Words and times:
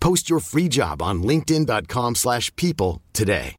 Post 0.00 0.30
your 0.30 0.40
free 0.40 0.68
job 0.68 1.02
on 1.02 1.22
linkedin.com/people 1.22 2.14
slash 2.14 2.54
people 2.56 3.02
today. 3.12 3.56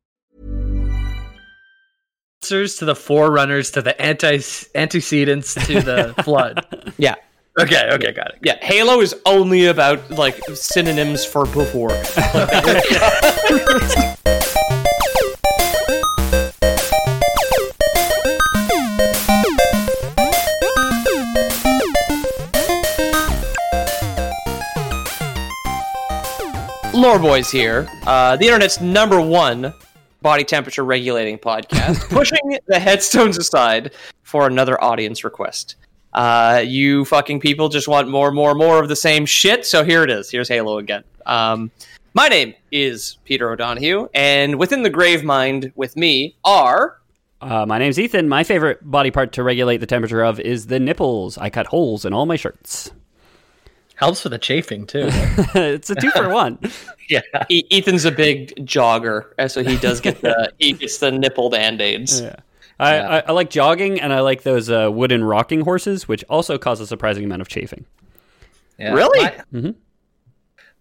Answers 2.44 2.78
to 2.78 2.86
the 2.86 2.96
forerunners 2.96 3.70
to 3.72 3.84
the 3.84 4.00
anti 4.02 4.40
antecedents 4.74 5.54
to 5.54 5.82
the 5.82 6.16
flood. 6.24 6.66
yeah. 6.98 7.14
Okay, 7.60 7.90
okay, 7.92 8.14
got 8.14 8.30
it. 8.32 8.40
Yeah, 8.44 8.58
Halo 8.62 9.02
is 9.02 9.14
only 9.26 9.66
about 9.68 10.10
like 10.10 10.40
synonyms 10.56 11.26
for 11.26 11.46
before. 11.46 11.92
Lore 27.02 27.18
Boys 27.18 27.50
here, 27.50 27.90
uh, 28.06 28.38
the 28.38 28.46
internet's 28.46 28.80
number 28.80 29.20
one 29.20 29.74
body 30.22 30.44
temperature 30.44 30.86
regulating 30.86 31.40
podcast, 31.40 32.08
pushing 32.10 32.60
the 32.68 32.80
headstones 32.80 33.40
aside 33.40 33.96
for 34.22 34.46
another 34.46 34.82
audience 34.84 35.24
request. 35.24 35.78
Uh, 36.14 36.64
you 36.64 37.04
fucking 37.06 37.40
people 37.40 37.70
just 37.70 37.88
want 37.88 38.08
more, 38.08 38.32
more, 38.32 38.54
more 38.54 38.80
of 38.80 38.88
the 38.88 38.96
same 38.96 39.26
shit. 39.26 39.66
So 39.66 39.84
here 39.84 40.04
it 40.04 40.12
is. 40.12 40.30
Here's 40.30 40.48
Halo 40.48 40.78
again. 40.78 41.04
Um, 41.26 41.72
my 42.14 42.28
name 42.28 42.54
is 42.72 43.18
Peter 43.26 43.50
O'Donohue, 43.50 44.08
and 44.14 44.60
within 44.60 44.84
the 44.84 44.92
Gravemind 44.92 45.72
with 45.76 45.98
me 45.98 46.36
are. 46.44 47.00
Uh, 47.42 47.66
my 47.66 47.80
name's 47.80 47.98
Ethan. 47.98 48.30
My 48.30 48.44
favorite 48.44 48.80
body 48.84 49.10
part 49.10 49.32
to 49.34 49.44
regulate 49.44 49.78
the 49.78 49.88
temperature 49.88 50.22
of 50.22 50.40
is 50.40 50.68
the 50.68 50.80
nipples. 50.80 51.40
I 51.40 51.50
cut 51.50 51.66
holes 51.66 52.06
in 52.06 52.14
all 52.14 52.28
my 52.28 52.36
shirts. 52.36 52.92
Helps 54.02 54.24
with 54.24 54.32
the 54.32 54.40
chafing 54.40 54.88
too. 54.88 55.06
it's 55.12 55.92
a 55.92 55.96
two 55.96 56.10
for 56.10 56.28
one. 56.34 56.58
yeah. 57.08 57.22
E- 57.50 57.68
Ethan's 57.70 58.04
a 58.04 58.12
big 58.12 58.50
jogger, 58.66 59.26
so 59.48 59.64
he 59.64 59.78
does 59.78 60.02
get 60.02 60.22
the 60.22 60.52
he 60.60 60.74
gets 60.74 60.98
the 60.98 61.12
nipple 61.12 61.52
band 61.52 61.82
aids. 61.82 62.20
Yeah. 62.20 62.38
I, 62.80 62.98
I, 62.98 63.20
I, 63.20 63.32
like 63.32 63.52
jogging, 63.52 64.02
and 64.02 64.12
I 64.12 64.22
like 64.22 64.42
those 64.42 64.72
uh, 64.72 64.90
wooden 64.92 65.24
rocking 65.24 65.62
horses, 65.62 66.08
which 66.08 66.24
also 66.32 66.58
cause 66.58 66.80
a 66.80 66.88
surprising 66.88 67.24
amount 67.24 67.44
of 67.44 67.48
chafing. 67.48 67.86
Yeah. 68.80 68.94
Really? 68.94 69.22
My, 69.22 69.44
mm-hmm. 69.54 69.72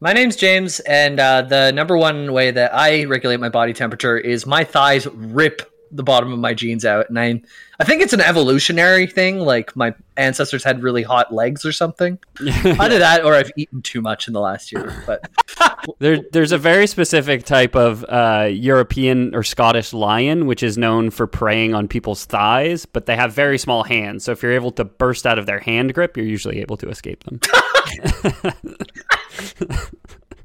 my 0.00 0.14
name's 0.14 0.36
James, 0.36 0.80
and 0.80 1.20
uh, 1.20 1.42
the 1.42 1.72
number 1.72 1.98
one 1.98 2.32
way 2.32 2.52
that 2.52 2.74
I 2.74 3.04
regulate 3.04 3.38
my 3.38 3.50
body 3.50 3.74
temperature 3.74 4.16
is 4.16 4.46
my 4.46 4.64
thighs 4.64 5.06
rip 5.08 5.70
the 5.90 6.02
bottom 6.02 6.32
of 6.32 6.38
my 6.38 6.54
jeans 6.54 6.86
out, 6.86 7.10
and 7.10 7.18
I 7.18 7.42
I 7.80 7.84
think 7.84 8.02
it's 8.02 8.12
an 8.12 8.20
evolutionary 8.20 9.06
thing. 9.06 9.38
Like 9.38 9.74
my 9.74 9.94
ancestors 10.18 10.62
had 10.62 10.82
really 10.82 11.02
hot 11.02 11.32
legs 11.32 11.64
or 11.64 11.72
something. 11.72 12.18
Either 12.46 12.98
that, 12.98 13.24
or 13.24 13.34
I've 13.34 13.50
eaten 13.56 13.80
too 13.80 14.02
much 14.02 14.28
in 14.28 14.34
the 14.34 14.40
last 14.40 14.70
year. 14.70 15.02
But 15.06 15.30
there, 15.98 16.18
there's 16.30 16.52
a 16.52 16.58
very 16.58 16.86
specific 16.86 17.46
type 17.46 17.74
of 17.74 18.04
uh, 18.04 18.50
European 18.52 19.34
or 19.34 19.42
Scottish 19.42 19.94
lion 19.94 20.46
which 20.46 20.62
is 20.62 20.76
known 20.76 21.08
for 21.08 21.26
preying 21.26 21.72
on 21.72 21.88
people's 21.88 22.26
thighs, 22.26 22.84
but 22.84 23.06
they 23.06 23.16
have 23.16 23.32
very 23.32 23.56
small 23.56 23.82
hands. 23.82 24.24
So 24.24 24.32
if 24.32 24.42
you're 24.42 24.52
able 24.52 24.72
to 24.72 24.84
burst 24.84 25.26
out 25.26 25.38
of 25.38 25.46
their 25.46 25.60
hand 25.60 25.94
grip, 25.94 26.18
you're 26.18 26.26
usually 26.26 26.60
able 26.60 26.76
to 26.76 26.90
escape 26.90 27.24
them. 27.24 27.40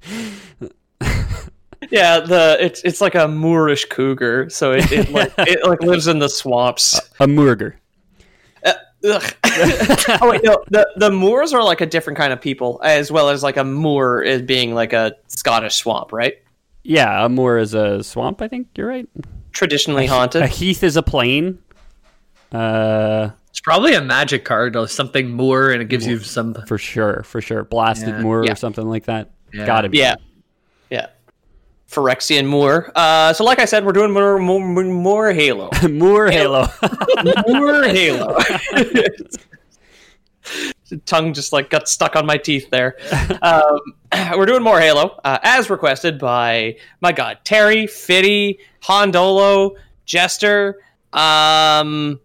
Yeah, 1.92 2.20
the 2.20 2.58
it's 2.60 2.82
it's 2.84 3.02
like 3.02 3.16
a 3.16 3.28
Moorish 3.28 3.86
cougar, 3.86 4.50
so 4.50 4.72
it, 4.74 4.92
it 4.92 5.10
like 5.12 5.34
it 5.40 5.66
like 5.68 5.82
lives 5.82 6.08
in 6.08 6.20
the 6.20 6.30
swamps. 6.30 7.00
A, 7.20 7.24
a 7.26 7.28
Moorger. 7.28 7.74
Uh, 8.64 8.74
oh 10.22 10.30
wait, 10.30 10.44
no, 10.44 10.64
the 10.70 10.88
the 10.98 11.12
Moors 11.12 11.54
are 11.54 11.64
like 11.64 11.82
a 11.82 11.86
different 11.86 12.18
kind 12.18 12.34
of 12.34 12.42
people, 12.42 12.80
as 12.84 13.12
well 13.12 13.30
as 13.30 13.44
like 13.44 13.58
a 13.58 13.64
Moor 13.64 14.22
is 14.22 14.42
being 14.42 14.74
like 14.74 14.94
a 14.94 15.16
Scottish 15.28 15.76
swamp, 15.76 16.12
right? 16.12 16.36
Yeah, 16.88 17.26
a 17.26 17.30
moor 17.30 17.58
is 17.58 17.74
a 17.74 18.04
swamp. 18.04 18.44
I 18.44 18.48
think 18.48 18.68
you're 18.76 18.88
right. 18.88 19.10
Traditionally 19.54 20.06
haunted. 20.06 20.44
A 20.44 20.48
heath 20.48 20.84
is 20.84 20.96
a 20.98 21.02
plain. 21.02 21.58
Uh, 22.52 23.32
it's 23.50 23.60
probably 23.60 23.96
a 23.96 24.02
magic 24.02 24.46
card 24.46 24.76
or 24.76 24.88
something 24.88 25.32
moor, 25.32 25.72
and 25.72 25.82
it 25.82 25.88
gives 25.88 26.06
you 26.06 26.20
some 26.20 26.54
for 26.68 26.78
sure, 26.78 27.24
for 27.24 27.42
sure, 27.42 27.64
blasted 27.64 28.10
Yeah. 28.10 28.22
moor 28.22 28.46
Yeah. 28.46 28.52
or 28.52 28.56
something 28.56 28.88
like 28.88 29.06
that. 29.06 29.32
Yeah. 29.54 29.66
Got 29.66 29.82
to 29.82 29.90
be. 29.90 29.98
Yeah, 29.98 30.16
yeah. 30.20 30.25
Phyrexian 31.90 32.46
Moor. 32.46 32.92
Uh, 32.96 33.34
so 33.34 33.44
like 33.44 33.60
I 33.60 33.66
said, 33.66 33.86
we're 33.86 33.92
doing 33.94 34.12
more 34.12 34.40
more, 34.40 34.84
more 34.84 35.32
Halo. 35.32 35.70
more 35.90 36.30
Halo. 36.30 36.68
more 37.48 37.84
Halo. 37.84 38.38
Tongue 41.06 41.34
just 41.34 41.52
like 41.52 41.70
got 41.72 41.90
stuck 41.90 42.16
on 42.16 42.26
my 42.26 42.38
teeth 42.38 42.70
there. 42.70 42.96
Um, 43.42 43.80
we're 44.38 44.46
doing 44.46 44.62
more 44.64 44.80
Halo, 44.80 45.20
uh, 45.24 45.40
as 45.42 45.70
requested 45.70 46.20
by 46.20 46.78
my 47.02 47.12
God 47.12 47.40
Terry, 47.44 47.88
Fitty, 47.88 48.60
Hondolo, 48.84 49.76
Jester, 50.06 50.80
um, 51.14 52.20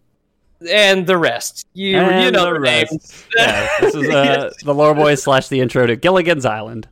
and 0.69 1.07
the 1.07 1.17
rest. 1.17 1.67
You 1.73 1.89
you 1.89 2.31
know 2.31 2.53
the 2.53 2.59
names. 2.59 3.27
yeah, 3.37 3.69
this 3.81 3.95
is 3.95 4.09
uh, 4.09 4.51
the 4.65 4.75
lore 4.75 4.95
boys 4.95 5.23
slash 5.23 5.49
the 5.49 5.61
intro 5.61 5.87
to 5.87 5.97
Gilligan's 5.97 6.45
Island. 6.45 6.89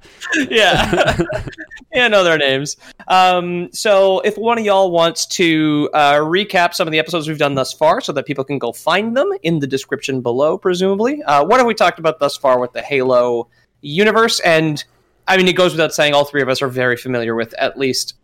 yeah. 0.49 1.19
yeah, 1.93 2.09
know 2.09 2.25
their 2.25 2.39
names. 2.39 2.77
Um, 3.09 3.71
so 3.73 4.21
if 4.21 4.37
one 4.37 4.59
of 4.59 4.65
y'all 4.65 4.91
wants 4.91 5.27
to 5.27 5.91
uh, 5.93 6.15
recap 6.15 6.75
some 6.75 6.89
of 6.89 6.93
the 6.93 6.99
episodes 6.99 7.29
we've 7.29 7.39
done 7.39 7.55
thus 7.55 7.73
far 7.73 8.01
so 8.01 8.13
that 8.13 8.27
people 8.27 8.45
can 8.45 8.59
go 8.59 8.73
find 8.73 9.17
them 9.17 9.31
in 9.43 9.59
the 9.59 9.67
description 9.67 10.21
below, 10.21 10.59
presumably. 10.59 11.23
Uh, 11.23 11.45
what 11.45 11.59
have 11.59 11.67
we 11.67 11.75
talked 11.75 11.99
about 11.99 12.21
thus 12.21 12.37
far 12.37 12.61
with 12.61 12.73
the 12.73 12.83
Halo 12.83 13.49
universe? 13.81 14.41
And 14.41 14.83
I 15.27 15.37
mean, 15.37 15.49
it 15.49 15.57
goes 15.57 15.73
without 15.73 15.93
saying, 15.95 16.15
all 16.15 16.25
three 16.25 16.43
of 16.43 16.49
us 16.49 16.63
are 16.63 16.69
very 16.69 16.97
familiar 16.97 17.35
with 17.35 17.53
at 17.55 17.79
least 17.79 18.15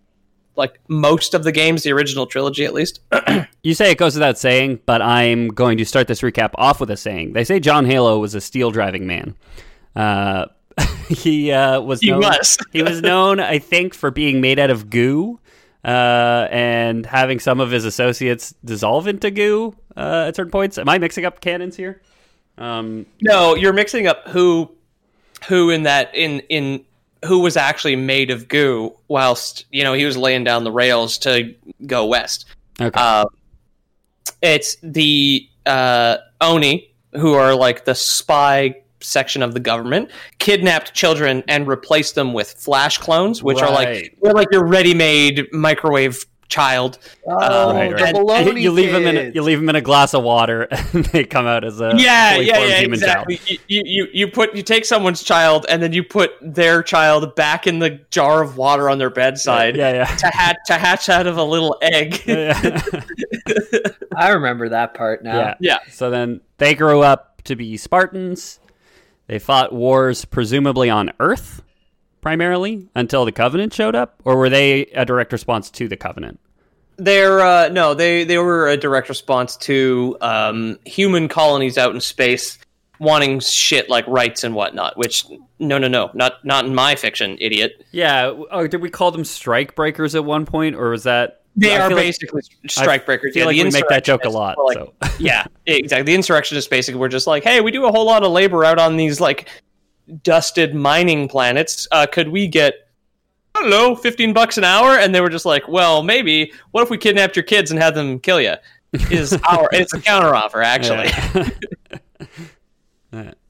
like 0.57 0.81
most 0.89 1.35
of 1.35 1.45
the 1.45 1.53
games, 1.53 1.83
the 1.83 1.93
original 1.93 2.27
trilogy 2.27 2.65
at 2.65 2.75
least. 2.75 3.01
You 3.63 3.73
say 3.73 3.91
it 3.91 3.97
goes 3.97 4.15
without 4.15 4.37
saying, 4.37 4.81
but 4.85 5.01
I'm 5.01 5.49
going 5.49 5.79
to 5.79 5.87
start 5.87 6.07
this 6.07 6.21
recap 6.21 6.51
off 6.57 6.81
with 6.81 6.91
a 6.91 6.99
saying. 6.99 7.33
They 7.33 7.45
say 7.45 7.61
John 7.61 7.87
Halo 7.87 8.19
was 8.19 8.35
a 8.35 8.41
steel 8.43 8.71
driving 8.71 9.07
man. 9.07 9.37
Uh, 9.97 10.47
he 11.09 11.51
uh, 11.51 11.81
was 11.81 12.01
He 12.03 12.11
known, 12.11 12.21
was. 12.21 12.59
he 12.73 12.83
was 12.83 13.01
known, 13.01 13.41
I 13.41 13.59
think, 13.59 13.95
for 13.95 14.11
being 14.11 14.43
made 14.43 14.59
out 14.59 14.69
of 14.69 14.91
goo 14.91 15.41
uh, 15.83 16.47
and 16.51 17.07
having 17.07 17.41
some 17.41 17.59
of 17.59 17.71
his 17.71 17.87
associates 17.87 18.55
dissolve 18.63 19.07
into 19.07 19.31
goo 19.31 19.75
uh, 19.97 20.27
at 20.29 20.37
certain 20.37 20.51
points. 20.51 20.77
Am 20.77 20.89
I 20.89 20.99
mixing 20.99 21.25
up 21.25 21.41
canons 21.41 21.75
here? 21.75 22.03
Um, 22.59 23.07
no, 23.23 23.55
you're 23.55 23.73
mixing 23.73 24.07
up 24.07 24.29
who 24.29 24.71
who 25.49 25.71
in 25.71 25.85
that 25.85 26.15
in 26.15 26.41
in 26.49 26.85
who 27.25 27.41
was 27.41 27.57
actually 27.57 27.97
made 27.97 28.31
of 28.31 28.49
goo 28.49 28.95
whilst 29.09 29.67
you 29.71 29.83
know 29.83 29.93
he 29.93 30.05
was 30.05 30.17
laying 30.17 30.45
down 30.45 30.65
the 30.65 30.73
rails 30.73 31.19
to 31.19 31.55
go 31.87 32.07
west. 32.07 32.47
okay. 32.81 32.91
Uh, 32.95 33.27
it's 34.43 34.77
the 34.83 35.49
uh, 35.67 36.19
Oni, 36.41 36.93
who 37.13 37.35
are 37.35 37.55
like 37.55 37.85
the 37.85 37.95
spy 37.95 38.75
section 39.01 39.43
of 39.43 39.55
the 39.55 39.61
government, 39.61 40.11
kidnapped 40.39 40.95
children 40.95 41.45
and 41.49 41.67
replaced 41.67 42.15
them 42.15 42.33
with 42.33 42.53
flash 42.53 42.99
clones, 42.99 43.43
which 43.43 43.61
are 43.61 43.71
like 43.71 44.17
they're 44.23 44.33
like 44.33 44.49
your 44.51 44.67
ready-made 44.67 45.47
microwave 45.53 46.25
child. 46.49 46.99
Oh, 47.27 47.71
um, 47.71 47.77
Right, 47.77 47.93
right. 47.93 48.15
baloney 48.15 48.61
you 48.61 48.71
leave 48.71 48.93
them 48.93 49.07
in 49.07 49.17
a, 49.17 49.31
you 49.31 49.43
leave 49.43 49.59
them 49.59 49.69
in 49.69 49.77
a 49.77 49.81
glass 49.81 50.15
of 50.15 50.23
water, 50.23 50.63
and 50.93 51.05
they 51.07 51.25
come 51.25 51.47
out 51.47 51.65
as 51.65 51.81
a 51.81 51.93
yeah, 51.97 52.35
fully 52.35 52.47
yeah, 52.47 52.55
formed 52.57 52.71
yeah, 52.71 52.79
human 52.81 52.99
exactly. 52.99 53.37
child. 53.39 53.61
You, 53.69 53.83
you 53.85 54.07
you 54.13 54.29
put 54.29 54.55
you 54.55 54.63
take 54.63 54.85
someone's 54.85 55.23
child 55.23 55.67
and 55.69 55.83
then 55.83 55.93
you 55.93 56.03
put 56.05 56.33
their 56.41 56.83
child 56.83 57.35
back 57.35 57.67
in 57.67 57.79
the 57.79 58.01
jar 58.11 58.43
of 58.43 58.57
water 58.57 58.89
on 58.91 58.99
their 58.99 59.11
bedside 59.11 59.77
Yeah, 59.77 59.93
yeah. 59.93 60.05
to 60.05 60.27
hatch 60.29 60.57
to 60.67 60.75
hatch 60.75 61.09
out 61.09 61.27
of 61.27 61.37
a 61.37 61.45
little 61.45 61.77
egg. 61.83 62.23
yeah. 62.27 62.83
I 64.17 64.31
remember 64.31 64.69
that 64.71 64.95
part 64.95 65.23
now. 65.25 65.37
Yeah. 65.39 65.55
Yeah. 65.61 65.79
So 65.91 66.11
then 66.11 66.41
they 66.59 66.75
grow 66.75 67.03
up 67.03 67.43
to 67.45 67.57
be 67.57 67.77
Spartans. 67.77 68.61
They 69.27 69.39
fought 69.39 69.73
wars 69.73 70.25
presumably 70.25 70.91
on 70.91 71.11
Earth 71.19 71.63
primarily 72.25 72.89
until 72.95 73.27
the 73.27 73.33
Covenant 73.33 73.75
showed 73.75 73.95
up, 73.95 74.15
or 74.25 74.37
were 74.39 74.49
they 74.49 74.87
a 74.87 75.05
direct 75.05 75.31
response 75.31 75.69
to 75.73 75.87
the 75.89 75.97
Covenant? 75.97 76.41
They're 76.97 77.41
uh, 77.41 77.69
no, 77.69 77.93
they 77.93 78.25
they 78.25 78.39
were 78.39 78.67
a 78.67 78.79
direct 78.79 79.11
response 79.11 79.59
to 79.59 80.17
um, 80.23 80.79
human 80.87 81.29
colonies 81.29 81.77
out 81.77 81.95
in 81.95 82.01
space 82.01 82.57
wanting 82.99 83.41
shit 83.41 83.91
like 83.91 84.07
rights 84.09 84.43
and 84.43 84.55
whatnot. 84.55 84.97
Which 84.97 85.27
no, 85.59 85.77
no, 85.77 85.87
no, 85.87 86.11
not 86.15 86.43
not 86.45 86.65
in 86.65 86.75
my 86.75 86.97
fiction, 86.97 87.37
idiot. 87.41 87.85
Yeah. 87.93 88.33
Oh, 88.51 88.67
did 88.67 88.81
we 88.81 88.89
call 88.89 89.11
them 89.11 89.25
strike 89.25 89.75
breakers 89.75 90.15
at 90.15 90.25
one 90.25 90.47
point, 90.47 90.77
or 90.77 90.89
was 90.91 91.03
that? 91.03 91.43
They 91.57 91.77
I 91.77 91.81
are 91.81 91.89
feel 91.89 91.99
like- 91.99 92.07
basically 92.07 92.43
strike 92.69 93.05
breakers. 93.05 93.33
I 93.33 93.35
feel 93.35 93.41
yeah, 93.53 93.65
like 93.65 93.73
we 93.75 93.81
make 93.81 93.89
that 93.89 94.03
joke 94.05 94.25
a 94.25 94.31
lot. 94.31 94.57
like- 94.59 94.79
so. 94.79 94.93
yeah, 95.19 95.45
exactly. 95.67 96.05
The 96.05 96.15
insurrectionists 96.15 96.69
basically 96.69 96.99
were 96.99 97.09
just 97.09 97.27
like, 97.27 97.45
hey, 97.45 97.61
we 97.61 97.71
do 97.71 97.85
a 97.85 97.93
whole 97.93 98.07
lot 98.07 98.25
of 98.25 98.33
labor 98.33 98.65
out 98.65 98.79
on 98.79 98.97
these 98.97 99.21
like 99.21 99.49
dusted 100.23 100.75
mining 100.75 101.29
planets. 101.29 101.87
Uh, 101.93 102.07
could 102.07 102.29
we 102.29 102.47
get 102.47 102.75
I 103.55 103.61
don't 103.61 103.71
know, 103.71 103.95
fifteen 103.95 104.33
bucks 104.33 104.59
an 104.59 104.65
hour? 104.65 104.99
And 104.99 105.15
they 105.15 105.21
were 105.21 105.29
just 105.29 105.47
like, 105.47 105.69
well, 105.69 106.03
maybe. 106.03 106.53
What 106.73 106.83
if 106.83 106.91
we 106.91 106.99
kidnapped 106.99 107.37
your 107.37 107.45
kids 107.45 107.71
and 107.71 107.81
had 107.81 107.95
them 107.95 108.19
kill 108.19 108.41
you? 108.41 108.55
Is 109.11 109.33
our 109.49 109.69
it's 109.73 109.95
a 109.95 109.99
counteroffer 109.99 110.65
actually. 110.65 111.11
Yeah. 113.13 113.31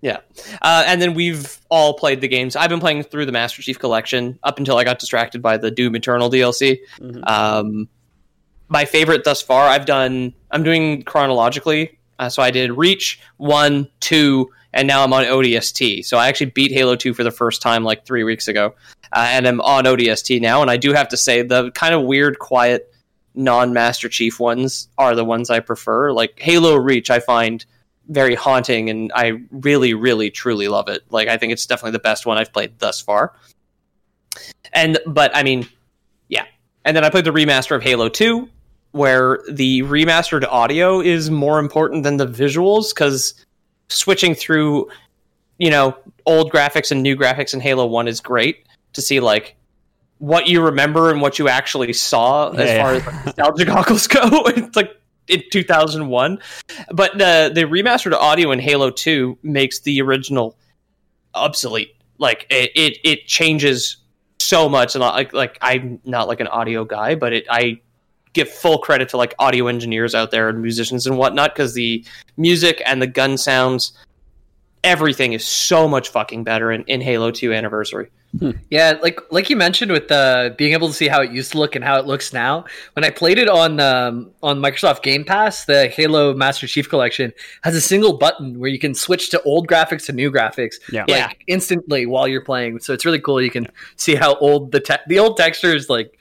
Yeah. 0.00 0.18
Uh, 0.62 0.84
and 0.86 1.02
then 1.02 1.14
we've 1.14 1.58
all 1.70 1.94
played 1.94 2.20
the 2.20 2.28
games. 2.28 2.54
I've 2.54 2.70
been 2.70 2.80
playing 2.80 3.02
through 3.02 3.26
the 3.26 3.32
Master 3.32 3.62
Chief 3.62 3.78
Collection 3.78 4.38
up 4.44 4.58
until 4.58 4.76
I 4.76 4.84
got 4.84 4.98
distracted 4.98 5.42
by 5.42 5.56
the 5.56 5.70
Doom 5.70 5.96
Eternal 5.96 6.30
DLC. 6.30 6.78
Um, 7.24 7.88
my 8.68 8.84
favorite 8.84 9.24
thus 9.24 9.42
far, 9.42 9.66
I've 9.66 9.86
done, 9.86 10.34
I'm 10.50 10.62
doing 10.62 11.02
chronologically. 11.02 11.98
Uh, 12.18 12.28
so 12.28 12.42
I 12.42 12.50
did 12.50 12.72
Reach, 12.72 13.20
1, 13.38 13.88
2, 14.00 14.50
and 14.78 14.86
now 14.86 15.02
I'm 15.02 15.12
on 15.12 15.24
ODST. 15.24 16.04
So 16.04 16.18
I 16.18 16.28
actually 16.28 16.50
beat 16.50 16.70
Halo 16.70 16.94
2 16.94 17.12
for 17.12 17.24
the 17.24 17.32
first 17.32 17.60
time 17.60 17.82
like 17.82 18.06
three 18.06 18.22
weeks 18.22 18.46
ago. 18.46 18.76
Uh, 19.12 19.26
and 19.30 19.48
I'm 19.48 19.60
on 19.60 19.84
ODST 19.84 20.40
now. 20.40 20.62
And 20.62 20.70
I 20.70 20.76
do 20.76 20.92
have 20.92 21.08
to 21.08 21.16
say, 21.16 21.42
the 21.42 21.72
kind 21.72 21.94
of 21.94 22.04
weird, 22.04 22.38
quiet, 22.38 22.94
non 23.34 23.72
Master 23.72 24.08
Chief 24.08 24.38
ones 24.38 24.88
are 24.96 25.16
the 25.16 25.24
ones 25.24 25.50
I 25.50 25.58
prefer. 25.58 26.12
Like 26.12 26.38
Halo 26.38 26.76
Reach, 26.76 27.10
I 27.10 27.18
find 27.18 27.66
very 28.06 28.36
haunting 28.36 28.88
and 28.88 29.10
I 29.16 29.40
really, 29.50 29.94
really, 29.94 30.30
truly 30.30 30.68
love 30.68 30.88
it. 30.88 31.02
Like 31.10 31.26
I 31.26 31.38
think 31.38 31.52
it's 31.52 31.66
definitely 31.66 31.92
the 31.92 31.98
best 31.98 32.24
one 32.24 32.38
I've 32.38 32.52
played 32.52 32.78
thus 32.78 33.00
far. 33.00 33.34
And 34.72 35.00
but 35.06 35.34
I 35.34 35.42
mean, 35.42 35.68
yeah. 36.28 36.44
And 36.84 36.96
then 36.96 37.04
I 37.04 37.10
played 37.10 37.24
the 37.24 37.32
remaster 37.32 37.74
of 37.74 37.82
Halo 37.82 38.08
2, 38.08 38.48
where 38.92 39.40
the 39.50 39.82
remastered 39.82 40.46
audio 40.48 41.00
is 41.00 41.30
more 41.32 41.58
important 41.58 42.04
than 42.04 42.16
the 42.16 42.28
visuals, 42.28 42.94
because 42.94 43.34
switching 43.88 44.34
through, 44.34 44.88
you 45.58 45.70
know, 45.70 45.96
old 46.26 46.52
graphics 46.52 46.90
and 46.90 47.02
new 47.02 47.16
graphics 47.16 47.54
in 47.54 47.60
Halo 47.60 47.86
1 47.86 48.08
is 48.08 48.20
great 48.20 48.66
to 48.92 49.02
see 49.02 49.20
like 49.20 49.56
what 50.18 50.46
you 50.48 50.60
remember 50.62 51.10
and 51.10 51.20
what 51.20 51.38
you 51.38 51.48
actually 51.48 51.92
saw 51.92 52.50
as 52.50 52.68
Yeah. 52.68 52.82
far 52.82 52.92
as 52.94 53.06
like, 53.06 53.26
nostalgia 53.26 53.64
goggles 53.66 54.06
go. 54.06 54.20
it's 54.46 54.76
like 54.76 54.94
in 55.28 55.42
2001 55.52 56.38
but 56.92 57.12
the 57.18 57.50
the 57.54 57.62
remastered 57.64 58.14
audio 58.14 58.50
in 58.50 58.58
Halo 58.58 58.90
2 58.90 59.38
makes 59.42 59.80
the 59.80 60.00
original 60.00 60.56
obsolete. 61.34 61.94
Like 62.18 62.46
it 62.50 62.70
it, 62.74 62.98
it 63.04 63.26
changes 63.26 63.98
so 64.40 64.68
much 64.68 64.94
and 64.94 65.02
like 65.02 65.32
like 65.32 65.58
I'm 65.60 66.00
not 66.04 66.28
like 66.28 66.40
an 66.40 66.46
audio 66.48 66.84
guy, 66.84 67.14
but 67.14 67.32
it 67.32 67.46
I 67.50 67.80
give 68.38 68.48
full 68.50 68.78
credit 68.78 69.08
to 69.10 69.16
like 69.16 69.34
audio 69.38 69.66
engineers 69.66 70.14
out 70.14 70.30
there 70.30 70.48
and 70.48 70.60
musicians 70.62 71.06
and 71.06 71.16
whatnot 71.18 71.54
because 71.54 71.74
the 71.74 72.04
music 72.36 72.80
and 72.86 73.00
the 73.02 73.06
gun 73.06 73.36
sounds 73.36 73.92
everything 74.84 75.32
is 75.32 75.44
so 75.44 75.88
much 75.88 76.08
fucking 76.08 76.44
better 76.44 76.70
in, 76.70 76.82
in 76.84 77.00
Halo 77.00 77.30
2 77.30 77.52
anniversary. 77.52 78.10
Yeah, 78.70 78.98
like 79.02 79.18
like 79.30 79.48
you 79.48 79.56
mentioned 79.56 79.90
with 79.90 80.08
the 80.08 80.54
being 80.58 80.74
able 80.74 80.88
to 80.88 80.92
see 80.92 81.08
how 81.08 81.22
it 81.22 81.32
used 81.32 81.52
to 81.52 81.58
look 81.58 81.74
and 81.74 81.82
how 81.82 81.98
it 81.98 82.04
looks 82.06 82.30
now. 82.34 82.66
When 82.92 83.02
I 83.02 83.08
played 83.08 83.38
it 83.38 83.48
on 83.48 83.80
um, 83.80 84.30
on 84.42 84.60
Microsoft 84.60 85.02
Game 85.02 85.24
Pass, 85.24 85.64
the 85.64 85.88
Halo 85.88 86.34
Master 86.34 86.66
Chief 86.66 86.90
Collection 86.90 87.32
has 87.62 87.74
a 87.74 87.80
single 87.80 88.18
button 88.18 88.58
where 88.60 88.68
you 88.68 88.78
can 88.78 88.94
switch 88.94 89.30
to 89.30 89.40
old 89.44 89.66
graphics 89.66 90.04
to 90.06 90.12
new 90.12 90.30
graphics, 90.30 90.74
Yeah. 90.92 91.06
like 91.08 91.08
Yeah. 91.08 91.30
instantly 91.46 92.04
while 92.04 92.28
you're 92.28 92.44
playing. 92.44 92.80
So 92.80 92.92
it's 92.92 93.06
really 93.06 93.18
cool. 93.18 93.40
You 93.40 93.50
can 93.50 93.66
see 93.96 94.14
how 94.14 94.34
old 94.36 94.72
the 94.72 94.80
te- 94.80 95.04
the 95.06 95.18
old 95.18 95.38
textures 95.38 95.88
like 95.88 96.17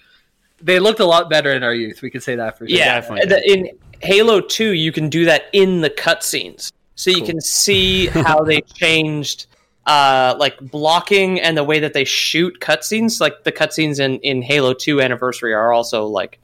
they 0.61 0.79
looked 0.79 0.99
a 0.99 1.05
lot 1.05 1.29
better 1.29 1.53
in 1.53 1.63
our 1.63 1.73
youth. 1.73 2.01
We 2.01 2.09
could 2.09 2.23
say 2.23 2.35
that 2.35 2.57
for 2.57 2.67
sure. 2.67 2.77
Yeah, 2.77 2.99
definitely 2.99 3.43
in 3.45 3.77
Halo 4.01 4.41
2, 4.41 4.73
you 4.73 4.91
can 4.91 5.09
do 5.09 5.25
that 5.25 5.45
in 5.53 5.81
the 5.81 5.89
cutscenes. 5.89 6.71
So 6.95 7.11
you 7.11 7.23
can 7.23 7.39
see 7.41 8.07
how 8.07 8.43
they 8.43 8.61
changed 8.73 9.47
uh, 9.85 10.35
like 10.37 10.59
blocking 10.59 11.39
and 11.39 11.55
the 11.55 11.63
way 11.63 11.79
that 11.79 11.93
they 11.93 12.03
shoot 12.03 12.59
cutscenes. 12.59 13.21
Like 13.21 13.43
the 13.43 13.51
cutscenes 13.51 13.99
in, 13.99 14.19
in 14.19 14.41
Halo 14.41 14.73
2 14.73 15.01
Anniversary 15.01 15.53
are 15.53 15.71
also 15.71 16.05
like 16.05 16.39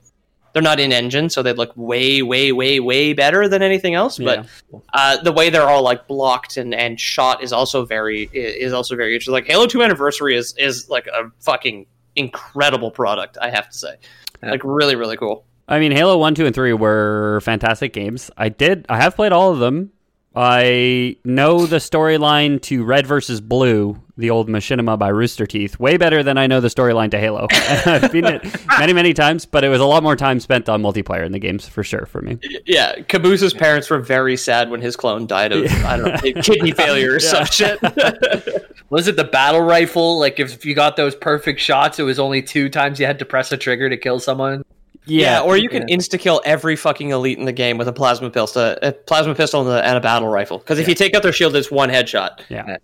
they're 0.54 0.62
not 0.62 0.80
in 0.80 0.92
engine, 0.92 1.30
so 1.30 1.42
they 1.42 1.54
look 1.54 1.74
way, 1.76 2.22
way, 2.22 2.52
way, 2.52 2.80
way 2.80 3.14
better 3.14 3.50
than 3.50 3.64
anything 3.64 3.96
else. 3.96 4.20
But 4.20 4.46
uh, 4.94 5.18
the 5.24 5.32
way 5.32 5.50
they're 5.50 5.68
all 5.68 5.82
like 5.82 6.08
blocked 6.08 6.58
and, 6.58 6.76
and 6.76 7.00
shot 7.00 7.42
is 7.44 7.52
also 7.52 7.86
very 7.86 8.30
is 8.32 8.72
also 8.72 8.96
very 8.96 9.14
interesting. 9.14 9.34
Like 9.34 9.48
Halo 9.48 9.66
2 9.66 9.82
Anniversary 9.82 10.38
is 10.38 10.56
is 10.58 10.90
like 10.90 11.08
a 11.08 11.32
fucking 11.40 11.88
incredible 12.16 12.92
product, 12.92 13.38
I 13.42 13.50
have 13.50 13.70
to 13.70 13.78
say. 13.78 13.96
Like 14.42 14.62
really, 14.64 14.96
really 14.96 15.18
cool. 15.18 15.46
I 15.68 15.80
mean, 15.80 15.92
Halo 15.94 16.18
1, 16.18 16.36
2, 16.36 16.46
and 16.46 16.54
3 16.54 16.74
were 16.74 17.40
fantastic 17.42 17.94
games. 17.94 18.30
I 18.36 18.50
did, 18.50 18.86
I 18.90 18.98
have 18.98 19.16
played 19.16 19.32
all 19.32 19.52
of 19.52 19.60
them. 19.60 19.92
I 20.36 21.18
know 21.24 21.68
the 21.68 21.78
storyline 21.78 22.62
to 22.64 22.84
Red 22.84 23.06
versus 23.06 23.40
Blue, 23.40 24.02
the 24.18 24.32
old 24.32 24.50
machinima 24.50 24.98
by 24.98 25.10
Rooster 25.10 25.46
Teeth, 25.46 25.80
way 25.80 25.98
better 25.98 26.24
than 26.24 26.40
I 26.40 26.48
know 26.48 26.60
the 26.60 26.70
storyline 26.70 27.12
to 27.12 27.20
Halo. 27.20 27.48
I've 27.52 28.16
it 28.16 28.68
many, 28.80 28.94
many 28.94 29.14
times, 29.14 29.46
but 29.46 29.64
it 29.64 29.70
was 29.70 29.80
a 29.80 29.86
lot 29.86 30.02
more 30.02 30.16
time 30.16 30.40
spent 30.40 30.70
on 30.70 30.82
multiplayer 30.82 31.24
in 31.24 31.34
the 31.34 31.40
games 31.40 31.68
for 31.68 31.84
sure 31.84 32.08
for 32.08 32.22
me. 32.22 32.40
Yeah, 32.66 33.02
Cabooses' 33.02 33.54
parents 33.54 33.90
were 33.92 34.00
very 34.00 34.36
sad 34.36 34.72
when 34.72 34.82
his 34.82 34.96
clone 34.96 35.28
died 35.28 35.52
of 35.52 35.66
I 35.86 35.98
don't 35.98 36.24
know 36.24 36.42
kidney 36.42 36.72
failure 36.78 37.16
or 37.16 37.20
some 37.20 37.46
shit. 37.46 37.80
Was 38.90 39.08
it 39.08 39.16
the 39.16 39.24
battle 39.24 39.62
rifle? 39.62 40.20
Like 40.20 40.40
if 40.40 40.66
you 40.66 40.74
got 40.74 40.96
those 40.96 41.16
perfect 41.16 41.60
shots, 41.60 42.00
it 42.00 42.04
was 42.04 42.20
only 42.20 42.44
two 42.44 42.70
times 42.70 43.00
you 43.00 43.06
had 43.08 43.18
to 43.20 43.26
press 43.26 43.52
a 43.52 43.58
trigger 43.58 43.90
to 43.90 43.98
kill 43.98 44.20
someone. 44.20 44.64
Yeah, 45.06 45.42
or 45.42 45.58
you 45.58 45.70
can 45.70 45.84
insta 45.88 46.20
kill 46.20 46.42
every 46.46 46.76
fucking 46.76 47.10
elite 47.10 47.38
in 47.38 47.46
the 47.46 47.52
game 47.52 47.78
with 47.78 47.88
a 47.88 47.94
plasma 47.94 48.30
pistol, 48.30 48.76
a 48.82 48.92
plasma 48.92 49.36
pistol 49.36 49.62
and 49.62 49.70
a, 49.70 49.86
and 49.86 49.98
a 49.98 50.02
battle 50.02 50.28
rifle. 50.28 50.58
Because 50.60 50.80
if 50.80 50.88
you 50.88 50.96
take 50.96 51.16
out 51.16 51.24
their 51.24 51.34
shield, 51.34 51.56
it's 51.56 51.70
one 51.72 51.90
headshot. 51.90 52.42
yeah. 52.50 52.78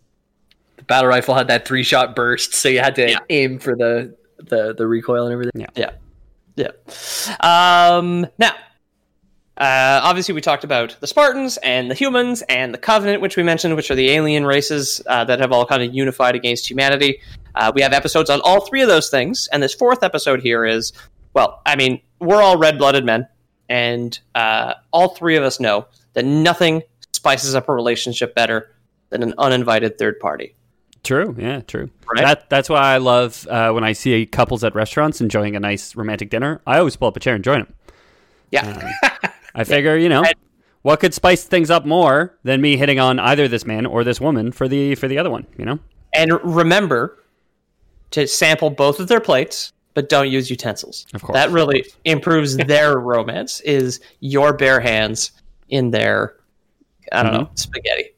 The 0.77 0.83
battle 0.83 1.09
rifle 1.09 1.35
had 1.35 1.47
that 1.47 1.67
three 1.67 1.83
shot 1.83 2.15
burst, 2.15 2.53
so 2.53 2.69
you 2.69 2.79
had 2.79 2.95
to 2.95 3.09
Yeah. 3.11 3.19
aim 3.29 3.59
for 3.59 3.75
the, 3.75 4.15
the 4.37 4.73
the 4.73 4.87
recoil 4.87 5.25
and 5.25 5.33
everything. 5.33 5.65
Yeah, 5.75 5.91
yeah. 6.55 6.71
Um, 7.41 8.27
now, 8.37 8.51
uh, 9.57 9.99
obviously, 10.03 10.33
we 10.33 10.41
talked 10.41 10.63
about 10.63 10.95
the 11.01 11.07
Spartans 11.07 11.57
and 11.57 11.91
the 11.91 11.95
humans 11.95 12.41
and 12.47 12.73
the 12.73 12.77
Covenant, 12.77 13.21
which 13.21 13.35
we 13.35 13.43
mentioned, 13.43 13.75
which 13.75 13.91
are 13.91 13.95
the 13.95 14.09
alien 14.11 14.45
races 14.45 15.01
uh, 15.07 15.25
that 15.25 15.39
have 15.39 15.51
all 15.51 15.65
kind 15.65 15.83
of 15.83 15.93
unified 15.93 16.35
against 16.35 16.69
humanity. 16.69 17.19
Uh, 17.55 17.71
we 17.75 17.81
have 17.81 17.91
episodes 17.91 18.29
on 18.29 18.39
all 18.41 18.65
three 18.65 18.81
of 18.81 18.87
those 18.87 19.09
things, 19.09 19.49
and 19.51 19.61
this 19.61 19.73
fourth 19.73 20.01
episode 20.01 20.41
here 20.41 20.65
is, 20.65 20.93
well, 21.33 21.61
I 21.65 21.75
mean, 21.75 21.99
we're 22.19 22.41
all 22.41 22.57
red-blooded 22.57 23.05
men, 23.05 23.27
and 23.67 24.19
uh, 24.35 24.75
all 24.91 25.09
three 25.09 25.35
of 25.35 25.43
us 25.43 25.59
know 25.59 25.87
that 26.13 26.25
nothing 26.25 26.83
spices 27.13 27.55
up 27.55 27.69
a 27.69 27.73
relationship 27.73 28.35
better 28.35 28.75
than 29.09 29.23
an 29.23 29.33
uninvited 29.37 29.97
third 29.97 30.19
party. 30.19 30.55
True. 31.03 31.35
Yeah, 31.37 31.61
true. 31.61 31.89
Right? 32.13 32.25
That 32.25 32.49
that's 32.49 32.69
why 32.69 32.81
I 32.81 32.97
love 32.97 33.47
uh, 33.47 33.71
when 33.71 33.83
I 33.83 33.93
see 33.93 34.25
couples 34.25 34.63
at 34.63 34.75
restaurants 34.75 35.21
enjoying 35.21 35.55
a 35.55 35.59
nice 35.59 35.95
romantic 35.95 36.29
dinner. 36.29 36.61
I 36.67 36.77
always 36.79 36.95
pull 36.95 37.07
up 37.07 37.15
a 37.15 37.19
chair 37.19 37.35
and 37.35 37.43
join 37.43 37.59
them. 37.59 37.73
Yeah. 38.51 38.91
I 39.55 39.63
figure, 39.63 39.95
you 39.97 40.09
know, 40.09 40.23
what 40.81 40.99
could 40.99 41.13
spice 41.13 41.43
things 41.43 41.69
up 41.69 41.85
more 41.85 42.37
than 42.43 42.61
me 42.61 42.77
hitting 42.77 42.99
on 42.99 43.19
either 43.19 43.47
this 43.47 43.65
man 43.65 43.85
or 43.85 44.03
this 44.03 44.19
woman 44.19 44.51
for 44.51 44.67
the 44.67 44.95
for 44.95 45.07
the 45.07 45.17
other 45.17 45.29
one, 45.29 45.47
you 45.57 45.65
know? 45.65 45.79
And 46.13 46.31
remember 46.43 47.23
to 48.11 48.27
sample 48.27 48.69
both 48.69 48.99
of 48.99 49.07
their 49.07 49.19
plates, 49.19 49.71
but 49.99 50.07
don't 50.07 50.31
use 50.31 50.49
utensils. 50.49 51.05
Of 51.13 51.21
course. 51.21 51.33
That 51.33 51.51
really 51.51 51.85
improves 52.05 52.55
their 52.73 52.97
romance 52.97 53.59
is 53.59 53.99
your 54.21 54.53
bare 54.53 54.79
hands 54.79 55.33
in 55.67 55.91
their 55.91 56.37
I 57.11 57.23
don't 57.23 57.33
know, 57.33 57.49
mm-hmm. 57.53 57.55
spaghetti. 57.55 58.13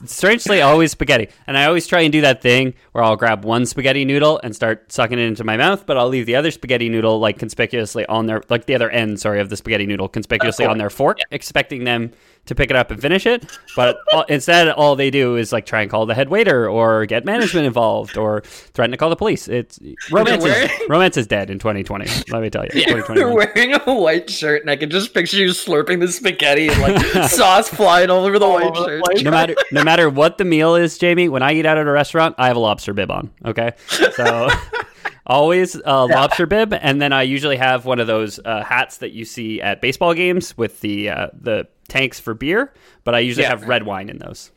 Strangely, 0.06 0.62
always 0.62 0.92
spaghetti. 0.92 1.28
And 1.46 1.58
I 1.58 1.66
always 1.66 1.86
try 1.86 2.00
and 2.00 2.10
do 2.10 2.22
that 2.22 2.40
thing 2.40 2.72
where 2.92 3.04
I'll 3.04 3.16
grab 3.16 3.44
one 3.44 3.66
spaghetti 3.66 4.06
noodle 4.06 4.40
and 4.42 4.56
start 4.56 4.90
sucking 4.90 5.18
it 5.18 5.26
into 5.26 5.44
my 5.44 5.58
mouth, 5.58 5.84
but 5.84 5.98
I'll 5.98 6.08
leave 6.08 6.24
the 6.24 6.36
other 6.36 6.50
spaghetti 6.50 6.88
noodle 6.88 7.18
like 7.18 7.38
conspicuously 7.38 8.06
on 8.06 8.24
their 8.24 8.42
like 8.48 8.64
the 8.64 8.74
other 8.74 8.88
end, 8.88 9.20
sorry, 9.20 9.40
of 9.40 9.50
the 9.50 9.56
spaghetti 9.58 9.84
noodle 9.84 10.08
conspicuously 10.08 10.64
uh, 10.64 10.70
on 10.70 10.78
their 10.78 10.88
fork, 10.88 11.18
expecting 11.30 11.84
them 11.84 12.12
to 12.46 12.54
pick 12.54 12.70
it 12.70 12.76
up 12.76 12.90
and 12.90 13.00
finish 13.00 13.26
it. 13.26 13.44
But 13.76 13.98
all, 14.12 14.22
instead, 14.22 14.68
all 14.68 14.96
they 14.96 15.10
do 15.10 15.36
is 15.36 15.52
like 15.52 15.66
try 15.66 15.82
and 15.82 15.90
call 15.90 16.06
the 16.06 16.14
head 16.14 16.28
waiter 16.28 16.68
or 16.68 17.06
get 17.06 17.24
management 17.24 17.66
involved 17.66 18.16
or 18.16 18.40
threaten 18.42 18.90
to 18.92 18.96
call 18.96 19.10
the 19.10 19.16
police. 19.16 19.48
It's 19.48 19.78
romance. 20.10 20.44
Is, 20.44 20.70
romance 20.88 21.16
is 21.16 21.26
dead 21.26 21.50
in 21.50 21.58
2020. 21.58 22.06
Let 22.30 22.42
me 22.42 22.50
tell 22.50 22.64
you. 22.64 22.82
You're 23.14 23.34
wearing 23.34 23.74
a 23.74 23.80
white 23.94 24.30
shirt, 24.30 24.62
and 24.62 24.70
I 24.70 24.76
can 24.76 24.90
just 24.90 25.14
picture 25.14 25.36
you 25.38 25.50
slurping 25.50 26.00
the 26.00 26.08
spaghetti 26.08 26.68
and 26.68 26.80
like 26.80 27.00
sauce 27.30 27.68
flying 27.68 28.10
all 28.10 28.24
over 28.24 28.38
the 28.38 28.48
white 28.48 28.64
over 28.64 28.84
shirt. 28.84 29.04
place. 29.04 29.22
no 29.22 29.30
matter 29.30 29.54
no 29.72 29.84
matter 29.84 30.08
what 30.08 30.38
the 30.38 30.44
meal 30.44 30.74
is, 30.74 30.98
Jamie, 30.98 31.28
when 31.28 31.42
I 31.42 31.52
eat 31.54 31.66
out 31.66 31.78
at 31.78 31.86
a 31.86 31.90
restaurant, 31.90 32.34
I 32.38 32.48
have 32.48 32.56
a 32.56 32.60
lobster 32.60 32.92
bib 32.92 33.10
on. 33.10 33.30
Okay, 33.44 33.72
so 33.88 34.48
Always 35.28 35.74
a 35.74 36.06
lobster 36.06 36.46
bib, 36.46 36.72
and 36.72 37.02
then 37.02 37.12
I 37.12 37.22
usually 37.22 37.56
have 37.56 37.84
one 37.84 38.00
of 38.00 38.06
those 38.06 38.38
uh, 38.42 38.64
hats 38.64 38.98
that 38.98 39.12
you 39.12 39.24
see 39.26 39.60
at 39.60 39.82
baseball 39.82 40.14
games 40.14 40.56
with 40.56 40.80
the 40.80 41.10
uh, 41.10 41.26
the 41.38 41.68
tanks 41.88 42.18
for 42.18 42.32
beer. 42.32 42.72
But 43.04 43.14
I 43.14 43.18
usually 43.20 43.42
Yeah. 43.44 43.50
have 43.50 43.68
red 43.68 43.82
wine 43.84 44.08
in 44.08 44.18
those. 44.18 44.50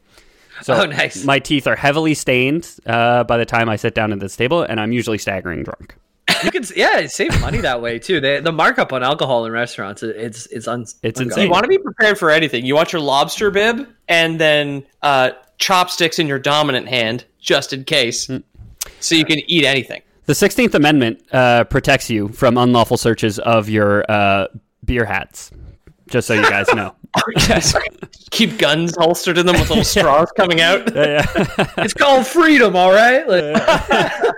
So 0.61 0.73
Oh, 0.75 0.85
nice. 0.85 1.25
my 1.25 1.39
teeth 1.39 1.67
are 1.67 1.75
heavily 1.75 2.13
stained 2.13 2.69
uh, 2.85 3.23
by 3.25 3.37
the 3.37 3.45
time 3.45 3.67
I 3.67 3.75
sit 3.75 3.95
down 3.95 4.13
at 4.13 4.19
this 4.19 4.35
table, 4.35 4.61
and 4.63 4.79
I'm 4.79 4.91
usually 4.91 5.17
staggering 5.17 5.63
drunk. 5.63 5.95
You 6.43 6.51
can 6.51 6.63
yeah 6.75 7.05
save 7.07 7.39
money 7.41 7.59
that 7.59 7.81
way 7.81 7.99
too. 7.99 8.21
They, 8.21 8.39
the 8.39 8.51
markup 8.53 8.93
on 8.93 9.03
alcohol 9.03 9.45
in 9.45 9.51
restaurants 9.51 10.01
it's 10.03 10.45
it's 10.47 10.67
un, 10.67 10.83
It's 11.03 11.19
ungodly. 11.19 11.23
insane. 11.25 11.43
You 11.45 11.51
want 11.51 11.63
to 11.63 11.67
be 11.69 11.77
prepared 11.79 12.17
for 12.17 12.29
anything. 12.29 12.65
You 12.65 12.75
want 12.75 12.93
your 12.93 13.01
lobster 13.01 13.51
bib 13.51 13.87
and 14.07 14.39
then 14.39 14.85
uh, 15.01 15.31
chopsticks 15.57 16.17
in 16.17 16.27
your 16.27 16.39
dominant 16.39 16.87
hand, 16.87 17.25
just 17.41 17.73
in 17.73 17.83
case, 17.83 18.29
so 19.01 19.15
you 19.15 19.25
can 19.25 19.39
eat 19.47 19.65
anything. 19.65 20.01
The 20.31 20.35
Sixteenth 20.35 20.73
Amendment 20.75 21.21
uh, 21.33 21.65
protects 21.65 22.09
you 22.09 22.29
from 22.29 22.57
unlawful 22.57 22.95
searches 22.95 23.37
of 23.37 23.67
your 23.67 24.09
uh, 24.09 24.47
beer 24.85 25.03
hats. 25.03 25.51
Just 26.07 26.25
so 26.25 26.35
you 26.35 26.43
guys 26.43 26.73
know. 26.73 26.95
Yes. 27.49 27.75
Keep 28.31 28.57
guns 28.57 28.95
holstered 28.97 29.37
in 29.37 29.45
them 29.45 29.59
with 29.59 29.67
little 29.67 29.83
straws 29.93 30.31
coming 30.37 30.61
out. 30.61 30.95
Yeah, 30.95 31.25
yeah. 31.35 31.73
It's 31.79 31.93
called 31.93 32.25
freedom, 32.25 32.77
all 32.77 32.93
right. 32.93 33.27
Like, 33.27 34.33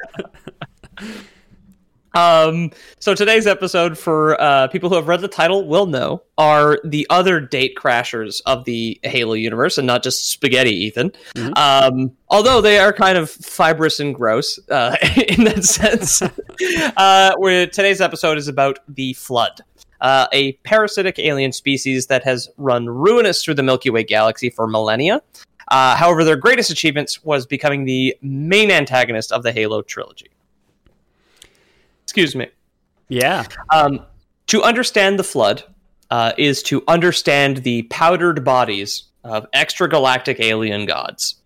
Um, 2.14 2.72
so 3.00 3.16
today's 3.16 3.48
episode, 3.48 3.98
for 3.98 4.40
uh, 4.40 4.68
people 4.68 4.90
who 4.90 4.96
have 4.96 5.08
read 5.08 5.22
the 5.22 5.28
title, 5.28 5.68
will 5.68 5.86
know, 5.86 6.24
are 6.38 6.80
the 6.84 7.08
other 7.10 7.40
date 7.40 7.76
crashers 7.76 8.42
of 8.46 8.66
the 8.66 9.00
Halo 9.04 9.34
universe, 9.34 9.78
and 9.78 9.88
not 9.88 10.04
just 10.04 10.30
spaghetti, 10.30 10.76
Ethan. 10.86 11.12
Um, 11.56 12.12
although 12.30 12.62
they 12.62 12.80
are 12.80 12.94
kind 12.94 13.18
of 13.18 13.30
fibrous 13.30 14.00
and 14.00 14.14
gross 14.14 14.60
uh, 14.70 14.96
in 15.28 15.46
that 15.46 15.64
sense. 15.64 16.22
uh, 16.98 17.34
where 17.38 17.68
today's 17.68 18.02
episode 18.02 18.38
is 18.38 18.48
about 18.48 18.80
the 18.88 19.14
Flood. 19.14 19.62
Uh, 20.02 20.28
a 20.34 20.52
parasitic 20.64 21.18
alien 21.18 21.54
species 21.54 22.08
that 22.08 22.24
has 22.26 22.50
run 22.58 22.90
ruinous 22.90 23.42
through 23.42 23.54
the 23.54 23.64
Milky 23.64 23.90
Way 23.90 24.04
galaxy 24.04 24.50
for 24.50 24.68
millennia. 24.68 25.22
Uh, 25.70 25.96
however, 25.96 26.26
their 26.26 26.36
greatest 26.36 26.70
achievements 26.70 27.24
was 27.24 27.46
becoming 27.46 27.86
the 27.86 28.16
main 28.22 28.70
antagonist 28.70 29.32
of 29.32 29.44
the 29.44 29.52
Halo 29.54 29.82
trilogy. 29.82 30.33
Excuse 32.14 32.36
me. 32.36 32.48
yeah. 33.10 33.44
Um, 33.72 34.06
to 34.46 34.62
understand 34.62 35.18
the 35.18 35.24
flood 35.24 35.64
uh, 36.12 36.34
is 36.38 36.62
to 36.64 36.84
understand 36.88 37.58
the 37.64 37.82
powdered 37.84 38.44
bodies 38.44 39.06
of 39.24 39.50
extragalactic 39.52 40.40
alien 40.40 40.86
gods. 40.86 41.42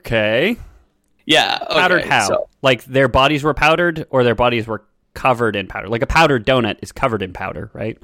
Okay. 0.00 0.56
Yeah, 1.26 1.58
okay, 1.62 1.78
Powdered 1.80 2.04
how? 2.06 2.28
so- 2.28 2.48
Like 2.62 2.84
their 2.86 3.08
bodies 3.08 3.42
were 3.42 3.52
powdered, 3.52 4.06
or 4.08 4.24
their 4.24 4.34
bodies 4.34 4.66
were 4.66 4.82
covered 5.12 5.56
in 5.56 5.66
powder. 5.66 5.88
Like 5.88 6.00
a 6.02 6.06
powdered 6.06 6.46
donut 6.46 6.78
is 6.80 6.90
covered 6.90 7.20
in 7.20 7.34
powder, 7.34 7.70
right? 7.74 7.98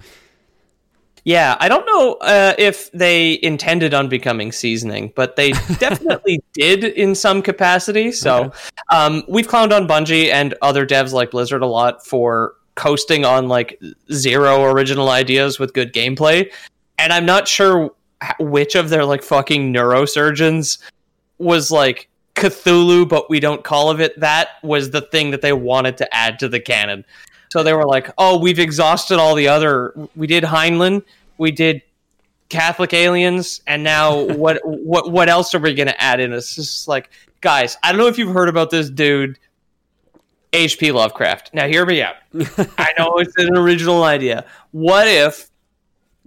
Yeah, 1.25 1.57
I 1.61 1.69
don't 1.69 1.87
know 1.87 2.15
uh, 2.21 2.55
if 2.59 2.91
they 2.93 3.39
intended 3.43 3.95
on 3.95 4.09
becoming 4.09 4.53
seasoning, 4.53 5.13
but 5.15 5.37
they 5.37 5.53
definitely 5.79 6.43
did 6.53 6.85
in 6.85 7.15
some 7.15 7.43
capacity. 7.43 8.13
So 8.13 8.53
um, 8.91 9.23
we've 9.29 9.49
clowned 9.49 9.73
on 9.73 9.87
Bungie 9.87 10.33
and 10.33 10.55
other 10.63 10.87
devs 10.87 11.13
like 11.13 11.31
Blizzard 11.31 11.63
a 11.63 11.67
lot 11.67 12.05
for 12.07 12.55
coasting 12.75 13.25
on 13.25 13.49
like 13.49 13.81
zero 14.13 14.65
original 14.65 15.11
ideas 15.11 15.59
with 15.59 15.75
good 15.75 15.93
gameplay, 15.93 16.51
and 16.99 17.13
I'm 17.13 17.27
not 17.27 17.49
sure 17.49 17.91
which 18.39 18.75
of 18.75 18.91
their 18.91 19.05
like 19.05 19.23
fucking 19.23 19.73
neurosurgeons 19.73 20.79
was 21.39 21.71
like 21.71 22.09
Cthulhu, 22.35 23.09
but 23.09 23.29
we 23.29 23.41
don't 23.41 23.65
call 23.65 23.91
of 23.91 24.01
it 24.01 24.19
that 24.21 24.49
was 24.63 24.91
the 24.91 25.01
thing 25.01 25.31
that 25.31 25.43
they 25.43 25.53
wanted 25.53 25.97
to 25.99 26.15
add 26.15 26.39
to 26.39 26.49
the 26.49 26.61
canon. 26.61 27.05
So 27.51 27.63
they 27.63 27.73
were 27.73 27.87
like, 27.87 28.11
"Oh, 28.17 28.39
we've 28.39 28.59
exhausted 28.59 29.19
all 29.19 29.35
the 29.35 29.49
other. 29.49 29.93
We 30.17 30.27
did 30.27 30.45
Heinlein, 30.45 31.03
we 31.39 31.51
did 31.51 31.83
Catholic 32.49 32.93
aliens, 32.95 33.61
and 33.67 33.83
now 33.83 34.21
what? 34.35 34.61
what? 34.65 35.11
What 35.11 35.29
else 35.29 35.55
are 35.55 35.59
we 35.59 35.75
going 35.75 35.89
to 35.89 36.01
add 36.03 36.21
in?" 36.21 36.33
It's 36.33 36.55
just 36.55 36.89
like, 36.89 37.11
guys, 37.41 37.77
I 37.83 37.91
don't 37.93 37.99
know 37.99 38.07
if 38.07 38.19
you've 38.19 38.33
heard 38.33 38.49
about 38.49 38.71
this 38.71 38.89
dude, 38.89 39.39
H.P. 40.53 40.93
Lovecraft. 40.93 41.53
Now, 41.55 41.67
hear 41.67 41.85
me 41.87 42.03
out. 42.03 42.17
I 42.79 42.93
know 42.99 43.19
it's 43.19 43.37
an 43.37 43.57
original 43.57 44.05
idea. 44.05 44.45
What 44.73 45.09
if 45.09 45.51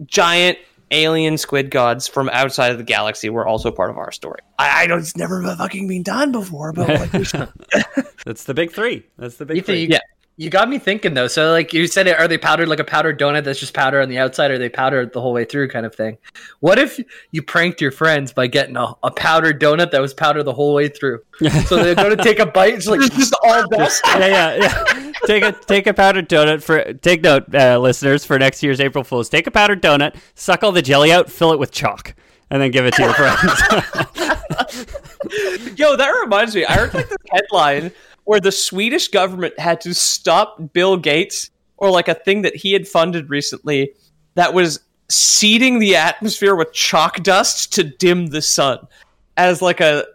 giant 0.05 0.57
alien 0.91 1.37
squid 1.37 1.71
gods 1.71 2.07
from 2.07 2.29
outside 2.29 2.71
of 2.71 2.77
the 2.77 2.83
galaxy 2.83 3.29
were 3.29 3.47
also 3.47 3.71
part 3.71 3.89
of 3.89 3.97
our 3.97 4.11
story? 4.11 4.39
I, 4.59 4.83
I 4.83 4.85
know 4.87 4.97
it's 4.97 5.15
never 5.17 5.41
fucking 5.55 5.87
been 5.87 6.03
done 6.03 6.31
before, 6.31 6.73
but 6.73 6.87
like, 6.87 7.25
should 7.25 7.49
That's 8.25 8.45
the 8.45 8.53
big 8.53 8.71
three. 8.71 9.05
That's 9.17 9.37
the 9.37 9.45
big 9.45 9.57
Ethan, 9.57 9.65
three. 9.65 9.81
you, 9.81 9.87
Yeah. 9.91 9.99
You 10.35 10.49
got 10.49 10.67
me 10.67 10.79
thinking 10.79 11.13
though. 11.13 11.27
So 11.27 11.51
like 11.51 11.73
you 11.73 11.85
said, 11.85 12.07
are 12.07 12.27
they 12.27 12.39
powdered 12.39 12.67
like 12.67 12.79
a 12.79 12.83
powdered 12.83 13.19
donut 13.19 13.43
that's 13.43 13.59
just 13.59 13.73
powder 13.73 14.01
on 14.01 14.09
the 14.09 14.17
outside, 14.17 14.49
or 14.49 14.55
are 14.55 14.57
they 14.57 14.69
powdered 14.69 15.13
the 15.13 15.21
whole 15.21 15.31
way 15.31 15.45
through, 15.45 15.67
kind 15.69 15.85
of 15.85 15.93
thing? 15.93 16.17
What 16.59 16.79
if 16.79 16.99
you 17.31 17.43
pranked 17.43 17.81
your 17.81 17.91
friends 17.91 18.33
by 18.33 18.47
getting 18.47 18.75
a, 18.75 18.93
a 19.03 19.11
powdered 19.11 19.61
donut 19.61 19.91
that 19.91 20.01
was 20.01 20.13
powdered 20.13 20.43
the 20.43 20.53
whole 20.53 20.73
way 20.73 20.87
through? 20.87 21.19
so 21.67 21.83
they 21.83 21.93
go 21.93 22.09
to 22.09 22.15
take 22.15 22.39
a 22.39 22.47
bite, 22.47 22.73
it's 22.73 22.87
like 22.87 23.01
just 23.11 23.35
all 23.43 23.67
dust. 23.71 24.01
yeah, 24.07 24.55
yeah, 24.55 24.55
yeah. 24.55 25.11
Take 25.27 25.43
a 25.43 25.51
take 25.51 25.85
a 25.85 25.93
powdered 25.93 26.27
donut 26.27 26.63
for 26.63 26.93
take 26.93 27.21
note, 27.21 27.53
uh, 27.53 27.77
listeners, 27.77 28.25
for 28.25 28.39
next 28.39 28.63
year's 28.63 28.79
April 28.79 29.03
Fools. 29.03 29.29
Take 29.29 29.45
a 29.45 29.51
powdered 29.51 29.83
donut, 29.83 30.15
suck 30.33 30.63
all 30.63 30.71
the 30.71 30.81
jelly 30.81 31.11
out, 31.11 31.31
fill 31.31 31.51
it 31.53 31.59
with 31.59 31.71
chalk, 31.71 32.15
and 32.49 32.59
then 32.59 32.71
give 32.71 32.85
it 32.87 32.95
to 32.95 33.03
your 33.03 33.13
friends. 33.13 33.39
Yo, 35.77 35.95
that 35.95 36.09
reminds 36.23 36.55
me. 36.55 36.65
I 36.65 36.73
heard 36.73 36.93
like 36.93 37.07
this 37.07 37.17
headline 37.31 37.91
where 38.25 38.39
the 38.39 38.51
Swedish 38.51 39.07
government 39.09 39.57
had 39.59 39.81
to 39.81 39.93
stop 39.93 40.73
Bill 40.73 40.97
Gates 40.97 41.49
or 41.77 41.89
like 41.89 42.07
a 42.07 42.13
thing 42.13 42.43
that 42.43 42.55
he 42.55 42.73
had 42.73 42.87
funded 42.87 43.29
recently 43.29 43.91
that 44.35 44.53
was 44.53 44.79
seeding 45.09 45.79
the 45.79 45.95
atmosphere 45.95 46.55
with 46.55 46.71
chalk 46.73 47.21
dust 47.23 47.73
to 47.73 47.83
dim 47.83 48.27
the 48.27 48.41
sun 48.41 48.79
as 49.37 49.61
like 49.61 49.81
a 49.81 50.05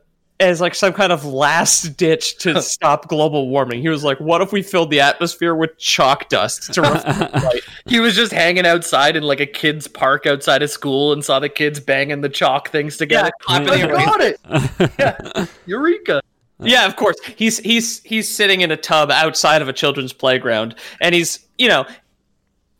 as 0.40 0.60
like 0.60 0.74
some 0.74 0.92
kind 0.92 1.10
of 1.10 1.24
last 1.24 1.96
ditch 1.96 2.38
to 2.38 2.62
stop 2.62 3.08
global 3.08 3.48
warming. 3.48 3.80
He 3.80 3.88
was 3.88 4.04
like, 4.04 4.18
"What 4.20 4.40
if 4.40 4.52
we 4.52 4.62
filled 4.62 4.90
the 4.90 5.00
atmosphere 5.00 5.54
with 5.54 5.76
chalk 5.78 6.28
dust 6.28 6.72
to 6.74 6.82
reflect 6.82 7.34
light?" 7.44 7.62
He 7.86 7.98
was 8.00 8.14
just 8.14 8.32
hanging 8.32 8.66
outside 8.66 9.16
in 9.16 9.24
like 9.24 9.40
a 9.40 9.46
kids' 9.46 9.88
park 9.88 10.26
outside 10.26 10.62
of 10.62 10.70
school 10.70 11.12
and 11.12 11.24
saw 11.24 11.40
the 11.40 11.48
kids 11.48 11.80
banging 11.80 12.20
the 12.20 12.28
chalk 12.28 12.70
things 12.70 12.96
together. 12.96 13.30
clapping 13.40 13.90
Like, 13.90 14.04
got 14.04 14.20
it. 14.20 14.40
Yeah. 14.98 15.46
Eureka. 15.66 16.22
Yeah, 16.60 16.86
of 16.86 16.96
course. 16.96 17.16
He's 17.36 17.58
he's 17.58 18.02
he's 18.02 18.28
sitting 18.28 18.62
in 18.62 18.70
a 18.70 18.76
tub 18.76 19.10
outside 19.10 19.62
of 19.62 19.68
a 19.68 19.72
children's 19.72 20.12
playground, 20.12 20.74
and 21.00 21.14
he's 21.14 21.38
you 21.56 21.68
know 21.68 21.86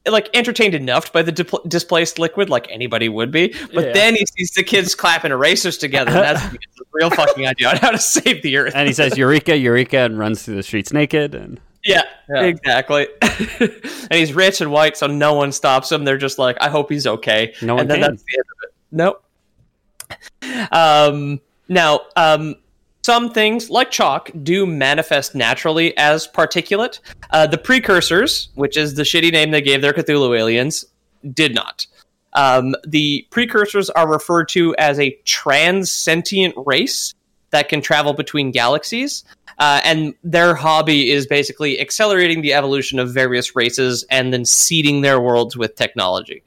like 0.07 0.31
entertained 0.35 0.75
enough 0.75 1.13
by 1.13 1.21
the 1.23 1.33
dipl- 1.33 1.69
displaced 1.69 2.19
liquid, 2.19 2.49
like 2.49 2.67
anybody 2.71 3.09
would 3.11 3.31
be. 3.31 3.55
But 3.75 3.87
Yeah. 3.89 3.93
then 3.93 4.15
he 4.15 4.25
sees 4.27 4.51
the 4.53 4.63
kids 4.63 4.95
clapping 4.95 5.31
erasers 5.33 5.77
together, 5.77 6.11
and 6.13 6.21
that's 6.25 6.43
when 6.43 6.53
he 6.53 6.59
gets 6.59 6.81
a 6.81 6.85
real 6.93 7.11
fucking 7.11 7.47
idea 7.47 7.69
on 7.71 7.77
how 7.77 7.91
to 7.91 7.99
save 7.99 8.43
the 8.43 8.57
earth. 8.57 8.73
and 8.75 8.89
he 8.89 8.95
says 8.95 9.19
Eureka, 9.19 9.57
Eureka, 9.57 9.99
and 9.99 10.19
runs 10.19 10.43
through 10.43 10.57
the 10.57 10.63
streets 10.63 10.93
naked. 10.95 11.35
And 11.35 11.61
yeah, 11.85 12.03
Yeah. 12.35 12.43
exactly. 12.45 13.07
and 13.61 13.71
he's 14.11 14.33
rich 14.33 14.63
and 14.63 14.71
white, 14.73 14.97
so 14.97 15.07
no 15.07 15.35
one 15.35 15.53
stops 15.53 15.93
him. 15.93 16.05
They're 16.05 16.17
just 16.17 16.39
like, 16.39 16.57
I 16.61 16.69
hope 16.71 16.91
he's 16.91 17.07
okay. 17.07 17.53
No 17.61 17.75
one 17.75 17.83
and 17.83 17.91
then 17.91 18.01
can. 18.01 18.11
that's 18.13 18.23
the 18.23 18.39
end 18.39 18.45
of 18.51 18.57
it. 18.63 18.75
Nope. 20.43 20.69
Um, 20.73 21.41
now, 21.69 22.01
um, 22.17 22.55
some 23.09 23.31
things 23.31 23.71
like 23.71 23.91
chalk 23.91 24.31
do 24.43 24.67
manifest 24.67 25.35
naturally 25.35 25.97
as 25.97 26.29
particulate. 26.29 27.01
Uh, 27.31 27.47
the 27.47 27.57
precursors, 27.57 28.51
which 28.55 28.77
is 28.77 28.97
the 28.97 29.03
shitty 29.03 29.33
name 29.33 29.51
they 29.51 29.63
gave 29.63 29.81
their 29.81 29.95
Cthulhu 29.95 30.39
aliens, 30.39 30.85
did 31.33 31.55
not. 31.55 31.87
Um, 32.35 32.75
the 32.87 33.27
precursors 33.31 33.89
are 33.89 34.07
referred 34.07 34.51
to 34.51 34.77
as 34.77 35.01
a 35.01 35.19
transcendent 35.25 36.53
race 36.67 37.15
that 37.49 37.71
can 37.71 37.81
travel 37.81 38.13
between 38.13 38.51
galaxies. 38.51 39.25
Uh, 39.59 39.81
and 39.85 40.13
their 40.23 40.55
hobby 40.55 41.11
is 41.11 41.27
basically 41.27 41.81
accelerating 41.81 42.43
the 42.43 42.53
evolution 42.53 42.99
of 42.99 43.15
various 43.15 43.57
races 43.57 44.05
and 44.11 44.35
then 44.35 44.45
seeding 44.45 45.01
their 45.01 45.19
worlds 45.19 45.57
with 45.57 45.77
technology. 45.77 46.43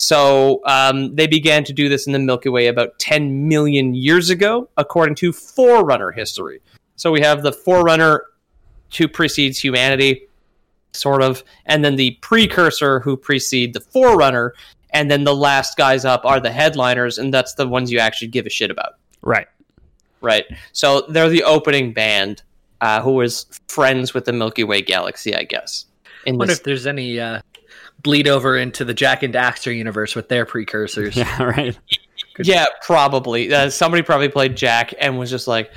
So 0.00 0.62
um, 0.64 1.14
they 1.14 1.26
began 1.26 1.62
to 1.64 1.74
do 1.74 1.90
this 1.90 2.06
in 2.06 2.14
the 2.14 2.18
Milky 2.18 2.48
Way 2.48 2.68
about 2.68 2.98
10 3.00 3.46
million 3.46 3.94
years 3.94 4.30
ago, 4.30 4.70
according 4.78 5.14
to 5.16 5.30
Forerunner 5.30 6.10
history. 6.10 6.62
So 6.96 7.12
we 7.12 7.20
have 7.20 7.42
the 7.42 7.52
Forerunner 7.52 8.24
who 8.96 9.08
precedes 9.08 9.58
humanity, 9.58 10.22
sort 10.94 11.22
of, 11.22 11.44
and 11.66 11.84
then 11.84 11.96
the 11.96 12.12
precursor 12.22 13.00
who 13.00 13.14
precede 13.14 13.74
the 13.74 13.80
Forerunner, 13.80 14.54
and 14.88 15.10
then 15.10 15.24
the 15.24 15.36
last 15.36 15.76
guys 15.76 16.06
up 16.06 16.24
are 16.24 16.40
the 16.40 16.50
headliners, 16.50 17.18
and 17.18 17.32
that's 17.32 17.52
the 17.54 17.68
ones 17.68 17.92
you 17.92 17.98
actually 17.98 18.28
give 18.28 18.46
a 18.46 18.50
shit 18.50 18.70
about, 18.70 18.94
right, 19.20 19.48
right? 20.22 20.46
So 20.72 21.02
they're 21.10 21.28
the 21.28 21.44
opening 21.44 21.92
band 21.92 22.42
uh, 22.80 23.02
who 23.02 23.12
was 23.12 23.44
friends 23.68 24.14
with 24.14 24.24
the 24.24 24.32
Milky 24.32 24.64
Way 24.64 24.80
galaxy, 24.80 25.34
I 25.34 25.44
guess. 25.44 25.84
In 26.24 26.38
wonder 26.38 26.52
this 26.52 26.58
if 26.58 26.64
there's 26.64 26.86
any 26.86 27.20
uh, 27.20 27.42
bleed 28.02 28.28
over 28.28 28.56
into 28.56 28.84
the 28.84 28.94
Jak 28.94 29.22
and 29.22 29.32
Daxter 29.34 29.74
universe 29.74 30.14
with 30.14 30.28
their 30.28 30.46
precursors. 30.46 31.16
yeah, 31.16 31.42
right. 31.42 31.78
Yeah, 32.38 32.66
probably. 32.82 33.52
Uh, 33.52 33.68
somebody 33.68 34.02
probably 34.02 34.28
played 34.28 34.56
Jak 34.56 34.94
and 34.98 35.18
was 35.18 35.28
just 35.28 35.46
like, 35.46 35.70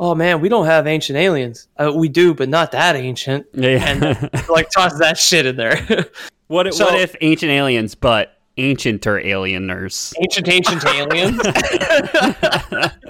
"Oh 0.00 0.14
man, 0.14 0.40
we 0.40 0.48
don't 0.48 0.66
have 0.66 0.88
ancient 0.88 1.16
aliens. 1.16 1.68
Uh, 1.76 1.92
we 1.94 2.08
do, 2.08 2.34
but 2.34 2.48
not 2.48 2.72
that 2.72 2.96
ancient." 2.96 3.46
Yeah. 3.52 3.86
And 3.86 4.48
like 4.48 4.70
toss 4.70 4.98
that 4.98 5.18
shit 5.18 5.46
in 5.46 5.54
there. 5.56 6.06
what, 6.48 6.72
So- 6.74 6.86
what 6.86 6.98
if 7.00 7.14
ancient 7.20 7.52
aliens, 7.52 7.94
but 7.94 8.39
ancienter 8.60 9.24
alieners? 9.24 10.12
ancient, 10.20 10.48
ancient 10.48 10.84
aliens. 10.84 11.40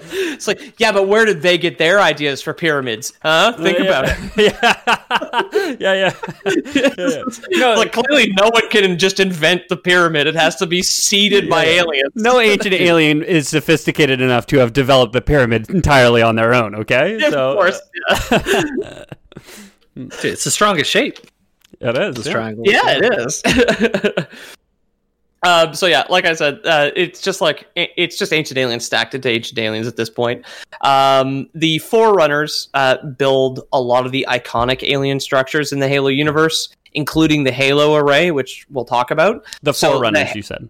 it's 0.00 0.46
like, 0.46 0.78
yeah, 0.78 0.92
but 0.92 1.08
where 1.08 1.24
did 1.24 1.42
they 1.42 1.58
get 1.58 1.78
their 1.78 2.00
ideas 2.00 2.42
for 2.42 2.54
pyramids? 2.54 3.12
Huh? 3.22 3.52
Think 3.52 3.78
about 3.78 4.04
it. 4.08 4.16
it. 4.36 4.56
yeah, 5.80 5.94
yeah, 5.94 6.12
yeah. 6.74 6.94
yeah. 6.98 7.22
No, 7.58 7.74
Like 7.74 7.92
clearly, 7.92 8.32
no 8.38 8.48
one 8.52 8.68
can 8.70 8.98
just 8.98 9.20
invent 9.20 9.62
the 9.68 9.76
pyramid. 9.76 10.26
It 10.26 10.34
has 10.34 10.56
to 10.56 10.66
be 10.66 10.82
seeded 10.82 11.48
by 11.48 11.64
aliens. 11.64 12.12
no 12.14 12.40
ancient 12.40 12.74
alien 12.74 13.22
is 13.22 13.48
sophisticated 13.48 14.20
enough 14.20 14.46
to 14.46 14.58
have 14.58 14.72
developed 14.72 15.12
the 15.12 15.22
pyramid 15.22 15.70
entirely 15.70 16.22
on 16.22 16.36
their 16.36 16.54
own. 16.54 16.74
Okay, 16.74 17.18
so, 17.30 17.50
of 17.50 17.56
course. 17.56 17.80
Uh, 18.10 19.04
Dude, 19.94 20.24
it's 20.24 20.44
the 20.44 20.50
strongest 20.50 20.90
shape. 20.90 21.18
it 21.80 21.96
is. 21.96 22.16
This 22.16 22.26
yeah. 22.26 22.32
triangle. 22.32 22.64
Yeah, 22.66 22.98
it 23.00 23.18
is. 23.18 23.42
Um, 25.44 25.74
so 25.74 25.86
yeah, 25.86 26.04
like 26.08 26.24
I 26.24 26.34
said, 26.34 26.60
uh, 26.64 26.90
it's 26.96 27.20
just 27.20 27.40
like 27.40 27.68
it's 27.74 28.18
just 28.18 28.32
ancient 28.32 28.58
aliens 28.58 28.84
stacked 28.84 29.14
into 29.14 29.28
ancient 29.28 29.58
aliens 29.58 29.86
at 29.86 29.96
this 29.96 30.10
point. 30.10 30.44
Um, 30.80 31.48
the 31.54 31.78
Forerunners 31.78 32.68
uh, 32.74 33.04
build 33.04 33.60
a 33.72 33.80
lot 33.80 34.06
of 34.06 34.12
the 34.12 34.26
iconic 34.28 34.82
alien 34.82 35.20
structures 35.20 35.72
in 35.72 35.78
the 35.80 35.88
Halo 35.88 36.08
universe, 36.08 36.74
including 36.94 37.44
the 37.44 37.52
Halo 37.52 37.94
array, 37.96 38.30
which 38.30 38.66
we'll 38.70 38.84
talk 38.84 39.10
about. 39.10 39.44
The 39.62 39.72
So 39.72 39.92
forerunners, 39.92 40.30
the- 40.32 40.36
you 40.36 40.42
said. 40.42 40.68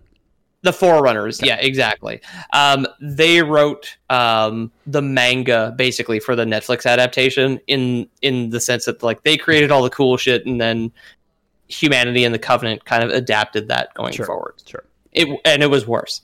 The 0.62 0.73
Forerunners, 0.73 1.43
yeah, 1.43 1.57
exactly. 1.57 2.23
Um, 2.54 2.87
they 2.99 3.43
wrote 3.43 3.99
um, 4.09 4.73
the 4.87 5.02
manga 5.02 5.75
basically 5.76 6.21
for 6.21 6.35
the 6.35 6.47
Netflix 6.47 6.87
adaptation 6.90 7.61
in 7.66 8.09
in 8.23 8.49
the 8.49 8.59
sense 8.61 8.87
that 8.87 9.02
like 9.02 9.25
they 9.25 9.37
created 9.37 9.71
all 9.71 9.83
the 9.83 9.90
cool 9.90 10.16
shit, 10.16 10.47
and 10.47 10.59
then 10.59 10.90
humanity 11.68 12.25
and 12.25 12.35
the 12.35 12.38
Covenant 12.38 12.85
kind 12.85 13.02
of 13.02 13.11
adapted 13.11 13.68
that 13.68 13.94
going 13.94 14.12
Sure. 14.12 14.26
forward. 14.26 14.54
Sure. 14.66 14.85
It 15.12 15.28
and 15.44 15.62
it 15.62 15.71
was 15.71 15.87
worse. 15.87 16.23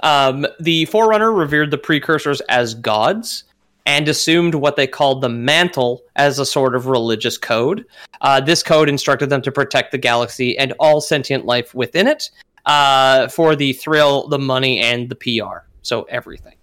Um, 0.00 0.46
the 0.58 0.84
Forerunner 0.86 1.32
revered 1.32 1.70
the 1.70 1.78
precursors 1.78 2.40
as 2.42 2.74
gods 2.74 3.44
and 3.86 4.08
assumed 4.08 4.54
what 4.54 4.76
they 4.76 4.86
called 4.86 5.20
the 5.20 5.28
mantle 5.28 6.02
as 6.16 6.38
a 6.38 6.46
sort 6.46 6.74
of 6.74 6.86
religious 6.86 7.38
code. 7.38 7.84
Uh, 8.20 8.40
this 8.40 8.62
code 8.62 8.88
instructed 8.88 9.30
them 9.30 9.42
to 9.42 9.52
protect 9.52 9.92
the 9.92 9.98
galaxy 9.98 10.56
and 10.58 10.72
all 10.78 11.00
sentient 11.00 11.44
life 11.44 11.74
within 11.74 12.06
it 12.06 12.30
uh, 12.66 13.28
for 13.28 13.56
the 13.56 13.72
thrill, 13.72 14.28
the 14.28 14.38
money, 14.38 14.80
and 14.80 15.08
the 15.08 15.16
PR. 15.16 15.66
So 15.82 16.02
everything. 16.04 16.54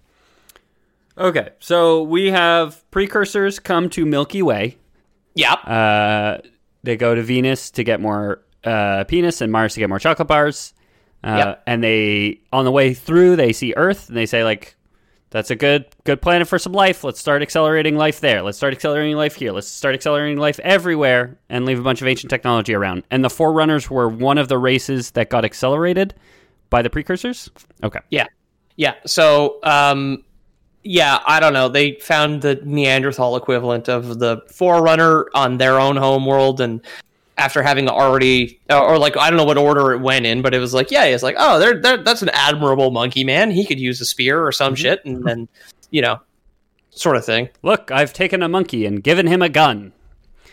Okay, 1.18 1.50
so 1.60 2.02
we 2.02 2.30
have 2.30 2.88
precursors 2.90 3.58
come 3.58 3.90
to 3.90 4.06
Milky 4.06 4.40
Way. 4.40 4.78
Yeah. 5.34 5.52
Uh, 5.52 6.40
they 6.82 6.96
go 6.96 7.14
to 7.14 7.22
Venus 7.22 7.70
to 7.72 7.84
get 7.84 8.00
more 8.00 8.42
uh, 8.64 9.04
penis 9.04 9.40
and 9.40 9.50
Mars 9.52 9.74
to 9.74 9.80
get 9.80 9.88
more 9.88 9.98
chocolate 9.98 10.28
bars. 10.28 10.74
Uh, 11.22 11.36
Yep. 11.36 11.62
And 11.66 11.84
they, 11.84 12.40
on 12.52 12.64
the 12.64 12.70
way 12.72 12.94
through, 12.94 13.36
they 13.36 13.52
see 13.52 13.74
Earth 13.76 14.08
and 14.08 14.16
they 14.16 14.24
say 14.26 14.42
like, 14.42 14.76
"That's 15.30 15.50
a 15.50 15.56
good 15.56 15.84
good 16.04 16.22
planet 16.22 16.48
for 16.48 16.58
some 16.58 16.72
life. 16.72 17.04
Let's 17.04 17.20
start 17.20 17.42
accelerating 17.42 17.96
life 17.96 18.20
there. 18.20 18.40
Let's 18.42 18.56
start 18.56 18.72
accelerating 18.72 19.16
life 19.16 19.34
here. 19.34 19.52
Let's 19.52 19.66
start 19.66 19.94
accelerating 19.94 20.38
life 20.38 20.58
everywhere, 20.60 21.38
and 21.50 21.66
leave 21.66 21.78
a 21.78 21.82
bunch 21.82 22.00
of 22.00 22.08
ancient 22.08 22.30
technology 22.30 22.74
around." 22.74 23.04
And 23.10 23.22
the 23.22 23.28
Forerunners 23.28 23.90
were 23.90 24.08
one 24.08 24.38
of 24.38 24.48
the 24.48 24.56
races 24.56 25.10
that 25.10 25.28
got 25.28 25.44
accelerated 25.44 26.14
by 26.70 26.80
the 26.80 26.88
precursors. 26.88 27.50
Okay. 27.84 28.00
Yeah. 28.10 28.26
Yeah. 28.76 28.94
So, 29.04 29.58
um, 29.62 30.24
yeah, 30.82 31.20
I 31.26 31.40
don't 31.40 31.52
know. 31.52 31.68
They 31.68 31.94
found 31.94 32.42
the 32.42 32.60
Neanderthal 32.64 33.36
equivalent 33.36 33.88
of 33.88 34.18
the 34.18 34.42
Forerunner 34.48 35.26
on 35.34 35.58
their 35.58 35.78
own 35.78 35.96
homeworld, 35.96 36.60
and 36.60 36.80
after 37.38 37.62
having 37.62 37.88
already, 37.88 38.60
or, 38.68 38.98
like, 38.98 39.16
I 39.16 39.30
don't 39.30 39.36
know 39.36 39.44
what 39.44 39.58
order 39.58 39.92
it 39.92 40.00
went 40.00 40.26
in, 40.26 40.42
but 40.42 40.54
it 40.54 40.58
was 40.58 40.74
like, 40.74 40.90
yeah, 40.90 41.04
it's 41.04 41.22
like, 41.22 41.36
oh, 41.38 41.58
they're, 41.58 41.80
they're, 41.80 41.96
that's 41.96 42.22
an 42.22 42.30
admirable 42.30 42.90
monkey 42.90 43.24
man. 43.24 43.50
He 43.50 43.64
could 43.64 43.80
use 43.80 44.00
a 44.00 44.04
spear 44.04 44.44
or 44.44 44.52
some 44.52 44.74
mm-hmm. 44.74 44.82
shit, 44.82 45.04
and 45.04 45.24
then, 45.24 45.48
you 45.90 46.02
know, 46.02 46.20
sort 46.90 47.16
of 47.16 47.24
thing. 47.24 47.48
Look, 47.62 47.90
I've 47.90 48.12
taken 48.12 48.42
a 48.42 48.48
monkey 48.48 48.84
and 48.84 49.02
given 49.02 49.26
him 49.26 49.42
a 49.42 49.48
gun. 49.48 49.92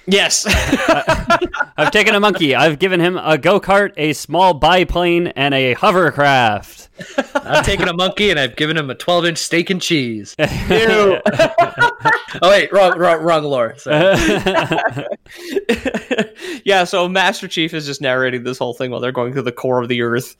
Yes. 0.07 0.45
I've 1.77 1.91
taken 1.91 2.15
a 2.15 2.19
monkey. 2.19 2.55
I've 2.55 2.79
given 2.79 2.99
him 2.99 3.17
a 3.17 3.38
go 3.38 3.60
kart, 3.60 3.91
a 3.97 4.13
small 4.13 4.53
biplane, 4.53 5.27
and 5.27 5.53
a 5.53 5.73
hovercraft. 5.73 6.88
I've 7.36 7.65
taken 7.65 7.88
a 7.88 7.93
monkey 7.93 8.32
and 8.32 8.39
I've 8.39 8.55
given 8.55 8.75
him 8.77 8.89
a 8.89 8.95
12 8.95 9.25
inch 9.25 9.38
steak 9.38 9.69
and 9.69 9.82
cheese. 9.82 10.36
Ew. 10.39 11.19
Oh 12.41 12.49
wait, 12.49 12.71
wrong, 12.71 12.97
wrong, 12.99 13.21
wrong 13.23 13.43
lore. 13.43 13.75
Yeah, 16.65 16.84
so 16.84 17.08
Master 17.08 17.47
Chief 17.47 17.73
is 17.73 17.86
just 17.86 18.01
narrating 18.01 18.43
this 18.43 18.58
whole 18.58 18.73
thing 18.73 18.91
while 18.91 18.99
they're 18.99 19.12
going 19.12 19.32
through 19.34 19.43
the 19.43 19.51
core 19.51 19.82
of 19.82 19.88
the 19.88 20.01
Earth. 20.01 20.36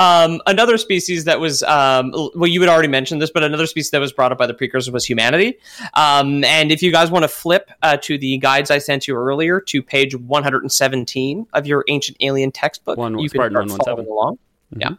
Um, 0.00 0.40
another 0.46 0.78
species 0.78 1.24
that 1.24 1.40
was, 1.40 1.62
um, 1.64 2.10
well, 2.34 2.46
you 2.46 2.58
had 2.62 2.70
already 2.70 2.88
mentioned 2.88 3.20
this, 3.20 3.30
but 3.30 3.44
another 3.44 3.66
species 3.66 3.90
that 3.90 4.00
was 4.00 4.14
brought 4.14 4.32
up 4.32 4.38
by 4.38 4.46
the 4.46 4.54
precursor 4.54 4.90
was 4.90 5.04
humanity. 5.04 5.58
Um, 5.92 6.42
and 6.44 6.72
if 6.72 6.82
you 6.82 6.90
guys 6.90 7.10
want 7.10 7.24
to 7.24 7.28
flip 7.28 7.70
uh, 7.82 7.98
to 7.98 8.16
the 8.16 8.38
guides 8.38 8.70
I 8.70 8.78
sent 8.78 9.06
you 9.06 9.14
earlier 9.14 9.60
to 9.60 9.82
page 9.82 10.16
117 10.16 11.46
of 11.52 11.66
your 11.66 11.84
Ancient 11.88 12.16
Alien 12.20 12.50
textbook, 12.50 12.96
One- 12.96 13.18
you 13.18 13.28
can 13.28 13.50
start 13.50 13.70
following 13.84 14.06
along. 14.06 14.38
Yeah. 14.74 14.90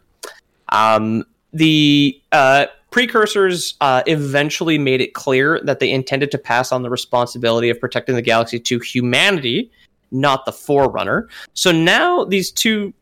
Um, 0.69 1.25
the 1.51 2.21
uh, 2.31 2.67
precursors 2.91 3.73
uh, 3.81 4.03
eventually 4.05 4.77
made 4.77 5.01
it 5.01 5.15
clear 5.15 5.59
that 5.63 5.79
they 5.79 5.91
intended 5.91 6.29
to 6.29 6.37
pass 6.37 6.71
on 6.71 6.83
the 6.83 6.91
responsibility 6.91 7.71
of 7.71 7.79
protecting 7.79 8.13
the 8.13 8.21
galaxy 8.21 8.59
to 8.59 8.77
humanity, 8.77 9.71
not 10.11 10.45
the 10.45 10.51
Forerunner. 10.51 11.27
So 11.53 11.71
now 11.71 12.23
these 12.23 12.51
two, 12.51 12.93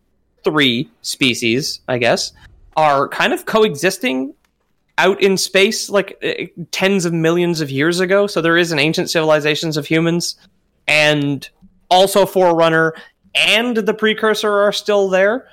three 0.43 0.89
species, 1.02 1.82
I 1.88 1.97
guess, 1.97 2.32
are 2.78 3.08
kind 3.10 3.34
of 3.34 3.45
coexisting 3.45 4.34
out 4.97 5.21
in 5.21 5.38
space 5.38 5.89
like 5.89 6.17
uh, 6.23 6.45
tens 6.71 7.06
of 7.06 7.13
millions 7.13 7.62
of 7.62 7.71
years 7.71 7.99
ago. 7.99 8.28
So 8.28 8.41
there 8.41 8.58
is 8.58 8.71
an 8.71 8.80
ancient 8.80 9.10
civilizations 9.10 9.78
of 9.78 9.86
humans 9.86 10.36
and 10.88 11.49
also 11.89 12.25
Forerunner 12.25 12.93
and 13.34 13.78
the 13.78 13.93
precursor 13.93 14.52
are 14.52 14.73
still 14.73 15.08
there. 15.10 15.47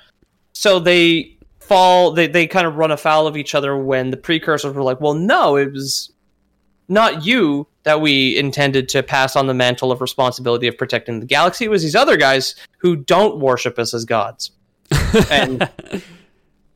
So 0.53 0.79
they 0.79 1.37
fall 1.59 2.11
they, 2.11 2.27
they 2.27 2.47
kind 2.47 2.67
of 2.67 2.75
run 2.75 2.91
afoul 2.91 3.27
of 3.27 3.37
each 3.37 3.55
other 3.55 3.77
when 3.77 4.11
the 4.11 4.17
precursors 4.17 4.73
were 4.73 4.83
like, 4.83 4.99
well 4.99 5.13
no, 5.13 5.55
it 5.55 5.71
was 5.71 6.11
not 6.89 7.25
you 7.25 7.67
that 7.83 8.01
we 8.01 8.37
intended 8.37 8.89
to 8.89 9.03
pass 9.03 9.35
on 9.35 9.47
the 9.47 9.53
mantle 9.53 9.91
of 9.91 10.01
responsibility 10.01 10.67
of 10.67 10.77
protecting 10.77 11.21
the 11.21 11.25
galaxy. 11.25 11.65
It 11.65 11.71
was 11.71 11.83
these 11.83 11.95
other 11.95 12.17
guys 12.17 12.55
who 12.79 12.97
don't 12.97 13.39
worship 13.39 13.79
us 13.79 13.93
as 13.93 14.03
gods. 14.03 14.51
And 15.31 15.69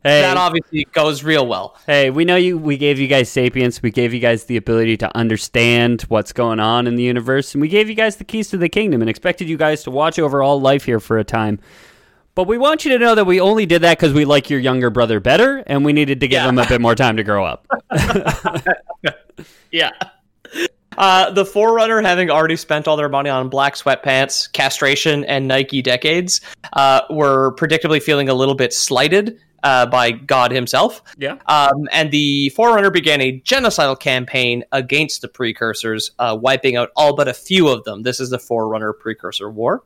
Hey, 0.03 0.21
that 0.21 0.35
obviously 0.35 0.85
goes 0.93 1.23
real 1.23 1.45
well. 1.45 1.77
hey, 1.85 2.09
we 2.09 2.25
know 2.25 2.35
you. 2.35 2.57
We 2.57 2.75
gave 2.75 2.97
you 2.97 3.07
guys 3.07 3.29
sapience. 3.29 3.83
We 3.83 3.91
gave 3.91 4.15
you 4.15 4.19
guys 4.19 4.45
the 4.45 4.57
ability 4.57 4.97
to 4.97 5.15
understand 5.15 6.01
what's 6.03 6.33
going 6.33 6.59
on 6.59 6.87
in 6.87 6.95
the 6.95 7.03
universe, 7.03 7.53
and 7.53 7.61
we 7.61 7.67
gave 7.67 7.87
you 7.87 7.93
guys 7.93 8.15
the 8.15 8.23
keys 8.23 8.49
to 8.49 8.57
the 8.57 8.67
kingdom, 8.67 9.01
and 9.01 9.09
expected 9.11 9.47
you 9.47 9.57
guys 9.57 9.83
to 9.83 9.91
watch 9.91 10.17
over 10.17 10.41
all 10.41 10.59
life 10.59 10.85
here 10.85 10.99
for 10.99 11.19
a 11.19 11.23
time. 11.23 11.59
But 12.33 12.47
we 12.47 12.57
want 12.57 12.83
you 12.83 12.91
to 12.93 12.97
know 12.97 13.13
that 13.13 13.25
we 13.25 13.39
only 13.39 13.67
did 13.67 13.83
that 13.83 13.99
because 13.99 14.11
we 14.11 14.25
like 14.25 14.49
your 14.49 14.59
younger 14.59 14.89
brother 14.89 15.19
better, 15.19 15.57
and 15.67 15.85
we 15.85 15.93
needed 15.93 16.19
to 16.21 16.27
give 16.27 16.37
Yeah. 16.41 16.49
him 16.49 16.57
a 16.57 16.65
bit 16.65 16.81
more 16.81 16.95
time 16.95 17.17
to 17.17 17.23
grow 17.23 17.45
up. 17.45 17.67
Yeah. 19.71 19.91
Uh, 20.97 21.31
the 21.31 21.45
Forerunner, 21.45 22.01
having 22.01 22.29
already 22.29 22.55
spent 22.55 22.87
all 22.87 22.97
their 22.97 23.09
money 23.09 23.29
on 23.29 23.49
black 23.49 23.75
sweatpants, 23.75 24.51
castration, 24.51 25.23
and 25.25 25.47
Nike 25.47 25.81
decades, 25.81 26.41
uh, 26.73 27.01
were 27.09 27.55
predictably 27.55 28.01
feeling 28.01 28.29
a 28.29 28.33
little 28.33 28.55
bit 28.55 28.73
slighted 28.73 29.39
uh, 29.63 29.85
by 29.85 30.11
God 30.11 30.51
himself. 30.51 31.01
Yeah. 31.17 31.37
Um, 31.45 31.87
and 31.91 32.11
the 32.11 32.49
Forerunner 32.49 32.91
began 32.91 33.21
a 33.21 33.39
genocidal 33.41 33.99
campaign 33.99 34.63
against 34.71 35.21
the 35.21 35.27
precursors, 35.27 36.11
uh, 36.19 36.37
wiping 36.39 36.75
out 36.75 36.89
all 36.95 37.15
but 37.15 37.27
a 37.27 37.33
few 37.33 37.67
of 37.67 37.83
them. 37.83 38.03
This 38.03 38.19
is 38.19 38.29
the 38.29 38.39
Forerunner 38.39 38.93
Precursor 38.93 39.49
War. 39.49 39.83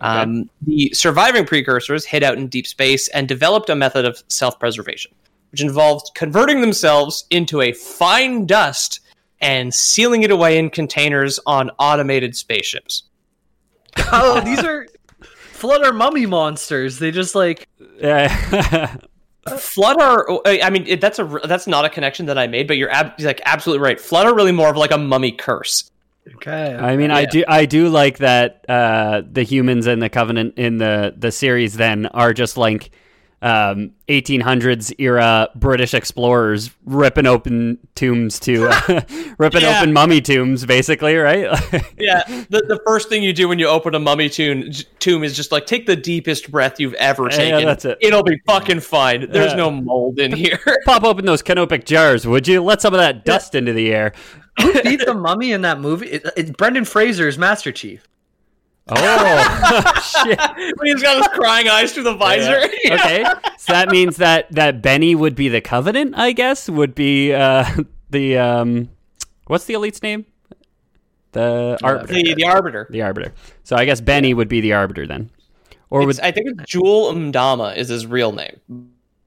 Um, 0.00 0.50
the 0.60 0.90
surviving 0.92 1.46
precursors 1.46 2.04
hid 2.04 2.22
out 2.22 2.36
in 2.36 2.48
deep 2.48 2.66
space 2.66 3.08
and 3.08 3.28
developed 3.28 3.70
a 3.70 3.74
method 3.74 4.04
of 4.04 4.22
self 4.28 4.58
preservation, 4.58 5.12
which 5.50 5.62
involved 5.62 6.10
converting 6.14 6.60
themselves 6.60 7.24
into 7.30 7.62
a 7.62 7.72
fine 7.72 8.44
dust 8.44 9.00
and 9.44 9.72
sealing 9.72 10.22
it 10.22 10.30
away 10.30 10.58
in 10.58 10.70
containers 10.70 11.38
on 11.46 11.70
automated 11.78 12.34
spaceships. 12.34 13.04
oh, 14.10 14.40
these 14.44 14.64
are 14.64 14.88
flutter 15.52 15.92
mummy 15.92 16.26
monsters. 16.26 16.98
They 16.98 17.10
just 17.10 17.34
like 17.34 17.68
Yeah. 18.00 18.96
Flood 19.58 20.00
are, 20.00 20.26
I 20.46 20.70
mean, 20.70 20.86
it, 20.86 21.02
that's 21.02 21.18
a 21.18 21.24
that's 21.44 21.66
not 21.66 21.84
a 21.84 21.90
connection 21.90 22.24
that 22.26 22.38
I 22.38 22.46
made, 22.46 22.66
but 22.66 22.78
you're 22.78 22.90
ab- 22.90 23.20
like 23.20 23.42
absolutely 23.44 23.84
right. 23.84 24.00
Flood 24.00 24.26
are 24.26 24.34
really 24.34 24.52
more 24.52 24.70
of 24.70 24.76
like 24.78 24.90
a 24.90 24.96
mummy 24.96 25.32
curse. 25.32 25.90
okay. 26.36 26.74
I 26.74 26.96
mean, 26.96 27.10
I 27.10 27.26
do, 27.26 27.44
I 27.46 27.66
do 27.66 27.90
like 27.90 28.18
that 28.18 28.64
uh, 28.70 29.20
the 29.30 29.42
humans 29.42 29.86
and 29.86 30.00
the 30.00 30.08
Covenant 30.08 30.54
in 30.56 30.78
the 30.78 31.12
the 31.14 31.30
series 31.30 31.74
then 31.74 32.06
are 32.06 32.32
just 32.32 32.56
like 32.56 32.90
um, 33.44 33.92
1800s 34.08 34.92
era 34.98 35.48
British 35.54 35.92
explorers 35.92 36.70
ripping 36.86 37.26
open 37.26 37.78
tombs 37.94 38.40
to 38.40 38.68
uh, 38.70 39.02
ripping 39.38 39.60
Yeah. 39.62 39.78
open 39.78 39.92
mummy 39.92 40.20
tombs, 40.20 40.64
basically, 40.66 41.14
right? 41.16 41.44
Yeah, 41.98 42.22
the, 42.50 42.60
the 42.66 42.80
first 42.86 43.08
thing 43.08 43.22
you 43.22 43.32
do 43.32 43.46
when 43.48 43.58
you 43.58 43.68
open 43.68 43.94
a 43.94 43.98
mummy 44.00 44.28
tomb, 44.28 44.70
tomb 44.98 45.22
is 45.24 45.36
just 45.36 45.52
like 45.52 45.66
take 45.66 45.86
the 45.86 45.94
deepest 45.96 46.50
breath 46.50 46.80
you've 46.80 46.94
ever 46.94 47.28
taken. 47.28 47.44
Yeah, 47.46 47.50
taken. 47.56 47.66
that's 47.68 47.84
it. 47.84 47.98
It'll 48.00 48.22
be 48.22 48.38
fucking 48.46 48.80
fine. 48.80 49.30
There's 49.30 49.52
Yeah. 49.52 49.56
no 49.58 49.70
mold 49.70 50.18
in 50.18 50.32
here. 50.32 50.58
Pop 50.86 51.04
open 51.04 51.24
those 51.26 51.42
canopic 51.42 51.84
jars, 51.84 52.26
would 52.26 52.48
you? 52.48 52.62
Let 52.62 52.80
some 52.82 52.94
of 52.94 52.98
that 52.98 53.24
dust 53.24 53.54
into 53.54 53.72
the 53.72 53.92
air. 53.92 54.12
Who 54.60 54.72
beat 54.82 55.04
the 55.04 55.14
mummy 55.14 55.52
in 55.52 55.62
that 55.62 55.80
movie? 55.80 56.06
It, 56.06 56.26
it's 56.36 56.50
Brendan 56.50 56.84
Fraser's 56.84 57.36
Master 57.38 57.72
Chief. 57.72 58.06
Oh, 58.88 59.92
shit. 60.24 60.38
when 60.76 60.86
he's 60.86 61.02
got 61.02 61.16
his 61.16 61.28
crying 61.28 61.68
eyes 61.68 61.92
through 61.92 62.02
the 62.04 62.14
visor. 62.14 62.68
Yeah. 62.84 62.94
Okay, 62.94 63.24
so 63.56 63.72
that 63.72 63.88
means 63.88 64.18
that 64.18 64.50
that 64.52 64.82
Benny 64.82 65.14
would 65.14 65.34
be 65.34 65.48
the 65.48 65.62
Covenant, 65.62 66.14
I 66.18 66.32
guess. 66.32 66.68
Would 66.68 66.94
be 66.94 67.32
uh, 67.32 67.64
the 68.10 68.36
um, 68.36 68.90
what's 69.46 69.64
the 69.64 69.74
elite's 69.74 70.02
name? 70.02 70.26
The 71.32 71.78
arbiter. 71.82 72.12
The, 72.12 72.34
the 72.34 72.44
arbiter. 72.44 72.86
The 72.90 73.02
arbiter. 73.02 73.32
So 73.62 73.74
I 73.76 73.86
guess 73.86 74.00
Benny 74.02 74.34
would 74.34 74.48
be 74.48 74.60
the 74.60 74.74
arbiter 74.74 75.06
then, 75.06 75.30
or 75.88 76.04
would 76.04 76.20
I 76.20 76.30
think 76.30 76.48
it's 76.50 76.70
Jul 76.70 77.12
'Mdama 77.14 77.76
is 77.76 77.88
his 77.88 78.06
real 78.06 78.32
name. 78.32 78.60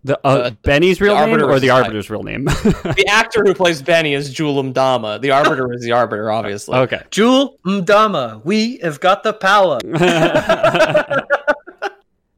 The 0.07 0.19
uh, 0.25 0.51
Benny's 0.63 1.01
real 1.01 1.15
the 1.15 1.25
name 1.25 1.33
arbiter 1.33 1.51
or 1.51 1.59
the 1.59 1.67
his 1.67 1.71
arbiter's 1.71 2.09
real 2.09 2.23
name? 2.23 2.45
The 2.45 3.05
actor 3.09 3.43
who 3.45 3.53
plays 3.53 3.81
Benny 3.81 4.13
is 4.13 4.31
Jul 4.33 4.63
'Mdama. 4.63 5.19
The 5.21 5.31
arbiter 5.31 5.73
is 5.73 5.81
the 5.81 5.91
arbiter, 5.91 6.31
obviously. 6.31 6.77
okay. 6.79 7.03
Jul 7.11 7.57
'Mdama, 7.65 8.43
we 8.45 8.77
have 8.77 9.01
got 9.01 9.23
the 9.23 9.33
power. 9.33 9.79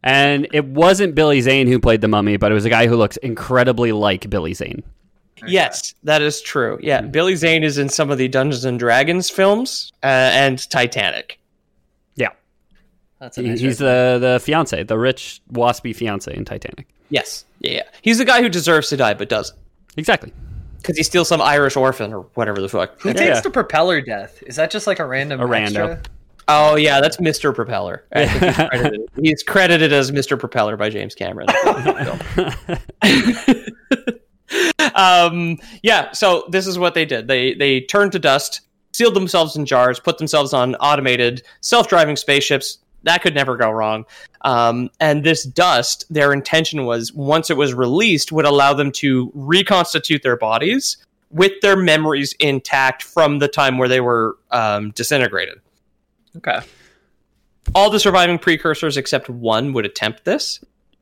And 0.02 0.48
it 0.54 0.66
wasn't 0.66 1.14
Billy 1.14 1.42
Zane 1.42 1.68
who 1.68 1.78
played 1.78 2.00
the 2.02 2.08
mummy, 2.08 2.38
but 2.38 2.52
it 2.52 2.56
was 2.56 2.64
a 2.64 2.70
guy 2.70 2.88
who 2.88 2.96
looks 2.96 3.18
incredibly 3.18 3.92
like 3.92 4.30
Billy 4.30 4.54
Zane. 4.54 4.82
Yes, 5.46 5.94
that 6.04 6.22
is 6.22 6.42
true. 6.42 6.80
Yeah, 6.82 7.02
Billy 7.02 7.36
Zane 7.36 7.64
is 7.64 7.78
in 7.78 7.90
some 7.90 8.10
of 8.10 8.18
the 8.18 8.28
Dungeons 8.28 8.66
and 8.66 8.80
Dragons 8.80 9.30
films 9.30 9.92
uh, 10.04 10.08
and 10.08 10.70
Titanic. 10.70 11.40
Yeah, 12.16 12.30
That's 13.20 13.38
a 13.38 13.42
nice 13.42 13.60
he's 13.60 13.78
the 13.78 14.18
the 14.20 14.40
fiance, 14.42 14.84
the 14.84 14.98
rich 14.98 15.42
waspy 15.52 15.96
fiance 15.96 16.34
in 16.34 16.46
Titanic. 16.46 16.88
Yes, 17.10 17.46
yeah, 17.60 17.72
yeah. 17.72 17.84
He's 18.02 18.18
the 18.18 18.26
guy 18.26 18.42
who 18.42 18.50
deserves 18.50 18.90
to 18.90 18.98
die 18.98 19.14
but 19.14 19.30
doesn't 19.30 19.58
Exactly. 19.98 20.32
because 20.78 20.98
he 20.98 21.04
steals 21.04 21.28
some 21.28 21.42
Irish 21.42 21.76
orphan 21.76 22.14
or 22.14 22.22
whatever 22.36 22.62
the 22.62 22.70
fuck. 22.70 23.00
Who 23.02 23.10
Yeah. 23.10 23.14
takes 23.16 23.42
the 23.42 23.50
propeller 23.50 24.02
death? 24.02 24.42
Is 24.46 24.56
that 24.58 24.72
just 24.72 24.88
like 24.88 25.00
a 25.00 25.06
random 25.06 25.40
A 25.42 25.46
rando. 25.46 25.64
extra? 25.66 26.02
Oh 26.52 26.76
yeah, 26.78 27.00
that's 27.00 27.18
Mr. 27.18 27.54
Propeller. 27.54 28.06
He's, 28.16 28.30
credited, 28.32 29.02
he's 29.22 29.44
credited 29.44 29.94
as 29.94 30.12
Mr. 30.12 30.38
Propeller 30.40 30.78
by 30.78 30.90
James 30.90 31.14
Cameron. 31.14 31.48
um, 34.96 35.58
yeah, 35.84 36.12
so 36.12 36.46
this 36.50 36.66
is 36.68 36.80
what 36.80 36.94
they 36.94 37.06
did. 37.06 37.28
They 37.28 37.54
they 37.54 37.82
turned 37.82 38.12
to 38.14 38.20
dust, 38.20 38.62
sealed 38.94 39.14
themselves 39.16 39.56
in 39.56 39.66
jars, 39.66 40.00
put 40.00 40.18
themselves 40.18 40.54
on 40.54 40.76
automated 40.76 41.44
self-driving 41.62 42.16
spaceships. 42.16 42.80
That 43.04 43.22
could 43.22 43.34
never 43.36 43.56
go 43.58 43.72
wrong. 43.72 44.06
Um, 44.42 44.90
and 45.00 45.24
this 45.24 45.44
dust, 45.44 46.06
their 46.10 46.34
intention 46.34 46.86
was 46.86 47.14
once 47.14 47.50
it 47.50 47.58
was 47.58 47.74
released, 47.74 48.32
would 48.32 48.46
allow 48.46 48.74
them 48.74 48.92
to 48.94 49.32
reconstitute 49.34 50.24
their 50.24 50.38
bodies 50.38 50.98
with 51.32 51.54
their 51.62 51.76
memories 51.78 52.34
intact 52.40 53.04
from 53.04 53.40
the 53.40 53.48
time 53.48 53.78
where 53.78 53.88
they 53.88 54.02
were 54.02 54.38
um, 54.52 54.92
disintegrated 54.92 55.60
Okay. 56.38 56.60
all 57.76 57.90
the 57.90 58.00
surviving 58.00 58.40
precursors 58.40 58.98
except 58.98 59.30
one 59.30 59.74
would 59.74 59.86
attempt 59.86 60.26
this. 60.26 60.60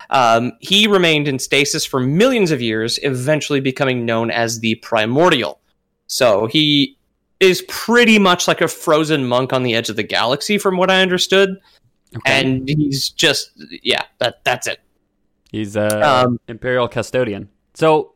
Um, 0.09 0.53
he 0.59 0.87
remained 0.87 1.27
in 1.27 1.39
stasis 1.39 1.85
for 1.85 1.99
millions 1.99 2.51
of 2.51 2.61
years, 2.61 2.99
eventually 3.03 3.59
becoming 3.59 4.05
known 4.05 4.31
as 4.31 4.59
the 4.59 4.75
Primordial. 4.75 5.59
So 6.07 6.47
he 6.47 6.97
is 7.39 7.63
pretty 7.67 8.17
much 8.19 8.47
like 8.47 8.61
a 8.61 8.67
frozen 8.67 9.27
monk 9.27 9.53
on 9.53 9.63
the 9.63 9.75
edge 9.75 9.89
of 9.89 9.95
the 9.95 10.03
galaxy, 10.03 10.57
from 10.57 10.77
what 10.77 10.89
I 10.89 11.01
understood. 11.01 11.57
And 12.25 12.67
he's 12.67 13.09
just, 13.09 13.51
yeah, 13.83 14.03
that 14.19 14.43
that's 14.43 14.67
it. 14.67 14.79
He's 15.51 15.75
a 15.75 16.25
Um, 16.25 16.39
imperial 16.47 16.87
custodian. 16.87 17.49
So 17.73 18.13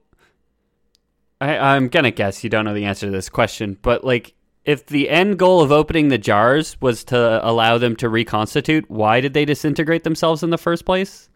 I, 1.40 1.58
I'm 1.58 1.88
gonna 1.88 2.12
guess 2.12 2.44
you 2.44 2.50
don't 2.50 2.66
know 2.66 2.74
the 2.74 2.86
answer 2.86 3.06
to 3.08 3.12
this 3.12 3.30
question, 3.30 3.78
but 3.82 4.04
like, 4.04 4.34
if 4.64 4.86
the 4.86 5.10
end 5.10 5.40
goal 5.40 5.62
of 5.62 5.72
opening 5.72 6.10
the 6.10 6.18
jars 6.20 6.78
was 6.82 7.04
to 7.06 7.40
allow 7.48 7.78
them 7.80 7.96
to 7.98 8.08
reconstitute, 8.10 8.90
why 8.90 9.20
did 9.20 9.34
they 9.34 9.44
disintegrate 9.44 10.04
themselves 10.04 10.44
in 10.44 10.52
the 10.52 10.58
first 10.58 10.86
place? 10.86 11.30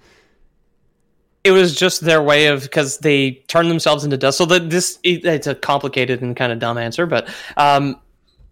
It 1.44 1.52
was 1.52 1.76
just 1.76 2.02
their 2.02 2.22
way 2.22 2.48
of 2.48 2.64
because 2.64 3.00
they 3.00 3.44
turned 3.48 3.70
themselves 3.70 4.04
into 4.04 4.18
dust. 4.18 4.38
So 4.38 4.46
that 4.46 4.70
this 4.70 5.00
it- 5.04 5.26
it's 5.26 5.48
a 5.48 5.56
complicated 5.56 6.22
and 6.22 6.36
kind 6.36 6.52
of 6.52 6.60
dumb 6.60 6.78
answer, 6.78 7.06
but 7.06 7.28
um, 7.58 8.00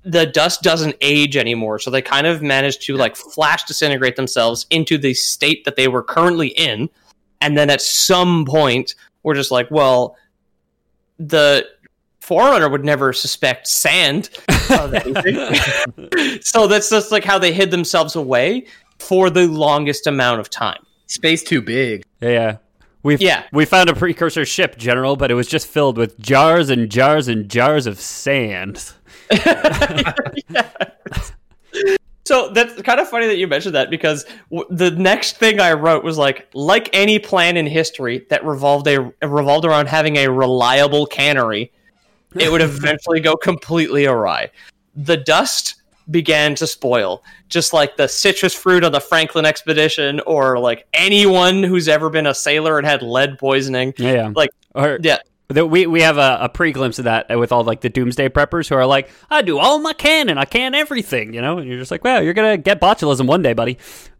the 0.03 0.25
dust 0.25 0.61
doesn't 0.61 0.95
age 1.01 1.37
anymore. 1.37 1.79
So 1.79 1.89
they 1.89 2.01
kind 2.01 2.27
of 2.27 2.41
managed 2.41 2.81
to 2.83 2.97
like 2.97 3.15
flash 3.15 3.63
disintegrate 3.63 4.15
themselves 4.15 4.65
into 4.69 4.97
the 4.97 5.13
state 5.13 5.65
that 5.65 5.75
they 5.75 5.87
were 5.87 6.03
currently 6.03 6.49
in, 6.49 6.89
and 7.41 7.57
then 7.57 7.69
at 7.69 7.81
some 7.81 8.45
point 8.45 8.95
we're 9.23 9.35
just 9.35 9.51
like, 9.51 9.69
well, 9.71 10.17
the 11.17 11.65
Forerunner 12.19 12.69
would 12.69 12.85
never 12.85 13.11
suspect 13.11 13.67
sand 13.67 14.29
so 16.41 16.67
that's 16.67 16.89
just 16.89 17.11
like 17.11 17.25
how 17.25 17.37
they 17.37 17.51
hid 17.51 17.69
themselves 17.69 18.15
away 18.15 18.65
for 18.99 19.29
the 19.29 19.45
longest 19.47 20.07
amount 20.07 20.39
of 20.39 20.49
time. 20.49 20.81
Space 21.07 21.43
too 21.43 21.61
big. 21.61 22.05
Yeah. 22.21 22.57
We 23.03 23.17
Yeah. 23.17 23.43
we 23.51 23.65
found 23.65 23.89
a 23.89 23.93
precursor 23.95 24.45
ship, 24.45 24.77
General, 24.77 25.15
but 25.15 25.29
it 25.29 25.33
was 25.35 25.47
just 25.47 25.67
filled 25.67 25.97
with 25.97 26.17
jars 26.19 26.69
and 26.69 26.89
jars 26.89 27.27
and 27.27 27.49
jars 27.49 27.85
of 27.85 27.99
sand. 27.99 28.91
So 32.25 32.49
that's 32.53 32.81
kind 32.83 33.01
of 33.01 33.09
funny 33.09 33.27
that 33.27 33.35
you 33.35 33.47
mentioned 33.47 33.75
that 33.75 33.89
because 33.89 34.25
w- 34.49 34.65
the 34.73 34.91
next 34.91 35.35
thing 35.37 35.59
I 35.59 35.73
wrote 35.73 36.05
was 36.05 36.17
like, 36.17 36.47
like 36.53 36.89
any 36.93 37.19
plan 37.19 37.57
in 37.57 37.65
history 37.65 38.25
that 38.29 38.45
revolved 38.45 38.87
a 38.87 39.11
revolved 39.21 39.65
around 39.65 39.87
having 39.87 40.15
a 40.15 40.29
reliable 40.29 41.05
cannery, 41.05 41.69
it 42.39 42.49
would 42.49 42.61
eventually 42.61 43.19
go 43.19 43.35
completely 43.35 44.05
awry. 44.05 44.51
The 44.95 45.17
dust 45.17 45.82
began 46.11 46.55
to 46.55 46.67
spoil, 46.67 47.23
just 47.49 47.73
like 47.73 47.97
the 47.97 48.07
citrus 48.07 48.53
fruit 48.53 48.83
on 48.83 48.91
the 48.91 49.01
Franklin 49.01 49.45
expedition, 49.45 50.19
or 50.21 50.59
like 50.59 50.87
anyone 50.93 51.63
who's 51.63 51.87
ever 51.87 52.09
been 52.09 52.27
a 52.27 52.33
sailor 52.33 52.77
and 52.77 52.87
had 52.87 53.01
lead 53.01 53.37
poisoning. 53.37 53.93
Yeah, 53.97 54.13
yeah. 54.13 54.31
Like, 54.35 54.51
Or 54.75 54.99
yeah, 55.01 55.19
that 55.49 55.67
we 55.67 55.87
we 55.87 56.01
have 56.01 56.17
a, 56.17 56.39
a 56.41 56.49
pre 56.49 56.71
glimpse 56.71 56.99
of 56.99 57.05
that 57.05 57.37
with 57.37 57.51
all 57.51 57.63
like 57.63 57.81
the 57.81 57.89
doomsday 57.89 58.29
preppers 58.29 58.69
who 58.69 58.75
are 58.75 58.85
like, 58.85 59.09
I 59.29 59.41
do 59.41 59.59
all 59.59 59.79
my 59.79 59.93
canning, 59.93 60.37
I 60.37 60.45
can 60.45 60.75
everything, 60.75 61.33
you 61.33 61.41
know, 61.41 61.57
and 61.57 61.67
you're 61.67 61.79
just 61.79 61.91
like, 61.91 62.03
wow, 62.03 62.19
you're 62.19 62.33
gonna 62.33 62.57
get 62.57 62.81
botulism 62.81 63.27
one 63.27 63.41
day, 63.41 63.53
buddy. 63.53 63.77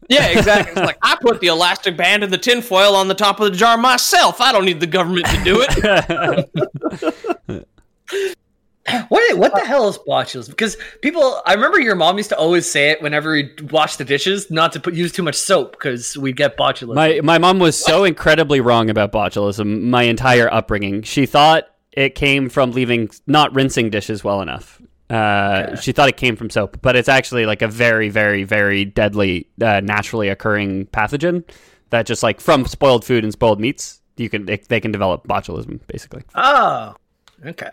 yeah, 0.09 0.27
exactly. 0.27 0.73
It's 0.73 0.85
like 0.85 0.97
I 1.01 1.17
put 1.21 1.39
the 1.39 1.47
elastic 1.47 1.97
band 1.97 2.23
and 2.23 2.31
the 2.31 2.37
tinfoil 2.37 2.95
on 2.95 3.07
the 3.07 3.15
top 3.15 3.39
of 3.39 3.51
the 3.51 3.57
jar 3.57 3.77
myself. 3.77 4.41
I 4.41 4.51
don't 4.51 4.65
need 4.65 4.79
the 4.79 4.87
government 4.87 5.25
to 5.27 5.43
do 5.43 5.65
it. 5.67 7.67
What 9.09 9.37
what 9.37 9.53
the 9.53 9.65
hell 9.65 9.87
is 9.87 9.97
botulism? 9.97 10.49
Because 10.49 10.77
people, 11.01 11.41
I 11.45 11.53
remember 11.53 11.79
your 11.79 11.95
mom 11.95 12.17
used 12.17 12.29
to 12.29 12.37
always 12.37 12.69
say 12.69 12.89
it 12.91 13.01
whenever 13.01 13.31
we 13.31 13.51
wash 13.71 13.95
the 13.95 14.03
dishes, 14.05 14.51
not 14.51 14.73
to 14.73 14.79
put 14.79 14.93
use 14.93 15.11
too 15.11 15.23
much 15.23 15.35
soap 15.35 15.71
because 15.71 16.17
we'd 16.17 16.35
get 16.35 16.57
botulism. 16.57 16.95
My 16.95 17.21
my 17.23 17.37
mom 17.37 17.59
was 17.59 17.77
so 17.77 18.03
incredibly 18.03 18.59
wrong 18.59 18.89
about 18.89 19.11
botulism 19.11 19.83
my 19.83 20.03
entire 20.03 20.53
upbringing. 20.53 21.01
She 21.03 21.25
thought 21.25 21.63
it 21.93 22.15
came 22.15 22.49
from 22.49 22.71
leaving 22.71 23.09
not 23.25 23.53
rinsing 23.53 23.89
dishes 23.89 24.23
well 24.23 24.41
enough. 24.41 24.81
Uh, 25.09 25.75
She 25.75 25.91
thought 25.91 26.09
it 26.09 26.17
came 26.17 26.35
from 26.35 26.49
soap, 26.49 26.79
but 26.81 26.95
it's 26.95 27.09
actually 27.09 27.45
like 27.45 27.61
a 27.61 27.67
very, 27.67 28.09
very, 28.09 28.43
very 28.43 28.83
deadly, 28.83 29.47
uh, 29.61 29.79
naturally 29.81 30.29
occurring 30.29 30.87
pathogen 30.87 31.43
that 31.91 32.05
just 32.05 32.23
like 32.23 32.41
from 32.41 32.65
spoiled 32.65 33.05
food 33.05 33.23
and 33.23 33.31
spoiled 33.31 33.59
meats, 33.59 34.01
you 34.17 34.29
can 34.29 34.45
they, 34.45 34.57
they 34.57 34.79
can 34.79 34.91
develop 34.91 35.25
botulism 35.27 35.79
basically. 35.87 36.23
oh, 36.35 36.95
okay. 37.45 37.69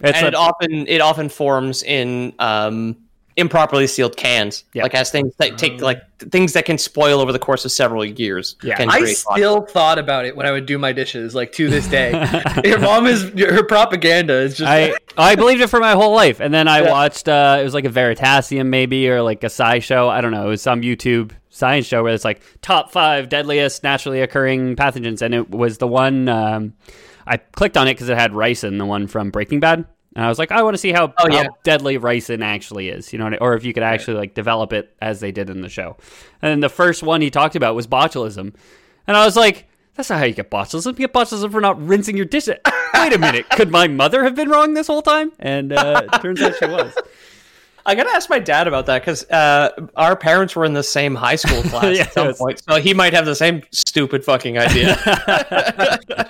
It's 0.00 0.16
and 0.18 0.24
a- 0.26 0.28
it 0.28 0.34
often 0.34 0.86
it 0.88 1.00
often 1.00 1.28
forms 1.28 1.82
in 1.82 2.32
um, 2.38 2.96
improperly 3.36 3.86
sealed 3.88 4.16
cans, 4.16 4.62
Yeah. 4.74 4.84
like 4.84 4.94
as 4.94 5.10
things 5.10 5.34
that 5.38 5.58
take 5.58 5.80
like 5.80 6.02
things 6.30 6.52
that 6.52 6.64
can 6.66 6.78
spoil 6.78 7.20
over 7.20 7.32
the 7.32 7.38
course 7.38 7.64
of 7.64 7.72
several 7.72 8.04
years. 8.04 8.54
Yeah. 8.62 8.76
can 8.76 8.88
I 8.90 9.00
create 9.00 9.16
still 9.16 9.62
thought 9.62 9.98
about 9.98 10.24
it 10.24 10.36
when 10.36 10.46
I 10.46 10.52
would 10.52 10.66
do 10.66 10.78
my 10.78 10.92
dishes, 10.92 11.34
like 11.34 11.50
to 11.52 11.68
this 11.68 11.86
day. 11.88 12.10
your 12.64 12.78
mom 12.78 13.06
is 13.06 13.22
her 13.38 13.64
propaganda 13.64 14.34
is 14.34 14.56
just 14.58 14.70
I 14.70 14.94
I 15.16 15.34
believed 15.36 15.60
it 15.62 15.68
for 15.68 15.80
my 15.80 15.92
whole 15.92 16.14
life, 16.14 16.40
and 16.40 16.52
then 16.54 16.68
I 16.68 16.82
Yeah. 16.82 16.90
watched 16.90 17.28
uh, 17.28 17.58
it 17.60 17.64
was 17.64 17.74
like 17.74 17.84
a 17.84 17.90
Veritasium 17.90 18.66
maybe 18.66 19.08
or 19.08 19.22
like 19.22 19.42
a 19.42 19.48
SciShow. 19.48 20.08
I 20.08 20.20
don't 20.20 20.32
know. 20.32 20.46
It 20.46 20.50
was 20.50 20.62
some 20.62 20.82
YouTube 20.82 21.32
science 21.50 21.86
show 21.86 22.02
where 22.02 22.12
it's 22.12 22.24
like 22.24 22.40
top 22.62 22.90
five 22.92 23.28
deadliest 23.28 23.82
naturally 23.84 24.20
occurring 24.20 24.76
pathogens, 24.76 25.22
and 25.22 25.34
it 25.34 25.50
was 25.50 25.78
the 25.78 25.86
one 25.88 26.28
um, 26.28 26.72
I 27.26 27.36
clicked 27.38 27.76
on 27.76 27.88
it 27.88 27.94
because 27.94 28.08
it 28.08 28.18
had 28.18 28.32
ricin, 28.32 28.78
the 28.78 28.86
one 28.86 29.06
from 29.06 29.30
Breaking 29.30 29.60
Bad. 29.60 29.84
And 30.16 30.24
I 30.24 30.28
was 30.28 30.38
like, 30.38 30.52
I 30.52 30.62
want 30.62 30.74
to 30.74 30.78
see 30.78 30.92
how, 30.92 31.12
Oh, 31.18 31.28
yeah. 31.28 31.44
how 31.44 31.48
deadly 31.64 31.98
ricin 31.98 32.42
actually 32.44 32.88
is, 32.88 33.12
you 33.12 33.18
know, 33.18 33.36
or 33.40 33.54
if 33.54 33.64
you 33.64 33.72
could 33.72 33.82
actually 33.82 34.16
like 34.16 34.34
develop 34.34 34.72
it 34.72 34.94
as 35.02 35.18
they 35.20 35.32
did 35.32 35.50
in 35.50 35.60
the 35.60 35.68
show. 35.68 35.96
And 36.40 36.62
the 36.62 36.68
first 36.68 37.02
one 37.02 37.20
he 37.20 37.30
talked 37.30 37.56
about 37.56 37.74
was 37.74 37.86
botulism, 37.88 38.54
and 39.08 39.16
I 39.16 39.24
was 39.24 39.36
like, 39.36 39.66
That's 39.96 40.10
not 40.10 40.20
how 40.20 40.24
you 40.24 40.34
get 40.34 40.50
botulism. 40.52 40.86
You 40.98 41.08
get 41.08 41.12
botulism 41.12 41.50
for 41.50 41.60
not 41.60 41.84
rinsing 41.84 42.16
your 42.16 42.26
dishes. 42.26 42.56
Wait 42.94 43.12
a 43.12 43.18
minute. 43.18 43.48
Could 43.50 43.70
my 43.72 43.88
mother 43.88 44.22
have 44.22 44.36
been 44.36 44.48
wrong 44.48 44.74
this 44.74 44.86
whole 44.86 45.02
time? 45.02 45.32
And 45.40 45.72
uh, 45.72 46.02
turns 46.20 46.40
out 46.40 46.54
she 46.56 46.66
was. 46.66 46.94
I 47.86 47.94
gotta 47.94 48.10
ask 48.10 48.30
my 48.30 48.38
dad 48.38 48.66
about 48.66 48.86
that 48.86 49.02
because 49.02 49.28
uh, 49.30 49.68
our 49.96 50.16
parents 50.16 50.56
were 50.56 50.64
in 50.64 50.72
the 50.72 50.82
same 50.82 51.14
high 51.14 51.36
school 51.36 51.62
class 51.64 51.98
at 51.98 52.12
some 52.12 52.34
point, 52.34 52.62
so 52.64 52.80
he 52.80 52.94
might 52.94 53.12
have 53.12 53.26
the 53.26 53.34
same 53.34 53.62
stupid 53.72 54.24
fucking 54.24 54.58
idea. 54.58 54.96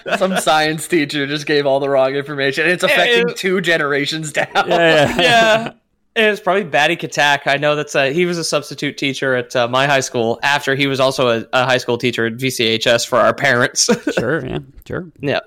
Some 0.18 0.36
science 0.38 0.86
teacher 0.86 1.26
just 1.26 1.46
gave 1.46 1.66
all 1.66 1.80
the 1.80 1.88
wrong 1.88 2.14
information. 2.14 2.68
It's 2.68 2.82
affecting 2.84 3.28
it- 3.30 3.36
two 3.36 3.60
generations 3.60 4.32
down. 4.32 4.46
Yeah, 4.54 4.66
yeah. 4.68 5.20
yeah, 5.20 5.72
it's 6.16 6.40
probably 6.40 6.64
Batty 6.64 6.96
Katak. 6.96 7.46
I 7.46 7.56
know 7.56 7.74
that's 7.74 7.94
a, 7.94 8.12
he 8.12 8.24
was 8.26 8.38
a 8.38 8.44
substitute 8.44 8.96
teacher 8.96 9.34
at 9.34 9.54
uh, 9.56 9.66
my 9.66 9.86
high 9.86 10.00
school. 10.00 10.38
After 10.42 10.74
he 10.74 10.86
was 10.86 11.00
also 11.00 11.40
a, 11.40 11.46
a 11.52 11.64
high 11.64 11.78
school 11.78 11.98
teacher 11.98 12.26
at 12.26 12.34
VCHS 12.34 13.06
for 13.06 13.18
our 13.18 13.34
parents. 13.34 13.88
Sure, 14.12 14.44
yeah, 14.46 14.58
sure. 14.86 15.08
yeah. 15.20 15.40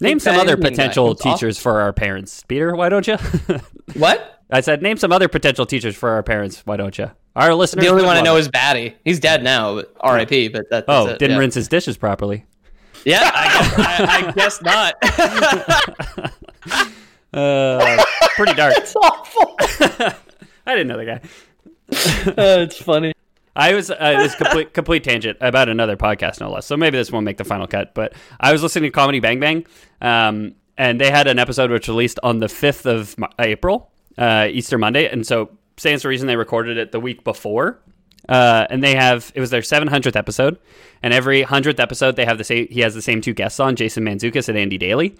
Name 0.00 0.18
some 0.20 0.36
other 0.36 0.56
potential 0.56 1.08
That's 1.08 1.20
awesome. 1.26 1.32
teachers 1.32 1.58
for 1.58 1.80
our 1.80 1.92
parents. 1.92 2.44
Peter, 2.44 2.74
why 2.74 2.88
don't 2.88 3.06
you? 3.06 3.16
What? 3.94 4.37
I 4.50 4.60
said, 4.60 4.80
name 4.82 4.96
some 4.96 5.12
other 5.12 5.28
potential 5.28 5.66
teachers 5.66 5.94
for 5.96 6.10
our 6.10 6.22
parents. 6.22 6.62
Why 6.64 6.76
don't 6.76 6.96
you? 6.96 7.10
Our 7.36 7.54
listeners. 7.54 7.84
The 7.84 7.90
only 7.90 8.04
one 8.04 8.16
I 8.16 8.22
know 8.22 8.36
it. 8.36 8.40
is 8.40 8.48
Batty. 8.48 8.96
He's 9.04 9.20
dead 9.20 9.42
now, 9.44 9.74
but 9.76 9.94
R.I.P. 10.00 10.48
But 10.48 10.70
that, 10.70 10.86
that's 10.86 10.88
Oh, 10.88 11.06
it, 11.08 11.18
didn't 11.18 11.36
yeah. 11.36 11.40
rinse 11.40 11.54
his 11.54 11.68
dishes 11.68 11.96
properly. 11.96 12.46
Yeah, 13.04 13.30
I 13.32 13.46
guess, 13.52 13.78
I, 13.78 14.16
I 14.26 14.32
guess 14.32 14.62
not. 16.22 16.32
Uh, 17.32 18.02
pretty 18.36 18.54
dark. 18.54 18.72
it's 18.78 18.96
awful. 18.96 19.54
I 20.66 20.74
didn't 20.74 20.86
know 20.88 20.96
the 20.96 21.04
guy. 21.04 21.20
Uh, 22.42 22.62
it's 22.62 22.78
funny. 22.80 23.12
I 23.54 23.74
was 23.74 23.90
uh, 23.90 23.96
this 23.98 24.34
complete 24.34 24.72
complete 24.72 25.04
tangent 25.04 25.36
about 25.42 25.68
another 25.68 25.96
podcast, 25.96 26.40
no 26.40 26.50
less. 26.50 26.64
So 26.64 26.74
maybe 26.76 26.96
this 26.96 27.12
won't 27.12 27.24
make 27.24 27.36
the 27.36 27.44
final 27.44 27.66
cut. 27.66 27.92
But 27.94 28.14
I 28.40 28.52
was 28.52 28.62
listening 28.62 28.90
to 28.90 28.94
Comedy 28.94 29.20
Bang 29.20 29.40
Bang, 29.40 29.66
um, 30.00 30.54
and 30.78 30.98
they 31.00 31.10
had 31.10 31.26
an 31.26 31.38
episode 31.38 31.70
which 31.70 31.86
released 31.88 32.18
on 32.22 32.38
the 32.38 32.48
fifth 32.48 32.86
of 32.86 33.14
April, 33.38 33.90
uh, 34.18 34.48
Easter 34.50 34.76
Monday, 34.76 35.08
and 35.08 35.26
so 35.26 35.50
stands 35.76 36.02
to 36.02 36.08
reason 36.08 36.26
they 36.26 36.36
recorded 36.36 36.76
it 36.76 36.92
the 36.92 37.00
week 37.00 37.24
before. 37.24 37.80
Uh, 38.28 38.66
and 38.68 38.82
they 38.84 38.94
have 38.94 39.32
it 39.34 39.40
was 39.40 39.48
their 39.48 39.62
700th 39.62 40.14
episode, 40.16 40.58
and 41.02 41.14
every 41.14 41.40
hundredth 41.42 41.80
episode 41.80 42.16
they 42.16 42.26
have 42.26 42.36
the 42.36 42.44
same. 42.44 42.66
He 42.70 42.80
has 42.80 42.92
the 42.94 43.00
same 43.00 43.22
two 43.22 43.32
guests 43.32 43.58
on, 43.58 43.74
Jason 43.76 44.04
Mantzoukas 44.04 44.48
and 44.50 44.58
Andy 44.58 44.76
Daly. 44.76 45.16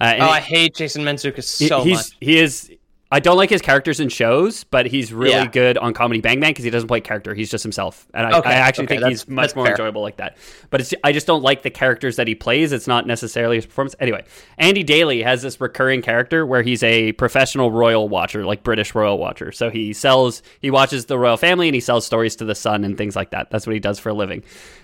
Uh, 0.00 0.04
and 0.04 0.22
Oh, 0.22 0.26
he- 0.26 0.32
I 0.32 0.40
hate 0.40 0.74
Jason 0.74 1.02
Mantzoukas 1.04 1.58
he- 1.58 1.68
so 1.68 1.84
he's 1.84 1.96
much. 1.98 2.06
he 2.20 2.38
is. 2.38 2.72
I 3.10 3.20
don't 3.20 3.38
like 3.38 3.48
his 3.48 3.62
characters 3.62 4.00
in 4.00 4.10
shows, 4.10 4.64
but 4.64 4.84
he's 4.84 5.14
really 5.14 5.30
Yeah. 5.32 5.46
good 5.46 5.78
on 5.78 5.94
Comedy 5.94 6.20
Bang 6.20 6.40
Bang 6.40 6.50
because 6.50 6.64
he 6.64 6.70
doesn't 6.70 6.88
play 6.88 7.00
character; 7.00 7.34
he's 7.34 7.50
just 7.50 7.62
himself, 7.62 8.06
and 8.12 8.26
I, 8.26 8.38
Okay, 8.38 8.50
I 8.50 8.52
actually 8.54 8.84
okay, 8.84 8.98
think 8.98 9.08
he's 9.08 9.26
much 9.26 9.56
more 9.56 9.64
fair. 9.64 9.72
enjoyable 9.72 10.02
like 10.02 10.18
that. 10.18 10.36
But 10.68 10.82
it's 10.82 10.92
I 11.02 11.12
just 11.12 11.26
don't 11.26 11.42
like 11.42 11.62
the 11.62 11.70
characters 11.70 12.16
that 12.16 12.28
he 12.28 12.34
plays. 12.34 12.70
It's 12.70 12.86
not 12.86 13.06
necessarily 13.06 13.56
his 13.56 13.64
performance. 13.64 13.94
Anyway, 13.98 14.24
Andy 14.58 14.82
Daly 14.82 15.22
has 15.22 15.40
this 15.40 15.58
recurring 15.58 16.02
character 16.02 16.44
where 16.44 16.60
he's 16.62 16.82
a 16.82 17.12
professional 17.12 17.70
royal 17.72 18.10
watcher, 18.10 18.44
like 18.44 18.62
British 18.62 18.94
royal 18.94 19.16
watcher. 19.16 19.52
So 19.52 19.70
he 19.70 19.94
sells, 19.94 20.42
he 20.60 20.70
watches 20.70 21.06
the 21.06 21.18
royal 21.18 21.38
family, 21.38 21.68
and 21.68 21.74
he 21.74 21.80
sells 21.80 22.04
stories 22.04 22.36
to 22.36 22.44
the 22.44 22.54
Sun 22.54 22.84
and 22.84 22.98
things 22.98 23.16
like 23.16 23.30
that. 23.30 23.50
That's 23.50 23.66
what 23.66 23.72
he 23.72 23.80
does 23.80 23.98
for 23.98 24.10
a 24.10 24.14
living. 24.14 24.42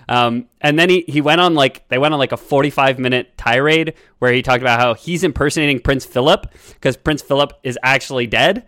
Um, 0.08 0.48
and 0.60 0.78
then 0.78 0.90
he, 0.90 1.04
he 1.08 1.20
went 1.20 1.40
on 1.40 1.54
like 1.54 1.88
they 1.88 1.98
went 1.98 2.14
on 2.14 2.20
like 2.20 2.32
a 2.32 2.36
45 2.36 2.98
minute 2.98 3.36
tirade 3.36 3.94
where 4.18 4.32
he 4.32 4.42
talked 4.42 4.62
about 4.62 4.80
how 4.80 4.94
he's 4.94 5.24
impersonating 5.24 5.80
Prince 5.80 6.04
Philip 6.04 6.46
because 6.74 6.96
Prince 6.96 7.22
Philip 7.22 7.52
is 7.62 7.78
actually 7.82 8.26
dead. 8.26 8.66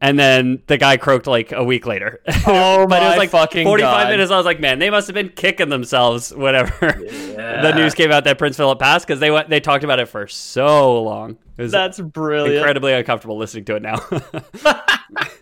And 0.00 0.18
then 0.18 0.64
the 0.66 0.78
guy 0.78 0.96
croaked 0.96 1.28
like 1.28 1.52
a 1.52 1.62
week 1.62 1.86
later. 1.86 2.20
Oh 2.44 2.88
but 2.88 3.00
it 3.00 3.06
was 3.06 3.12
my 3.12 3.16
like 3.18 3.30
fucking 3.30 3.64
45 3.64 3.88
God. 3.88 4.10
minutes. 4.10 4.32
I 4.32 4.36
was 4.36 4.44
like, 4.44 4.58
man, 4.58 4.80
they 4.80 4.90
must 4.90 5.06
have 5.06 5.14
been 5.14 5.28
kicking 5.28 5.68
themselves 5.68 6.32
whenever 6.36 6.70
the 6.76 7.72
news 7.76 7.94
came 7.94 8.10
out 8.10 8.24
that 8.24 8.36
Prince 8.36 8.56
Philip 8.56 8.80
passed 8.80 9.06
because 9.06 9.20
they 9.20 9.30
went 9.30 9.48
they 9.48 9.60
talked 9.60 9.84
about 9.84 10.00
it 10.00 10.06
for 10.06 10.26
so 10.26 11.02
long. 11.02 11.38
That's 11.56 12.00
brilliant. 12.00 12.56
incredibly 12.56 12.92
uncomfortable 12.94 13.38
listening 13.38 13.64
to 13.66 13.76
it 13.76 13.82
now. 13.82 14.00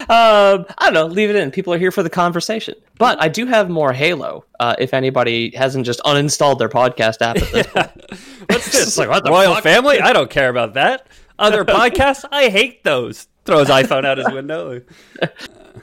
Um, 0.00 0.66
I 0.78 0.84
don't 0.84 0.94
know. 0.94 1.06
Leave 1.06 1.30
it 1.30 1.36
in. 1.36 1.50
People 1.50 1.72
are 1.72 1.78
here 1.78 1.90
for 1.90 2.02
the 2.02 2.10
conversation. 2.10 2.74
But 2.98 3.20
I 3.20 3.28
do 3.28 3.46
have 3.46 3.70
more 3.70 3.92
Halo. 3.92 4.44
Uh, 4.60 4.74
if 4.78 4.92
anybody 4.94 5.50
hasn't 5.56 5.86
just 5.86 6.00
uninstalled 6.00 6.58
their 6.58 6.68
podcast 6.68 7.22
app 7.22 7.36
at 7.38 7.52
this 7.52 7.66
point. 7.72 8.50
What's 8.50 8.72
this? 8.72 8.98
Like, 8.98 9.08
what 9.08 9.24
the 9.24 9.30
Royal 9.30 9.54
fuck? 9.54 9.62
Family? 9.62 10.00
I 10.00 10.12
don't 10.12 10.30
care 10.30 10.50
about 10.50 10.74
that. 10.74 11.06
Other 11.38 11.64
podcasts? 11.66 12.24
I 12.30 12.48
hate 12.48 12.84
those. 12.84 13.26
Throws 13.44 13.68
iPhone 13.68 14.04
out 14.04 14.18
his 14.18 14.30
window. 14.30 14.82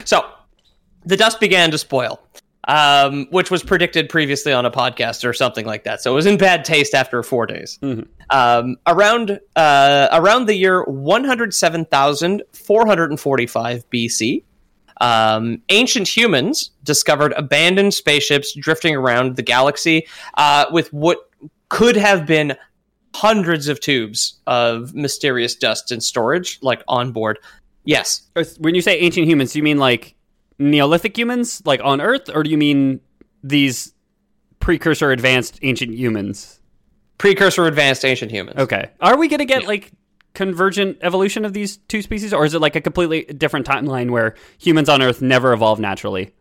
So, 0.04 0.24
the 1.04 1.16
dust 1.16 1.40
began 1.40 1.70
to 1.70 1.78
spoil, 1.78 2.20
um, 2.66 3.26
which 3.30 3.50
was 3.50 3.62
predicted 3.62 4.08
previously 4.08 4.52
on 4.52 4.64
a 4.66 4.70
podcast 4.70 5.24
or 5.24 5.32
something 5.32 5.66
like 5.66 5.84
that. 5.84 6.00
So 6.00 6.12
it 6.12 6.14
was 6.14 6.26
in 6.26 6.36
bad 6.38 6.64
taste 6.64 6.94
after 6.94 7.22
four 7.22 7.46
days. 7.46 7.78
Um, 8.30 8.76
around 8.86 9.38
uh, 9.54 10.08
around 10.12 10.46
the 10.46 10.54
year 10.54 10.82
one 10.84 11.24
hundred 11.24 11.54
seven 11.54 11.84
thousand 11.84 12.42
four 12.52 12.86
hundred 12.86 13.10
and 13.10 13.20
forty 13.20 13.46
five 13.46 13.88
BC, 13.90 14.44
um, 15.00 15.60
ancient 15.68 16.08
humans 16.08 16.70
discovered 16.82 17.32
abandoned 17.36 17.92
spaceships 17.92 18.54
drifting 18.54 18.96
around 18.96 19.36
the 19.36 19.42
galaxy 19.42 20.06
uh, 20.38 20.64
with 20.72 20.92
what 20.92 21.18
could 21.68 21.96
have 21.96 22.26
been 22.26 22.56
hundreds 23.14 23.68
of 23.68 23.78
tubes 23.80 24.40
of 24.46 24.94
mysterious 24.94 25.54
dust 25.54 25.92
and 25.92 26.02
storage, 26.02 26.58
like 26.62 26.82
on 26.88 27.12
board. 27.12 27.38
Yes, 27.84 28.22
When 28.58 28.74
you 28.74 28.80
say 28.80 28.98
ancient 28.98 29.26
humans, 29.26 29.52
do 29.52 29.58
you 29.58 29.62
mean 29.62 29.76
like 29.78 30.13
Neolithic 30.58 31.16
humans, 31.16 31.62
like 31.64 31.80
on 31.82 32.00
Earth, 32.00 32.30
or 32.32 32.42
do 32.42 32.50
you 32.50 32.58
mean 32.58 33.00
these 33.42 33.92
precursor 34.60 35.10
advanced 35.10 35.58
ancient 35.62 35.94
humans? 35.94 36.60
precursor 37.18 37.66
advanced 37.66 38.04
ancient 38.04 38.30
humans. 38.30 38.58
Okay. 38.58 38.90
Are 39.00 39.16
we 39.16 39.28
going 39.28 39.38
to 39.38 39.44
get 39.44 39.66
like 39.66 39.92
convergent 40.34 40.98
evolution 41.00 41.44
of 41.44 41.52
these 41.52 41.76
two 41.76 42.02
species, 42.02 42.32
or 42.32 42.44
is 42.44 42.54
it 42.54 42.60
like 42.60 42.76
a 42.76 42.80
completely 42.80 43.22
different 43.24 43.66
timeline 43.66 44.10
where 44.10 44.34
humans 44.58 44.88
on 44.88 45.02
Earth 45.02 45.22
never 45.22 45.52
evolved 45.52 45.80
naturally? 45.80 46.34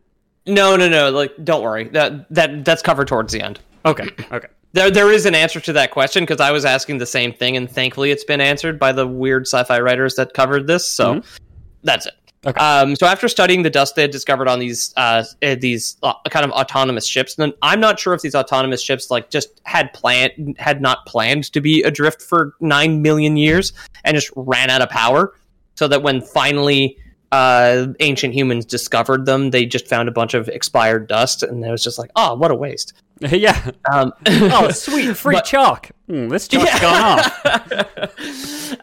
No, 0.46 0.76
no, 0.76 0.90
no. 0.90 1.10
Like, 1.10 1.32
don't 1.44 1.64
worry. 1.64 1.86
That 1.90 2.30
that 2.34 2.66
that's 2.66 2.82
covered 2.82 3.08
towards 3.08 3.32
the 3.32 3.42
end. 3.42 3.60
Okay. 3.86 4.10
Okay. 4.32 4.48
There, 4.74 4.90
there 4.90 5.12
is 5.12 5.28
an 5.28 5.36
answer 5.36 5.60
to 5.60 5.74
that 5.74 5.92
question 5.92 6.24
because 6.24 6.42
I 6.42 6.50
was 6.50 6.66
asking 6.66 6.98
the 6.98 7.06
same 7.06 7.32
thing, 7.32 7.56
and 7.56 7.70
thankfully, 7.70 8.10
it's 8.10 8.24
been 8.24 8.42
answered 8.42 8.80
by 8.80 8.92
the 8.92 9.06
weird 9.06 9.44
sci-fi 9.44 9.80
writers 9.80 10.16
that 10.16 10.34
covered 10.34 10.66
this. 10.66 10.88
So 10.88 11.14
mm-hmm. 11.14 11.44
that's 11.84 12.08
it. 12.08 12.14
Okay. 12.46 12.60
Um, 12.60 12.96
so 12.96 13.08
after 13.08 13.28
studying 13.30 13.62
the 13.64 13.70
dust 13.70 13.96
they 13.96 14.02
had 14.02 14.12
discovered 14.12 14.48
on 14.50 14.60
these 14.60 14.94
uh, 14.98 15.24
eh, 15.42 15.56
these 15.56 15.96
uh, 16.04 16.14
kind 16.30 16.44
of 16.46 16.52
autonomous 16.52 17.06
ships, 17.08 17.36
then 17.36 17.54
I'm 17.62 17.80
not 17.80 18.00
sure 18.00 18.14
if 18.14 18.22
these 18.22 18.36
autonomous 18.36 18.82
ships 18.82 19.10
like 19.10 19.30
just 19.30 19.62
had 19.64 19.94
planned 19.94 20.58
had 20.60 20.82
not 20.82 21.06
planned 21.06 21.46
to 21.54 21.62
be 21.62 21.84
adrift 21.84 22.22
for 22.22 22.54
nine 22.60 23.02
million 23.02 23.38
years 23.38 23.72
and 24.04 24.14
just 24.16 24.30
ran 24.36 24.70
out 24.70 24.82
of 24.82 24.90
power, 24.90 25.34
so 25.76 25.88
that 25.88 26.04
when 26.04 26.20
finally 26.22 26.98
uh, 27.32 27.88
ancient 28.02 28.34
humans 28.34 28.64
discovered 28.66 29.26
them, 29.26 29.50
they 29.50 29.66
just 29.66 29.88
found 29.88 30.08
a 30.08 30.12
bunch 30.12 30.34
of 30.36 30.48
expired 30.50 31.08
dust, 31.08 31.42
and 31.42 31.66
it 31.66 31.72
was 31.72 31.84
just 31.84 31.98
like, 31.98 32.12
oh, 32.16 32.36
what 32.36 32.52
a 32.52 32.56
waste. 32.56 32.94
yeah. 33.22 33.72
Um, 33.92 34.12
Oh, 34.28 34.70
sweet 34.72 35.16
free 35.18 35.36
But- 35.38 35.46
chalk. 35.46 35.90
Hmm, 36.08 36.28
this 36.28 36.48
chalk's 36.48 36.80
gone 36.80 37.20
off. 37.20 37.40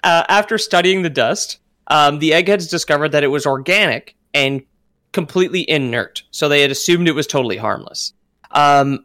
uh, 0.02 0.24
after 0.28 0.58
studying 0.58 1.02
the 1.02 1.10
dust, 1.10 1.58
um, 1.90 2.18
the 2.20 2.32
eggheads 2.32 2.68
discovered 2.68 3.10
that 3.10 3.22
it 3.22 3.28
was 3.28 3.44
organic 3.46 4.16
and 4.32 4.62
completely 5.12 5.68
inert. 5.68 6.22
So 6.30 6.48
they 6.48 6.62
had 6.62 6.70
assumed 6.70 7.08
it 7.08 7.14
was 7.14 7.26
totally 7.26 7.56
harmless. 7.56 8.14
Um, 8.52 9.04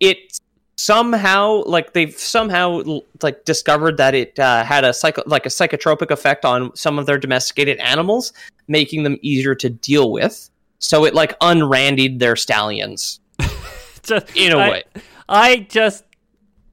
it 0.00 0.40
somehow, 0.76 1.62
like 1.66 1.92
they've 1.92 2.16
somehow 2.16 2.82
like 3.22 3.44
discovered 3.44 3.98
that 3.98 4.14
it 4.14 4.38
uh, 4.38 4.64
had 4.64 4.84
a 4.84 4.92
psycho, 4.92 5.22
like 5.26 5.46
a 5.46 5.50
psychotropic 5.50 6.10
effect 6.10 6.44
on 6.44 6.74
some 6.74 6.98
of 6.98 7.06
their 7.06 7.18
domesticated 7.18 7.78
animals, 7.78 8.32
making 8.66 9.02
them 9.04 9.18
easier 9.22 9.54
to 9.54 9.70
deal 9.70 10.10
with. 10.10 10.50
So 10.78 11.04
it 11.04 11.14
like 11.14 11.36
unrandied 11.40 12.18
their 12.18 12.34
stallions 12.34 13.20
Just- 14.02 14.36
in 14.36 14.52
a 14.52 14.58
I- 14.58 14.70
way. 14.70 14.82
I 15.28 15.56
just 15.70 16.04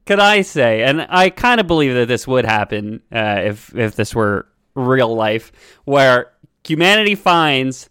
could 0.06 0.18
I 0.18 0.42
say, 0.42 0.82
and 0.82 1.06
I 1.08 1.30
kind 1.30 1.60
of 1.60 1.66
believe 1.68 1.94
that 1.94 2.08
this 2.08 2.26
would 2.26 2.44
happen 2.44 3.00
uh, 3.14 3.42
if 3.44 3.74
if 3.76 3.94
this 3.94 4.14
were 4.14 4.46
real 4.80 5.14
life, 5.14 5.52
where 5.84 6.32
humanity 6.64 7.14
finds 7.14 7.88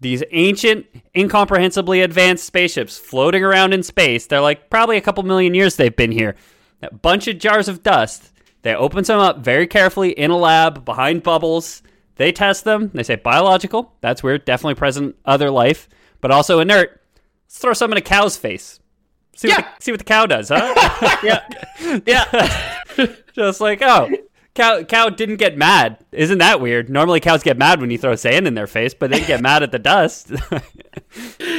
these 0.00 0.22
ancient, 0.32 0.86
incomprehensibly 1.14 2.00
advanced 2.00 2.44
spaceships 2.44 2.98
floating 2.98 3.44
around 3.44 3.72
in 3.72 3.82
space. 3.82 4.26
They're 4.26 4.40
like 4.40 4.68
probably 4.68 4.96
a 4.96 5.00
couple 5.00 5.22
million 5.22 5.54
years 5.54 5.76
they've 5.76 5.94
been 5.94 6.12
here. 6.12 6.34
A 6.82 6.92
bunch 6.92 7.28
of 7.28 7.38
jars 7.38 7.68
of 7.68 7.82
dust. 7.82 8.32
They 8.62 8.74
open 8.74 9.04
some 9.04 9.20
up 9.20 9.38
very 9.38 9.66
carefully 9.66 10.10
in 10.10 10.30
a 10.30 10.36
lab 10.36 10.84
behind 10.84 11.22
bubbles. 11.22 11.82
They 12.16 12.32
test 12.32 12.64
them. 12.64 12.90
They 12.92 13.02
say 13.02 13.16
biological. 13.16 13.94
That's 14.00 14.22
weird. 14.22 14.44
Definitely 14.44 14.74
present 14.74 15.16
other 15.24 15.50
life, 15.50 15.88
but 16.20 16.30
also 16.30 16.60
inert. 16.60 17.00
Let's 17.46 17.58
throw 17.58 17.72
some 17.72 17.92
in 17.92 17.98
a 17.98 18.02
cow's 18.02 18.36
face. 18.36 18.80
See, 19.34 19.48
what 19.48 19.58
the, 19.58 19.66
see 19.82 19.92
what 19.92 19.98
the 19.98 20.04
cow 20.04 20.26
does, 20.26 20.50
huh? 20.50 21.18
yeah, 21.22 22.02
yeah. 22.06 23.06
Just 23.34 23.60
like, 23.60 23.80
oh, 23.82 24.10
cow 24.54 24.82
cow 24.82 25.08
didn't 25.08 25.36
get 25.36 25.56
mad. 25.56 25.98
Isn't 26.12 26.38
that 26.38 26.60
weird? 26.60 26.88
Normally 26.88 27.20
cows 27.20 27.42
get 27.42 27.56
mad 27.58 27.80
when 27.80 27.90
you 27.90 27.98
throw 27.98 28.14
sand 28.14 28.46
in 28.46 28.54
their 28.54 28.66
face, 28.66 28.94
but 28.94 29.10
they 29.10 29.24
get 29.24 29.40
mad 29.40 29.62
at 29.62 29.72
the 29.72 29.78
dust. 29.78 30.30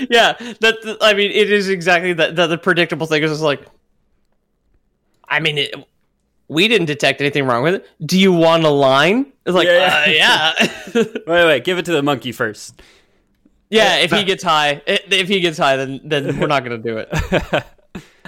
yeah, 0.10 0.34
that 0.62 0.98
I 1.02 1.14
mean, 1.14 1.32
it 1.32 1.52
is 1.52 1.70
exactly 1.70 2.14
the 2.14 2.32
the, 2.32 2.48
the 2.48 2.58
predictable 2.58 3.08
thing. 3.08 3.24
Is 3.24 3.32
just 3.32 3.42
like, 3.42 3.66
I 5.28 5.40
mean, 5.40 5.58
it, 5.58 5.74
we 6.48 6.68
didn't 6.68 6.88
detect 6.88 7.22
anything 7.22 7.46
wrong 7.46 7.64
with 7.64 7.76
it. 7.76 7.88
Do 8.06 8.20
you 8.20 8.32
want 8.32 8.64
a 8.64 8.70
line? 8.70 9.32
It's 9.46 9.56
like, 9.56 9.68
Yeah, 9.68 10.06
yeah, 10.08 10.54
uh, 10.60 10.66
yeah. 10.66 10.74
yeah. 10.96 11.04
wait, 11.28 11.46
wait, 11.46 11.64
give 11.64 11.78
it 11.78 11.86
to 11.86 11.92
the 11.92 12.04
monkey 12.04 12.32
first. 12.32 12.82
yeah. 13.70 13.98
If 13.98 14.12
he 14.12 14.24
gets 14.24 14.44
high, 14.44 14.82
eh, 14.88 15.00
if 15.10 15.28
he 15.28 15.40
gets 15.40 15.58
high, 15.58 15.78
then 15.78 16.02
then 16.04 16.40
we're 16.40 16.48
not 16.48 16.64
going 16.64 16.82
to 16.82 16.90
do 16.90 16.98
it. 16.98 17.64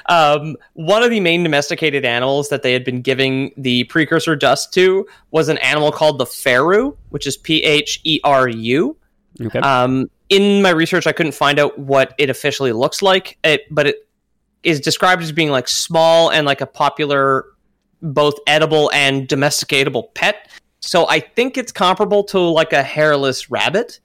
Um, 0.07 0.55
one 0.73 1.01
of 1.01 1.09
the 1.09 1.19
main 1.19 1.41
domesticated 1.43 2.05
animals 2.05 2.49
that 2.49 2.61
they 2.61 2.73
had 2.73 2.83
been 2.83 3.01
giving 3.01 3.51
the 3.57 3.85
precursor 3.85 4.35
dust 4.35 4.73
to 4.75 5.07
was 5.31 5.49
an 5.49 5.57
animal 5.59 5.91
called 5.91 6.19
the 6.19 6.25
Pheru, 6.25 6.95
which 7.09 7.25
is 7.25 7.37
P 7.37 7.63
H 7.63 8.01
E 8.03 8.19
R 8.23 8.47
U. 8.47 8.95
Okay. 9.41 9.59
Um, 9.59 10.09
in 10.29 10.61
my 10.61 10.69
research, 10.69 11.07
I 11.07 11.11
couldn't 11.11 11.33
find 11.33 11.59
out 11.59 11.77
what 11.77 12.13
it 12.17 12.29
officially 12.29 12.71
looks 12.71 13.01
like, 13.01 13.37
it, 13.43 13.61
but 13.71 13.87
it 13.87 14.07
is 14.63 14.79
described 14.79 15.21
as 15.21 15.31
being 15.31 15.49
like 15.49 15.67
small 15.67 16.29
and 16.31 16.45
like 16.45 16.61
a 16.61 16.65
popular, 16.67 17.45
both 18.01 18.35
edible 18.47 18.91
and 18.93 19.27
domesticatable 19.27 20.13
pet. 20.13 20.49
So 20.79 21.07
I 21.09 21.19
think 21.19 21.57
it's 21.57 21.71
comparable 21.71 22.23
to 22.25 22.39
like 22.39 22.73
a 22.73 22.83
hairless 22.83 23.49
rabbit. 23.49 23.99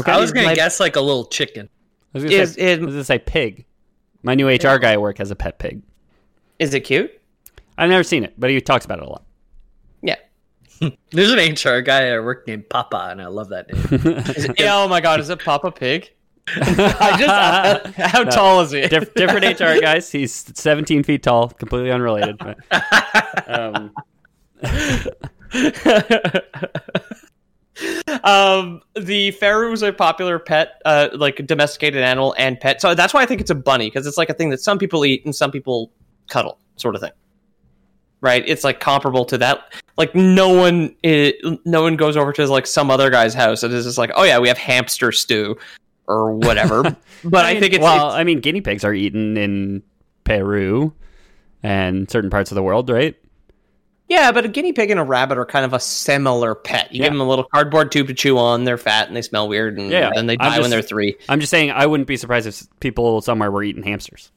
okay. 0.00 0.10
I 0.12 0.18
was 0.20 0.32
gonna 0.32 0.54
guess 0.54 0.80
like 0.80 0.96
a 0.96 1.00
little 1.00 1.24
chicken. 1.26 1.68
I 2.14 2.18
was 2.18 2.24
gonna 2.24 2.36
is- 2.36 2.54
say, 2.54 2.62
is- 2.72 2.78
I 2.80 2.84
was 2.84 2.94
gonna 2.94 3.04
say 3.04 3.18
pig. 3.18 3.64
My 4.22 4.34
new 4.34 4.48
HR 4.48 4.78
guy 4.78 4.92
at 4.92 5.00
work 5.00 5.18
has 5.18 5.30
a 5.30 5.36
pet 5.36 5.58
pig. 5.58 5.82
Is 6.58 6.74
it 6.74 6.80
cute? 6.80 7.12
I've 7.76 7.88
never 7.90 8.02
seen 8.02 8.24
it, 8.24 8.34
but 8.38 8.50
he 8.50 8.60
talks 8.60 8.84
about 8.84 8.98
it 8.98 9.04
a 9.04 9.08
lot. 9.08 9.22
Yeah. 10.02 10.16
There's 11.10 11.30
an 11.30 11.38
HR 11.38 11.80
guy 11.80 12.08
at 12.08 12.22
work 12.22 12.46
named 12.46 12.68
Papa, 12.68 13.08
and 13.10 13.22
I 13.22 13.26
love 13.28 13.48
that 13.50 13.72
name. 13.72 13.84
Is 14.36 14.44
it- 14.46 14.60
oh 14.62 14.88
my 14.88 15.00
god, 15.00 15.20
is 15.20 15.30
it 15.30 15.42
Papa 15.44 15.70
Pig? 15.70 16.10
I 16.56 17.16
just 17.18 17.96
how 17.98 18.22
No. 18.22 18.30
tall 18.30 18.60
is 18.62 18.70
he? 18.70 18.80
Dif- 18.88 19.12
different 19.14 19.60
HR 19.60 19.78
guys. 19.82 20.10
He's 20.10 20.32
17 20.58 21.02
feet 21.02 21.22
tall, 21.22 21.48
completely 21.50 21.90
unrelated. 21.90 22.38
But, 22.38 22.58
um, 23.46 23.92
um, 28.24 28.80
the 28.94 29.32
Pheru 29.32 29.72
is 29.72 29.82
a 29.82 29.92
popular 29.92 30.38
pet, 30.38 30.80
uh, 30.84 31.08
like 31.14 31.46
domesticated 31.46 32.02
animal 32.02 32.34
and 32.38 32.58
pet. 32.58 32.80
So 32.80 32.94
that's 32.94 33.14
why 33.14 33.22
I 33.22 33.26
think 33.26 33.40
it's 33.40 33.50
a 33.50 33.54
bunny 33.54 33.88
because 33.88 34.06
it's 34.06 34.18
like 34.18 34.30
a 34.30 34.34
thing 34.34 34.50
that 34.50 34.60
some 34.60 34.78
people 34.78 35.04
eat 35.04 35.24
and 35.24 35.34
some 35.34 35.50
people 35.50 35.92
cuddle, 36.28 36.58
sort 36.76 36.94
of 36.94 37.00
thing. 37.00 37.12
Right? 38.20 38.42
It's 38.46 38.64
like 38.64 38.80
comparable 38.80 39.24
to 39.26 39.38
that. 39.38 39.72
Like 39.96 40.14
no 40.14 40.48
one, 40.48 40.96
i 41.04 41.34
no 41.64 41.82
one 41.82 41.96
goes 41.96 42.16
over 42.16 42.32
to 42.32 42.46
like 42.46 42.66
some 42.66 42.90
other 42.90 43.10
guy's 43.10 43.34
house 43.34 43.62
and 43.62 43.72
is 43.72 43.84
just 43.84 43.98
like, 43.98 44.10
oh 44.14 44.24
yeah, 44.24 44.38
we 44.38 44.48
have 44.48 44.58
hamster 44.58 45.12
stew 45.12 45.56
or 46.08 46.32
whatever. 46.32 46.82
but 47.24 47.44
I, 47.44 47.52
mean, 47.52 47.60
think 47.60 47.74
it's, 47.74 47.82
well, 47.82 48.08
it's 48.08 48.16
I 48.16 48.24
mean, 48.24 48.40
guinea 48.40 48.60
pigs 48.60 48.82
are 48.82 48.94
eaten 48.94 49.36
in 49.36 49.82
Peru 50.24 50.92
and 51.62 52.10
certain 52.10 52.30
parts 52.30 52.50
of 52.50 52.56
the 52.56 52.62
world, 52.62 52.90
right? 52.90 53.16
Yeah, 54.08 54.32
but 54.32 54.44
a 54.44 54.48
guinea 54.48 54.72
pig 54.72 54.90
and 54.90 54.98
a 54.98 55.04
rabbit 55.04 55.38
are 55.38 55.46
kind 55.46 55.64
of 55.64 55.72
a 55.74 55.80
similar 55.80 56.54
pet. 56.54 56.92
You 56.92 56.98
Yeah. 57.00 57.06
give 57.06 57.12
them 57.12 57.20
a 57.20 57.28
little 57.28 57.44
cardboard 57.44 57.92
tube 57.92 58.08
to 58.08 58.14
chew 58.14 58.38
on. 58.38 58.64
They're 58.64 58.78
fat 58.78 59.08
and 59.08 59.16
they 59.16 59.22
smell 59.22 59.48
weird, 59.48 59.78
and 59.78 59.90
Yeah, 59.90 60.10
then 60.14 60.26
they 60.26 60.36
die 60.36 60.48
just- 60.50 60.60
when 60.62 60.70
they're 60.70 60.82
three. 60.82 61.16
I'm 61.28 61.40
just 61.40 61.50
saying, 61.50 61.70
I 61.70 61.86
wouldn't 61.86 62.06
be 62.06 62.16
surprised 62.16 62.46
if 62.46 62.62
people 62.80 63.20
somewhere 63.20 63.50
were 63.50 63.62
eating 63.62 63.82
hamsters. 63.82 64.30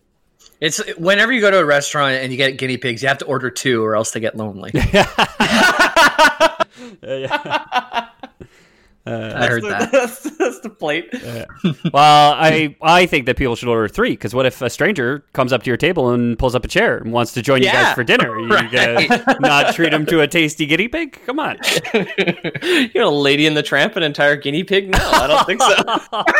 It's 0.60 0.77
whenever 0.97 1.31
you 1.31 1.41
go 1.41 1.49
to 1.49 1.57
a 1.60 1.65
restaurant 1.65 2.15
and 2.21 2.31
you 2.31 2.38
get 2.38 2.57
guinea 2.57 2.77
pigs, 2.77 3.01
you 3.01 3.07
have 3.07 3.17
to 3.19 3.25
order 3.25 3.49
two, 3.49 3.84
or 3.84 3.95
else 3.95 4.12
they 4.12 4.19
get 4.19 4.38
lonely. 4.38 4.71
Uh, 9.05 9.33
I 9.35 9.47
heard 9.47 9.63
that. 9.63 9.91
that's, 9.91 10.21
that's 10.37 10.59
the 10.59 10.69
plate. 10.69 11.09
well, 11.93 12.33
I 12.33 12.75
I 12.81 13.07
think 13.07 13.25
that 13.25 13.35
people 13.35 13.55
should 13.55 13.67
order 13.67 13.87
three 13.87 14.11
because 14.11 14.35
what 14.35 14.45
if 14.45 14.61
a 14.61 14.69
stranger 14.69 15.25
comes 15.33 15.51
up 15.51 15.63
to 15.63 15.69
your 15.69 15.77
table 15.77 16.11
and 16.11 16.37
pulls 16.37 16.53
up 16.53 16.63
a 16.63 16.67
chair 16.67 16.97
and 16.97 17.11
wants 17.11 17.33
to 17.33 17.41
join 17.41 17.63
you 17.63 17.71
guys 17.71 17.95
for 17.95 18.03
dinner? 18.03 18.39
You 18.39 18.49
gonna 18.49 19.37
not 19.39 19.73
treat 19.73 19.91
him 19.91 20.05
to 20.05 20.21
a 20.21 20.27
tasty 20.27 20.67
guinea 20.67 20.87
pig? 20.87 21.19
Come 21.25 21.39
on. 21.39 21.57
you 21.93 22.91
know, 22.95 23.09
a 23.09 23.09
Lady 23.09 23.47
in 23.47 23.55
the 23.55 23.63
Tramp, 23.63 23.95
an 23.95 24.03
entire 24.03 24.35
guinea 24.35 24.63
pig? 24.63 24.91
No, 24.91 24.99
I 24.99 25.27
don't 25.27 25.45
think 25.45 25.61
so. 25.61 26.23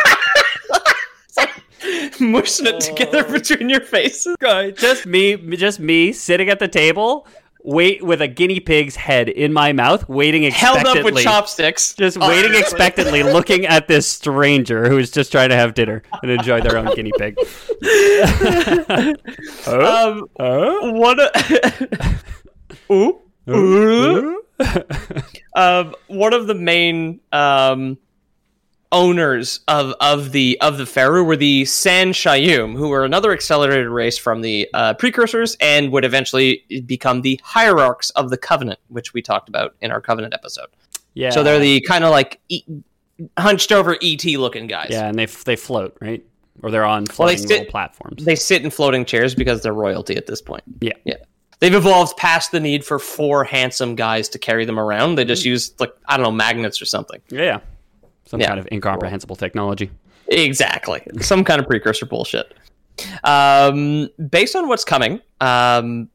Like 1.34 2.20
mushing 2.20 2.66
it 2.66 2.80
together 2.80 3.24
oh. 3.26 3.32
between 3.32 3.68
your 3.68 3.80
faces. 3.80 4.36
just 4.76 5.06
me, 5.06 5.36
just 5.56 5.80
me 5.80 6.12
sitting 6.12 6.50
at 6.50 6.58
the 6.58 6.68
table, 6.68 7.26
wait 7.64 8.02
with 8.02 8.20
a 8.20 8.28
guinea 8.28 8.60
pig's 8.60 8.96
head 8.96 9.28
in 9.28 9.52
my 9.52 9.72
mouth, 9.72 10.08
waiting 10.08 10.42
Held 10.50 10.84
up 10.86 11.04
with 11.04 11.18
chopsticks. 11.18 11.94
Just 11.94 12.18
Oh, 12.20 12.28
waiting 12.28 12.54
expectantly, 12.54 13.22
looking 13.22 13.66
at 13.66 13.88
this 13.88 14.06
stranger 14.08 14.88
who 14.88 14.98
is 14.98 15.10
just 15.10 15.32
trying 15.32 15.50
to 15.50 15.56
have 15.56 15.74
dinner 15.74 16.02
and 16.22 16.30
enjoy 16.30 16.60
their 16.60 16.76
own 16.76 16.94
guinea 16.94 17.12
pig. 17.18 17.36
Um, 19.66 20.28
Huh? 20.38 20.92
one 20.92 21.18
of, 21.20 21.30
Ooh. 22.92 23.20
Ooh. 23.48 24.42
um, 25.56 25.94
one 26.06 26.32
of 26.32 26.46
the 26.46 26.54
main 26.54 27.20
um, 27.32 27.98
owners 28.92 29.60
of, 29.68 29.94
of 30.00 30.30
the 30.32 30.56
of 30.60 30.78
the 30.78 30.84
Pheru 30.84 31.24
were 31.24 31.36
the 31.36 31.62
San'Shyuum, 31.64 32.76
who 32.76 32.88
were 32.88 33.04
another 33.04 33.32
accelerated 33.32 33.88
race 33.88 34.16
from 34.18 34.42
the 34.42 34.68
uh, 34.74 34.94
precursors 34.94 35.56
and 35.60 35.90
would 35.90 36.04
eventually 36.04 36.64
become 36.86 37.22
the 37.22 37.40
hierarchs 37.42 38.10
of 38.10 38.30
the 38.30 38.36
Covenant, 38.36 38.78
which 38.88 39.12
we 39.14 39.22
talked 39.22 39.48
about 39.48 39.74
in 39.80 39.90
our 39.90 40.00
Covenant 40.00 40.34
episode. 40.34 40.66
Yeah. 41.14 41.30
So 41.30 41.42
they're 41.42 41.58
the 41.58 41.80
kind 41.80 42.04
of 42.04 42.10
like 42.10 42.40
e- 42.48 42.62
hunched 43.38 43.72
over 43.72 43.96
ET 44.02 44.24
looking 44.24 44.66
guys. 44.66 44.88
yeah, 44.90 45.08
and 45.08 45.18
they 45.18 45.24
f- 45.24 45.44
they 45.44 45.56
float 45.56 45.96
right, 46.00 46.24
or 46.62 46.70
they're 46.70 46.84
on 46.84 47.04
Well, 47.18 47.28
they 47.28 47.36
floating 47.36 47.46
sit- 47.48 47.68
platforms. 47.70 48.24
They 48.24 48.36
sit 48.36 48.62
in 48.62 48.70
floating 48.70 49.04
chairs 49.04 49.34
because 49.34 49.62
they're 49.62 49.72
royalty 49.74 50.16
at 50.16 50.26
this 50.26 50.40
point. 50.40 50.62
yeah. 50.80 50.92
Yeah. 51.04 51.16
They've 51.60 51.74
evolved 51.74 52.16
past 52.16 52.50
the 52.50 52.58
need 52.58 52.84
for 52.84 52.98
four 52.98 53.44
handsome 53.44 53.94
guys 53.94 54.28
to 54.30 54.38
carry 54.40 54.64
them 54.64 54.80
around. 54.80 55.14
They 55.14 55.24
just 55.24 55.44
use 55.44 55.72
like 55.78 55.92
I 56.06 56.16
don't 56.16 56.24
know 56.24 56.32
magnets 56.32 56.82
or 56.82 56.86
something. 56.86 57.20
yeah, 57.30 57.60
some 58.32 58.40
Yeah. 58.40 58.46
kind 58.48 58.58
of 58.58 58.66
incomprehensible 58.72 59.36
technology. 59.36 59.90
Exactly, 60.28 61.02
some 61.20 61.44
kind 61.44 61.60
of 61.60 61.66
precursor 61.66 62.06
bullshit. 62.06 62.54
Um, 63.24 64.08
based 64.30 64.56
on 64.56 64.68
what's 64.68 64.84
coming. 64.84 65.20
Um, 65.42 66.08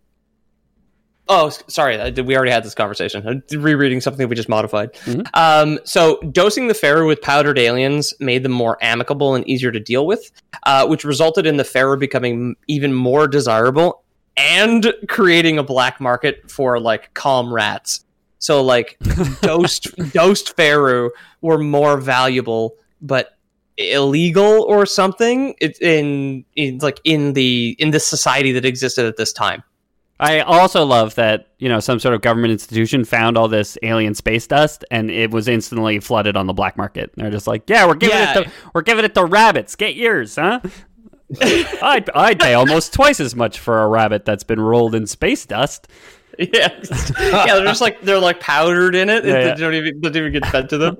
oh, 1.30 1.49
sorry, 1.67 2.12
we 2.12 2.36
already 2.36 2.49
had 2.51 2.63
this 2.63 2.73
conversation. 2.73 3.27
I'm 3.27 3.43
rereading 3.62 4.01
something 4.01 4.27
we 4.27 4.36
just 4.36 4.49
modified. 4.49 4.97
Um, 5.36 5.80
so 5.84 6.19
dosing 6.32 6.67
the 6.67 6.73
Pheru 6.73 7.06
with 7.06 7.21
powdered 7.21 7.60
aliens 7.60 8.15
made 8.19 8.41
them 8.41 8.51
more 8.51 8.80
amicable 8.82 9.36
and 9.36 9.47
easier 9.47 9.71
to 9.71 9.80
deal 9.80 10.08
with, 10.08 10.32
uh, 10.65 10.88
which 10.88 11.03
resulted 11.03 11.45
in 11.45 11.58
the 11.58 11.63
Pheru 11.63 11.99
becoming 11.99 12.56
even 12.67 12.93
more 12.93 13.27
desirable 13.27 14.01
and 14.36 14.91
creating 15.08 15.60
a 15.60 15.63
black 15.63 16.01
market 16.01 16.49
for 16.49 16.80
like 16.80 17.13
calm 17.13 17.53
rats. 17.53 18.03
So 18.39 18.63
like 18.63 18.97
dosed 19.41 19.95
dosed 20.13 20.56
Pheru 20.58 21.10
were 21.41 21.58
more 21.58 21.97
valuable, 21.97 22.76
but 23.02 23.38
illegal 23.78 24.63
or 24.63 24.86
something. 24.86 25.54
In, 25.82 26.45
in 26.56 26.78
like 26.80 27.00
in 27.04 27.34
the 27.34 27.76
in 27.80 27.91
the 27.91 28.00
society 28.00 28.52
that 28.54 28.65
existed 28.65 29.06
at 29.06 29.17
this 29.17 29.34
time. 29.34 29.63
I 30.19 30.39
also 30.39 30.84
love 30.84 31.13
that 31.15 31.50
you 31.60 31.69
know 31.69 31.80
some 31.80 32.00
sort 32.00 32.15
of 32.15 32.21
government 32.21 32.52
institution 32.52 33.06
found 33.06 33.38
all 33.38 33.47
this 33.47 33.78
alien 33.84 34.15
space 34.15 34.47
dust 34.47 34.84
and 34.89 35.12
it 35.12 35.30
was 35.30 35.47
instantly 35.47 36.00
flooded 36.00 36.36
on 36.36 36.47
the 36.47 36.54
black 36.54 36.76
market. 36.76 37.12
They're 37.15 37.30
just 37.30 37.45
like, 37.45 37.69
yeah, 37.69 37.86
we're 37.86 37.93
giving 37.95 38.17
Yeah. 38.17 38.39
it 38.39 38.43
to 38.45 38.52
we're 38.73 38.82
giving 38.82 39.06
it 39.06 39.13
to 39.13 39.26
rabbits. 39.26 39.76
Get 39.76 39.95
yours, 39.95 40.36
huh? 40.36 40.60
I'd 41.41 42.10
I'd 42.15 42.39
pay 42.39 42.54
almost 42.56 42.93
twice 42.93 43.19
as 43.19 43.36
much 43.36 43.60
for 43.60 43.82
a 43.84 43.88
rabbit 43.88 44.26
that's 44.26 44.43
been 44.43 44.60
rolled 44.62 44.95
in 44.95 45.06
space 45.06 45.45
dust. 45.45 45.88
Yeah, 46.54 46.69
yeah, 47.19 47.56
they're 47.56 47.65
just 47.65 47.82
like 47.82 48.00
they're 48.02 48.19
like 48.19 48.39
powdered 48.39 48.93
in 48.93 49.10
it. 49.10 49.26
Yeah, 49.26 49.34
they 49.34 49.45
yeah. 49.47 49.56
don't 49.56 49.73
even 49.73 50.02
they 50.02 50.10
don't 50.10 50.17
even 50.17 50.34
get 50.34 50.45
fed 50.45 50.69
to 50.69 50.78
them. 50.78 50.97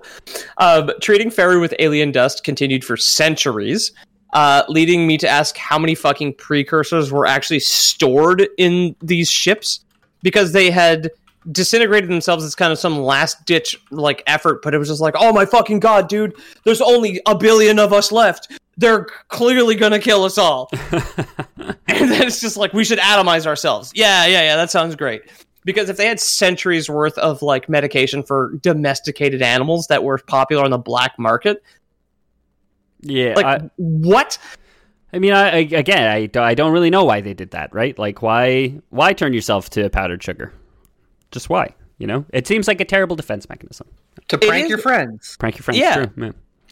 Um, 0.58 0.90
treating 1.00 1.30
Pheru 1.30 1.62
with 1.62 1.76
alien 1.78 2.12
dust 2.12 2.44
continued 2.44 2.84
for 2.84 2.98
centuries, 2.98 3.92
uh, 4.34 4.64
leading 4.68 5.06
me 5.06 5.18
to 5.20 5.28
ask 5.28 5.56
how 5.56 5.78
many 5.78 5.94
fucking 5.94 6.34
precursors 6.36 7.12
were 7.12 7.28
actually 7.28 7.60
stored 7.60 8.48
in 8.58 8.96
these 9.02 9.30
ships 9.30 9.86
because 10.24 10.54
they 10.54 10.72
had 10.72 11.12
disintegrated 11.52 12.10
themselves 12.10 12.44
as 12.44 12.56
kind 12.56 12.72
of 12.72 12.80
some 12.80 13.00
last 13.00 13.46
ditch 13.46 13.78
like 13.92 14.24
effort. 14.28 14.62
But 14.62 14.74
it 14.74 14.78
was 14.78 14.90
just 14.90 15.02
like, 15.02 15.16
oh 15.18 15.34
my 15.34 15.46
fucking 15.46 15.80
god, 15.80 16.10
dude, 16.10 16.36
there's 16.64 16.82
only 16.82 17.22
a 17.26 17.36
billion 17.36 17.80
of 17.80 17.94
us 17.94 18.12
left. 18.12 18.52
They're 18.78 19.06
clearly 19.30 19.76
gonna 19.76 20.00
kill 20.00 20.24
us 20.24 20.38
all. 20.38 20.70
and 20.92 22.12
then 22.12 22.24
it's 22.24 22.40
just 22.40 22.58
like 22.58 22.74
we 22.74 22.84
should 22.84 23.00
atomize 23.00 23.46
ourselves. 23.46 23.92
Yeah, 23.96 24.26
yeah, 24.26 24.42
yeah. 24.42 24.56
That 24.56 24.72
sounds 24.72 24.96
great. 24.96 25.24
Because 25.66 25.90
if 25.90 25.98
they 25.98 26.08
had 26.08 26.20
centuries 26.20 26.90
worth 26.90 27.18
of 27.18 27.42
like 27.42 27.68
medication 27.68 28.24
for 28.24 28.54
domesticated 28.62 29.42
animals 29.42 29.88
that 29.88 30.04
were 30.04 30.18
popular 30.18 30.64
on 30.64 30.72
the 30.72 30.78
black 30.78 31.20
market, 31.20 31.62
Yeah, 33.02 33.34
like 33.36 33.46
I, 33.46 33.70
what? 33.76 34.38
I 35.12 35.20
mean, 35.20 35.34
I, 35.34 35.50
I 35.50 35.58
again, 35.58 36.08
I, 36.08 36.30
I 36.40 36.54
don't 36.54 36.72
really 36.72 36.90
know 36.90 37.04
why 37.04 37.22
they 37.22 37.34
did 37.34 37.52
that, 37.52 37.74
right? 37.74 37.98
Like, 37.98 38.22
why 38.22 38.80
why 38.90 39.14
turn 39.14 39.34
yourself 39.34 39.70
to 39.72 39.90
powdered 39.90 40.24
sugar? 40.24 40.54
Just 41.32 41.50
why? 41.50 41.74
You 41.98 42.08
know, 42.08 42.26
it 42.32 42.46
seems 42.48 42.68
like 42.68 42.80
a 42.82 42.86
terrible 42.86 43.16
defense 43.16 43.50
mechanism. 43.50 43.88
To 44.28 44.38
prank 44.38 44.66
is- 44.66 44.70
your 44.70 44.78
friends. 44.80 45.36
Prank 45.40 45.56
your 45.58 45.64
friends. 45.64 45.80
Yeah. 45.80 46.06
True. 46.06 46.12
Yeah. 46.26 46.32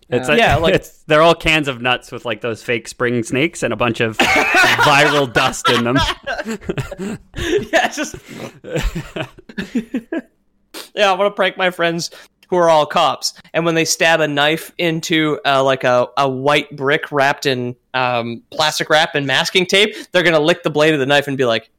It's 0.09 0.27
Yeah. 0.29 0.33
like, 0.33 0.39
Yeah, 0.39 0.55
like- 0.61 0.73
it's 0.75 1.01
they're 1.03 1.21
all 1.23 1.33
cans 1.33 1.67
of 1.67 1.81
nuts 1.81 2.11
with 2.11 2.25
like 2.25 2.41
those 2.41 2.61
fake 2.61 2.87
spring 2.87 3.23
snakes 3.23 3.63
and 3.63 3.73
a 3.73 3.75
bunch 3.75 4.01
of 4.01 4.17
viral 4.17 5.31
dust 5.33 5.67
in 5.69 5.83
them. 5.83 5.97
yeah, 7.71 7.87
just 7.89 8.15
yeah. 10.95 11.11
I 11.11 11.13
want 11.13 11.31
to 11.31 11.35
prank 11.35 11.57
my 11.57 11.71
friends 11.71 12.11
who 12.49 12.57
are 12.57 12.69
all 12.69 12.85
cops, 12.85 13.33
and 13.53 13.65
when 13.65 13.73
they 13.73 13.85
stab 13.85 14.19
a 14.19 14.27
knife 14.27 14.71
into 14.77 15.39
uh, 15.45 15.63
like 15.63 15.83
a, 15.83 16.07
a 16.17 16.29
white 16.29 16.75
brick 16.75 17.11
wrapped 17.11 17.47
in 17.47 17.75
um, 17.95 18.43
plastic 18.51 18.89
wrap 18.89 19.15
and 19.15 19.25
masking 19.25 19.65
tape, 19.65 19.95
they're 20.11 20.21
gonna 20.23 20.39
lick 20.39 20.61
the 20.63 20.69
blade 20.69 20.93
of 20.93 20.99
the 20.99 21.05
knife 21.07 21.27
and 21.27 21.37
be 21.37 21.45
like, 21.45 21.69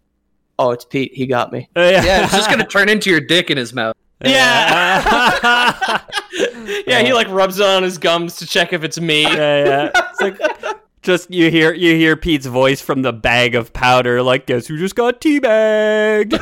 "Oh, 0.59 0.71
it's 0.71 0.85
Pete. 0.85 1.13
He 1.15 1.27
got 1.27 1.53
me." 1.53 1.69
Yeah, 1.77 2.05
yeah, 2.05 2.25
it's 2.25 2.33
just 2.33 2.51
gonna 2.51 2.67
turn 2.69 2.89
into 2.89 3.11
your 3.11 3.21
dick 3.21 3.51
in 3.51 3.57
his 3.57 3.73
mouth. 3.73 3.97
Yeah, 4.25 5.93
yeah. 6.87 7.03
He 7.03 7.13
like 7.13 7.29
rubs 7.29 7.61
it 7.61 7.67
on 7.67 7.83
his 7.83 7.99
gums 7.99 8.37
to 8.37 8.47
check 8.47 8.73
if 8.73 8.83
it's 8.83 8.99
me. 9.01 9.23
yeah, 9.23 9.91
yeah. 9.93 10.03
It's 10.11 10.21
like 10.21 10.41
just 11.03 11.31
you 11.31 11.51
hear 11.51 11.73
you 11.73 11.95
hear 11.95 12.17
Pete's 12.17 12.47
voice 12.47 12.81
from 12.81 13.03
the 13.03 13.13
bag 13.13 13.55
of 13.55 13.73
powder, 13.73 14.23
like, 14.23 14.47
guess 14.47 14.67
who 14.67 14.79
just 14.79 14.97
got 14.97 15.21
teabagged? 15.21 16.39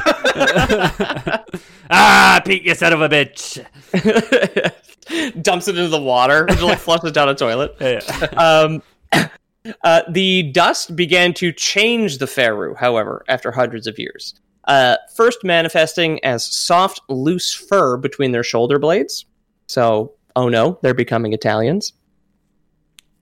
ah, 1.90 2.40
Pete, 2.44 2.62
you 2.62 2.74
son 2.74 2.92
of 2.92 3.02
a 3.02 3.08
bitch. 3.08 3.64
Dumps 5.42 5.68
it 5.68 5.76
into 5.76 5.88
the 5.88 6.00
water, 6.00 6.46
just 6.48 6.62
like 6.62 6.78
flushes 6.78 7.12
down 7.12 7.28
a 7.28 7.34
toilet. 7.34 7.76
Yeah. 7.80 7.98
Um, 8.36 8.82
uh, 9.82 10.02
the 10.08 10.44
dust 10.52 10.94
began 10.94 11.32
to 11.34 11.52
change 11.52 12.18
the 12.18 12.26
Pheru, 12.26 12.76
however, 12.76 13.24
after 13.28 13.50
hundreds 13.50 13.86
of 13.86 13.98
years. 13.98 14.34
Uh, 14.64 14.96
first 15.14 15.44
manifesting 15.44 16.22
as 16.24 16.44
soft, 16.44 17.00
loose 17.08 17.52
fur 17.52 17.96
between 17.96 18.32
their 18.32 18.42
shoulder 18.42 18.78
blades. 18.78 19.26
So, 19.66 20.14
oh 20.36 20.48
no, 20.48 20.78
they're 20.82 20.94
becoming 20.94 21.32
Italians. 21.32 21.92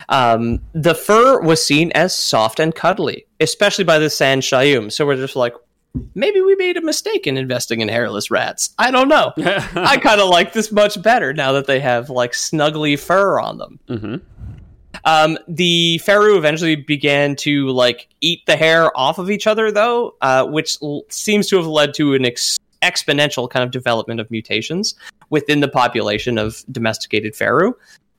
Um, 0.08 0.60
the 0.72 0.94
fur 0.94 1.40
was 1.40 1.64
seen 1.64 1.92
as 1.92 2.14
soft 2.14 2.58
and 2.60 2.74
cuddly, 2.74 3.26
especially 3.40 3.84
by 3.84 3.98
the 3.98 4.06
San'Shyuum. 4.06 4.90
So 4.90 5.06
we're 5.06 5.16
just 5.16 5.36
like, 5.36 5.54
maybe 6.14 6.40
we 6.40 6.56
made 6.56 6.76
a 6.76 6.82
mistake 6.82 7.26
in 7.26 7.36
investing 7.36 7.80
in 7.80 7.88
hairless 7.88 8.30
rats. 8.30 8.70
I 8.78 8.90
don't 8.90 9.08
know. 9.08 9.32
I 9.36 9.98
kind 9.98 10.20
of 10.20 10.28
like 10.28 10.52
this 10.52 10.72
much 10.72 11.00
better 11.00 11.32
now 11.32 11.52
that 11.52 11.66
they 11.66 11.80
have 11.80 12.10
like 12.10 12.32
snuggly 12.32 12.98
fur 12.98 13.38
on 13.38 13.58
them. 13.58 13.78
hmm 13.88 14.16
Um, 15.04 15.38
the 15.48 16.00
Pheru 16.04 16.36
eventually 16.36 16.76
began 16.76 17.34
to 17.36 17.68
like 17.68 18.08
eat 18.20 18.44
the 18.46 18.56
hair 18.56 18.96
off 18.96 19.18
of 19.18 19.30
each 19.30 19.46
other, 19.46 19.72
though, 19.72 20.14
uh, 20.20 20.46
which 20.46 20.76
l- 20.82 21.02
seems 21.08 21.48
to 21.48 21.56
have 21.56 21.66
led 21.66 21.94
to 21.94 22.14
an 22.14 22.24
ex- 22.24 22.58
exponential 22.82 23.48
kind 23.48 23.64
of 23.64 23.70
development 23.70 24.20
of 24.20 24.30
mutations 24.30 24.94
within 25.30 25.60
the 25.60 25.68
population 25.68 26.38
of 26.38 26.62
domesticated 26.70 27.34
Pheru. 27.34 27.72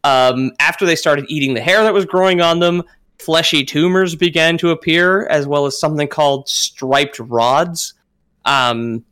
Um, 0.04 0.52
after 0.60 0.86
they 0.86 0.96
started 0.96 1.26
eating 1.30 1.54
the 1.54 1.62
hair 1.62 1.84
that 1.84 1.94
was 1.94 2.06
growing 2.06 2.42
on 2.42 2.60
them, 2.60 2.84
fleshy 3.20 3.64
tumors 3.64 4.16
began 4.16 4.58
to 4.58 4.72
appear, 4.72 5.28
as 5.28 5.48
well 5.48 5.66
as 5.66 5.80
something 5.80 6.08
called 6.08 6.50
striped 6.50 7.20
rods. 7.20 7.94
Um, 8.46 9.06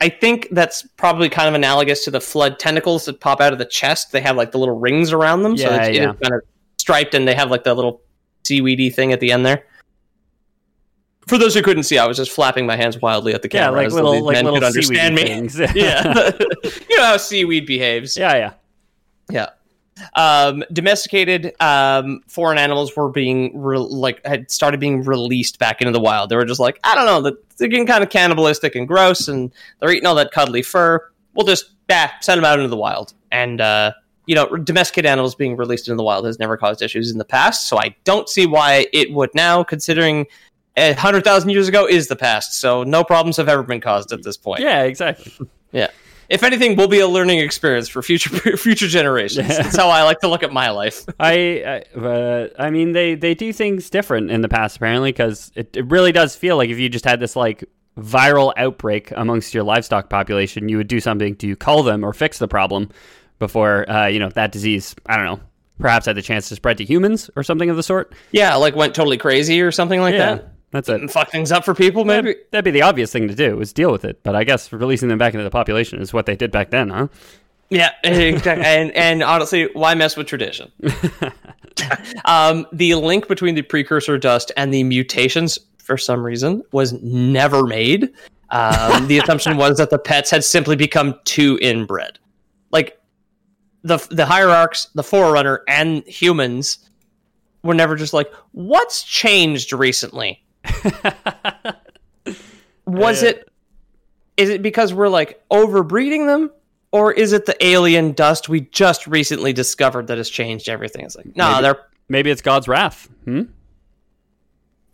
I 0.00 0.08
think 0.08 0.48
that's 0.50 0.82
probably 0.96 1.28
kind 1.28 1.48
of 1.48 1.54
analogous 1.54 2.04
to 2.04 2.10
the 2.10 2.20
flood 2.20 2.58
tentacles 2.58 3.04
that 3.06 3.20
pop 3.20 3.40
out 3.40 3.52
of 3.52 3.58
the 3.58 3.64
chest. 3.64 4.12
They 4.12 4.20
have 4.20 4.36
like 4.36 4.50
the 4.52 4.58
little 4.58 4.78
rings 4.78 5.12
around 5.12 5.42
them, 5.42 5.56
so 5.56 5.70
Yeah, 5.70 5.76
it's, 5.76 5.88
it 5.88 5.92
is 5.92 5.98
yeah. 5.98 6.12
kind 6.14 6.34
of 6.34 6.42
striped, 6.82 7.14
and 7.14 7.26
they 7.26 7.34
have 7.34 7.50
like 7.50 7.64
the 7.64 7.72
little 7.72 8.02
seaweedy 8.44 8.90
thing 8.90 9.12
at 9.12 9.20
the 9.20 9.32
end 9.32 9.46
there. 9.46 9.64
For 11.28 11.38
those 11.38 11.54
who 11.54 11.62
couldn't 11.62 11.84
see, 11.84 11.98
I 11.98 12.06
was 12.06 12.16
just 12.16 12.32
flapping 12.32 12.66
my 12.66 12.76
hands 12.76 13.00
wildly 13.00 13.32
at 13.32 13.42
the 13.42 13.48
camera. 13.48 13.70
Yeah, 13.70 13.76
like 13.76 13.86
as 13.86 13.94
little 13.94 14.12
these 14.12 14.22
like 14.22 14.34
men 14.34 14.44
little 14.44 14.58
could 14.60 14.66
understand 14.66 15.14
me. 15.14 15.22
things. 15.22 15.58
yeah, 15.58 16.32
you 16.90 16.96
know 16.96 17.04
how 17.04 17.16
seaweed 17.16 17.64
behaves. 17.66 18.16
yeah, 18.16 18.34
yeah. 18.36 18.52
Yeah. 19.30 19.48
Um, 20.14 20.64
domesticated 20.72 21.52
um, 21.60 22.22
foreign 22.26 22.58
animals 22.58 22.96
were 22.96 23.08
being 23.08 23.56
re- 23.62 23.78
like 23.78 24.24
had 24.26 24.50
started 24.50 24.80
being 24.80 25.04
released 25.04 25.60
back 25.60 25.80
into 25.80 25.92
the 25.92 26.00
wild. 26.00 26.28
They 26.28 26.36
were 26.36 26.44
just 26.44 26.58
like, 26.58 26.80
I 26.82 26.94
don't 26.96 27.06
know, 27.06 27.36
they're 27.56 27.68
getting 27.68 27.86
kind 27.86 28.02
of 28.02 28.10
cannibalistic 28.10 28.74
and 28.74 28.88
gross, 28.88 29.28
and 29.28 29.52
they're 29.78 29.92
eating 29.92 30.06
all 30.06 30.16
that 30.16 30.32
cuddly 30.32 30.62
fur. 30.62 31.08
We'll 31.34 31.46
just 31.46 31.70
bah, 31.88 32.10
send 32.20 32.38
them 32.38 32.44
out 32.44 32.58
into 32.58 32.68
the 32.68 32.76
wild. 32.76 33.14
And 33.30 33.60
uh, 33.60 33.92
you 34.26 34.34
know, 34.34 34.46
domesticated 34.56 35.08
animals 35.08 35.34
being 35.34 35.56
released 35.56 35.88
into 35.88 35.96
the 35.96 36.02
wild 36.02 36.24
has 36.26 36.38
never 36.38 36.56
caused 36.56 36.82
issues 36.82 37.10
in 37.10 37.18
the 37.18 37.24
past, 37.24 37.68
so 37.68 37.78
I 37.78 37.96
don't 38.04 38.28
see 38.28 38.46
why 38.46 38.86
it 38.92 39.12
would 39.12 39.34
now, 39.34 39.64
considering 39.64 40.26
a 40.76 40.92
hundred 40.94 41.24
thousand 41.24 41.50
years 41.50 41.68
ago 41.68 41.86
is 41.86 42.08
the 42.08 42.16
past. 42.16 42.60
So 42.60 42.82
no 42.82 43.04
problems 43.04 43.36
have 43.36 43.48
ever 43.48 43.62
been 43.62 43.80
caused 43.80 44.12
at 44.12 44.22
this 44.22 44.36
point. 44.36 44.60
Yeah, 44.60 44.82
exactly. 44.82 45.32
Yeah. 45.74 45.88
If 46.28 46.42
anything, 46.42 46.76
will 46.76 46.86
be 46.86 47.00
a 47.00 47.08
learning 47.08 47.38
experience 47.38 47.88
for 47.88 48.02
future 48.02 48.28
future 48.58 48.88
generations. 48.88 49.48
That's 49.48 49.74
how 49.74 49.88
I 49.88 50.02
like 50.02 50.20
to 50.20 50.28
look 50.28 50.42
at 50.42 50.52
my 50.52 50.68
life. 50.68 51.06
I, 51.18 51.84
I, 51.96 51.98
uh, 51.98 52.48
I 52.58 52.68
mean, 52.68 52.92
they, 52.92 53.14
they 53.14 53.34
do 53.34 53.54
things 53.54 53.88
different 53.88 54.30
in 54.30 54.42
the 54.42 54.50
past 54.50 54.76
apparently 54.76 55.12
because 55.12 55.50
it, 55.54 55.74
it 55.74 55.90
really 55.90 56.12
does 56.12 56.36
feel 56.36 56.58
like 56.58 56.68
if 56.68 56.78
you 56.78 56.90
just 56.90 57.06
had 57.06 57.20
this 57.20 57.36
like 57.36 57.64
viral 57.98 58.52
outbreak 58.58 59.12
amongst 59.12 59.54
your 59.54 59.62
livestock 59.62 60.10
population, 60.10 60.68
you 60.68 60.76
would 60.76 60.88
do 60.88 61.00
something 61.00 61.36
to 61.36 61.56
cull 61.56 61.82
them 61.82 62.04
or 62.04 62.12
fix 62.12 62.38
the 62.38 62.48
problem 62.48 62.90
before 63.42 63.90
uh, 63.90 64.06
you 64.06 64.18
know 64.20 64.28
that 64.30 64.52
disease. 64.52 64.94
I 65.06 65.16
don't 65.16 65.24
know, 65.26 65.40
perhaps 65.80 66.06
had 66.06 66.16
the 66.16 66.22
chance 66.22 66.48
to 66.50 66.54
spread 66.54 66.78
to 66.78 66.84
humans 66.84 67.28
or 67.36 67.42
something 67.42 67.68
of 67.70 67.76
the 67.76 67.82
sort. 67.82 68.12
Yeah, 68.30 68.54
like 68.54 68.76
went 68.76 68.94
totally 68.94 69.18
crazy 69.18 69.60
or 69.60 69.72
something 69.72 70.00
like 70.00 70.14
Yeah, 70.14 70.34
that. 70.36 70.52
that's 70.70 70.88
it. 70.88 71.00
And 71.00 71.10
fuck 71.10 71.30
things 71.30 71.50
up 71.50 71.64
for 71.64 71.74
people, 71.74 72.04
maybe. 72.04 72.28
That'd, 72.34 72.50
that'd 72.52 72.64
be 72.64 72.70
the 72.70 72.82
obvious 72.82 73.10
thing 73.12 73.26
to 73.28 73.34
do 73.34 73.56
was 73.56 73.72
deal 73.72 73.90
with 73.90 74.04
it. 74.04 74.22
But 74.22 74.36
I 74.36 74.44
guess 74.44 74.72
releasing 74.72 75.08
them 75.08 75.18
back 75.18 75.34
into 75.34 75.42
the 75.44 75.50
population 75.50 76.00
is 76.00 76.12
what 76.12 76.26
they 76.26 76.36
did 76.36 76.50
back 76.52 76.70
then, 76.70 76.88
huh? 76.90 77.08
Yeah, 77.68 77.90
exactly. 78.04 78.64
and 78.64 78.92
and 78.92 79.22
honestly, 79.22 79.68
why 79.72 79.94
mess 79.94 80.16
with 80.16 80.26
tradition? 80.28 80.70
um, 82.24 82.66
the 82.72 82.94
link 82.94 83.28
between 83.28 83.54
the 83.54 83.62
precursor 83.62 84.18
dust 84.18 84.52
and 84.56 84.72
the 84.72 84.84
mutations, 84.84 85.58
for 85.78 85.96
some 85.96 86.22
reason, 86.24 86.62
was 86.72 86.92
never 87.02 87.64
made. 87.66 88.10
Um, 88.50 89.06
the 89.08 89.18
assumption 89.18 89.56
was 89.56 89.78
that 89.78 89.88
the 89.90 89.98
pets 89.98 90.30
had 90.30 90.44
simply 90.44 90.76
become 90.76 91.14
too 91.24 91.58
inbred. 91.62 92.18
The 93.84 93.98
the 94.10 94.26
hierarchs, 94.26 94.86
the 94.94 95.02
forerunner, 95.02 95.62
and 95.66 96.04
humans 96.06 96.78
were 97.62 97.74
never 97.74 97.96
just 97.96 98.12
like, 98.12 98.32
what's 98.52 99.02
changed 99.02 99.72
recently? 99.72 100.44
was 102.86 103.22
Yeah. 103.22 103.30
it 103.30 103.48
is 104.36 104.48
it 104.50 104.62
because 104.62 104.92
we're 104.94 105.08
like 105.08 105.42
overbreeding 105.50 106.26
them 106.26 106.50
or 106.90 107.12
is 107.12 107.32
it 107.32 107.46
the 107.46 107.64
alien 107.64 108.12
dust 108.12 108.48
we 108.48 108.60
just 108.62 109.06
recently 109.06 109.52
discovered 109.52 110.06
that 110.08 110.18
has 110.18 110.28
changed 110.30 110.68
everything 110.68 111.04
it's 111.04 111.16
like 111.16 111.34
no 111.36 111.50
Maybe. 111.52 111.62
they're 111.62 111.78
Maybe 112.08 112.30
it's 112.30 112.42
God's 112.42 112.68
wrath. 112.68 113.08
Hmm? 113.24 113.42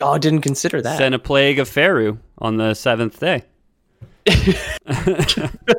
oh 0.00 0.12
I 0.12 0.18
didn't 0.18 0.42
consider 0.42 0.80
that 0.82 0.98
Sent 0.98 1.14
a 1.14 1.18
plague 1.18 1.58
of 1.58 1.68
Pheru 1.68 2.18
on 2.38 2.56
the 2.56 2.74
seventh 2.74 3.18
day. 3.20 3.42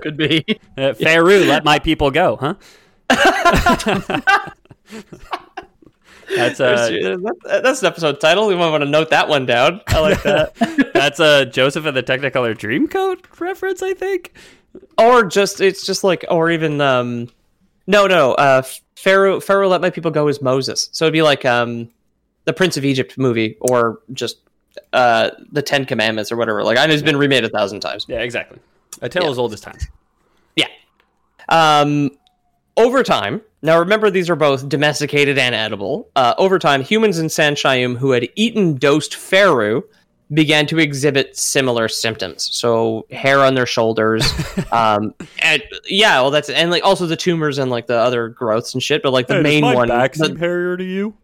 could 0.02 0.18
be 0.18 0.44
Uh, 0.78 0.94
Pheru, 0.94 1.48
let 1.48 1.64
my 1.64 1.80
people 1.80 2.12
go, 2.12 2.36
huh? 2.38 2.56
that's 6.36 6.60
uh, 6.60 7.18
that's 7.46 7.82
an 7.82 7.88
episode 7.88 8.20
title 8.22 8.48
We 8.48 8.56
might 8.56 8.70
want 8.70 8.84
to 8.84 8.90
note 8.90 9.10
that 9.10 9.28
one 9.28 9.46
down 9.46 9.82
i 9.88 10.00
like 10.00 10.22
that 10.24 10.54
that's 10.94 11.20
a 11.20 11.46
Joseph 11.46 11.86
and 11.86 11.96
the 11.98 12.04
Technicolor 12.04 12.56
Dreamcoat 12.56 13.40
reference, 13.40 13.82
I 13.82 13.94
think. 13.94 14.34
or 14.98 15.26
just 15.26 15.60
it's 15.62 15.86
just 15.86 16.04
like 16.04 16.24
or 16.30 16.52
even 16.52 16.80
um 16.82 17.30
no 17.88 18.06
no 18.08 18.34
uh 18.34 18.62
pharaoh 18.96 19.40
pharaoh 19.40 19.68
let 19.68 19.82
my 19.82 19.90
people 19.90 20.12
go 20.12 20.28
is 20.28 20.42
moses 20.42 20.90
so 20.92 21.06
it'd 21.06 21.14
be 21.14 21.22
like 21.24 21.46
um 21.46 21.90
the 22.46 22.54
prince 22.54 22.78
of 22.78 22.86
egypt 22.86 23.18
movie 23.18 23.58
or 23.62 24.00
just 24.14 24.38
uh 24.94 25.32
the 25.52 25.62
ten 25.64 25.86
commandments 25.86 26.32
or 26.32 26.38
whatever 26.38 26.64
like 26.64 26.78
i 26.78 26.86
know 26.86 26.94
it's 26.94 27.02
been 27.02 27.18
remade 27.18 27.44
a 27.44 27.50
thousand 27.50 27.80
times 27.80 28.06
Yeah, 28.08 28.20
exactly. 28.20 28.60
A 29.02 29.08
tale 29.10 29.24
Yeah. 29.24 29.30
as 29.32 29.38
old 29.40 29.54
as 29.54 29.62
time. 29.62 29.78
Yeah. 30.58 30.68
Um, 31.48 32.12
over 32.80 33.04
time, 33.04 33.42
now 33.62 33.78
remember 33.78 34.10
these 34.10 34.30
are 34.30 34.36
both 34.36 34.68
domesticated 34.68 35.38
and 35.38 35.54
edible. 35.54 36.10
Uh, 36.16 36.34
over 36.38 36.58
time, 36.58 36.82
humans 36.82 37.20
in 37.20 37.28
San'Shyuum 37.28 37.98
who 37.98 38.12
had 38.12 38.28
eaten 38.36 38.76
dosed 38.76 39.14
Pheru 39.14 39.84
began 40.32 40.66
to 40.68 40.80
exhibit 40.80 41.36
similar 41.36 41.88
symptoms. 41.88 42.50
So 42.56 43.06
hair 43.12 43.40
on 43.40 43.56
their 43.56 43.66
shoulders, 43.66 44.24
um, 44.72 45.14
and 45.42 45.62
yeah, 45.86 46.22
well 46.22 46.32
that's 46.32 46.50
and 46.50 46.72
like 46.72 46.84
also 46.84 47.06
the 47.06 47.18
tumors 47.18 47.58
and 47.58 47.70
like 47.70 47.88
the 47.88 47.98
other 47.98 48.30
growths 48.30 48.74
and 48.74 48.82
shit. 48.82 49.04
But 49.04 49.12
like 49.12 49.28
the 49.28 49.42
main 49.42 49.64
one, 49.64 49.90
the- 49.90 50.36
hairier 50.40 50.78
to 50.78 50.84
you? 50.84 51.16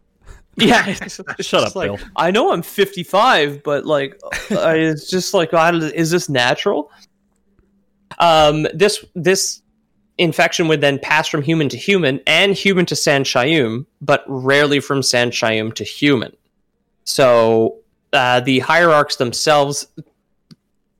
yeah, 0.56 0.84
it's 1.00 1.20
Shut 1.40 1.64
up, 1.64 1.76
like, 1.76 1.90
Bill. 1.90 2.08
I 2.16 2.30
know 2.30 2.50
I'm 2.50 2.62
55, 2.62 3.62
but 3.62 3.84
like, 3.84 4.18
uh, 4.50 4.72
it's 4.74 5.08
just 5.08 5.34
like, 5.34 5.52
I 5.52 5.70
is 5.74 6.10
this 6.10 6.30
natural? 6.30 6.90
Um, 8.18 8.66
this 8.72 9.04
this 9.14 9.60
infection 10.18 10.68
would 10.68 10.80
then 10.80 10.98
pass 10.98 11.28
from 11.28 11.42
human 11.42 11.68
to 11.68 11.76
human 11.76 12.20
and 12.26 12.54
human 12.54 12.86
to 12.86 12.94
San'Shyuum, 12.94 13.86
but 14.00 14.24
rarely 14.26 14.80
from 14.80 15.00
San'Shyuum 15.00 15.74
to 15.74 15.84
human. 15.84 16.34
So 17.04 17.78
uh, 18.12 18.40
the 18.40 18.60
hierarchs 18.60 19.16
themselves 19.16 19.86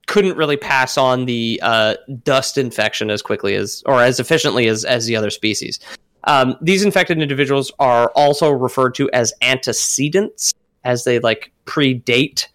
couldn't 0.06 0.36
really 0.36 0.56
pass 0.56 0.96
on 0.96 1.24
the 1.24 1.58
uh, 1.62 1.96
dust 2.22 2.58
infection 2.58 3.10
as 3.10 3.22
quickly 3.22 3.54
as 3.54 3.82
or 3.86 4.00
as 4.00 4.20
efficiently 4.20 4.68
as 4.68 4.84
as 4.84 5.06
the 5.06 5.16
other 5.16 5.30
species. 5.30 5.80
Um, 6.24 6.56
these 6.60 6.84
infected 6.84 7.20
individuals 7.20 7.72
are 7.78 8.10
also 8.14 8.50
referred 8.50 8.94
to 8.96 9.10
as 9.12 9.32
antecedents, 9.42 10.54
as 10.84 11.04
they 11.04 11.18
like 11.18 11.52
predate 11.64 12.46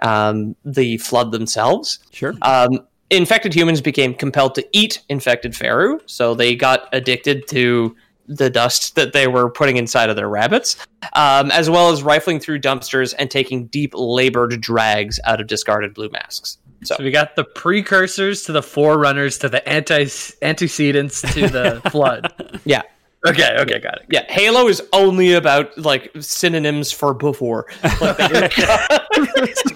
um, 0.00 0.56
the 0.64 0.98
flood 0.98 1.32
themselves. 1.32 1.98
Sure. 2.12 2.34
Um, 2.42 2.86
infected 3.16 3.54
humans 3.54 3.80
became 3.80 4.14
compelled 4.14 4.54
to 4.56 4.66
eat 4.72 5.00
infected 5.08 5.52
Pheru, 5.52 6.00
so 6.06 6.34
they 6.34 6.54
got 6.54 6.88
addicted 6.92 7.46
to 7.48 7.96
the 8.26 8.48
dust 8.48 8.94
that 8.94 9.12
they 9.12 9.26
were 9.28 9.50
putting 9.50 9.76
inside 9.76 10.08
of 10.08 10.16
their 10.16 10.28
rabbits, 10.28 10.76
um, 11.14 11.50
as 11.50 11.68
well 11.68 11.90
as 11.90 12.02
rifling 12.02 12.40
through 12.40 12.58
dumpsters 12.60 13.14
and 13.18 13.30
taking 13.30 13.66
deep 13.66 13.92
labored 13.94 14.58
drags 14.60 15.20
out 15.24 15.40
of 15.40 15.46
discarded 15.46 15.92
blue 15.94 16.08
masks. 16.10 16.58
So, 16.84 16.96
So 16.96 17.04
we 17.04 17.10
got 17.10 17.36
the 17.36 17.44
precursors 17.44 18.44
to 18.44 18.52
the 18.52 18.62
forerunners 18.62 19.38
to 19.38 19.48
the 19.48 19.66
anti 19.68 20.06
antecedents 20.42 21.20
to 21.20 21.48
the 21.48 21.82
flood. 21.90 22.60
yeah. 22.64 22.82
Okay, 23.26 23.56
okay, 23.58 23.78
got 23.78 24.02
it. 24.02 24.06
Yeah, 24.10 24.24
Halo 24.30 24.68
is 24.68 24.82
only 24.92 25.32
about 25.32 25.76
like 25.78 26.10
synonyms 26.20 26.92
for 26.92 27.14
before. 27.14 27.66
Like, 28.00 28.16
they, 28.18 28.48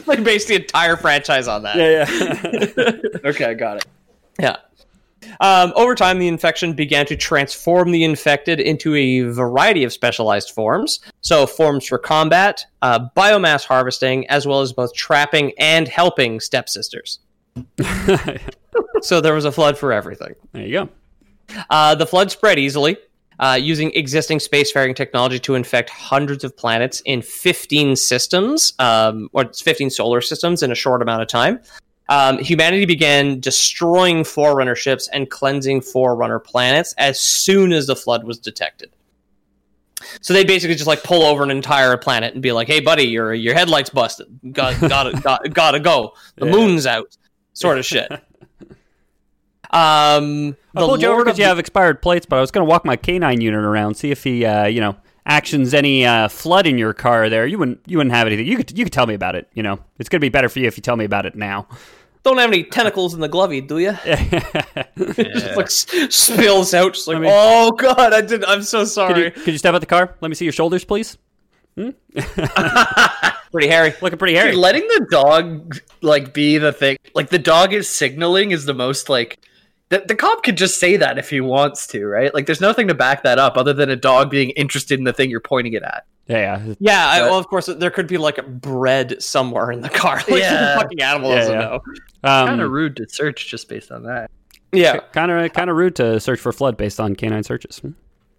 they 0.17 0.23
based 0.23 0.49
the 0.49 0.57
entire 0.57 0.97
franchise 0.97 1.49
on 1.49 1.63
that. 1.63 1.77
Yeah, 1.77 2.07
yeah. 2.77 3.21
Okay, 3.31 3.47
I 3.47 3.55
got 3.55 3.79
it. 3.79 3.87
Yeah. 4.39 4.57
Um, 5.41 5.73
over 5.77 5.95
time, 5.95 6.19
the 6.19 6.29
infection 6.29 6.75
began 6.75 7.07
to 7.07 7.17
transform 7.17 7.91
the 7.91 8.05
infected 8.05 8.61
into 8.61 8.95
a 8.95 9.23
variety 9.23 9.83
of 9.85 9.93
specialized 9.93 10.51
forms. 10.51 11.01
So, 11.23 11.47
forms 11.47 11.87
for 11.87 11.99
combat, 11.99 12.65
uh, 12.83 13.09
biomass 13.17 13.65
harvesting, 13.65 14.29
as 14.29 14.47
well 14.47 14.61
as 14.61 14.73
both 14.73 14.95
trapping 14.95 15.53
and 15.59 15.89
helping 15.89 16.41
stepsisters. 16.41 17.19
so, 19.03 19.21
there 19.21 19.35
was 19.35 19.45
a 19.45 19.53
flood 19.53 19.77
for 19.79 19.93
everything. 19.93 20.35
there 20.53 20.63
you 20.67 20.73
go. 20.73 20.89
Uh, 21.71 21.95
the 21.95 22.07
flood 22.07 22.31
spread 22.31 22.59
easily, 22.59 22.97
uh, 23.41 23.59
using 23.61 23.91
existing 23.95 24.39
spacefaring 24.39 24.95
technology 24.97 25.39
to 25.41 25.55
infect 25.55 25.91
hundreds 25.91 26.45
of 26.45 26.57
planets 26.57 27.01
in 27.05 27.23
15 27.23 27.97
systems, 27.97 28.73
um, 28.79 29.29
or 29.33 29.45
15 29.53 29.91
solar 29.91 30.21
systems 30.21 30.63
in 30.63 30.73
a 30.73 30.75
short 30.75 31.03
amount 31.03 31.23
of 31.23 31.29
time. 31.29 31.61
Um, 32.11 32.39
humanity 32.39 32.87
began 32.87 33.39
destroying 33.39 34.25
Forerunner 34.25 34.75
ships 34.75 35.09
and 35.13 35.31
cleansing 35.31 35.83
Forerunner 35.83 36.39
planets 36.39 36.95
as 36.97 37.21
soon 37.21 37.73
as 37.73 37.87
the 37.87 37.95
flood 37.97 38.25
was 38.25 38.39
detected. 38.39 38.91
So 40.21 40.33
they 40.33 40.45
basically 40.45 40.75
just 40.77 40.87
like 40.87 41.03
pull 41.03 41.23
over 41.25 41.43
an 41.43 41.51
entire 41.51 41.97
planet 41.97 42.33
and 42.33 42.43
be 42.43 42.53
like, 42.53 42.67
"Hey, 42.69 42.81
buddy, 42.81 43.03
your 43.05 43.35
your 43.35 43.55
headlights 43.55 43.91
busted. 43.91 44.29
Got 44.53 44.81
gotta 44.81 45.21
got, 45.23 45.53
gotta 45.53 45.81
go. 45.81 46.15
The 46.37 46.47
Yeah. 46.47 46.53
moon's 46.53 46.87
out." 46.87 47.17
Sort 47.53 47.79
of 47.79 47.85
shit. 47.85 48.11
Um, 49.71 50.57
I 50.75 50.81
pulled 50.81 51.03
you 51.03 51.09
over 51.09 51.25
because 51.25 51.39
you 51.39 51.45
have 51.45 51.59
expired 51.59 52.01
plates, 52.03 52.27
but 52.27 52.37
I 52.37 52.41
was 52.41 52.51
going 52.51 52.67
to 52.67 52.71
walk 52.71 52.85
my 52.85 52.97
canine 52.97 53.41
unit 53.41 53.61
around, 53.61 53.95
see 53.97 54.11
if 54.11 54.25
he, 54.25 54.45
uh, 54.45 54.67
you 54.67 54.81
know, 54.81 54.97
actions 55.27 55.75
any 55.75 56.07
uh, 56.07 56.29
flood 56.29 56.67
in 56.67 56.79
your 56.79 56.95
car. 56.95 57.29
There, 57.29 57.47
you 57.47 57.59
wouldn't, 57.59 57.81
you 57.87 57.99
wouldn't 57.99 58.15
have 58.15 58.27
anything. 58.27 58.47
You 58.47 58.57
could, 58.57 58.77
you 58.79 58.85
could 58.85 58.93
tell 58.93 59.07
me 59.07 59.15
about 59.15 59.35
it. 59.35 59.49
You 59.55 59.63
know, 59.63 59.79
it's 59.99 60.09
going 60.09 60.21
to 60.21 60.25
be 60.25 60.31
better 60.31 60.49
for 60.49 60.59
you 60.61 60.67
if 60.67 60.77
you 60.79 60.83
tell 60.83 60.97
me 60.97 61.05
about 61.05 61.27
it 61.27 61.35
now. 61.35 61.69
don't 62.23 62.39
have 62.39 62.49
any 62.51 62.65
tentacles 62.65 63.13
in 63.13 63.21
the 63.21 63.29
glovey, 63.29 63.67
do 63.67 63.79
you? 63.79 63.93
just 65.23 65.57
like 65.57 65.67
s- 65.67 65.87
spills 66.15 66.73
out, 66.73 66.95
just 66.95 67.07
like, 67.09 67.19
I 67.19 67.21
mean- 67.21 67.31
oh 67.33 67.73
god, 67.73 68.15
I 68.15 68.23
did. 68.23 68.45
I'm 68.45 68.63
so 68.63 68.81
Could 68.81 68.89
sorry. 68.89 69.25
you, 69.25 69.31
could 69.33 69.53
you 69.53 69.59
step 69.59 69.75
out 69.75 69.81
the 69.81 69.87
car? 69.87 70.15
Let 70.23 70.29
me 70.29 70.35
see 70.35 70.47
your 70.47 70.53
shoulders, 70.53 70.85
please. 70.85 71.19
Pretty 73.53 73.69
hairy. 73.69 73.95
Looking 74.03 74.19
pretty 74.19 74.35
hairy. 74.35 74.51
Dude, 74.51 74.61
letting 74.61 74.83
the 74.89 75.07
dog 75.11 75.79
like 76.03 76.35
be 76.35 76.59
the 76.59 76.73
thing, 76.73 76.99
like 77.15 77.31
the 77.31 77.39
dog 77.39 77.73
is 77.73 77.89
signaling, 77.89 78.51
is 78.51 78.65
the 78.67 78.75
most 78.75 79.09
like. 79.09 79.39
The, 79.91 80.05
the 80.07 80.15
cop 80.15 80.43
could 80.43 80.57
just 80.59 80.79
say 80.79 80.97
that 80.99 81.17
if 81.19 81.31
he 81.31 81.41
wants 81.41 81.87
to, 81.89 82.07
right? 82.07 82.33
Like, 82.35 82.45
there's 82.47 82.61
nothing 82.61 82.89
to 82.89 82.95
back 82.95 83.23
that 83.23 83.39
up 83.39 83.57
other 83.57 83.73
than 83.73 83.89
a 83.89 83.97
dog 83.97 84.31
being 84.31 84.51
interested 84.51 84.99
in 84.99 85.05
the 85.05 85.13
thing 85.15 85.31
you're 85.31 85.41
pointing 85.41 85.73
it 85.73 85.83
at. 85.83 86.05
yeah, 86.27 86.63
yeah. 86.67 86.75
Yeah, 86.79 87.07
I, 87.09 87.23
well, 87.23 87.39
of 87.39 87.47
course, 87.49 87.67
there 87.67 87.91
could 87.91 88.07
be 88.07 88.19
like 88.19 88.47
bread 88.61 89.23
somewhere 89.23 89.71
in 89.71 89.81
the 89.81 89.89
car. 89.89 90.17
Like 90.29 90.41
Yeah. 90.43 90.75
the 90.75 90.81
fucking 90.83 91.01
animal 91.01 91.31
Yeah, 91.31 91.37
doesn't 91.37 91.55
yeah. 91.55 91.61
know. 91.61 91.75
Um, 92.25 92.49
kind 92.49 92.61
of 92.61 92.71
rude 92.71 92.97
to 92.97 93.09
search 93.09 93.49
just 93.49 93.69
based 93.69 93.91
on 93.91 94.03
that. 94.03 94.31
Yeah, 94.73 94.99
kind 95.13 95.31
of, 95.33 95.53
kind 95.55 95.71
of 95.71 95.77
rude 95.77 95.97
to 95.97 96.21
search 96.21 96.39
for 96.41 96.53
flood 96.53 96.77
based 96.77 97.01
on 97.01 97.17
canine 97.17 97.43
searches. 97.45 97.81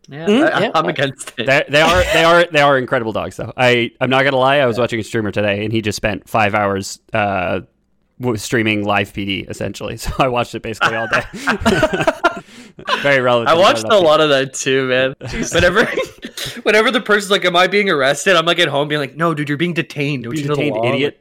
Yeah, 0.08 0.26
Mm, 0.28 0.52
I, 0.54 0.62
yeah. 0.62 0.72
I'm 0.76 0.86
against 0.86 1.34
it. 1.39 1.45
They, 1.47 1.64
they 1.70 1.82
are, 1.82 2.04
they 2.14 2.24
are, 2.24 2.45
they 2.45 2.62
are 2.62 2.78
incredible 2.78 3.12
dogs, 3.12 3.38
though. 3.38 3.54
I, 3.58 3.91
I'm 4.02 4.10
not 4.12 4.24
gonna 4.24 4.38
lie. 4.38 4.58
I 4.58 4.66
was 4.68 4.78
watching 4.80 5.00
a 5.00 5.04
streamer 5.04 5.32
today, 5.32 5.64
and 5.64 5.72
he 5.74 5.82
just 5.82 5.95
spent 5.95 6.28
five 6.30 6.54
hours 6.56 7.00
uh, 7.14 7.52
w- 7.52 7.68
streaming 8.36 8.84
live 8.86 9.13
PD 9.13 9.49
essentially. 9.49 9.97
So 10.09 10.11
I 10.20 10.28
watched 10.28 10.55
it 10.55 10.61
basically 10.61 10.95
all 10.95 11.07
day. 11.07 11.24
Very 13.01 13.20
relevant. 13.22 13.49
I 13.49 13.55
watched 13.55 13.84
a 13.84 13.97
lot 13.99 14.22
of 14.22 14.30
that 14.30 14.53
too, 14.53 14.88
man. 14.88 15.15
whenever, 15.51 15.86
whenever 16.63 16.91
the 16.91 17.01
person's 17.01 17.32
like, 17.32 17.43
"Am 17.43 17.55
I 17.55 17.67
being 17.67 17.89
arrested?" 17.89 18.36
I'm 18.38 18.45
like 18.45 18.59
at 18.59 18.70
home 18.70 18.88
being 18.88 19.01
like, 19.01 19.15
"No, 19.17 19.34
dude, 19.34 19.49
you're 19.49 19.57
being 19.57 19.74
detained. 19.74 20.24
Don't 20.24 20.32
Being 20.32 20.43
you 20.43 20.49
know 20.49 20.55
the 20.55 20.61
detained, 20.61 20.78
law?" 20.78 20.93
idiot. 20.93 21.20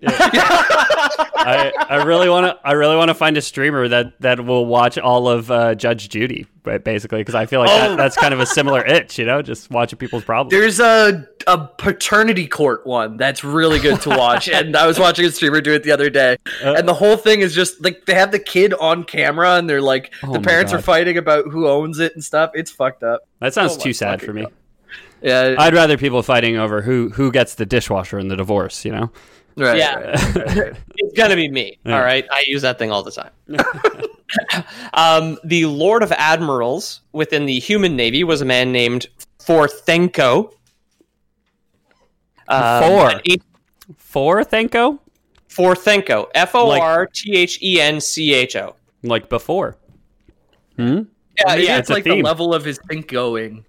I, 1.18 1.72
I 1.88 2.04
really 2.04 2.28
want 2.28 2.46
to. 2.46 2.58
I 2.66 2.72
really 2.72 2.96
want 2.96 3.08
to 3.08 3.14
find 3.14 3.36
a 3.36 3.42
streamer 3.42 3.88
that 3.88 4.20
that 4.20 4.44
will 4.44 4.66
watch 4.66 4.98
all 4.98 5.28
of 5.28 5.50
uh, 5.50 5.74
Judge 5.74 6.08
Judy, 6.08 6.46
but 6.62 6.84
basically, 6.84 7.18
because 7.20 7.34
I 7.34 7.46
feel 7.46 7.60
like 7.60 7.70
that, 7.70 7.90
Oh. 7.90 7.96
that's 7.96 8.16
kind 8.16 8.32
of 8.34 8.40
a 8.40 8.46
similar 8.46 8.84
itch, 8.86 9.18
you 9.18 9.24
know, 9.24 9.42
just 9.42 9.70
watching 9.70 9.98
people's 9.98 10.24
problems. 10.24 10.50
There's 10.50 10.80
a 10.80 11.26
a 11.46 11.66
paternity 11.78 12.46
court 12.46 12.86
one 12.86 13.16
that's 13.16 13.42
really 13.42 13.78
good 13.78 14.00
to 14.02 14.10
watch, 14.10 14.48
and 14.52 14.76
I 14.76 14.86
was 14.86 14.98
watching 14.98 15.24
a 15.24 15.30
streamer 15.30 15.60
do 15.60 15.72
it 15.72 15.82
the 15.82 15.92
other 15.92 16.10
day, 16.10 16.36
Uh. 16.62 16.74
and 16.74 16.86
the 16.88 16.94
whole 16.94 17.16
thing 17.16 17.40
is 17.40 17.54
just 17.54 17.82
like 17.82 18.04
they 18.06 18.14
have 18.14 18.30
the 18.32 18.38
kid 18.38 18.74
on 18.74 19.04
camera, 19.04 19.56
and 19.56 19.68
they're 19.68 19.82
like 19.82 20.12
Oh 20.22 20.32
the 20.32 20.40
parents 20.40 20.72
are 20.72 20.80
fighting 20.82 21.16
about 21.18 21.46
who 21.48 21.66
owns 21.68 21.98
it 21.98 22.14
and 22.14 22.24
stuff. 22.24 22.50
It's 22.54 22.70
fucked 22.70 23.02
up. 23.02 23.22
that 23.40 23.54
sounds 23.54 23.76
Oh 23.76 23.80
too 23.80 23.92
sad 23.92 24.22
for 24.22 24.32
me. 24.32 24.42
God. 24.42 24.52
Yeah, 25.20 25.56
I'd 25.58 25.74
rather 25.74 25.98
people 25.98 26.22
fighting 26.22 26.56
over 26.56 26.82
who 26.82 27.08
who 27.10 27.32
gets 27.32 27.56
the 27.56 27.66
dishwasher 27.66 28.20
in 28.20 28.28
the 28.28 28.36
divorce. 28.36 28.84
You 28.84 28.92
know, 28.92 29.10
right, 29.58 29.76
Yeah. 29.78 29.94
right, 29.98 30.34
right, 30.36 30.56
right. 30.56 30.76
it's 30.96 31.16
gonna 31.16 31.36
be 31.36 31.48
me. 31.48 31.78
Yeah. 31.84 31.96
All 31.96 32.02
right, 32.04 32.26
I 32.30 32.44
use 32.46 32.62
that 32.62 32.78
thing 32.78 32.90
all 32.90 33.02
the 33.02 33.10
time. 33.10 33.30
um, 34.94 35.38
the 35.44 35.66
Lord 35.66 36.02
of 36.02 36.12
Admirals 36.12 37.00
within 37.12 37.46
the 37.46 37.58
human 37.58 37.96
navy 37.96 38.24
was 38.24 38.40
a 38.40 38.44
man 38.44 38.72
named 38.72 39.06
Forthencho. 39.40 40.52
Um, 42.48 42.82
Four. 42.82 43.10
an 43.10 43.20
eight- 43.26 43.42
for 43.96 44.42
Thenko, 44.42 44.98
Forthencho. 45.48 46.28
F 46.34 46.54
O 46.54 46.70
R 46.78 47.06
T 47.06 47.34
H 47.36 47.58
E 47.62 47.80
N 47.80 48.00
C 48.00 48.34
H 48.34 48.56
O. 48.56 48.74
like 49.02 49.28
before. 49.28 49.76
Hmm. 50.76 51.02
Yeah, 51.38 51.54
yeah. 51.54 51.78
it's 51.78 51.88
a 51.90 51.94
like 51.94 52.04
theme. 52.04 52.18
the 52.18 52.22
level 52.22 52.52
of 52.54 52.64
his 52.64 52.78
think 52.88 53.08
going. 53.08 53.64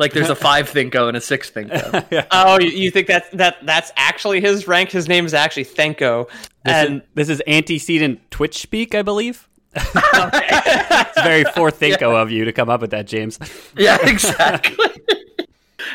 Like 0.00 0.14
there's 0.14 0.30
a 0.30 0.34
five 0.48 0.68
thinko 0.68 1.08
and 1.08 1.16
a 1.16 1.20
six 1.20 1.50
thinko. 1.50 2.26
Oh, 2.32 2.58
you, 2.58 2.70
you 2.70 2.90
think 2.90 3.06
that 3.08 3.30
that 3.32 3.58
that's 3.64 3.92
actually 3.96 4.40
his 4.40 4.66
rank? 4.66 4.90
His 4.90 5.06
name 5.08 5.26
is 5.26 5.34
actually 5.34 5.66
Thinko. 5.66 6.28
This, 6.28 6.74
and 6.74 6.96
is, 6.96 7.02
this 7.14 7.28
is 7.28 7.42
antecedent 7.46 8.30
Twitch 8.30 8.58
speak, 8.58 8.94
I 8.94 9.02
believe. 9.02 9.46
it's 9.76 11.22
very 11.22 11.44
for 11.44 11.70
Thinko 11.70 12.20
of 12.20 12.30
you 12.30 12.46
to 12.46 12.52
come 12.52 12.70
up 12.70 12.80
with 12.80 12.90
that, 12.90 13.06
James. 13.06 13.38
yeah, 13.76 13.98
exactly. 14.02 14.76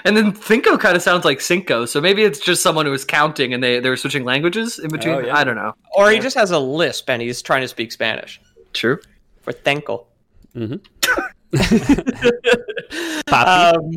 and 0.05 0.15
then 0.15 0.31
thinko 0.31 0.79
kind 0.79 0.95
of 0.95 1.01
sounds 1.01 1.25
like 1.25 1.41
cinco, 1.41 1.85
so 1.85 1.99
maybe 1.99 2.23
it's 2.23 2.39
just 2.39 2.61
someone 2.61 2.85
who 2.85 2.91
was 2.91 3.03
counting 3.03 3.53
and 3.53 3.63
they 3.63 3.79
they 3.79 3.89
were 3.89 3.97
switching 3.97 4.23
languages 4.23 4.77
in 4.77 4.85
oh, 4.85 4.89
between. 4.89 5.15
Oh, 5.15 5.19
yeah. 5.19 5.35
I 5.35 5.43
don't 5.43 5.55
know. 5.55 5.73
or 5.97 6.11
he 6.11 6.19
just 6.19 6.37
has 6.37 6.51
a 6.51 6.59
lisp 6.59 7.09
and 7.09 7.21
he's 7.21 7.41
trying 7.41 7.61
to 7.61 7.67
speak 7.67 7.91
Spanish. 7.91 8.39
True. 8.73 8.99
For 9.41 9.51
Thenko. 9.51 10.05
Mm-hmm. 10.55 10.75
Papi. 13.27 13.75
Um, 13.75 13.95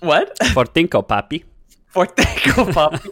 what? 0.00 0.36
for 0.52 0.64
Thinko, 0.64 1.06
papi. 1.06 1.44
Forthencho 1.88 2.72
puppy. 2.72 3.08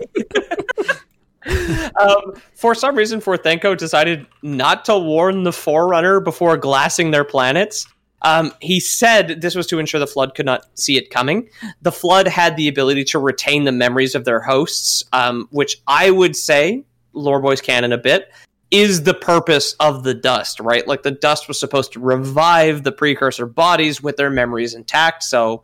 um, 2.00 2.34
for 2.54 2.74
some 2.74 2.94
reason, 2.94 3.20
Forthencho 3.20 3.74
decided 3.74 4.26
not 4.42 4.84
to 4.84 4.98
warn 4.98 5.44
the 5.44 5.52
Forerunner 5.52 6.20
before 6.20 6.56
glassing 6.58 7.10
their 7.10 7.24
planets. 7.24 7.86
Um, 8.22 8.52
he 8.60 8.80
said 8.80 9.40
this 9.40 9.54
was 9.54 9.66
to 9.68 9.78
ensure 9.78 10.00
the 10.00 10.06
Flood 10.06 10.34
could 10.34 10.46
not 10.46 10.66
see 10.78 10.96
it 10.96 11.10
coming. 11.10 11.48
The 11.82 11.92
Flood 11.92 12.26
had 12.28 12.56
the 12.56 12.68
ability 12.68 13.04
to 13.04 13.18
retain 13.18 13.64
the 13.64 13.72
memories 13.72 14.14
of 14.14 14.24
their 14.24 14.40
hosts, 14.40 15.02
um, 15.12 15.48
which 15.50 15.80
I 15.86 16.10
would 16.10 16.36
say, 16.36 16.84
Lore 17.12 17.40
Boys 17.40 17.60
canon 17.60 17.92
a 17.92 17.98
bit, 17.98 18.30
is 18.74 19.04
the 19.04 19.14
purpose 19.14 19.74
of 19.78 20.02
the 20.02 20.14
dust, 20.14 20.58
right? 20.58 20.86
Like 20.86 21.04
the 21.04 21.12
dust 21.12 21.46
was 21.46 21.60
supposed 21.60 21.92
to 21.92 22.00
revive 22.00 22.82
the 22.82 22.90
precursor 22.90 23.46
bodies 23.46 24.02
with 24.02 24.16
their 24.16 24.30
memories 24.30 24.74
intact. 24.74 25.22
So 25.22 25.62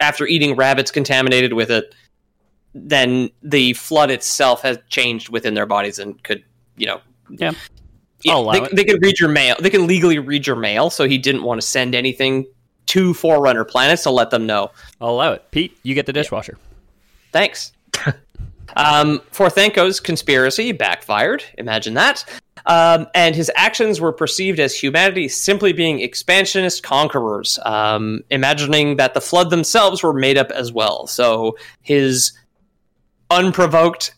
after 0.00 0.26
eating 0.26 0.56
rabbits 0.56 0.90
contaminated 0.90 1.52
with 1.52 1.70
it, 1.70 1.94
then 2.74 3.28
the 3.42 3.74
flood 3.74 4.10
itself 4.10 4.62
has 4.62 4.78
changed 4.88 5.28
within 5.28 5.52
their 5.52 5.66
bodies 5.66 5.98
and 5.98 6.22
could, 6.24 6.42
you 6.78 6.86
know, 6.86 7.00
Yeah. 7.28 7.52
I'll 8.28 8.50
they, 8.50 8.62
it. 8.62 8.74
they 8.74 8.84
can 8.84 8.98
read 9.02 9.20
your 9.20 9.28
mail. 9.28 9.56
They 9.60 9.70
can 9.70 9.86
legally 9.86 10.18
read 10.18 10.46
your 10.46 10.56
mail. 10.56 10.88
So 10.88 11.06
he 11.06 11.18
didn't 11.18 11.42
want 11.42 11.60
to 11.60 11.66
send 11.66 11.94
anything 11.94 12.46
to 12.86 13.12
Forerunner 13.12 13.64
planets 13.66 14.04
to 14.04 14.10
let 14.10 14.30
them 14.30 14.46
know. 14.46 14.70
I'll 15.02 15.10
allow 15.10 15.32
it. 15.32 15.44
Pete, 15.50 15.76
you 15.82 15.94
get 15.94 16.06
the 16.06 16.14
dishwasher. 16.14 16.56
Thanks. 17.30 17.72
Um, 18.74 19.20
Forthencho's 19.30 20.00
conspiracy 20.00 20.72
backfired. 20.72 21.44
Imagine 21.58 21.94
that. 21.94 22.24
Um, 22.66 23.06
and 23.14 23.36
his 23.36 23.50
actions 23.54 24.00
were 24.00 24.12
perceived 24.12 24.58
as 24.58 24.74
humanity 24.74 25.28
simply 25.28 25.72
being 25.72 26.00
expansionist 26.00 26.82
conquerors, 26.82 27.60
um, 27.64 28.22
imagining 28.30 28.96
that 28.96 29.14
the 29.14 29.20
flood 29.20 29.50
themselves 29.50 30.02
were 30.02 30.12
made 30.12 30.36
up 30.36 30.50
as 30.50 30.72
well. 30.72 31.06
So 31.06 31.56
his 31.82 32.32
unprovoked 33.30 34.14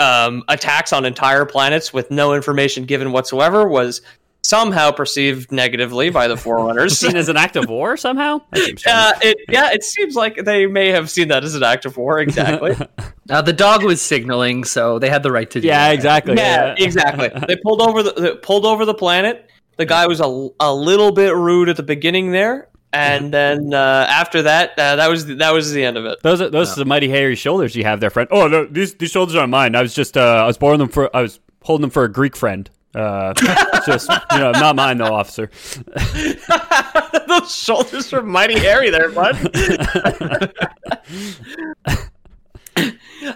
um, 0.00 0.42
attacks 0.48 0.92
on 0.92 1.04
entire 1.04 1.44
planets 1.44 1.92
with 1.92 2.10
no 2.10 2.34
information 2.34 2.84
given 2.84 3.12
whatsoever 3.12 3.68
was 3.68 4.00
somehow 4.42 4.90
perceived 4.90 5.52
negatively 5.52 6.10
by 6.10 6.28
the 6.28 6.36
Forerunners. 6.36 6.98
Seen 6.98 7.16
as 7.16 7.28
an 7.28 7.36
act 7.36 7.56
of 7.56 7.68
war 7.68 7.96
somehow? 7.96 8.40
That 8.50 8.64
seems 8.64 8.80
strange. 8.80 8.96
Uh, 8.96 9.12
it, 9.22 9.38
yeah, 9.48 9.70
it 9.72 9.84
seems 9.84 10.14
like 10.14 10.44
they 10.44 10.66
may 10.66 10.88
have 10.88 11.10
seen 11.10 11.28
that 11.28 11.44
as 11.44 11.54
an 11.54 11.62
act 11.62 11.84
of 11.84 11.96
war. 11.96 12.20
Exactly. 12.20 12.76
Uh, 13.30 13.42
the 13.42 13.52
dog 13.52 13.84
was 13.84 14.00
signaling, 14.00 14.64
so 14.64 14.98
they 14.98 15.10
had 15.10 15.22
the 15.22 15.30
right 15.30 15.50
to 15.50 15.60
do 15.60 15.66
yeah, 15.66 15.88
that. 15.88 15.94
exactly. 15.94 16.34
yeah, 16.34 16.74
exactly. 16.78 17.28
They 17.46 17.56
pulled 17.56 17.82
over 17.82 18.02
the 18.02 18.12
they 18.12 18.34
pulled 18.36 18.64
over 18.64 18.86
the 18.86 18.94
planet. 18.94 19.50
The 19.76 19.84
guy 19.84 20.06
was 20.06 20.20
a, 20.20 20.48
a 20.58 20.74
little 20.74 21.12
bit 21.12 21.34
rude 21.34 21.68
at 21.68 21.76
the 21.76 21.82
beginning 21.82 22.32
there, 22.32 22.70
and 22.90 23.30
then 23.30 23.74
uh, 23.74 24.06
after 24.08 24.42
that, 24.42 24.70
uh, 24.78 24.96
that 24.96 25.10
was 25.10 25.26
that 25.26 25.52
was 25.52 25.72
the 25.72 25.84
end 25.84 25.98
of 25.98 26.06
it. 26.06 26.22
Those 26.22 26.40
are 26.40 26.48
those 26.48 26.72
are 26.72 26.76
the 26.76 26.86
mighty 26.86 27.10
hairy 27.10 27.34
shoulders 27.34 27.76
you 27.76 27.84
have 27.84 28.00
there, 28.00 28.08
friend. 28.08 28.30
Oh 28.32 28.48
no, 28.48 28.64
these 28.64 28.94
these 28.94 29.10
shoulders 29.10 29.36
aren't 29.36 29.50
mine. 29.50 29.74
I 29.74 29.82
was 29.82 29.92
just 29.92 30.16
uh, 30.16 30.22
I 30.22 30.46
was 30.46 30.56
borrowing 30.56 30.78
them 30.78 30.88
for 30.88 31.14
I 31.14 31.20
was 31.20 31.38
holding 31.62 31.82
them 31.82 31.90
for 31.90 32.04
a 32.04 32.10
Greek 32.10 32.34
friend. 32.34 32.70
Uh, 32.94 33.34
just 33.86 34.08
you 34.32 34.38
know, 34.38 34.50
not 34.52 34.76
mine 34.76 34.98
though, 34.98 35.14
officer. 35.14 35.50
Those 37.28 37.54
shoulders 37.54 38.12
are 38.12 38.22
mighty 38.22 38.58
hairy 38.58 38.90
there, 38.90 39.10
bud. 39.10 39.36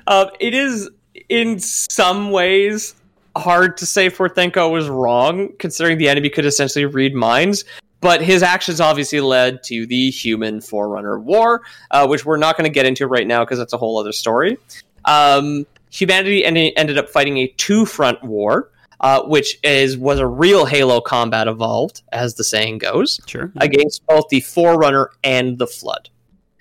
um, 0.07 0.31
it 0.41 0.55
is 0.55 0.89
in 1.29 1.59
some 1.59 2.31
ways 2.31 2.95
hard 3.37 3.77
to 3.79 3.87
say 3.87 4.09
Forthencho 4.09 4.69
was 4.71 4.89
wrong, 4.89 5.51
considering 5.59 5.99
the 5.99 6.09
enemy 6.09 6.31
could 6.31 6.47
essentially 6.47 6.85
read 6.85 7.15
minds. 7.15 7.65
But 8.01 8.21
his 8.21 8.43
actions 8.43 8.81
obviously 8.81 9.21
led 9.21 9.63
to 9.65 9.87
the 9.87 10.11
Human 10.11 10.61
Forerunner 10.61 11.21
War, 11.21 11.63
uh, 11.93 12.07
which 12.09 12.25
we're 12.27 12.37
not 12.37 12.57
going 12.57 12.69
to 12.69 12.75
get 12.75 12.85
into 12.85 13.07
right 13.07 13.27
now 13.27 13.45
because 13.45 13.59
that's 13.59 13.73
a 13.73 13.79
whole 13.79 13.97
other 13.97 14.11
story. 14.11 14.59
Um, 15.05 15.67
humanity 15.91 16.45
ended, 16.45 16.73
ended 16.77 16.99
up 16.99 17.09
fighting 17.09 17.39
a 17.39 17.47
two-front 17.59 18.25
war, 18.25 18.71
uh, 19.03 19.23
which 19.25 19.59
is 19.63 19.99
was 19.99 20.19
a 20.19 20.27
real 20.27 20.65
Halo 20.65 21.01
combat 21.01 21.49
evolved, 21.49 22.03
as 22.13 22.37
the 22.37 22.45
saying 22.45 22.79
goes 22.79 23.21
Sure. 23.27 23.53
against 23.59 24.07
both 24.07 24.29
the 24.31 24.41
Forerunner 24.41 25.11
and 25.25 25.59
the 25.59 25.67
Flood. 25.67 26.09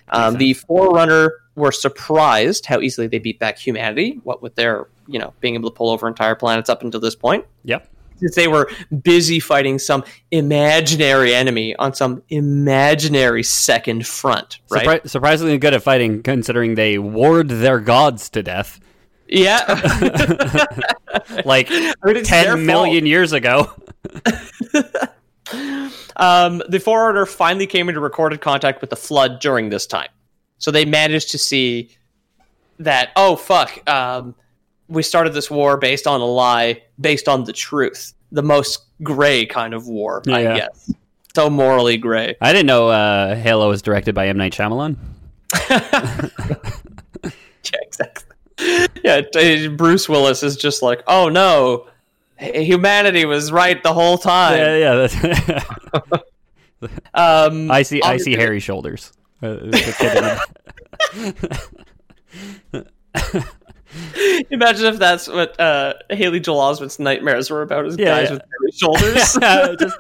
Um, 0.10 0.38
the 0.38 0.54
Forerunner 0.54 1.34
were 1.56 1.72
surprised 1.72 2.66
how 2.66 2.80
easily 2.82 3.08
they 3.08 3.20
beat 3.20 3.40
back 3.40 3.58
humanity, 3.58 4.20
what 4.24 4.42
with 4.42 4.56
their, 4.56 4.88
you 5.08 5.20
know, 5.20 5.34
being 5.40 5.56
able 5.56 5.70
to 5.70 5.76
pull 5.76 5.90
over 5.90 6.08
entire 6.08 6.36
planets 6.36 6.70
up 6.70 6.84
until 6.84 7.00
this 7.00 7.16
point. 7.16 7.46
Yep. 7.64 7.88
Since 8.18 8.36
they 8.36 8.48
were 8.48 8.70
busy 9.02 9.40
fighting 9.40 9.80
some 9.80 10.04
imaginary 10.30 11.34
enemy 11.34 11.76
on 11.78 11.94
some 11.94 12.22
imaginary 12.30 13.42
second 13.42 14.06
front, 14.06 14.60
right? 14.70 14.86
Surpri- 14.86 15.10
surprisingly 15.10 15.58
good 15.58 15.74
at 15.74 15.82
fighting, 15.82 16.22
considering 16.22 16.76
they 16.76 16.98
ward 17.00 17.50
their 17.50 17.80
gods 17.80 18.30
to 18.32 18.44
death 18.44 18.80
Yeah. 19.32 19.64
like 21.46 21.68
I 21.72 21.94
mean, 22.04 22.18
it's 22.18 22.30
their 22.30 22.56
ten 22.56 22.66
million 22.66 23.06
years 23.06 23.34
ago. 23.34 23.72
Um, 26.18 26.62
the 26.70 26.80
Forerunner 26.80 27.26
finally 27.26 27.66
came 27.68 27.90
into 27.90 28.00
recorded 28.00 28.42
contact 28.42 28.80
with 28.80 28.90
the 28.90 28.96
Flood 28.96 29.40
during 29.40 29.70
this 29.70 29.88
time. 29.88 30.10
So 30.60 30.70
they 30.70 30.86
managed 30.86 31.32
to 31.32 31.38
see 31.38 31.90
that, 32.80 33.10
oh, 33.16 33.36
fuck, 33.36 33.90
um, 33.90 34.36
we 34.88 35.02
started 35.04 35.34
this 35.34 35.50
war 35.50 35.78
based 35.78 36.06
on 36.06 36.22
a 36.22 36.26
lie, 36.26 36.84
based 37.00 37.28
on 37.28 37.46
the 37.46 37.54
truth. 37.54 38.14
The 38.32 38.44
most 38.44 38.84
gray 39.02 39.46
kind 39.46 39.74
of 39.74 39.88
war, 39.88 40.22
I 40.28 40.42
Yeah. 40.44 40.58
guess. 40.58 40.94
So 41.36 41.50
morally 41.50 41.98
gray. 41.98 42.36
I 42.40 42.54
didn't 42.54 42.68
know 42.68 42.90
uh, 42.90 43.36
Halo 43.36 43.70
was 43.70 43.82
directed 43.82 44.14
by 44.14 44.28
M 44.28 44.38
Night 44.38 44.54
Shyamalan. 44.54 44.98
Yeah, 45.70 46.30
exactly. 47.82 48.31
Yeah, 49.04 49.22
Bruce 49.76 50.08
Willis 50.08 50.44
is 50.44 50.56
just 50.56 50.84
like, 50.84 51.02
oh 51.08 51.28
no, 51.28 51.88
humanity 52.38 53.26
was 53.26 53.52
right 53.52 53.82
the 53.82 53.94
whole 53.94 54.18
time. 54.18 54.58
Yeah, 54.58 54.78
yeah. 54.78 55.08
That's 55.08 56.16
Um, 57.14 57.70
I 57.72 57.84
see. 57.84 58.02
I 58.02 58.18
see 58.18 58.34
hairy 58.34 58.60
shoulders. 58.60 59.14
Uh, 59.42 59.54
the 59.54 59.96
kid 59.98 60.18
in 62.74 62.86
it. 63.24 64.46
Imagine 64.52 64.86
if 64.86 65.00
that's 65.00 65.28
what 65.28 65.60
uh, 65.60 65.94
Haley 66.10 66.40
Joel 66.40 66.60
Osment's 66.60 67.00
nightmares 67.00 67.50
were 67.50 67.62
about: 67.62 67.86
is 67.86 67.98
Yeah, 67.98 68.06
guys 68.06 68.30
yeah. 68.30 68.34
with 68.36 68.44
hairy 68.44 68.72
shoulders. 68.72 69.78
just, 69.80 69.98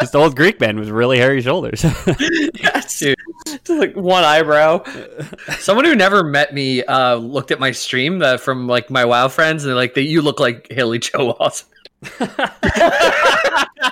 just 0.00 0.14
old 0.14 0.36
Greek 0.36 0.60
man 0.60 0.78
with 0.78 0.88
really 0.88 1.18
hairy 1.18 1.40
shoulders. 1.42 1.84
yes, 2.54 2.98
Just 3.00 3.68
like 3.68 3.94
one 3.96 4.24
eyebrow. 4.24 4.82
Someone 5.58 5.84
who 5.84 5.94
never 5.94 6.22
met 6.24 6.52
me 6.54 6.82
uh, 6.84 7.16
looked 7.16 7.50
at 7.50 7.60
my 7.60 7.70
stream 7.72 8.22
uh, 8.22 8.36
from 8.36 8.66
like 8.66 8.90
my 8.90 9.04
WoW 9.04 9.28
friends, 9.28 9.64
and 9.64 9.70
they're 9.70 9.76
like, 9.76 9.96
"You 9.96 10.22
look 10.22 10.40
like 10.40 10.70
Haley 10.70 10.98
Joel 10.98 11.34
Osment." 11.34 11.64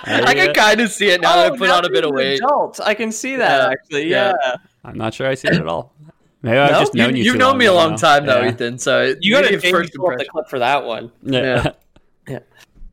I 0.09 0.33
can 0.33 0.53
kind 0.53 0.79
of 0.81 0.91
see 0.91 1.09
it 1.09 1.21
now 1.21 1.35
that 1.35 1.53
I 1.53 1.57
put 1.57 1.69
on 1.69 1.85
a 1.85 1.89
bit 1.89 2.03
of 2.03 2.11
an 2.11 2.15
weight. 2.15 2.37
Adult. 2.37 2.79
I 2.79 2.93
can 2.93 3.11
see 3.11 3.35
that 3.35 3.63
Yeah, 3.63 3.69
actually. 3.71 4.09
yeah. 4.09 4.33
Yeah. 4.45 4.55
I'm 4.85 4.97
not 4.97 5.13
sure 5.13 5.27
I 5.27 5.35
see 5.35 5.49
it 5.49 5.55
at 5.55 5.67
all. 5.67 5.93
Maybe 6.41 6.57
I've 6.57 6.79
just 6.79 6.93
known 6.93 7.15
you. 7.15 7.23
You, 7.23 7.31
have 7.31 7.35
too 7.35 7.39
known 7.39 7.49
long, 7.49 7.57
me 7.57 7.65
a 7.65 7.73
long 7.73 7.97
time 7.97 8.25
though, 8.25 8.41
Yeah. 8.41 8.49
Ethan. 8.51 8.77
So 8.77 9.15
You 9.19 9.33
got 9.33 9.41
to 9.49 9.59
first 9.59 9.93
pull 9.95 10.11
up 10.11 10.17
the 10.19 10.25
clip 10.25 10.47
for 10.47 10.59
that 10.59 10.85
one. 10.85 11.11
Yeah. 11.23 11.71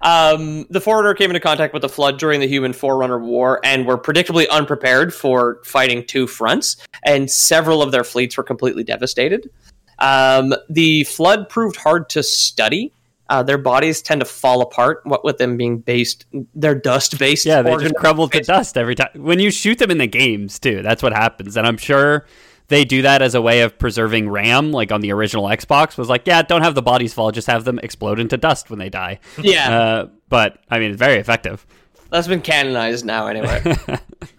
Um, 0.05 0.67
the 0.69 0.81
Forerunner 0.81 1.15
came 1.15 1.31
into 1.31 1.41
contact 1.41 1.73
with 1.73 1.81
the 1.83 1.89
Flood 1.89 2.19
during 2.19 2.39
the 2.39 2.47
Human 2.47 2.75
Forerunner 2.75 3.19
War 3.19 3.59
and 3.65 3.87
were 3.87 3.99
predictably 3.99 4.47
unprepared 4.51 5.15
for 5.15 5.61
fighting 5.65 6.05
two 6.07 6.27
fronts, 6.27 6.77
and 7.05 7.31
several 7.31 7.83
of 7.83 7.91
their 7.91 8.05
fleets 8.05 8.37
were 8.37 8.45
completely 8.45 8.85
devastated. 8.85 9.51
Um, 9.99 10.55
the 10.69 11.05
Flood 11.05 11.49
proved 11.49 11.77
hard 11.77 12.11
to 12.11 12.23
study. 12.23 12.93
Uh, 13.31 13.43
their 13.43 13.57
bodies 13.57 14.03
tend 14.03 14.21
to 14.21 14.27
fall 14.27 14.61
apart, 14.61 15.01
what 15.05 15.25
with 15.25 15.39
them 15.39 15.57
being 15.57 15.79
based, 15.79 16.27
they're 16.55 16.75
dust 16.75 17.19
based. 17.19 17.47
Yeah, 17.47 17.63
they 17.63 17.75
just 17.77 17.95
crumble 17.95 18.29
to 18.29 18.41
dust 18.41 18.77
every 18.77 18.95
time. 18.95 19.09
When 19.15 19.41
you 19.41 19.51
shoot 19.51 19.79
them 19.79 19.91
in 19.91 19.97
the 19.97 20.07
games, 20.07 20.59
too, 20.59 20.83
that's 20.83 21.03
what 21.03 21.15
happens. 21.15 21.57
And 21.57 21.67
I'm 21.67 21.79
sure 21.79 22.27
they 22.69 22.85
do 22.85 23.03
that 23.03 23.21
as 23.23 23.35
a 23.35 23.43
way 23.43 23.61
of 23.61 23.79
preserving 23.79 24.29
RAM, 24.31 24.73
like 24.73 24.91
on 24.93 25.01
the 25.01 25.13
original 25.13 25.45
Xbox, 25.45 25.99
was 25.99 26.09
like, 26.09 26.27
yeah, 26.27 26.43
don't 26.43 26.63
have 26.63 26.75
the 26.75 26.83
bodies 26.83 27.13
fall, 27.13 27.31
just 27.31 27.47
have 27.47 27.65
them 27.65 27.79
explode 27.81 28.19
into 28.19 28.37
dust 28.37 28.71
when 28.71 28.79
they 28.79 28.89
die. 28.89 29.21
Yeah, 29.41 29.77
Uh, 29.79 30.09
but, 30.29 30.59
I 30.71 30.79
mean, 30.79 30.91
it's 30.91 30.99
very 30.99 31.19
effective. 31.19 31.67
that's 32.11 32.27
been 32.29 32.41
canonized 32.41 33.05
now. 33.05 33.27
Anyway, 33.27 33.61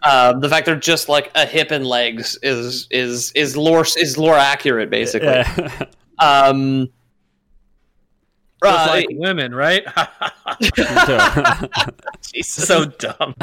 um, 0.03 0.39
the 0.41 0.47
fact 0.49 0.65
they're 0.65 0.75
just 0.75 1.07
like 1.09 1.29
a 1.35 1.45
hip 1.45 1.71
and 1.71 1.85
legs 1.85 2.37
is 2.41 2.87
is 2.89 3.31
is 3.33 3.55
lore 3.57 3.85
is 3.97 4.17
lore 4.17 4.35
accurate, 4.37 4.89
basically. 4.89 5.27
Yeah. 5.27 5.69
Um, 6.17 6.87
Just 8.63 8.87
uh, 8.87 8.89
like 8.89 9.07
women, 9.11 9.53
right? 9.53 9.83
Jesus. 12.33 12.67
so 12.67 12.85
dumb. 12.85 13.35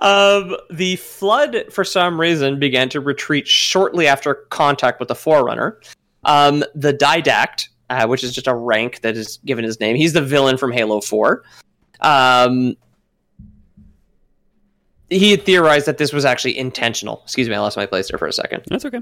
Um, 0.00 0.56
the 0.70 0.96
flood, 0.96 1.64
for 1.70 1.84
some 1.84 2.20
reason, 2.20 2.58
began 2.58 2.88
to 2.90 3.00
retreat 3.00 3.46
shortly 3.46 4.06
after 4.06 4.34
contact 4.34 5.00
with 5.00 5.08
the 5.08 5.14
Forerunner. 5.14 5.80
Um, 6.24 6.64
the 6.74 6.92
Didact, 6.92 7.68
uh, 7.90 8.06
which 8.06 8.24
is 8.24 8.32
just 8.32 8.46
a 8.46 8.54
rank 8.54 9.00
that 9.00 9.16
is 9.16 9.38
given 9.44 9.64
his 9.64 9.80
name, 9.80 9.96
he's 9.96 10.12
the 10.12 10.22
villain 10.22 10.56
from 10.56 10.72
Halo 10.72 11.00
4. 11.00 11.42
Um, 12.00 12.76
he 15.10 15.30
had 15.30 15.42
theorized 15.42 15.86
that 15.86 15.98
this 15.98 16.12
was 16.12 16.24
actually 16.24 16.56
intentional. 16.58 17.22
Excuse 17.24 17.48
me, 17.48 17.54
I 17.54 17.58
lost 17.60 17.76
my 17.76 17.86
place 17.86 18.10
there 18.10 18.18
for 18.18 18.26
a 18.26 18.32
second. 18.32 18.64
That's 18.68 18.84
okay. 18.84 19.00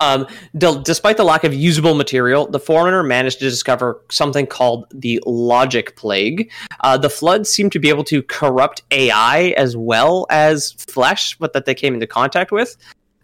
Um, 0.00 0.26
d- 0.56 0.80
despite 0.84 1.16
the 1.16 1.24
lack 1.24 1.44
of 1.44 1.52
usable 1.54 1.94
material, 1.94 2.46
the 2.46 2.58
Forerunner 2.58 3.02
managed 3.02 3.38
to 3.40 3.44
discover 3.44 4.02
something 4.10 4.46
called 4.46 4.86
the 4.92 5.22
Logic 5.26 5.94
Plague. 5.96 6.50
Uh, 6.80 6.96
the 6.96 7.10
Flood 7.10 7.46
seemed 7.46 7.72
to 7.72 7.78
be 7.78 7.88
able 7.88 8.04
to 8.04 8.22
corrupt 8.22 8.82
AI 8.90 9.54
as 9.56 9.76
well 9.76 10.26
as 10.30 10.72
flesh, 10.72 11.36
but 11.38 11.52
that 11.52 11.66
they 11.66 11.74
came 11.74 11.94
into 11.94 12.06
contact 12.06 12.50
with, 12.50 12.76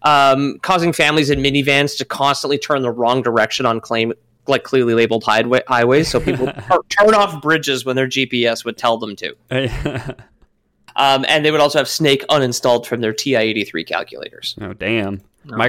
um, 0.03 0.59
causing 0.61 0.93
families 0.93 1.29
in 1.29 1.39
minivans 1.39 1.97
to 1.97 2.05
constantly 2.05 2.57
turn 2.57 2.83
the 2.83 2.91
wrong 2.91 3.21
direction 3.21 3.65
on 3.65 3.79
claim 3.79 4.13
like 4.47 4.63
clearly 4.63 4.93
labeled 4.93 5.23
highway- 5.23 5.63
highways, 5.67 6.07
so 6.07 6.19
people 6.19 6.47
tur- 6.69 6.83
turn 6.89 7.13
off 7.13 7.41
bridges 7.41 7.83
when 7.83 7.95
their 7.95 8.07
GPS 8.07 8.63
would 8.63 8.77
tell 8.77 8.97
them 8.97 9.15
to. 9.17 9.35
Um, 10.95 11.25
and 11.27 11.45
they 11.45 11.51
would 11.51 11.61
also 11.61 11.77
have 11.77 11.87
Snake 11.87 12.25
uninstalled 12.29 12.85
from 12.87 13.01
their 13.01 13.13
TI-83 13.13 13.85
calculators, 13.85 14.55
oh, 14.61 14.73
damn. 14.73 15.21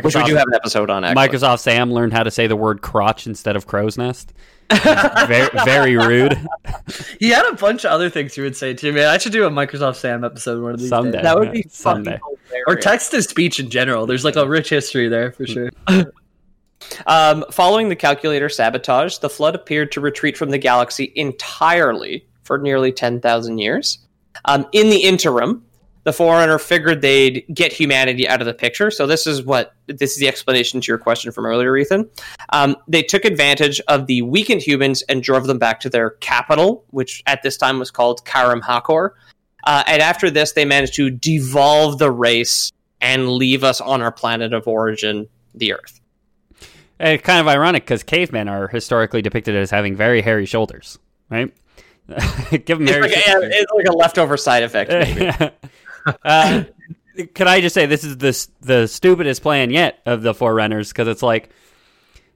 Which 0.03 0.15
we 0.15 0.25
do 0.25 0.35
have 0.35 0.47
an 0.49 0.55
episode 0.55 0.91
on. 0.91 1.05
Actually. 1.05 1.29
Microsoft 1.29 1.61
Sam 1.61 1.93
learned 1.93 2.13
how 2.13 2.23
to 2.23 2.31
say 2.31 2.47
the 2.47 2.57
word 2.57 2.83
crotch 2.83 3.27
instead 3.27 3.57
of 3.57 3.67
crow's 3.67 3.97
nest. 3.99 4.33
very, 4.71 5.49
very 5.65 5.97
rude. 5.97 6.39
He 7.21 7.31
had 7.31 7.47
a 7.47 7.55
bunch 7.55 7.85
of 7.85 7.91
other 7.91 8.09
things 8.09 8.35
he 8.35 8.41
would 8.41 8.57
say 8.57 8.73
too, 8.75 8.93
man. 8.93 9.09
I 9.09 9.19
should 9.19 9.33
do 9.33 9.45
a 9.45 9.51
Microsoft 9.51 9.97
Sam 9.97 10.25
episode 10.25 10.63
one 10.63 10.73
of 10.75 10.81
these 10.81 10.89
Someday. 10.89 11.19
days. 11.19 11.23
That 11.23 11.39
would 11.39 11.53
be 11.53 11.65
Someday. 11.69 12.13
fucking 12.13 12.37
hilarious. 12.49 12.65
Or 12.67 12.77
text 12.77 13.11
to 13.11 13.23
speech 13.23 13.61
in 13.61 13.69
general. 13.71 14.07
There's 14.07 14.25
like 14.25 14.37
a 14.37 14.49
rich 14.49 14.71
history 14.71 15.09
there 15.09 15.33
for 15.33 15.47
sure. 15.47 15.71
Um, 17.07 17.45
following 17.51 17.89
the 17.89 17.97
calculator 17.97 18.49
sabotage, 18.49 19.19
the 19.19 19.29
Flood 19.29 19.55
appeared 19.55 19.93
to 19.93 20.01
retreat 20.01 20.37
from 20.37 20.51
the 20.51 20.59
galaxy 20.59 21.13
entirely 21.17 22.27
for 22.45 22.57
nearly 22.59 22.93
10,000 22.93 23.59
years. 23.59 23.99
Um, 24.45 24.67
in 24.73 24.89
the 24.89 25.03
interim, 25.03 25.65
the 26.05 26.13
Forerunner 26.13 26.59
figured 26.59 27.03
they'd 27.03 27.45
get 27.53 27.73
humanity 27.73 28.27
out 28.29 28.41
of 28.41 28.47
the 28.47 28.55
picture. 28.55 28.91
So 28.91 29.07
this 29.07 29.27
is 29.27 29.43
what 29.43 29.75
this 29.87 30.13
is 30.13 30.19
the 30.19 30.29
explanation 30.29 30.81
to 30.81 30.87
your 30.91 30.99
question 30.99 31.33
from 31.33 31.45
earlier, 31.47 31.77
Ethan. 31.77 32.09
Um, 32.51 32.77
they 32.87 33.03
took 33.03 33.25
advantage 33.25 33.81
of 33.89 34.07
the 34.07 34.23
weakened 34.23 34.63
humans 34.63 35.03
and 35.09 35.23
drove 35.23 35.47
them 35.47 35.59
back 35.59 35.81
to 35.81 35.91
their 35.91 36.11
capital, 36.11 36.85
which 36.91 37.23
at 37.27 37.43
this 37.43 37.57
time 37.57 37.79
was 37.79 37.91
called 37.91 38.25
Charum 38.25 38.63
Hakkor. 38.63 39.15
Uh, 39.65 39.83
and 39.87 40.01
after 40.01 40.31
this, 40.31 40.53
they 40.53 40.65
managed 40.65 40.95
to 40.95 41.11
devolve 41.11 41.99
the 41.99 42.11
race 42.11 42.73
and 43.01 43.29
leave 43.29 43.65
us 43.65 43.81
on 43.81 44.01
our 44.03 44.13
planet 44.13 44.53
of 44.53 44.67
origin, 44.67 45.29
the 45.55 45.73
Earth. 45.75 46.01
It's 47.01 47.23
kind 47.23 47.41
of 47.41 47.47
ironic 47.47 47.85
because 47.85 48.03
cavemen 48.03 48.49
are 48.49 48.67
historically 48.69 49.23
depicted 49.23 49.55
as 49.55 49.71
having 49.71 49.95
very 49.95 50.21
hairy 50.21 50.47
shoulders, 50.47 50.99
right? 51.31 51.53
Give 52.51 52.79
them 52.79 52.83
It's 52.83 52.91
hairy 52.91 53.03
like, 53.03 53.13
a, 53.13 53.21
shoulders. 53.21 53.53
it's 53.55 53.73
like 53.73 53.87
a 53.87 53.93
leftover 53.93 54.37
side 54.37 54.63
effect. 54.63 54.91
Uh, 56.25 56.65
can 57.35 57.49
I 57.49 57.61
just 57.61 57.75
say 57.75 57.87
this 57.87 58.05
is 58.05 58.17
the 58.19 58.49
the 58.61 58.87
stupidest 58.87 59.43
plan 59.43 59.71
yet 59.71 60.01
of 60.07 60.23
the 60.23 60.35
Forerunners 60.35 60.89
because 60.89 61.09
it's 61.09 61.23
like 61.23 61.51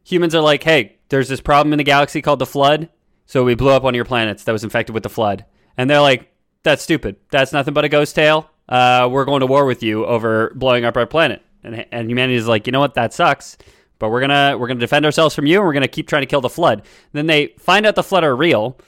humans 0.04 0.34
are 0.34 0.40
like, 0.40 0.62
hey, 0.62 0.96
there's 1.08 1.28
this 1.28 1.40
problem 1.40 1.72
in 1.72 1.78
the 1.78 1.84
galaxy 1.84 2.22
called 2.22 2.38
the 2.38 2.46
Flood, 2.46 2.88
so 3.26 3.44
we 3.44 3.54
blew 3.54 3.70
up 3.70 3.82
one 3.82 3.94
of 3.94 3.96
your 3.96 4.04
planets 4.04 4.44
that 4.44 4.52
was 4.52 4.64
infected 4.64 4.94
with 4.94 5.02
the 5.02 5.08
Flood, 5.08 5.44
and 5.76 5.88
they're 5.88 6.00
like, 6.00 6.32
that's 6.62 6.82
stupid. 6.82 7.16
That's 7.30 7.52
nothing 7.52 7.74
but 7.74 7.84
a 7.84 7.88
ghost 7.88 8.14
tale. 8.14 8.50
Uh, 8.68 9.08
we're 9.10 9.24
going 9.24 9.40
to 9.40 9.46
war 9.46 9.66
with 9.66 9.82
you 9.82 10.06
over 10.06 10.52
blowing 10.54 10.84
up 10.84 10.96
our 10.96 11.06
planet, 11.06 11.42
and 11.62 11.86
and 11.92 12.10
humanity 12.10 12.36
is 12.36 12.48
like, 12.48 12.66
you 12.66 12.72
know 12.72 12.80
what, 12.80 12.94
that 12.94 13.12
sucks. 13.12 13.56
But 13.98 14.08
we're 14.10 14.20
gonna 14.20 14.58
we're 14.58 14.66
gonna 14.66 14.80
defend 14.80 15.04
ourselves 15.04 15.34
from 15.34 15.46
you, 15.46 15.58
and 15.58 15.66
we're 15.66 15.74
gonna 15.74 15.88
keep 15.88 16.08
trying 16.08 16.22
to 16.22 16.26
kill 16.26 16.40
the 16.40 16.48
flood. 16.48 16.82
then 17.12 17.26
they 17.26 17.54
find 17.58 17.86
out 17.86 17.94
the 17.94 18.02
flood 18.02 18.24
are 18.24 18.34
real, 18.34 18.78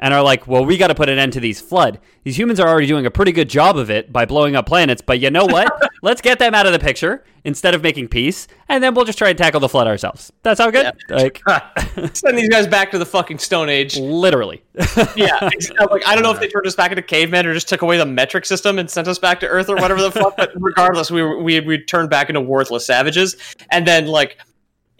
and 0.00 0.14
are 0.14 0.22
like, 0.22 0.48
well, 0.48 0.64
we 0.64 0.78
got 0.78 0.88
to 0.88 0.94
put 0.94 1.08
an 1.08 1.18
end 1.18 1.34
to 1.34 1.40
these 1.40 1.60
flood. 1.60 2.00
These 2.24 2.38
humans 2.38 2.58
are 2.58 2.66
already 2.68 2.86
doing 2.86 3.06
a 3.06 3.10
pretty 3.10 3.32
good 3.32 3.48
job 3.48 3.76
of 3.76 3.90
it 3.90 4.12
by 4.12 4.24
blowing 4.24 4.56
up 4.56 4.66
planets, 4.66 5.02
but 5.02 5.20
you 5.20 5.30
know 5.30 5.44
what? 5.44 5.70
Let's 6.02 6.20
get 6.20 6.38
them 6.38 6.54
out 6.54 6.66
of 6.66 6.72
the 6.72 6.78
picture 6.78 7.24
instead 7.44 7.74
of 7.74 7.82
making 7.82 8.08
peace, 8.08 8.48
and 8.68 8.82
then 8.82 8.94
we'll 8.94 9.04
just 9.04 9.18
try 9.18 9.28
and 9.28 9.38
tackle 9.38 9.60
the 9.60 9.68
flood 9.68 9.86
ourselves. 9.86 10.32
That 10.42 10.56
sound 10.56 10.72
good? 10.72 10.92
Like, 11.08 11.42
Send 12.14 12.36
these 12.36 12.48
guys 12.48 12.66
back 12.66 12.90
to 12.90 12.98
the 12.98 13.06
fucking 13.06 13.38
Stone 13.38 13.68
Age. 13.68 13.96
literally. 13.98 14.62
Yeah, 15.16 15.38
like 15.40 16.06
I 16.06 16.14
don't 16.14 16.22
know 16.22 16.30
if 16.30 16.40
they 16.40 16.48
turned 16.48 16.66
us 16.66 16.74
back 16.74 16.90
into 16.90 17.02
cavemen 17.02 17.46
or 17.46 17.54
just 17.54 17.68
took 17.68 17.82
away 17.82 17.98
the 17.98 18.06
metric 18.06 18.46
system 18.46 18.78
and 18.78 18.90
sent 18.90 19.08
us 19.08 19.18
back 19.18 19.40
to 19.40 19.46
Earth 19.46 19.68
or 19.68 19.76
whatever 19.76 20.00
the 20.00 20.10
fuck. 20.10 20.36
But 20.36 20.52
regardless, 20.54 21.10
we 21.10 21.22
we 21.22 21.60
we 21.60 21.84
turned 21.84 22.08
back 22.08 22.28
into 22.30 22.40
worthless 22.40 22.86
savages, 22.86 23.36
and 23.70 23.86
then 23.86 24.06
like 24.06 24.38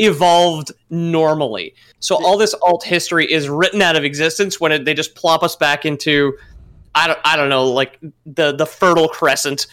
evolved 0.01 0.73
normally. 0.91 1.75
So 2.01 2.17
all 2.17 2.37
this 2.37 2.55
alt 2.63 2.85
history 2.85 3.31
is 3.31 3.49
written 3.49 3.83
out 3.83 3.97
of 3.97 4.05
existence 4.05 4.61
when 4.61 4.73
it, 4.73 4.85
they 4.85 4.95
just 4.95 5.15
plop 5.15 5.43
us 5.43 5.57
back 5.57 5.85
into 5.85 6.37
I 6.95 7.07
don't 7.07 7.19
I 7.25 7.37
don't 7.37 7.49
know 7.49 7.67
like 7.71 7.99
the 8.27 8.53
the 8.53 8.67
Fertile 8.67 9.09
Crescent 9.09 9.67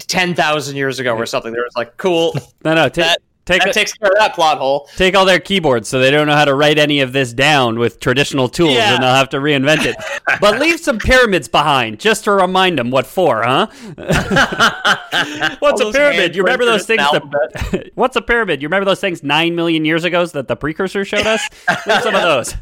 ten 0.00 0.34
thousand 0.34 0.76
years 0.76 0.98
ago 0.98 1.14
or 1.16 1.26
something. 1.26 1.52
There 1.52 1.62
was 1.62 1.76
like 1.76 1.96
cool. 1.96 2.34
No, 2.64 2.74
no. 2.74 2.88
ta- 2.88 3.02
That- 3.02 3.18
take 3.44 3.62
That 3.62 3.74
takes 3.74 3.92
care 3.92 4.08
of 4.10 4.16
that 4.18 4.34
plot 4.34 4.58
hole. 4.58 4.88
take 4.96 5.14
all 5.16 5.24
their 5.24 5.38
keyboards 5.40 5.88
so 5.88 5.98
they 5.98 6.10
don't 6.10 6.26
know 6.26 6.34
how 6.34 6.44
to 6.44 6.54
write 6.54 6.78
any 6.78 7.00
of 7.00 7.12
this 7.12 7.32
down 7.32 7.78
with 7.78 8.00
traditional 8.00 8.48
tools 8.48 8.74
Yeah. 8.74 8.94
and 8.94 9.02
they'll 9.02 9.14
have 9.14 9.28
to 9.30 9.38
reinvent 9.38 9.84
it. 9.84 9.96
but 10.40 10.58
leave 10.60 10.80
some 10.80 10.98
pyramids 10.98 11.48
behind 11.48 12.00
just 12.00 12.24
to 12.24 12.32
remind 12.32 12.78
them 12.78 12.90
what 12.90 13.06
for, 13.06 13.42
huh? 13.42 13.66
What's 15.60 15.80
All 15.80 15.88
a 15.88 15.92
pyramid? 15.92 16.34
You 16.36 16.42
remember 16.42 16.64
those 16.64 16.86
things 16.86 17.02
that 17.02 17.90
What's 17.94 18.16
a 18.16 18.22
pyramid? 18.22 18.62
You 18.62 18.68
remember 18.68 18.84
those 18.86 19.00
things 19.00 19.22
9 19.22 19.54
million 19.54 19.84
years 19.84 20.04
ago 20.04 20.24
that 20.26 20.48
the 20.48 20.56
precursor 20.56 21.04
showed 21.04 21.26
us? 21.26 21.42
leave 21.86 22.02
some 22.02 22.14
of 22.14 22.22
those. 22.22 22.54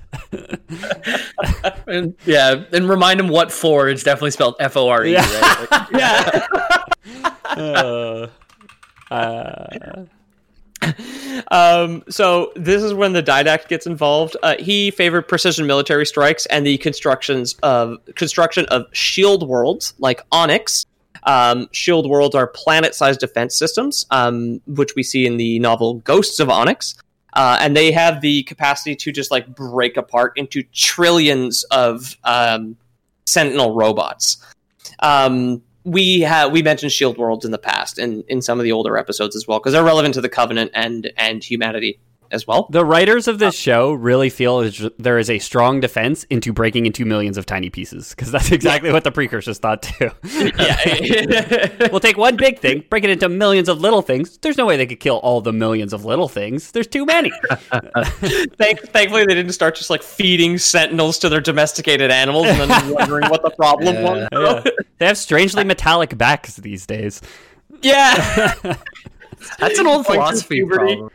And, 1.86 2.14
yeah, 2.26 2.64
and 2.72 2.88
remind 2.88 3.20
them 3.20 3.28
what 3.28 3.52
for 3.52 3.88
It's 3.88 4.02
definitely 4.02 4.30
spelled 4.32 4.56
F 4.60 4.76
O 4.76 4.88
R 4.88 5.04
E. 5.04 5.12
Yeah. 5.12 5.40
Right? 5.40 5.70
Like, 5.70 5.90
Yeah. 5.92 6.46
Uh, 7.44 8.26
uh, 9.10 10.04
Um, 11.48 12.02
so 12.08 12.52
this 12.56 12.82
is 12.82 12.94
when 12.94 13.12
the 13.12 13.22
Didact 13.22 13.68
gets 13.68 13.86
involved. 13.86 14.36
Uh, 14.42 14.56
he 14.58 14.90
favored 14.90 15.22
precision 15.28 15.66
military 15.66 16.06
strikes 16.06 16.46
and 16.46 16.66
the 16.66 16.78
constructions 16.78 17.56
of 17.62 17.98
construction 18.14 18.64
of 18.66 18.86
shield 18.92 19.46
worlds 19.46 19.92
like 19.98 20.22
Onyx. 20.30 20.86
Um, 21.24 21.68
shield 21.72 22.08
worlds 22.08 22.34
are 22.34 22.46
planet-sized 22.46 23.20
defense 23.20 23.56
systems, 23.56 24.06
um, 24.10 24.60
which 24.66 24.94
we 24.96 25.02
see 25.02 25.26
in 25.26 25.36
the 25.36 25.58
novel 25.58 25.94
Ghosts 25.94 26.40
of 26.40 26.48
Onyx, 26.48 26.94
uh, 27.34 27.58
and 27.60 27.76
they 27.76 27.92
have 27.92 28.20
the 28.20 28.42
capacity 28.44 28.96
to 28.96 29.12
just 29.12 29.30
like 29.30 29.54
break 29.54 29.96
apart 29.96 30.32
into 30.36 30.62
trillions 30.72 31.64
of 31.64 32.16
um, 32.24 32.76
Sentinel 33.26 33.74
robots. 33.74 34.44
Um, 35.00 35.62
we 35.84 36.20
have 36.20 36.52
we 36.52 36.62
mentioned 36.62 36.92
shield 36.92 37.18
worlds 37.18 37.44
in 37.44 37.50
the 37.50 37.58
past 37.58 37.98
and 37.98 38.24
in 38.28 38.40
some 38.40 38.58
of 38.58 38.64
the 38.64 38.72
older 38.72 38.96
episodes 38.96 39.34
as 39.34 39.46
well 39.46 39.58
because 39.58 39.72
they're 39.72 39.84
relevant 39.84 40.14
to 40.14 40.20
the 40.20 40.28
covenant 40.28 40.70
and 40.74 41.12
and 41.16 41.42
humanity 41.42 41.98
as 42.32 42.46
well 42.46 42.66
the 42.70 42.84
writers 42.84 43.28
of 43.28 43.38
this 43.38 43.48
uh, 43.48 43.50
show 43.50 43.92
really 43.92 44.30
feel 44.30 44.60
is 44.60 44.88
there 44.98 45.18
is 45.18 45.30
a 45.30 45.38
strong 45.38 45.80
defense 45.80 46.24
into 46.24 46.52
breaking 46.52 46.86
into 46.86 47.04
millions 47.04 47.36
of 47.36 47.46
tiny 47.46 47.70
pieces 47.70 48.10
because 48.10 48.32
that's 48.32 48.50
exactly 48.50 48.90
what 48.90 49.04
the 49.04 49.12
precursors 49.12 49.58
thought 49.58 49.82
too. 49.82 50.10
we'll 51.90 52.00
take 52.00 52.16
one 52.16 52.36
big 52.36 52.58
thing, 52.58 52.84
break 52.90 53.04
it 53.04 53.10
into 53.10 53.28
millions 53.28 53.68
of 53.68 53.80
little 53.80 54.02
things. 54.02 54.38
There's 54.38 54.56
no 54.56 54.66
way 54.66 54.76
they 54.76 54.86
could 54.86 55.00
kill 55.00 55.16
all 55.18 55.40
the 55.40 55.52
millions 55.52 55.92
of 55.92 56.04
little 56.04 56.28
things. 56.28 56.72
There's 56.72 56.86
too 56.86 57.04
many. 57.04 57.30
Thank, 58.58 58.80
thankfully 58.80 59.26
they 59.26 59.34
didn't 59.34 59.52
start 59.52 59.76
just 59.76 59.90
like 59.90 60.02
feeding 60.02 60.58
sentinels 60.58 61.18
to 61.20 61.28
their 61.28 61.40
domesticated 61.40 62.10
animals 62.10 62.46
and 62.46 62.70
then 62.70 62.94
wondering 62.94 63.28
what 63.28 63.42
the 63.42 63.50
problem 63.50 64.02
was 64.02 64.28
Yeah. 64.32 64.64
They 64.98 65.06
have 65.06 65.18
strangely 65.18 65.64
metallic 65.64 66.16
backs 66.16 66.56
these 66.56 66.86
days. 66.86 67.20
yeah 67.82 68.54
That's 69.58 69.78
an 69.78 69.86
old 69.86 70.06
Going 70.06 70.18
philosophy 70.18 70.64
problem. 70.64 71.10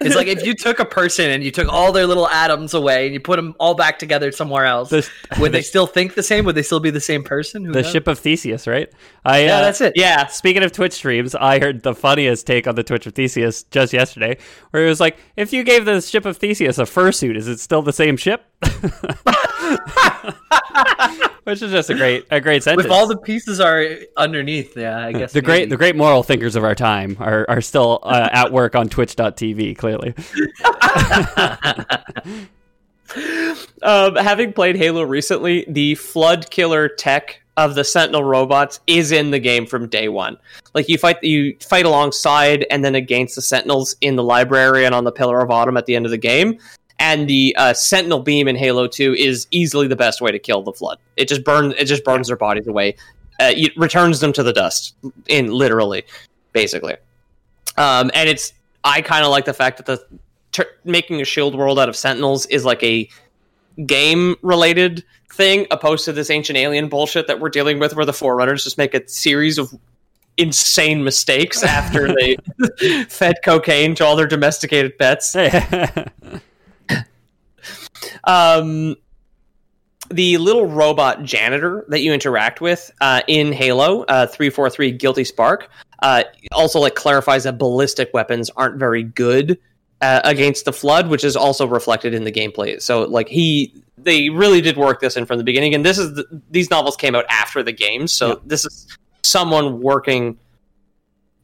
It's 0.00 0.14
like 0.14 0.26
if 0.26 0.44
you 0.44 0.54
took 0.54 0.78
a 0.78 0.84
person 0.84 1.30
and 1.30 1.42
you 1.42 1.50
took 1.50 1.68
all 1.68 1.90
their 1.90 2.06
little 2.06 2.28
atoms 2.28 2.74
away 2.74 3.06
and 3.06 3.14
you 3.14 3.20
put 3.20 3.36
them 3.36 3.54
all 3.58 3.74
back 3.74 3.98
together 3.98 4.30
somewhere 4.30 4.66
else, 4.66 4.90
The- 4.90 5.08
would 5.40 5.52
they 5.52 5.62
still 5.72 5.86
think 5.86 6.14
the 6.14 6.22
same? 6.22 6.44
Would 6.44 6.54
they 6.54 6.62
still 6.62 6.80
be 6.80 6.90
the 6.90 7.00
same 7.00 7.22
person? 7.24 7.64
Who 7.64 7.72
The 7.72 7.80
knows? 7.82 7.90
ship 7.92 8.06
of 8.06 8.18
Theseus, 8.18 8.66
right? 8.66 8.90
I, 9.26 9.44
Yeah, 9.44 9.58
uh, 9.58 9.60
that's 9.62 9.80
it. 9.80 9.92
yeah 9.96 10.26
Speaking 10.26 10.62
of 10.62 10.70
Twitch 10.72 10.92
streams, 10.92 11.34
I 11.34 11.58
heard 11.58 11.82
the 11.82 11.94
funniest 11.94 12.46
take 12.46 12.66
on 12.66 12.76
the 12.76 12.84
Twitch 12.84 13.06
of 13.06 13.14
Theseus 13.14 13.64
just 13.64 13.92
yesterday, 13.92 14.38
where 14.70 14.86
it 14.86 14.88
was 14.88 15.00
like, 15.00 15.18
if 15.36 15.52
you 15.52 15.64
gave 15.64 15.84
the 15.84 16.00
ship 16.00 16.24
of 16.24 16.36
Theseus 16.36 16.78
a 16.78 16.82
fursuit, 16.82 17.36
is 17.36 17.48
it 17.48 17.58
still 17.58 17.82
the 17.82 17.92
same 17.92 18.16
ship? 18.16 18.44
Which 21.44 21.62
is 21.62 21.70
just 21.70 21.90
a 21.90 21.94
great, 21.94 22.26
a 22.30 22.40
great 22.40 22.62
sentence. 22.62 22.86
If 22.86 22.92
all 22.92 23.06
the 23.06 23.16
pieces 23.16 23.60
are 23.60 23.84
underneath, 24.16 24.76
yeah, 24.76 25.06
I 25.06 25.12
guess 25.12 25.32
the 25.32 25.42
great, 25.42 25.70
the 25.70 25.76
great 25.76 25.94
moral 25.94 26.22
thinkers 26.24 26.56
of 26.56 26.64
our 26.64 26.74
time 26.74 27.16
are, 27.20 27.46
are 27.48 27.60
still 27.60 28.00
uh, 28.02 28.28
at 28.32 28.52
work 28.52 28.74
on 28.74 28.88
Twitch.tv. 28.88 29.76
Clearly, 29.78 30.14
um, 33.82 34.16
having 34.16 34.52
played 34.52 34.76
Halo 34.76 35.02
recently, 35.02 35.64
the 35.68 35.94
flood 35.94 36.50
killer 36.50 36.88
tech 36.88 37.42
of 37.56 37.74
the 37.74 37.84
Sentinel 37.84 38.24
robots 38.24 38.80
is 38.86 39.12
in 39.12 39.30
the 39.30 39.38
game 39.38 39.66
from 39.66 39.88
day 39.88 40.08
one. 40.08 40.36
Like 40.74 40.88
you 40.88 40.98
fight, 40.98 41.22
you 41.22 41.56
fight 41.60 41.86
alongside 41.86 42.66
and 42.70 42.84
then 42.84 42.94
against 42.94 43.34
the 43.34 43.42
Sentinels 43.42 43.96
in 44.00 44.16
the 44.16 44.22
library 44.22 44.84
and 44.84 44.94
on 44.94 45.04
the 45.04 45.12
Pillar 45.12 45.40
of 45.40 45.50
Autumn 45.50 45.76
at 45.76 45.86
the 45.86 45.96
end 45.96 46.04
of 46.04 46.10
the 46.10 46.18
game. 46.18 46.58
And 46.98 47.28
the 47.28 47.54
uh, 47.58 47.74
Sentinel 47.74 48.20
beam 48.20 48.48
in 48.48 48.56
Halo 48.56 48.86
Two 48.86 49.14
is 49.14 49.46
easily 49.50 49.86
the 49.86 49.96
best 49.96 50.20
way 50.20 50.32
to 50.32 50.38
kill 50.38 50.62
the 50.62 50.72
flood. 50.72 50.98
It 51.16 51.28
just 51.28 51.44
burns, 51.44 51.74
it 51.78 51.84
just 51.84 52.04
burns 52.04 52.28
their 52.28 52.36
bodies 52.36 52.66
away. 52.66 52.96
Uh, 53.38 53.52
it 53.54 53.76
returns 53.76 54.20
them 54.20 54.32
to 54.32 54.42
the 54.42 54.52
dust, 54.52 54.94
in 55.28 55.52
literally, 55.52 56.04
basically. 56.52 56.96
Um, 57.76 58.10
and 58.14 58.28
it's 58.30 58.54
I 58.82 59.02
kind 59.02 59.24
of 59.24 59.30
like 59.30 59.44
the 59.44 59.52
fact 59.52 59.76
that 59.76 59.86
the 59.86 60.02
tur 60.52 60.66
making 60.84 61.20
a 61.20 61.24
shield 61.24 61.54
world 61.54 61.78
out 61.78 61.88
of 61.88 61.96
sentinels 61.96 62.46
is 62.46 62.64
like 62.64 62.82
a 62.82 63.08
game 63.84 64.36
related 64.42 65.04
thing 65.32 65.66
opposed 65.70 66.04
to 66.06 66.12
this 66.12 66.30
ancient 66.30 66.56
alien 66.56 66.88
bullshit 66.88 67.26
that 67.26 67.40
we're 67.40 67.48
dealing 67.48 67.78
with 67.78 67.94
where 67.94 68.06
the 68.06 68.12
forerunners 68.12 68.64
just 68.64 68.78
make 68.78 68.94
a 68.94 69.06
series 69.08 69.58
of 69.58 69.74
insane 70.38 71.04
mistakes 71.04 71.62
after 71.62 72.08
they 72.14 72.36
fed 73.08 73.36
cocaine 73.44 73.94
to 73.94 74.04
all 74.04 74.16
their 74.16 74.26
domesticated 74.26 74.98
pets. 74.98 75.36
Um, 78.24 78.96
the 80.10 80.38
little 80.38 80.66
robot 80.66 81.22
janitor 81.22 81.84
that 81.88 82.00
you 82.00 82.12
interact 82.12 82.60
with 82.60 82.90
uh, 83.00 83.22
in 83.26 83.52
Halo 83.52 84.02
uh, 84.02 84.26
343 84.26 84.92
Guilty 84.92 85.24
Spark 85.24 85.70
uh, 86.02 86.24
also 86.52 86.78
like 86.78 86.94
clarifies 86.94 87.44
that 87.44 87.58
ballistic 87.58 88.10
weapons 88.12 88.50
aren't 88.50 88.78
very 88.78 89.02
good 89.02 89.58
uh, 90.00 90.20
against 90.24 90.64
the 90.64 90.72
flood, 90.72 91.08
which 91.08 91.24
is 91.24 91.36
also 91.36 91.66
reflected 91.66 92.14
in 92.14 92.24
the 92.24 92.32
gameplay. 92.32 92.80
So 92.80 93.02
like 93.04 93.28
he 93.28 93.74
they 93.98 94.28
really 94.28 94.60
did 94.60 94.76
work 94.76 95.00
this 95.00 95.16
in 95.16 95.26
from 95.26 95.38
the 95.38 95.44
beginning, 95.44 95.74
and 95.74 95.84
this 95.84 95.98
is 95.98 96.14
the, 96.14 96.42
these 96.50 96.70
novels 96.70 96.96
came 96.96 97.14
out 97.14 97.24
after 97.28 97.62
the 97.62 97.72
games, 97.72 98.12
so 98.12 98.40
this 98.44 98.64
is 98.64 98.98
someone 99.22 99.80
working 99.80 100.38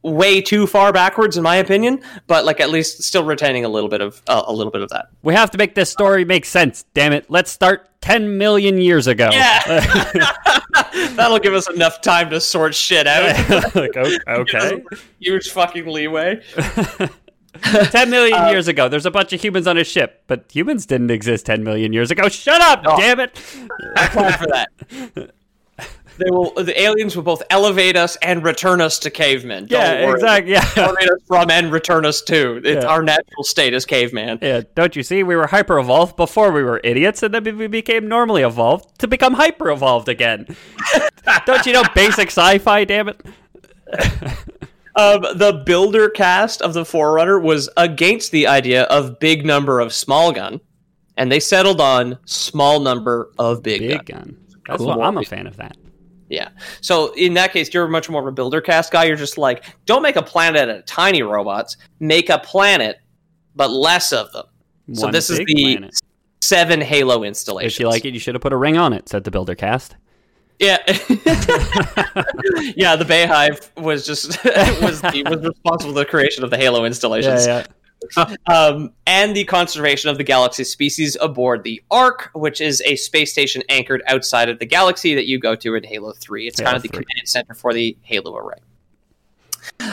way 0.03 0.41
too 0.41 0.67
far 0.67 0.91
backwards 0.91 1.37
in 1.37 1.43
my 1.43 1.55
opinion, 1.55 2.01
but 2.27 2.45
like 2.45 2.59
at 2.59 2.69
least 2.69 3.03
still 3.03 3.23
retaining 3.23 3.65
a 3.65 3.69
little 3.69 3.89
bit 3.89 4.01
of 4.01 4.21
uh, 4.27 4.43
a 4.45 4.53
little 4.53 4.71
bit 4.71 4.81
of 4.81 4.89
that. 4.89 5.07
We 5.23 5.33
have 5.33 5.49
to 5.51 5.57
make 5.57 5.75
this 5.75 5.89
story 5.89 6.25
make 6.25 6.45
sense. 6.45 6.85
Damn 6.93 7.13
it! 7.13 7.29
Let's 7.29 7.51
start 7.51 7.89
ten 8.01 8.37
million 8.37 8.77
years 8.77 9.07
ago. 9.07 9.29
Yeah, 9.31 9.61
that'll 11.15 11.39
give 11.39 11.53
us 11.53 11.69
enough 11.69 12.01
time 12.01 12.29
to 12.29 12.39
sort 12.39 12.75
shit 12.75 13.07
out. 13.07 13.35
like, 13.75 13.97
o- 13.97 14.17
okay. 14.27 14.83
Huge 15.19 15.49
fucking 15.49 15.87
leeway. 15.87 16.41
10 17.63 18.09
million 18.09 18.37
Uh, 18.39 18.49
years 18.49 18.67
ago, 18.67 18.89
there's 18.89 19.05
a 19.05 19.11
bunch 19.11 19.31
of 19.33 19.41
humans 19.41 19.67
on 19.67 19.77
a 19.77 19.83
ship, 19.83 20.23
but 20.27 20.45
humans 20.51 20.85
didn't 20.85 21.11
exist 21.11 21.45
10 21.45 21.63
million 21.63 21.93
years 21.93 22.09
ago. 22.11 22.27
Shut 22.29 22.61
up, 22.61 22.83
damn 22.97 23.19
it. 23.19 23.39
I 23.95 24.07
plan 24.07 24.33
for 24.37 24.47
that. 24.47 25.31
They 26.19 26.29
will. 26.29 26.51
The 26.53 26.79
aliens 26.79 27.15
will 27.15 27.23
both 27.23 27.41
elevate 27.49 27.95
us 27.97 28.17
and 28.17 28.43
return 28.43 28.81
us 28.81 28.99
to 28.99 29.09
cavemen. 29.09 29.65
Don't 29.65 29.79
Yeah, 29.81 30.05
worry. 30.05 30.13
exactly. 30.13 30.51
Yeah. 30.51 30.69
Elevate 30.77 31.09
us 31.09 31.19
from 31.27 31.49
and 31.49 31.71
return 31.71 32.05
us 32.05 32.21
to. 32.23 32.57
It's 32.63 32.83
Yeah. 32.83 32.89
our 32.91 33.01
natural 33.01 33.43
state 33.43 33.73
as 33.73 33.83
caveman. 33.85 34.37
yeah. 34.41 34.61
Don't 34.75 34.95
you 34.95 35.01
see? 35.01 35.23
We 35.23 35.35
were 35.35 35.47
hyper 35.47 35.79
evolved 35.79 36.15
before 36.15 36.51
we 36.51 36.61
were 36.61 36.79
idiots, 36.83 37.23
and 37.23 37.33
then 37.33 37.57
we 37.57 37.65
became 37.65 38.07
normally 38.07 38.43
evolved 38.43 38.99
to 38.99 39.07
become 39.07 39.33
hyper 39.33 39.71
evolved 39.71 40.07
again. 40.07 40.45
Don't 41.47 41.65
you 41.65 41.73
know 41.73 41.83
basic 41.95 42.27
sci 42.27 42.59
fi, 42.59 42.83
damn 42.85 43.09
it? 43.09 43.19
Um, 44.95 45.21
the 45.21 45.63
builder 45.65 46.09
caste 46.09 46.61
of 46.61 46.73
the 46.73 46.85
Forerunner 46.85 47.39
was 47.39 47.69
against 47.77 48.31
the 48.31 48.45
idea 48.47 48.83
of 48.83 49.19
big 49.19 49.45
number 49.45 49.79
of 49.79 49.91
small 49.93 50.31
gun, 50.31 50.59
and 51.17 51.31
they 51.31 51.39
settled 51.39 51.81
on 51.81 52.17
small 52.25 52.79
number 52.79 53.31
of 53.39 53.63
big, 53.63 53.81
Big 53.81 54.05
gun. 54.05 54.19
gun. 54.19 54.37
That's 54.67 54.77
Cool. 54.77 54.87
what 54.87 55.01
I'm 55.01 55.17
a 55.17 55.23
fan 55.23 55.47
of 55.47 55.57
that. 55.57 55.75
Yeah. 56.29 56.49
So 56.81 57.13
in 57.13 57.33
that 57.35 57.53
case, 57.53 57.73
you're 57.73 57.87
much 57.87 58.09
more 58.09 58.21
of 58.21 58.27
a 58.27 58.31
builder 58.31 58.61
caste 58.61 58.91
guy. 58.91 59.03
You're 59.05 59.15
just 59.17 59.37
like, 59.37 59.63
don't 59.85 60.01
make 60.01 60.15
a 60.15 60.21
planet 60.21 60.61
out 60.61 60.69
of 60.69 60.85
tiny 60.85 61.21
robots. 61.21 61.77
Make 61.99 62.29
a 62.29 62.39
planet, 62.39 62.97
but 63.55 63.69
less 63.71 64.11
of 64.13 64.31
them. 64.31 64.45
So 64.93 65.09
this 65.11 65.29
is 65.29 65.39
the 65.39 65.45
planet. 65.75 65.95
seven 66.41 66.81
Halo 66.81 67.23
installations. 67.23 67.73
If 67.75 67.79
you 67.79 67.87
like 67.89 68.05
it, 68.05 68.13
you 68.13 68.19
should 68.19 68.35
have 68.35 68.41
put 68.41 68.53
a 68.53 68.57
ring 68.57 68.77
on 68.77 68.93
it, 68.93 69.09
said 69.09 69.23
the 69.25 69.31
builder 69.31 69.55
caste. 69.55 69.95
Yeah, 70.63 70.77
yeah. 72.75 72.95
The 72.95 73.05
Bayhive 73.07 73.81
was 73.81 74.05
just 74.05 74.27
was 74.81 75.01
the, 75.01 75.23
was 75.29 75.45
responsible 75.45 75.93
for 75.93 75.99
the 75.99 76.05
creation 76.05 76.43
of 76.43 76.49
the 76.49 76.57
Halo 76.57 76.85
installations. 76.85 77.45
yeah. 77.45 77.65
um, 78.47 78.91
and 79.05 79.35
the 79.35 79.45
conservation 79.45 80.09
of 80.09 80.17
the 80.17 80.23
galaxy 80.23 80.63
species 80.63 81.17
aboard 81.21 81.63
the 81.63 81.81
Ark, 81.89 82.29
which 82.33 82.59
is 82.61 82.81
a 82.85 82.95
space 82.95 83.31
station 83.31 83.63
anchored 83.69 84.01
outside 84.07 84.49
of 84.49 84.59
the 84.59 84.65
galaxy 84.65 85.15
that 85.15 85.25
you 85.25 85.39
go 85.39 85.55
to 85.55 85.75
in 85.75 85.83
Halo 85.83 86.13
3. 86.13 86.47
It's 86.47 86.59
kind 86.59 86.75
of 86.75 86.81
the 86.81 86.89
3. 86.89 87.03
command 87.03 87.27
center 87.27 87.53
for 87.53 87.73
the 87.73 87.97
Halo 88.01 88.35
array. 88.35 88.57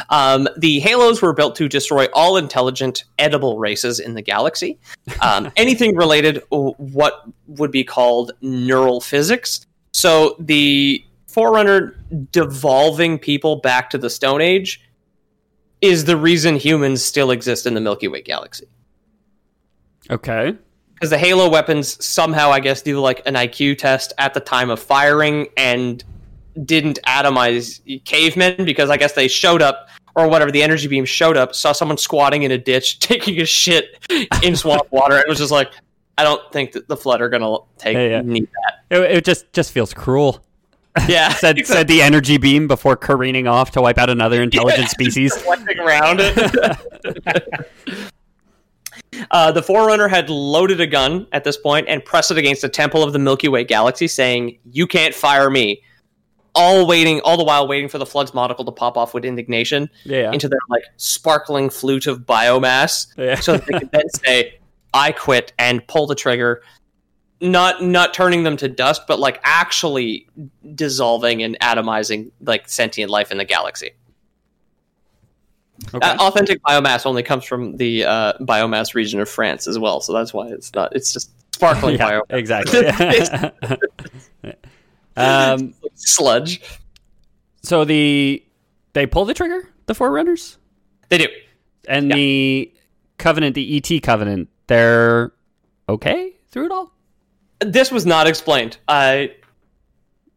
Um, 0.09 0.49
the 0.57 0.81
Halos 0.81 1.23
were 1.23 1.33
built 1.33 1.57
to 1.57 1.69
destroy 1.69 2.07
all 2.13 2.37
intelligent, 2.37 3.05
edible 3.19 3.59
races 3.59 4.01
in 4.01 4.15
the 4.15 4.23
galaxy. 4.23 4.79
Um, 5.21 5.51
anything 5.57 5.97
related, 5.97 6.43
what 6.51 7.25
would 7.47 7.71
be 7.71 7.85
called 7.85 8.33
neural 8.41 9.01
physics. 9.01 9.67
So 9.93 10.37
the 10.39 11.05
Forerunner 11.29 11.97
devolving 12.33 13.19
people 13.19 13.57
back 13.57 13.91
to 13.91 13.99
the 13.99 14.11
Stone 14.11 14.41
Age 14.41 14.81
is 15.81 16.05
the 16.05 16.17
reason 16.17 16.57
humans 16.57 17.03
still 17.03 17.31
exist 17.31 17.67
in 17.67 17.75
the 17.75 17.81
Milky 17.81 18.09
Way 18.09 18.23
galaxy. 18.23 18.67
Okay. 20.11 20.55
Because 20.95 21.11
the 21.11 21.19
Halo 21.19 21.49
weapons 21.49 22.05
somehow, 22.05 22.51
I 22.51 22.61
guess, 22.61 22.83
do 22.83 23.01
like 23.01 23.23
an 23.27 23.35
IQ 23.35 23.79
test 23.79 24.13
at 24.19 24.35
the 24.35 24.41
time 24.41 24.71
of 24.71 24.81
firing 24.81 25.47
and 25.57 26.05
didn't 26.65 26.99
atomize 27.07 27.81
cavemen 28.05 28.65
because 28.65 28.91
I 28.91 28.97
guess 28.97 29.13
they 29.13 29.29
showed 29.29 29.63
up 29.63 29.89
or 30.17 30.29
whatever 30.29 30.51
the 30.51 30.63
energy 30.63 30.89
beam 30.89 31.05
showed 31.05 31.37
up, 31.37 31.55
saw 31.55 31.73
someone 31.73 31.97
squatting 31.97 32.43
in 32.43 32.51
a 32.51 32.59
ditch, 32.59 32.99
taking 33.01 33.41
a 33.41 33.47
shit 33.47 33.99
in 34.43 34.57
swamp 34.57 34.91
water, 34.91 35.17
and 35.17 35.25
was 35.29 35.39
just 35.39 35.53
like, 35.53 35.73
I 36.19 36.23
don't 36.25 36.53
think 36.53 36.73
that 36.73 36.87
the 36.89 36.97
flood 36.97 37.21
are 37.23 37.29
gonna 37.29 37.57
take 37.79 37.95
Yeah, 37.97 38.07
yeah. 38.09 38.21
need 38.23 38.49
that. 38.91 38.97
It, 38.99 39.11
it 39.19 39.25
just 39.25 39.53
just 39.53 39.73
feels 39.73 39.93
cruel. 39.95 40.45
Yeah, 41.09 41.29
Said 41.35 41.65
said 41.67 41.87
the 41.87 42.03
energy 42.03 42.37
beam 42.37 42.67
before 42.67 42.97
careening 42.97 43.47
off 43.47 43.71
to 43.73 43.81
wipe 43.81 43.97
out 43.97 44.11
another 44.11 44.43
intelligent 44.49 44.89
species. 44.89 45.33
reflecting 45.35 45.79
around 45.79 46.21
uh, 49.31 49.53
the 49.53 49.63
Forerunner 49.63 50.09
had 50.09 50.29
loaded 50.31 50.81
a 50.81 50.87
gun 50.87 51.27
at 51.33 51.45
this 51.45 51.57
point 51.57 51.87
and 51.89 52.05
pressed 52.05 52.31
it 52.31 52.39
against 52.39 52.63
the 52.63 52.69
temple 52.69 53.03
of 53.03 53.13
the 53.13 53.19
Milky 53.19 53.49
Way 53.49 53.65
galaxy, 53.65 54.09
saying, 54.09 54.59
"You 54.65 54.87
can't 54.87 55.15
fire 55.15 55.49
me." 55.51 55.83
All 56.57 56.85
waiting, 56.85 57.21
all 57.21 57.37
the 57.37 57.45
while 57.45 57.69
waiting 57.69 57.89
for 57.89 57.99
the 57.99 58.07
Flood's 58.07 58.35
monocle 58.35 58.65
to 58.65 58.73
pop 58.73 58.97
off 58.97 59.15
with 59.15 59.25
indignation 59.25 59.89
Yeah. 60.05 60.33
into 60.33 60.49
their 60.49 60.59
like 60.69 60.83
sparkling 60.97 61.71
flute 61.71 62.09
of 62.09 62.21
biomass, 62.27 63.07
Yeah. 63.17 63.37
so 63.37 63.53
that 63.53 63.67
they 63.67 63.79
could 63.79 63.93
then 63.93 64.09
say, 64.11 64.59
"I 64.95 65.13
quit" 65.13 65.53
and 65.59 65.87
pull 65.87 66.07
the 66.07 66.15
trigger. 66.15 66.63
Not 67.43 67.83
not 67.83 68.13
turning 68.13 68.43
them 68.43 68.57
to 68.59 68.69
dust, 68.69 69.03
but 69.09 69.19
like 69.19 69.41
actually 69.45 70.27
dissolving 70.75 71.43
and 71.43 71.59
atomizing 71.61 72.31
like 72.43 72.69
sentient 72.69 73.11
life 73.11 73.33
in 73.33 73.39
the 73.39 73.45
galaxy. 73.47 73.93
Okay. 75.95 76.07
Uh, 76.07 76.17
authentic 76.19 76.63
biomass 76.63 77.07
only 77.07 77.23
comes 77.23 77.45
from 77.45 77.79
the 77.79 78.05
uh, 78.05 78.33
biomass 78.41 78.95
region 78.95 79.19
of 79.21 79.29
France 79.31 79.67
as 79.67 79.79
well, 79.79 80.03
so 80.03 80.13
that's 80.13 80.35
why 80.35 80.49
it's 80.49 80.75
not. 80.75 80.95
It's 80.95 81.13
just 81.15 81.31
sparkling 81.55 81.95
yeah, 81.99 82.21
biomass 82.21 82.37
exactly. 82.37 82.87
um, 85.17 85.75
sludge. 85.95 86.61
so 87.63 87.85
the 87.87 88.45
they 88.93 89.07
pull 89.07 89.25
the 89.25 89.33
trigger, 89.35 89.69
the 89.87 89.95
Forerunners, 89.95 90.59
They 91.09 91.17
do. 91.19 91.29
and 91.89 92.11
Yeah. 92.11 92.17
the 92.17 92.73
Covenant, 93.17 93.55
the 93.55 93.77
ET 93.77 94.03
Covenant, 94.03 94.49
they're 94.71 95.33
okay 95.89 96.33
through 96.51 96.67
it 96.67 96.73
all. 96.73 96.93
This 97.61 97.91
was 97.91 98.07
not 98.07 98.27
explained. 98.27 98.79
I 98.89 99.33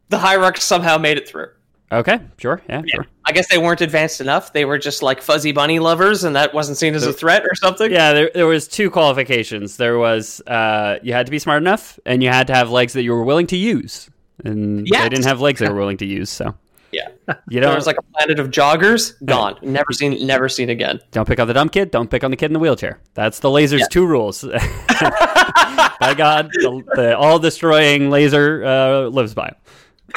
the 0.09 0.17
hierarchy 0.17 0.59
somehow 0.61 0.97
made 0.97 1.17
it 1.17 1.27
through. 1.29 1.47
Okay, 1.91 2.19
sure, 2.39 2.59
yeah, 2.67 2.81
Yeah. 2.85 2.95
sure. 2.95 3.05
I 3.25 3.31
guess 3.33 3.47
they 3.49 3.59
weren't 3.59 3.79
advanced 3.81 4.19
enough. 4.19 4.51
They 4.51 4.65
were 4.65 4.79
just 4.79 5.03
like 5.03 5.21
fuzzy 5.21 5.51
bunny 5.51 5.77
lovers, 5.77 6.23
and 6.23 6.35
that 6.35 6.51
wasn't 6.53 6.77
seen 6.79 6.95
as 6.95 7.05
a 7.05 7.13
threat 7.13 7.43
or 7.43 7.53
something. 7.53 7.91
Yeah, 7.91 8.13
there, 8.13 8.31
there 8.33 8.47
was 8.47 8.67
two 8.67 8.89
qualifications. 8.89 9.77
There 9.77 9.97
was 9.99 10.41
uh, 10.47 10.97
you 11.03 11.13
had 11.13 11.27
to 11.27 11.31
be 11.31 11.37
smart 11.39 11.61
enough, 11.61 11.99
and 12.05 12.23
you 12.23 12.29
had 12.29 12.47
to 12.47 12.55
have 12.55 12.71
legs 12.71 12.93
that 12.93 13.03
you 13.03 13.11
were 13.11 13.23
willing 13.23 13.45
to 13.47 13.57
use. 13.57 14.09
And 14.43 14.87
Yes. 14.87 15.03
they 15.03 15.09
didn't 15.09 15.25
have 15.25 15.39
legs 15.39 15.59
they 15.59 15.69
were 15.69 15.75
willing 15.83 15.97
to 15.97 16.05
use, 16.05 16.31
so 16.31 16.55
Yeah. 16.93 17.09
you 17.49 17.59
There 17.59 17.61
don't 17.61 17.75
was 17.75 17.87
like 17.87 17.97
a 17.97 18.03
planet 18.13 18.39
of 18.39 18.49
joggers, 18.49 19.13
gone, 19.25 19.57
never 19.61 19.91
seen, 19.91 20.25
never 20.25 20.47
seen 20.47 20.69
again. 20.69 20.99
don't 21.11 21.27
pick 21.27 21.39
on 21.39 21.47
the 21.47 21.53
dumb 21.53 21.69
kid. 21.69 21.91
Don't 21.91 22.09
pick 22.09 22.23
on 22.23 22.31
the 22.31 22.37
kid 22.37 22.47
in 22.47 22.53
the 22.53 22.59
wheelchair. 22.59 22.99
That's 23.13 23.39
the 23.39 23.49
laser's 23.49 23.81
Yeah. 23.81 23.87
two 23.89 24.05
rules. 24.05 24.43
by 24.43 26.13
God, 26.15 26.49
the, 26.53 26.83
the 26.95 27.17
all 27.17 27.39
destroying 27.39 28.09
laser 28.09 28.63
uh, 28.65 29.07
lives 29.07 29.33
by 29.33 29.53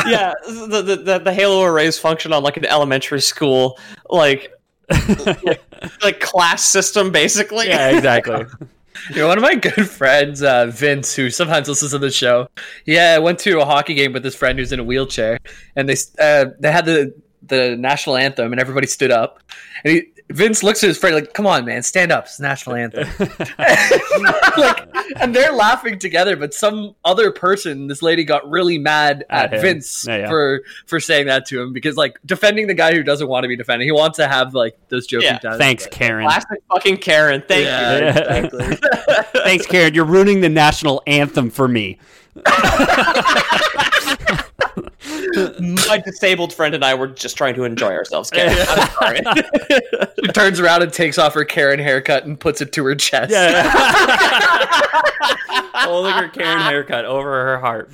yeah, 0.07 0.35
the, 0.47 0.83
the 0.83 0.97
the 0.97 1.19
the 1.21 1.33
Halo 1.33 1.63
arrays 1.65 1.99
function 1.99 2.33
on 2.33 2.43
like 2.43 2.57
an 2.59 2.67
elementary 2.67 3.21
school, 3.21 3.79
like 4.11 4.53
like, 4.91 5.61
like 6.03 6.21
class 6.21 6.63
system, 6.63 7.11
basically. 7.11 7.69
Yeah, 7.69 7.91
exactly. 7.91 8.45
You 9.11 9.17
know, 9.17 9.29
one 9.29 9.39
of 9.39 9.43
my 9.43 9.55
good 9.55 9.89
friends, 9.91 10.43
uh, 10.43 10.67
Vince, 10.67 11.15
who 11.15 11.31
sometimes 11.31 11.69
listens 11.69 11.93
to 11.93 11.99
the 11.99 12.11
show, 12.11 12.49
yeah, 12.85 13.19
went 13.19 13.39
to 13.41 13.61
a 13.61 13.65
hockey 13.65 13.95
game 13.95 14.13
with 14.13 14.25
his 14.25 14.35
friend 14.35 14.59
who's 14.59 14.73
in 14.73 14.81
a 14.81 14.85
wheelchair, 14.85 15.39
and 15.75 15.89
they 15.89 15.97
uh, 16.19 16.47
they 16.59 16.73
had 16.73 16.87
the 16.87 17.15
the 17.43 17.77
national 17.77 18.17
anthem, 18.17 18.53
and 18.53 18.61
everybody 18.61 18.87
stood 18.87 19.11
up, 19.11 19.41
and 19.85 19.95
he, 19.95 20.03
Vince 20.29 20.63
looks 20.65 20.83
at 20.83 20.89
his 20.89 20.99
friend 20.99 21.15
like, 21.15 21.35
"Come 21.35 21.47
on, 21.47 21.65
man, 21.65 21.83
stand 21.85 22.11
up! 22.11 22.25
It's 22.25 22.41
national 22.41 22.75
anthem." 22.77 23.07
like, 23.59 24.89
and 25.21 25.33
they're 25.35 25.53
laughing 25.53 26.01
together, 26.01 26.35
but 26.37 26.53
some 26.53 26.97
other 27.05 27.31
person, 27.31 27.87
this 27.87 28.03
lady, 28.03 28.25
got 28.25 28.49
really 28.51 28.77
mad 28.77 29.25
At 29.31 29.55
at. 29.55 29.61
Vince 29.61 30.05
Yeah, 30.09 30.17
yeah. 30.17 30.29
for 30.29 30.63
for 30.87 30.99
saying 30.99 31.27
that 31.27 31.47
to 31.47 31.63
him 31.63 31.73
because, 31.73 31.97
like, 31.97 32.19
defending 32.27 32.67
the 32.67 32.75
guy 32.75 32.93
who 32.93 33.05
doesn't 33.05 33.29
want 33.29 33.45
to 33.45 33.49
be 33.49 33.55
defended, 33.57 33.87
he 33.87 33.93
wants 33.93 34.17
to 34.17 34.27
have 34.27 34.53
like 34.53 34.77
those 34.89 35.07
joking 35.07 35.29
Yeah, 35.29 35.39
times. 35.39 35.59
Thanks, 35.59 35.85
but- 35.85 35.93
Karen. 35.93 36.27
Classic 36.27 36.63
fucking 36.73 36.97
Karen. 36.97 37.45
Thank 37.47 37.67
Yeah, 37.67 37.99
Yeah. 37.99 38.35
exactly. 38.37 38.77
Thanks, 39.45 39.67
Karen. 39.67 39.95
You're 39.95 40.05
ruining 40.05 40.41
the 40.41 40.49
national 40.49 41.03
anthem 41.07 41.51
for 41.51 41.69
me. 41.69 41.99
You. 44.77 45.55
My 45.89 45.99
disabled 46.05 46.53
friend 46.53 46.75
and 46.75 46.85
I 46.85 46.95
were 46.95 47.09
just 47.09 47.37
trying 47.37 47.55
to 47.55 47.65
enjoy 47.65 47.93
ourselves. 47.93 48.31
Karen. 48.31 48.57
I'm 48.69 48.91
sorry. 48.91 49.21
She 50.25 50.33
turns 50.33 50.59
around 50.59 50.83
and 50.83 50.93
takes 50.93 51.19
off 51.19 51.35
her 51.35 51.45
Karen 51.45 51.79
haircut 51.79 52.25
and 52.25 52.41
puts 52.41 52.61
it 52.61 52.73
to 52.73 52.85
her 52.85 52.95
chest. 52.95 53.31
Yeah. 53.31 53.71
Holding 55.75 56.13
her 56.13 56.29
Karen 56.29 56.63
haircut 56.63 57.05
over 57.05 57.45
her 57.45 57.59
heart. 57.59 57.91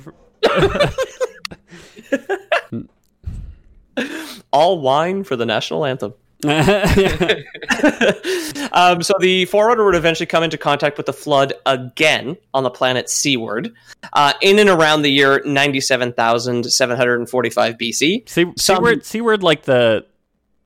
All 4.51 4.79
wine 4.79 5.23
for 5.23 5.35
the 5.35 5.45
national 5.45 5.85
anthem. 5.85 6.13
um, 8.73 9.01
so 9.01 9.13
the 9.19 9.45
Forerunner 9.45 9.85
would 9.85 9.95
eventually 9.95 10.27
come 10.27 10.43
into 10.43 10.57
contact 10.57 10.97
with 10.97 11.05
the 11.05 11.13
Flood 11.13 11.53
again 11.65 12.37
on 12.53 12.63
the 12.63 12.69
planet 12.69 13.09
Seaward, 13.09 13.73
uh, 14.13 14.33
in 14.41 14.59
and 14.59 14.69
around 14.69 15.01
the 15.03 15.09
year 15.09 15.41
ninety-seven 15.45 16.13
thousand 16.13 16.65
seven 16.71 16.97
hundred 16.97 17.19
and 17.19 17.29
forty-five 17.29 17.77
BC. 17.77 18.27
See, 18.27 18.27
Some- 18.27 18.53
Seaward, 18.57 19.05
Seaward, 19.05 19.43
like 19.43 19.63
the 19.63 20.05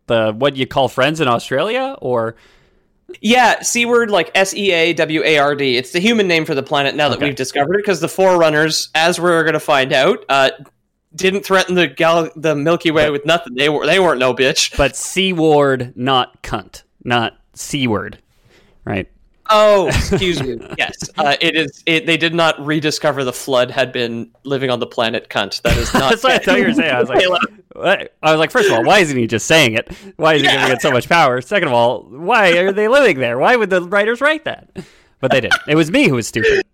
the 0.07 0.33
what 0.33 0.55
you 0.55 0.65
call 0.65 0.87
friends 0.87 1.21
in 1.21 1.27
Australia, 1.27 1.95
or 2.01 2.35
Yeah, 3.21 3.61
Seaward, 3.61 4.09
like 4.11 4.31
S 4.35 4.53
E 4.53 4.71
A 4.71 4.93
W 4.93 5.21
A 5.23 5.37
R 5.37 5.55
D. 5.55 5.77
It's 5.77 5.91
the 5.91 5.99
human 5.99 6.27
name 6.27 6.45
for 6.45 6.55
the 6.55 6.63
planet 6.63 6.95
now 6.95 7.09
that 7.09 7.17
Okay. 7.17 7.25
we've 7.27 7.35
discovered 7.35 7.75
it, 7.75 7.79
because 7.79 7.99
the 7.99 8.09
Forerunners, 8.09 8.89
as 8.95 9.19
we're 9.19 9.43
going 9.43 9.53
to 9.53 9.59
find 9.59 9.93
out, 9.93 10.25
uh, 10.29 10.51
didn't 11.15 11.43
threaten 11.43 11.75
the 11.75 11.87
gal- 11.87 12.29
the 12.35 12.55
Milky 12.55 12.91
Way 12.91 13.09
with 13.09 13.25
nothing. 13.25 13.55
They 13.55 13.69
were 13.69 13.85
they 13.85 13.99
weren't 13.99 14.19
no 14.19 14.33
bitch. 14.33 14.75
but 14.77 14.95
Seaward, 14.95 15.95
not 15.95 16.41
cunt, 16.43 16.83
not 17.03 17.39
Seaward, 17.53 18.19
right? 18.85 19.09
Oh, 19.49 19.87
excuse 19.87 20.41
me. 20.41 20.59
Yes, 20.77 21.09
uh, 21.17 21.35
it 21.39 21.55
is. 21.55 21.83
It, 21.85 22.05
they 22.05 22.17
did 22.17 22.33
not 22.33 22.63
rediscover 22.65 23.23
the 23.23 23.33
flood 23.33 23.71
had 23.71 23.91
been 23.91 24.31
living 24.43 24.69
on 24.69 24.79
the 24.79 24.87
planet 24.87 25.29
cunt. 25.29 25.61
That 25.61 25.77
is 25.77 25.93
not. 25.93 26.09
That's 26.09 26.23
what 26.23 26.33
I 26.33 26.37
thought 26.39 26.59
you 26.59 26.65
were 26.65 26.73
saying. 26.73 26.93
I 26.93 26.99
was 26.99 27.09
like, 27.09 27.29
what? 27.29 28.13
I 28.23 28.31
was 28.31 28.39
like, 28.39 28.51
first 28.51 28.69
of 28.69 28.73
all, 28.73 28.83
why 28.83 28.99
isn't 28.99 29.17
he 29.17 29.27
just 29.27 29.45
saying 29.45 29.73
it? 29.73 29.91
Why 30.17 30.33
is 30.33 30.41
he 30.41 30.47
giving 30.47 30.71
it 30.71 30.81
so 30.81 30.91
much 30.91 31.07
power? 31.07 31.41
Second 31.41 31.67
of 31.69 31.73
all, 31.73 32.03
why 32.03 32.57
are 32.57 32.71
they 32.71 32.87
living 32.87 33.19
there? 33.19 33.37
Why 33.37 33.55
would 33.55 33.69
the 33.69 33.81
writers 33.81 34.19
write 34.19 34.45
that? 34.45 34.69
But 35.19 35.31
they 35.31 35.41
didn't. 35.41 35.59
It 35.67 35.75
was 35.75 35.89
me 35.89 36.07
who 36.07 36.15
was 36.15 36.27
stupid. 36.27 36.63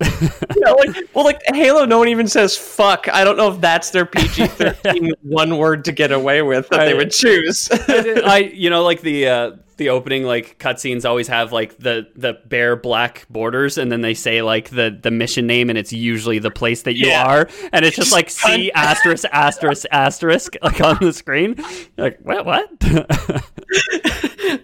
Yeah, 0.56 0.70
like, 0.72 0.96
well, 1.14 1.24
like 1.24 1.40
Halo, 1.48 1.84
no 1.84 1.98
one 1.98 2.08
even 2.08 2.26
says 2.28 2.56
fuck. 2.56 3.08
I 3.12 3.24
don't 3.24 3.36
know 3.36 3.52
if 3.52 3.60
that's 3.60 3.90
their 3.90 4.06
PG 4.06 4.46
thirteen 4.46 5.12
one 5.22 5.58
word 5.58 5.84
to 5.86 5.92
get 5.92 6.12
away 6.12 6.42
with 6.42 6.68
that 6.68 6.84
they 6.86 6.94
would 6.94 7.10
choose. 7.10 7.68
I, 7.88 8.50
you 8.54 8.70
know, 8.70 8.82
like 8.84 9.00
the 9.02 9.28
uh, 9.28 9.50
the 9.76 9.88
opening 9.90 10.22
like 10.24 10.58
cutscenes 10.58 11.04
always 11.04 11.28
have 11.28 11.52
like 11.52 11.76
the 11.78 12.06
the 12.16 12.38
bare 12.46 12.76
black 12.76 13.26
borders, 13.28 13.76
and 13.76 13.90
then 13.92 14.00
they 14.00 14.14
say 14.14 14.40
like 14.42 14.70
the 14.70 14.96
the 15.02 15.10
mission 15.10 15.46
name, 15.46 15.68
and 15.68 15.78
it's 15.78 15.92
usually 15.92 16.38
the 16.38 16.50
place 16.52 16.82
that 16.82 16.94
you 16.96 17.08
Yeah. 17.08 17.26
are, 17.26 17.48
and 17.72 17.84
it's 17.84 17.96
just 17.96 18.12
like 18.12 18.30
C 18.30 18.70
asterisk 18.72 19.24
asterisk 19.32 19.84
asterisk 19.90 20.54
like 20.62 20.80
on 20.80 20.96
the 21.00 21.12
screen. 21.12 21.56
You're 21.98 22.06
like 22.06 22.20
what? 22.22 22.46
What? 22.46 22.68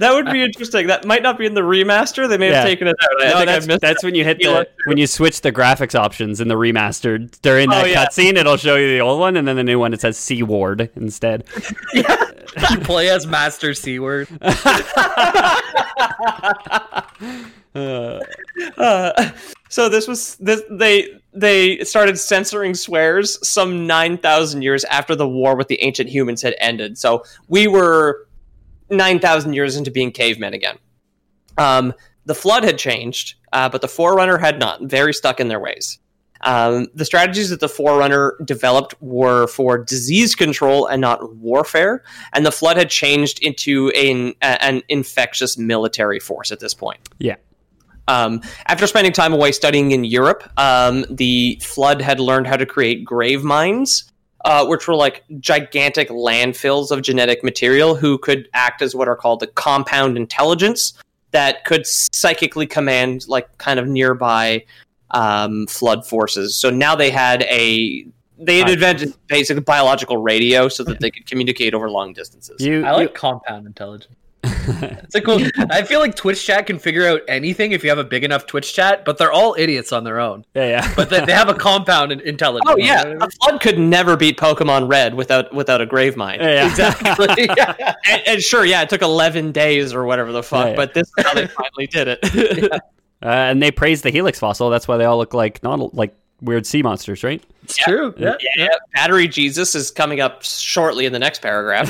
That 0.01 0.13
would 0.15 0.27
be 0.33 0.43
interesting. 0.43 0.87
That 0.89 1.05
might 1.05 1.23
not 1.23 1.39
be 1.39 1.45
in 1.47 1.55
the 1.55 1.61
remaster. 1.61 2.29
They 2.29 2.39
may 2.39 2.49
have 2.49 2.65
taken 2.65 2.89
it 2.89 2.97
out. 3.03 3.09
I 3.21 3.25
no, 3.29 3.37
think 3.37 3.47
that's 3.47 3.65
I 3.65 3.69
missed 3.69 3.81
that's 3.83 4.03
that. 4.03 4.07
when 4.07 4.15
you 4.15 4.25
hit 4.25 4.39
the 4.39 4.67
when 4.87 4.97
you 4.99 5.07
switch 5.07 5.43
the 5.43 5.53
graphics 5.53 5.95
options 5.95 6.41
in 6.41 6.49
the 6.49 6.55
remastered 6.55 7.41
during 7.43 7.69
that 7.71 7.85
Oh, 7.85 7.87
yeah. 7.87 8.07
cutscene. 8.07 8.37
It'll 8.37 8.57
show 8.57 8.77
you 8.77 8.89
the 8.89 9.01
old 9.01 9.21
one, 9.21 9.37
and 9.37 9.47
then 9.47 9.57
the 9.57 9.65
new 9.65 9.79
one 9.79 9.93
it 9.93 10.01
says 10.01 10.17
C 10.19 10.43
Ward 10.43 10.91
instead. 10.97 11.45
you 11.95 12.03
play 12.83 13.11
as 13.11 13.27
Master 13.27 13.75
Seaward. 13.75 14.29
Uh, 17.73 19.31
so 19.69 19.89
this 19.89 20.09
was 20.09 20.35
this, 20.37 20.61
they 20.71 21.07
they 21.33 21.79
started 21.85 22.19
censoring 22.19 22.75
swears 22.75 23.39
some 23.49 23.87
9000 23.87 24.63
years 24.63 24.83
after 24.87 25.15
the 25.15 25.29
war 25.29 25.55
with 25.57 25.69
the 25.69 25.81
ancient 25.83 26.09
humans 26.11 26.43
had 26.43 26.57
ended 26.59 26.99
so 26.99 27.23
we 27.49 27.69
were 27.69 28.27
9000 28.91 29.53
years 29.53 29.77
into 29.77 29.91
being 29.91 30.13
cavemen 30.13 30.55
again. 30.55 30.79
Um, 31.59 31.95
the 32.25 32.35
flood 32.35 32.65
had 32.65 32.79
changed 32.79 33.35
uh, 33.53 33.69
but 33.69 33.81
the 33.81 33.89
forerunner 33.89 34.39
had 34.39 34.59
not. 34.59 34.83
Very 34.83 35.13
stuck 35.13 35.41
in 35.41 35.49
their 35.49 35.61
ways. 35.61 35.99
Um, 36.43 36.87
the 36.95 37.05
strategies 37.05 37.51
that 37.51 37.61
the 37.61 37.69
forerunner 37.69 38.35
developed 38.45 38.95
were 39.03 39.47
for 39.49 39.77
disease 39.77 40.35
control 40.35 40.87
and 40.87 40.99
not 40.99 41.37
warfare 41.37 42.03
and 42.33 42.47
the 42.47 42.53
flood 42.53 42.79
had 42.79 42.89
changed 42.89 43.43
into 43.43 43.91
an, 43.91 44.33
an 44.41 44.83
infectious 44.89 45.59
military 45.59 46.19
force 46.19 46.51
at 46.51 46.59
this 46.59 46.73
point. 46.73 47.01
Yeah. 47.19 47.37
um, 48.09 48.41
after 48.67 48.87
spending 48.87 49.13
time 49.13 49.35
away 49.35 49.53
studying 49.53 49.91
in 49.91 50.05
Europe, 50.05 50.51
um, 50.57 51.05
the 51.11 51.61
Flood 51.63 52.01
had 52.01 52.19
learned 52.19 52.47
how 52.47 52.57
to 52.57 52.65
create 52.65 53.05
Graveminds, 53.05 54.11
uh, 54.45 54.67
which 54.67 54.89
were 54.89 54.95
like 54.95 55.25
gigantic 55.39 56.09
landfills 56.09 56.91
of 56.91 57.03
genetic 57.03 57.45
material 57.45 57.95
who 57.95 58.19
could 58.19 58.49
act 58.55 58.83
as 58.83 58.95
what 58.95 59.09
are 59.09 59.17
called 59.17 59.41
the 59.41 59.47
compound 59.47 60.17
intelligence 60.17 60.95
that 61.33 61.65
could 61.65 61.87
psychically 61.87 62.67
command 62.67 63.27
like 63.29 63.59
kind 63.59 63.79
of 63.79 63.87
nearby 63.87 64.65
um, 65.13 65.67
Flood 65.67 66.07
forces. 66.07 66.57
So 66.57 66.71
now 66.71 66.95
they 66.95 67.11
had 67.11 67.43
a 67.45 68.07
they 68.39 68.59
had 68.59 68.71
invented 68.71 69.13
basic 69.27 69.63
biological 69.67 70.17
radio 70.17 70.69
so 70.69 70.83
that 70.85 71.01
they 71.01 71.11
could 71.11 71.27
communicate 71.27 71.75
over 71.75 71.91
long 71.91 72.15
distances. 72.15 72.65
You, 72.65 72.85
I 72.85 72.93
like 72.93 73.15
compound 73.15 73.67
intelligence. 73.67 74.15
It's 74.43 75.15
a 75.15 75.21
cool. 75.21 75.41
I 75.71 75.83
feel 75.83 76.01
like 76.01 76.15
Twitch 76.15 76.45
chat 76.45 76.67
can 76.67 76.79
figure 76.79 77.07
out 77.07 77.21
anything 77.29 77.73
if 77.73 77.83
you 77.83 77.91
have 77.91 77.99
a 77.99 78.05
big 78.05 78.25
enough 78.25 78.47
Twitch 78.47 78.73
chat, 78.73 79.05
but 79.05 79.19
they're 79.19 79.33
all 79.33 79.55
idiots 79.59 79.93
on 79.93 80.05
their 80.05 80.19
own. 80.21 80.45
yeah, 80.55 80.67
yeah. 80.67 80.93
But 80.97 81.11
they, 81.11 81.25
they 81.25 81.33
have 81.33 81.49
a 81.49 81.55
compound 81.55 82.13
in- 82.13 82.21
intelligence. 82.21 82.65
Oh 82.69 82.77
yeah, 82.79 83.03
You 83.07 83.15
know 83.15 83.15
what 83.17 83.23
I 83.23 83.27
the 83.27 83.33
Flood 83.43 83.61
could 83.61 83.79
never 83.79 84.17
beat 84.17 84.39
Pokemon 84.39 84.89
Red 84.91 85.15
without 85.15 85.53
without 85.55 85.81
a 85.81 85.87
Gravemind. 85.87 86.39
yeah, 86.39 86.53
yeah. 86.55 86.69
Exactly. 86.71 87.45
Yeah. 87.57 87.95
and, 88.09 88.23
and 88.27 88.41
sure, 88.43 88.65
yeah, 88.65 88.83
it 88.83 88.89
took 88.89 89.03
11 89.03 89.53
days 89.53 89.93
or 89.93 90.05
whatever 90.05 90.33
the 90.33 90.43
fuck, 90.43 90.65
Yeah, 90.65 90.71
yeah. 90.71 90.77
but 90.77 90.95
this 90.95 91.09
is 91.19 91.25
how 91.27 91.35
they 91.35 91.47
finally 91.47 91.87
did 91.87 92.09
it. 92.21 92.83
Uh, 93.23 93.29
and 93.29 93.63
they 93.63 93.71
praise 93.71 94.01
the 94.01 94.09
Helix 94.09 94.39
fossil. 94.39 94.71
That's 94.71 94.89
why 94.89 94.97
they 94.97 95.05
all 95.05 95.19
look 95.19 95.35
like 95.35 95.63
not 95.63 95.95
like 95.95 96.15
weird 96.41 96.65
sea 96.65 96.83
monsters, 96.83 97.23
right? 97.23 97.43
It's 97.65 97.77
true. 97.77 98.15
Yeah. 98.17 98.37
yeah, 98.57 98.69
Battery 98.95 99.29
Jesus 99.29 99.75
is 99.75 99.91
coming 99.91 100.21
up 100.23 100.43
shortly 100.43 101.05
in 101.05 101.13
the 101.13 101.19
next 101.19 101.43
paragraph. 101.43 101.87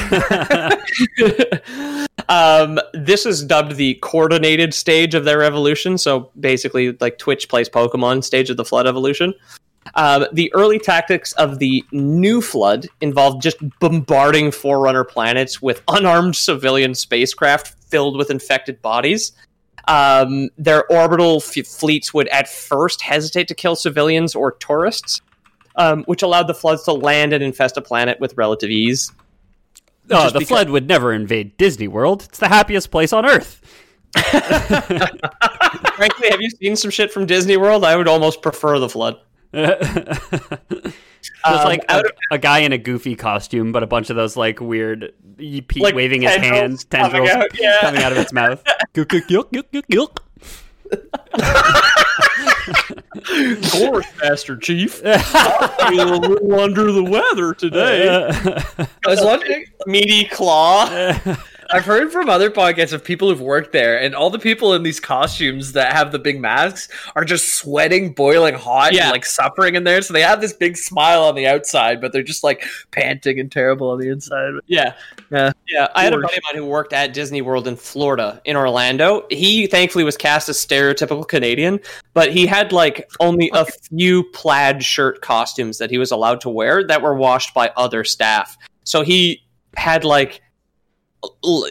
Um, 2.30 2.78
this 2.94 3.26
is 3.26 3.44
dubbed 3.44 3.74
the 3.74 3.94
coordinated 3.94 4.72
stage 4.72 5.14
of 5.14 5.24
their 5.24 5.42
evolution. 5.42 5.98
So 5.98 6.30
basically, 6.38 6.96
like 7.00 7.18
Twitch 7.18 7.48
plays 7.48 7.68
Pokemon 7.68 8.22
stage 8.22 8.48
of 8.50 8.56
the 8.56 8.64
Flood 8.64 8.86
evolution. 8.86 9.34
Um, 9.96 10.26
the 10.32 10.52
early 10.54 10.78
tactics 10.78 11.32
of 11.32 11.58
the 11.58 11.84
new 11.90 12.40
Flood 12.40 12.86
involved 13.00 13.42
just 13.42 13.56
bombarding 13.80 14.52
Forerunner 14.52 15.02
planets 15.02 15.60
with 15.60 15.82
unarmed 15.88 16.36
civilian 16.36 16.94
spacecraft 16.94 17.74
filled 17.90 18.16
with 18.16 18.30
infected 18.30 18.80
bodies. 18.80 19.32
Um, 19.88 20.50
their 20.56 20.86
orbital 20.92 21.42
f- 21.44 21.66
fleets 21.66 22.14
would 22.14 22.28
at 22.28 22.48
first 22.48 23.02
hesitate 23.02 23.48
to 23.48 23.56
kill 23.56 23.74
civilians 23.74 24.36
or 24.36 24.52
tourists, 24.52 25.20
um, 25.74 26.04
which 26.04 26.22
allowed 26.22 26.46
the 26.46 26.54
Floods 26.54 26.84
to 26.84 26.92
land 26.92 27.32
and 27.32 27.42
infest 27.42 27.76
a 27.76 27.80
planet 27.80 28.20
with 28.20 28.36
relative 28.36 28.70
ease. 28.70 29.10
Oh, 30.10 30.22
Just 30.22 30.32
the 30.34 30.38
because- 30.40 30.48
flood 30.48 30.70
would 30.70 30.88
never 30.88 31.12
invade 31.12 31.56
Disney 31.56 31.88
World. 31.88 32.24
It's 32.28 32.38
the 32.38 32.48
happiest 32.48 32.90
place 32.90 33.12
on 33.12 33.24
earth. 33.26 33.60
Frankly, 35.94 36.30
have 36.30 36.40
you 36.40 36.50
seen 36.50 36.74
some 36.76 36.90
shit 36.90 37.12
from 37.12 37.26
Disney 37.26 37.56
World? 37.56 37.84
I 37.84 37.94
would 37.96 38.08
almost 38.08 38.42
prefer 38.42 38.78
the 38.80 38.88
Flood. 38.88 39.16
Just 39.52 40.96
Um, 41.44 41.64
like 41.64 41.84
a, 41.88 41.98
of- 42.00 42.10
a 42.32 42.38
guy 42.38 42.60
in 42.60 42.72
a 42.72 42.78
goofy 42.78 43.14
costume, 43.14 43.72
but 43.72 43.82
a 43.82 43.86
bunch 43.86 44.08
of 44.10 44.16
those 44.16 44.36
like 44.36 44.60
weird 44.60 45.12
Pete 45.36 45.80
Like 45.80 45.94
waving 45.94 46.22
his 46.22 46.32
tendrils 46.32 46.60
hands, 46.60 46.84
coming 46.84 47.10
tendrils 47.12 47.36
out, 47.36 47.58
yeah. 47.60 47.76
coming 47.80 48.02
out 48.02 48.12
of 48.12 48.18
its 48.18 48.32
mouth. 48.32 48.62
Yuk. 53.14 53.62
course, 53.72 54.06
Master 54.22 54.56
Chief. 54.56 55.00
I 55.04 55.90
feel 55.90 56.14
a 56.14 56.16
little 56.16 56.60
under 56.60 56.92
the 56.92 57.02
weather 57.04 57.54
today. 57.54 58.08
I 58.08 58.86
was 59.06 59.20
wondering. 59.20 59.66
Meaty 59.86 60.26
claw. 60.26 60.86
I've 61.72 61.84
heard 61.84 62.10
from 62.12 62.28
other 62.28 62.50
podcasts 62.50 62.92
of 62.92 63.04
people 63.04 63.28
who've 63.28 63.40
worked 63.40 63.72
there, 63.72 64.00
and 64.00 64.14
all 64.14 64.30
the 64.30 64.38
people 64.38 64.74
in 64.74 64.82
these 64.82 64.98
costumes 64.98 65.72
that 65.72 65.92
have 65.92 66.10
the 66.10 66.18
big 66.18 66.40
masks 66.40 66.88
are 67.14 67.24
just 67.24 67.54
sweating, 67.54 68.12
boiling 68.12 68.54
hot, 68.54 68.92
Yeah. 68.92 69.04
and 69.04 69.12
like 69.12 69.24
suffering 69.24 69.76
in 69.76 69.84
there. 69.84 70.02
So 70.02 70.12
they 70.12 70.22
have 70.22 70.40
this 70.40 70.52
big 70.52 70.76
smile 70.76 71.22
on 71.22 71.34
the 71.34 71.46
outside, 71.46 72.00
but 72.00 72.12
they're 72.12 72.22
just 72.22 72.42
like 72.42 72.64
panting 72.90 73.38
and 73.38 73.50
terrible 73.52 73.90
on 73.90 73.98
the 74.00 74.08
inside. 74.08 74.54
Yeah. 74.66 74.94
Yeah. 75.30 75.52
Yeah. 75.68 75.88
I 75.94 76.02
had 76.04 76.12
a 76.12 76.18
buddy 76.18 76.36
of 76.36 76.42
mine 76.44 76.56
who 76.56 76.66
worked 76.66 76.92
at 76.92 77.14
Disney 77.14 77.40
World 77.42 77.68
in 77.68 77.76
Florida, 77.76 78.40
in 78.44 78.56
Orlando. 78.56 79.26
He 79.30 79.66
thankfully 79.66 80.02
was 80.04 80.16
cast 80.16 80.48
as 80.48 80.56
stereotypical 80.56 81.26
Canadian, 81.26 81.78
but 82.14 82.32
he 82.32 82.46
had 82.46 82.72
like 82.72 83.08
only 83.20 83.50
a 83.54 83.64
few 83.64 84.24
plaid 84.32 84.82
shirt 84.82 85.20
costumes 85.22 85.78
that 85.78 85.90
he 85.90 85.98
was 85.98 86.10
allowed 86.10 86.40
to 86.40 86.50
wear 86.50 86.84
that 86.86 87.02
were 87.02 87.14
washed 87.14 87.54
by 87.54 87.70
other 87.76 88.02
staff. 88.02 88.56
So 88.84 89.02
he 89.02 89.42
had 89.76 90.04
like 90.04 90.40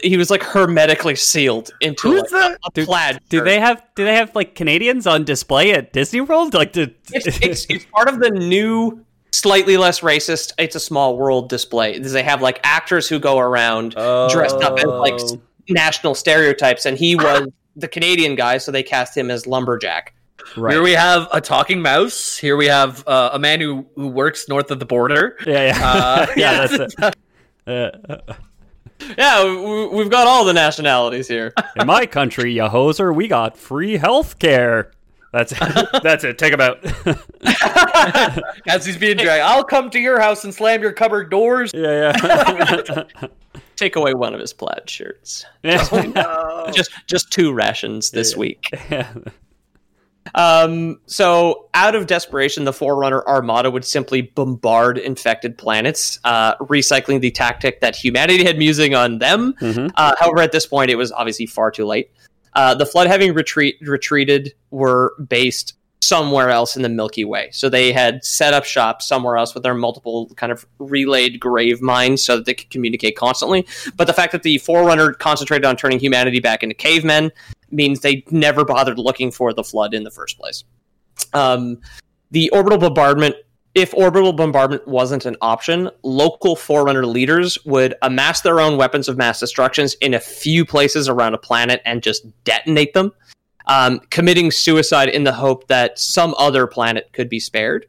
he 0.04 0.16
was 0.18 0.30
like 0.30 0.44
hermetically 0.44 1.16
sealed 1.16 1.72
into 1.82 2.10
Who's 2.10 2.22
like, 2.22 2.30
that? 2.32 2.60
a 2.66 2.72
Do, 2.74 2.86
plaid. 2.86 3.20
do 3.30 3.38
shirt. 3.38 3.46
they 3.46 3.60
have 3.60 3.84
do 3.96 4.06
they 4.06 4.16
have 4.16 4.34
like 4.36 4.56
Canadians 4.56 5.08
on 5.08 5.24
display 5.24 5.72
at 5.74 5.92
Disney 5.94 6.22
World? 6.22 6.54
Like, 6.54 6.74
to, 6.74 6.92
it's, 7.12 7.38
it's, 7.42 7.66
it's 7.70 7.86
part 7.86 8.08
of 8.10 8.20
the 8.20 8.30
new 8.30 9.04
slightly 9.32 9.78
less 9.78 10.00
racist 10.00 10.54
it's 10.58 10.76
a 10.76 10.80
small 10.80 11.16
world 11.16 11.50
display 11.50 12.00
they 12.00 12.24
have 12.24 12.42
like 12.42 12.60
actors 12.64 13.08
who 13.08 13.20
go 13.20 13.38
around 13.38 13.92
dressed 13.92 14.56
up 14.56 14.78
as 14.80 14.86
like 14.86 15.14
Oh. 15.20 15.40
national 15.70 16.16
stereotypes 16.16 16.88
and 16.88 16.98
he 16.98 17.16
was 17.16 17.48
the 17.76 17.88
canadian 17.88 18.34
guy 18.34 18.58
so 18.58 18.72
they 18.72 18.82
cast 18.82 19.16
him 19.16 19.30
as 19.30 19.46
lumberjack 19.46 20.16
right? 20.58 20.74
Here 20.74 20.82
we 20.82 20.94
have 20.94 21.28
a 21.32 21.40
talking 21.42 21.80
mouse. 21.80 22.38
Here 22.38 22.58
we 22.58 22.66
have 22.66 23.08
uh, 23.08 23.30
a 23.34 23.38
man 23.40 23.62
who, 23.62 23.86
who 23.96 24.08
works 24.08 24.50
north 24.50 24.72
of 24.72 24.80
the 24.80 24.86
border. 24.86 25.38
yeah, 25.46 25.68
yeah, 25.68 25.86
Uh, 25.86 26.28
yeah. 26.36 26.66
That's 26.68 26.96
it. 26.98 27.16
Uh, 27.68 28.18
yeah 29.18 29.44
we, 29.44 29.88
we've 29.88 30.10
got 30.10 30.28
all 30.28 30.46
the 30.46 30.54
nationalities 30.54 31.28
here 31.28 31.54
in 31.80 31.88
my 31.88 32.06
country, 32.06 32.54
you 32.54 32.64
hoser, 32.64 33.14
we 33.16 33.28
got 33.28 33.58
free 33.58 33.98
health 33.98 34.40
care. 34.40 34.92
That's 35.32 35.52
it. 35.52 35.60
That's 36.04 36.24
it. 36.24 36.40
Take 36.40 36.54
him 36.54 36.60
out. 36.62 36.84
As 38.68 38.84
he's 38.86 38.98
being 38.98 39.16
dragged, 39.18 39.44
I'll 39.44 39.64
come 39.64 39.90
to 39.92 40.00
your 40.00 40.20
house 40.20 40.44
and 40.44 40.52
slam 40.54 40.82
your 40.82 40.92
cupboard 40.92 41.30
doors. 41.30 41.72
yeah, 41.74 42.12
yeah. 42.24 43.04
take 43.76 43.96
away 43.96 44.14
one 44.16 44.34
of 44.34 44.40
his 44.40 44.54
plaid 44.54 44.90
shirts. 44.90 45.46
no. 45.64 46.66
Just 46.74 46.92
just 47.06 47.32
two 47.32 47.54
rations 47.54 48.10
this 48.12 48.34
Yeah. 48.34 48.40
week. 48.40 48.70
Yeah. 48.90 49.14
Um, 50.36 51.00
so, 51.06 51.70
out 51.74 51.96
of 51.96 52.08
desperation, 52.08 52.66
the 52.66 52.74
Forerunner 52.74 53.24
Armada 53.28 53.72
would 53.72 53.86
simply 53.86 54.22
bombard 54.22 54.98
infected 54.98 55.58
planets, 55.58 56.20
uh, 56.24 56.56
recycling 56.58 57.22
the 57.22 57.32
tactic 57.32 57.82
that 57.82 57.96
humanity 57.96 58.44
had 58.44 58.56
been 58.56 58.68
using 58.68 58.96
on 58.96 59.20
them. 59.20 59.54
Mhm. 59.62 59.92
Uh, 59.96 60.16
however, 60.20 60.42
at 60.42 60.52
this 60.52 60.66
point, 60.66 60.92
it 60.92 60.96
was 60.96 61.12
obviously 61.12 61.46
far 61.46 61.72
too 61.72 61.86
late. 61.86 62.12
Uh, 62.54 62.74
the 62.74 62.86
Flood, 62.86 63.08
having 63.08 63.34
retreat 63.34 63.78
retreated, 63.82 64.54
were 64.72 65.14
based 65.28 65.74
somewhere 66.02 66.50
else 66.50 66.76
in 66.76 66.82
the 66.82 66.90
Milky 66.90 67.26
Way. 67.26 67.50
So 67.52 67.70
they 67.70 67.92
had 67.92 68.24
set 68.24 68.54
up 68.54 68.66
shop 68.66 69.02
somewhere 69.02 69.38
else 69.38 69.54
with 69.54 69.64
their 69.64 69.76
multiple 69.76 70.32
kind 70.36 70.52
of 70.52 70.66
relayed 70.80 71.40
Graveminds 71.40 72.20
so 72.20 72.38
that 72.38 72.46
they 72.46 72.54
could 72.54 72.70
communicate 72.70 73.16
constantly. 73.16 73.68
But 73.96 74.08
the 74.08 74.14
fact 74.14 74.32
that 74.32 74.44
the 74.44 74.58
Forerunner 74.60 75.14
concentrated 75.14 75.66
on 75.66 75.76
turning 75.76 76.00
humanity 76.00 76.40
back 76.40 76.64
into 76.64 76.74
cavemen 76.74 77.32
means 77.72 78.00
they 78.00 78.24
never 78.32 78.66
bothered 78.66 79.00
looking 79.00 79.32
for 79.32 79.54
the 79.54 79.64
flood 79.64 79.94
in 79.94 80.04
the 80.04 80.12
first 80.12 80.38
place. 80.38 80.64
Um, 81.34 81.80
the 82.32 82.50
orbital 82.52 82.78
bombardment, 82.78 83.36
if 83.76 83.94
orbital 83.94 84.34
bombardment 84.34 84.88
wasn't 84.88 85.26
an 85.26 85.36
option, 85.42 85.90
local 86.04 86.56
Forerunner 86.56 87.06
leaders 87.06 87.58
would 87.66 87.96
amass 88.02 88.42
their 88.42 88.60
own 88.60 88.78
weapons 88.78 89.08
of 89.08 89.18
mass 89.18 89.40
destructions 89.40 89.96
in 89.96 90.14
a 90.14 90.20
few 90.20 90.66
places 90.66 91.08
around 91.08 91.34
a 91.34 91.38
planet 91.38 91.82
and 91.86 92.04
just 92.04 92.26
detonate 92.44 92.94
them, 92.94 93.12
um, 93.68 94.00
committing 94.10 94.52
suicide 94.52 95.10
in 95.10 95.24
the 95.24 95.34
hope 95.34 95.68
that 95.68 96.00
some 96.00 96.34
other 96.38 96.68
planet 96.68 97.10
could 97.14 97.30
be 97.30 97.40
spared. 97.40 97.86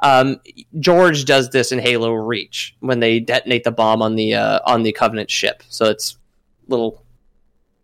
Um, 0.00 0.40
George 0.78 1.24
does 1.24 1.50
this 1.50 1.72
in 1.72 1.80
Halo 1.80 2.12
Reach 2.12 2.76
when 2.80 3.00
they 3.00 3.18
detonate 3.18 3.64
the 3.64 3.72
bomb 3.72 4.00
on 4.00 4.14
the 4.14 4.34
uh, 4.34 4.60
on 4.64 4.84
the 4.84 4.92
Covenant 4.92 5.30
ship. 5.30 5.62
So 5.68 5.86
it's 5.86 6.16
little 6.68 7.02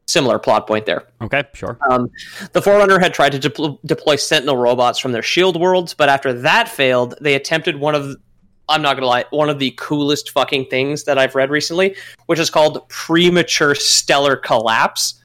similar 0.06 0.38
plot 0.38 0.66
point 0.66 0.86
there. 0.86 1.08
Okay, 1.22 1.44
sure. 1.54 1.78
Um, 1.90 2.10
the 2.52 2.60
Forerunner 2.60 2.98
had 2.98 3.14
tried 3.14 3.32
to 3.32 3.50
depl- 3.50 3.78
deploy 3.86 4.16
Sentinel 4.16 4.56
robots 4.56 4.98
from 4.98 5.12
their 5.12 5.22
shield 5.22 5.60
worlds, 5.60 5.94
but 5.94 6.08
after 6.08 6.32
that 6.32 6.68
failed, 6.68 7.14
they 7.20 7.34
attempted 7.34 7.78
one 7.78 7.94
of 7.94 8.16
I'm 8.68 8.80
not 8.82 8.94
gonna 8.94 9.06
lie, 9.06 9.24
one 9.30 9.50
of 9.50 9.58
the 9.58 9.74
coolest 9.76 10.30
fucking 10.30 10.66
things 10.66 11.04
that 11.04 11.18
I've 11.18 11.34
read 11.34 11.50
recently, 11.50 11.96
which 12.26 12.38
is 12.38 12.48
called 12.48 12.88
premature 12.88 13.74
stellar 13.74 14.36
collapse. 14.36 15.22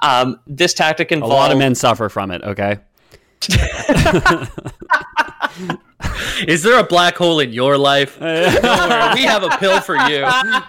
Um, 0.00 0.40
this 0.46 0.74
tactic 0.74 1.12
A 1.12 1.16
lot 1.16 1.52
of 1.52 1.58
men 1.58 1.74
suffer 1.74 2.08
from 2.08 2.30
it. 2.30 2.42
Okay. 2.42 2.78
Is 6.46 6.62
there 6.62 6.78
a 6.78 6.84
black 6.84 7.16
hole 7.16 7.40
in 7.40 7.52
your 7.52 7.76
life? 7.76 8.18
Don't 8.20 8.62
worry, 8.62 9.14
we 9.14 9.22
have 9.24 9.42
a 9.42 9.50
pill 9.58 9.80
for 9.80 9.96
you. 9.96 10.20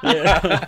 yeah, 0.04 0.66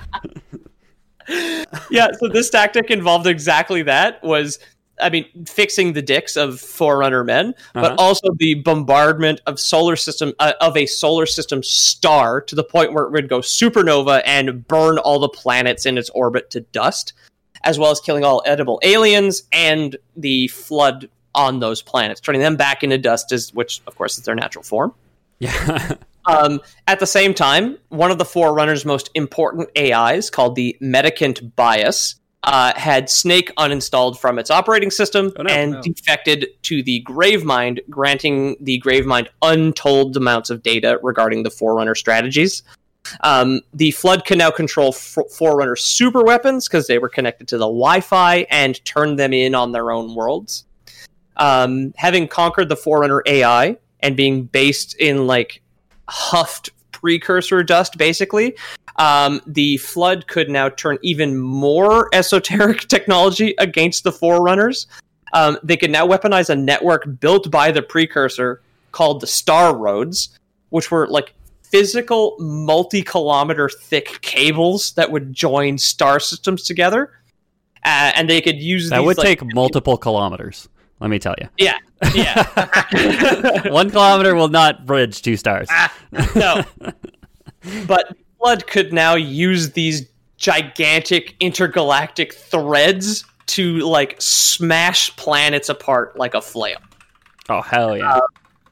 so 2.19 2.27
this 2.27 2.49
tactic 2.49 2.91
involved 2.91 3.27
exactly 3.27 3.83
that 3.83 4.23
was 4.23 4.59
I 5.01 5.09
mean, 5.09 5.25
fixing 5.47 5.93
the 5.93 6.03
dicks 6.03 6.37
of 6.37 6.61
Forerunner 6.61 7.23
men, 7.23 7.55
but 7.73 7.93
Uh-huh. 7.93 7.95
also 7.97 8.27
the 8.37 8.55
bombardment 8.55 9.41
of 9.47 9.59
solar 9.59 9.95
system 9.95 10.33
uh, 10.39 10.53
of 10.61 10.77
a 10.77 10.85
solar 10.85 11.25
system 11.25 11.63
star 11.63 12.39
to 12.41 12.55
the 12.55 12.63
point 12.63 12.93
where 12.93 13.05
it 13.05 13.11
would 13.11 13.27
go 13.27 13.39
supernova 13.39 14.21
and 14.25 14.67
burn 14.67 14.99
all 14.99 15.17
the 15.19 15.29
planets 15.29 15.87
in 15.87 15.97
its 15.97 16.09
orbit 16.11 16.51
to 16.51 16.61
dust, 16.61 17.13
as 17.63 17.79
well 17.79 17.89
as 17.89 17.99
killing 17.99 18.23
all 18.23 18.43
edible 18.45 18.79
aliens 18.83 19.43
and 19.51 19.97
the 20.15 20.47
flood 20.49 21.09
on 21.33 21.59
those 21.59 21.81
planets, 21.81 22.21
turning 22.21 22.41
them 22.41 22.55
back 22.55 22.83
into 22.83 22.97
dust, 22.99 23.31
is 23.31 23.51
which 23.53 23.81
of 23.87 23.95
course 23.95 24.19
is 24.19 24.25
their 24.25 24.35
natural 24.35 24.63
form. 24.63 24.93
Yeah. 25.39 25.95
Um, 26.25 26.61
at 26.87 26.99
the 26.99 27.07
same 27.07 27.33
time, 27.33 27.77
one 27.89 28.11
of 28.11 28.17
the 28.17 28.25
Forerunner's 28.25 28.85
most 28.85 29.09
important 29.13 29.69
AIs, 29.77 30.29
called 30.29 30.55
the 30.55 30.77
Mendicant 30.79 31.55
Bias, 31.55 32.15
uh, 32.43 32.73
had 32.75 33.09
Snake 33.09 33.51
uninstalled 33.57 34.17
from 34.17 34.37
its 34.37 34.51
operating 34.51 34.91
system 34.91 35.31
Oh, 35.37 35.43
no. 35.43 35.53
and 35.53 35.71
No. 35.73 35.81
defected 35.81 36.47
to 36.63 36.83
the 36.83 37.01
Gravemind, 37.07 37.79
granting 37.89 38.57
the 38.59 38.81
Gravemind 38.81 39.27
untold 39.41 40.17
amounts 40.17 40.49
of 40.49 40.61
data 40.61 40.99
regarding 41.03 41.43
the 41.43 41.49
Forerunner 41.49 41.95
strategies. 41.95 42.63
Um, 43.21 43.61
the 43.73 43.91
Flood 43.91 44.25
can 44.25 44.37
now 44.37 44.51
control 44.51 44.89
F- 44.89 45.17
Forerunner 45.37 45.75
super 45.77 46.21
weapons 46.23 46.67
because 46.67 46.87
they 46.87 46.99
were 46.99 47.09
connected 47.09 47.47
to 47.49 47.57
the 47.57 47.65
Wi 47.65 47.99
Fi 48.01 48.45
and 48.49 48.83
turned 48.85 49.19
them 49.19 49.33
in 49.33 49.55
on 49.55 49.71
their 49.71 49.91
own 49.91 50.13
worlds. 50.15 50.65
Um, 51.37 51.93
having 51.97 52.27
conquered 52.27 52.69
the 52.69 52.75
Forerunner 52.77 53.23
AI 53.25 53.77
and 54.01 54.15
being 54.15 54.43
based 54.43 54.95
in 54.99 55.27
like 55.27 55.61
huffed 56.13 56.69
precursor 56.91 57.63
dust, 57.63 57.97
basically, 57.97 58.55
um, 58.97 59.41
the 59.47 59.77
Flood 59.77 60.27
could 60.27 60.49
now 60.49 60.69
turn 60.69 60.99
even 61.01 61.37
more 61.37 62.07
esoteric 62.13 62.81
technology 62.87 63.55
against 63.57 64.03
the 64.03 64.11
Forerunners. 64.11 64.87
Um, 65.33 65.57
they 65.63 65.75
could 65.75 65.89
now 65.89 66.07
weaponize 66.07 66.49
a 66.49 66.55
network 66.55 67.19
built 67.19 67.49
by 67.49 67.71
the 67.71 67.81
precursor 67.81 68.61
called 68.91 69.21
the 69.21 69.27
Star 69.27 69.75
Roads, 69.75 70.37
which 70.69 70.91
were 70.91 71.07
like 71.07 71.33
physical 71.63 72.35
multi-kilometer 72.39 73.67
thick 73.67 74.21
cables 74.21 74.91
that 74.91 75.11
would 75.11 75.33
join 75.33 75.79
star 75.79 76.19
systems 76.19 76.61
together. 76.63 77.11
Uh, 77.83 78.13
and 78.15 78.29
they 78.29 78.39
could 78.39 78.61
use 78.61 78.91
that 78.91 78.99
these, 78.99 79.05
would 79.07 79.17
like- 79.17 79.39
take 79.39 79.55
multiple 79.55 79.97
kilometers. 79.97 80.69
Let 80.99 81.09
me 81.09 81.19
tell 81.19 81.35
you. 81.41 81.49
yeah 81.57 81.77
yeah 82.13 83.61
One 83.69 83.89
kilometer 83.89 84.35
will 84.35 84.49
not 84.49 84.85
bridge 84.85 85.21
two 85.21 85.37
stars. 85.37 85.69
Ah, 85.71 85.93
no. 86.35 86.63
But 87.87 88.17
Blood 88.39 88.67
could 88.67 88.93
now 88.93 89.15
use 89.15 89.71
these 89.71 90.07
gigantic 90.37 91.35
intergalactic 91.39 92.33
threads 92.33 93.23
to 93.45 93.79
like 93.79 94.17
smash 94.19 95.15
planets 95.15 95.69
apart 95.69 96.17
like 96.17 96.33
a 96.33 96.41
flail. 96.41 96.77
Oh 97.49 97.61
hell 97.61 97.97
yeah! 97.97 98.15
Uh, 98.15 98.21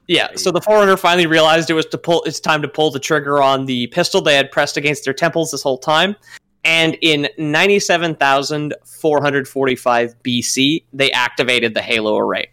yeah, 0.07 0.27
so 0.35 0.51
the 0.51 0.59
Forerunner 0.59 0.97
finally 0.97 1.25
realized 1.25 1.69
it 1.69 1.73
was 1.73 1.85
to 1.87 1.97
pull 1.97 2.21
it's 2.23 2.41
time 2.41 2.61
to 2.61 2.67
pull 2.67 2.91
the 2.91 2.99
trigger 2.99 3.41
on 3.41 3.65
the 3.65 3.87
pistol 3.87 4.19
they 4.21 4.35
had 4.35 4.51
pressed 4.51 4.75
against 4.75 5.05
their 5.05 5.13
temples 5.13 5.51
this 5.51 5.63
whole 5.63 5.77
time. 5.77 6.17
And 6.63 6.95
in 7.01 7.27
97,445 7.39 10.23
BC, 10.23 10.83
they 10.93 11.11
activated 11.11 11.73
the 11.73 11.81
Halo 11.81 12.15
array. 12.17 12.50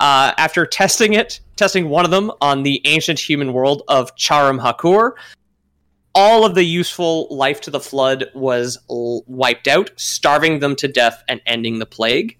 Uh, 0.00 0.32
after 0.36 0.64
testing 0.64 1.14
it, 1.14 1.40
testing 1.56 1.88
one 1.88 2.04
of 2.04 2.10
them 2.10 2.30
on 2.40 2.62
the 2.62 2.80
ancient 2.84 3.18
human 3.18 3.52
world 3.52 3.82
of 3.88 4.14
Charum 4.16 4.60
Hakkor, 4.60 5.14
all 6.14 6.44
of 6.44 6.54
the 6.54 6.64
useful 6.64 7.28
life 7.30 7.60
to 7.62 7.70
the 7.70 7.80
flood 7.80 8.26
was 8.34 8.78
l- 8.90 9.24
wiped 9.26 9.68
out, 9.68 9.90
starving 9.96 10.60
them 10.60 10.76
to 10.76 10.88
death 10.88 11.22
and 11.28 11.40
ending 11.46 11.78
the 11.78 11.86
plague. 11.86 12.36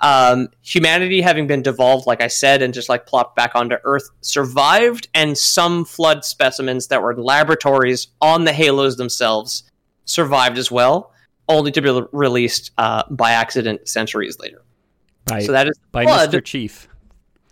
Um, 0.00 0.48
humanity, 0.62 1.20
having 1.20 1.46
been 1.46 1.62
devolved, 1.62 2.06
like 2.06 2.22
I 2.22 2.28
said, 2.28 2.62
and 2.62 2.72
just 2.72 2.88
like 2.88 3.06
plopped 3.06 3.36
back 3.36 3.54
onto 3.54 3.76
Earth, 3.84 4.08
survived, 4.22 5.08
and 5.14 5.36
some 5.36 5.84
flood 5.84 6.24
specimens 6.24 6.86
that 6.86 7.02
were 7.02 7.12
in 7.12 7.18
laboratories 7.18 8.08
on 8.20 8.44
the 8.44 8.52
halos 8.52 8.96
themselves 8.96 9.64
survived 10.06 10.58
as 10.58 10.70
well, 10.70 11.12
only 11.48 11.70
to 11.72 11.82
be 11.82 11.90
re- 11.90 12.06
released 12.12 12.70
uh, 12.78 13.02
by 13.10 13.32
accident 13.32 13.88
centuries 13.88 14.38
later. 14.38 14.62
By, 15.26 15.40
so 15.40 15.52
that 15.52 15.68
is 15.68 15.78
by 15.92 16.04
flood. 16.04 16.30
Mr. 16.30 16.42
Chief. 16.42 16.88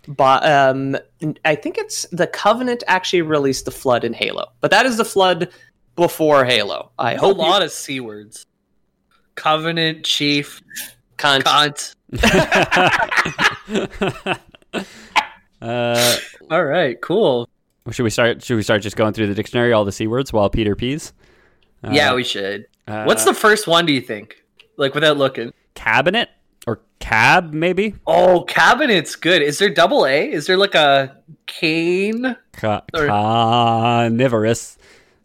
But 0.09 0.43
um, 0.43 0.97
I 1.45 1.53
think 1.53 1.77
it's 1.77 2.07
the 2.11 2.25
Covenant 2.25 2.83
actually 2.87 3.21
released 3.21 3.65
the 3.65 3.71
flood 3.71 4.03
in 4.03 4.13
Halo, 4.13 4.47
but 4.59 4.71
that 4.71 4.87
is 4.87 4.97
the 4.97 5.05
flood 5.05 5.49
before 5.95 6.45
Halo. 6.45 6.89
I 6.97 7.13
a 7.13 7.19
hope 7.19 7.37
a 7.37 7.41
lot 7.41 7.61
of 7.61 7.71
c 7.71 7.99
words. 7.99 8.47
Covenant, 9.35 10.03
chief, 10.03 10.61
cunt. 11.17 11.43
cunt. 11.43 11.93
uh, 15.61 16.15
All 16.49 16.63
right, 16.65 16.99
cool. 17.01 17.47
should 17.91 18.03
we 18.03 18.09
start? 18.09 18.43
Should 18.43 18.55
we 18.55 18.63
start 18.63 18.81
just 18.81 18.95
going 18.95 19.13
through 19.13 19.27
the 19.27 19.35
dictionary, 19.35 19.73
all 19.73 19.85
the 19.85 19.91
c 19.91 20.07
words, 20.07 20.33
while 20.33 20.49
Peter 20.49 20.75
pees? 20.75 21.13
Uh, 21.83 21.91
yeah, 21.93 22.13
we 22.15 22.23
should. 22.23 22.65
uh, 22.87 23.03
What's 23.03 23.25
the 23.25 23.33
first 23.33 23.67
one? 23.67 23.85
Do 23.85 23.93
you 23.93 24.01
think? 24.01 24.43
Like 24.77 24.95
without 24.95 25.17
looking. 25.17 25.53
cabinet 25.75 26.29
or 26.29 26.33
cab? 26.99 27.53
Maybe 27.53 27.95
Oh, 28.05 28.43
cabinet's 28.43 29.15
good. 29.15 29.41
Is 29.41 29.57
there 29.59 29.69
double 29.69 30.05
A? 30.05 30.31
Is 30.31 30.47
there 30.47 30.57
like 30.57 30.75
a 30.75 31.17
cane? 31.45 32.35
Ca- 32.53 32.83
Or- 32.93 33.07
carnivorous. 33.07 34.77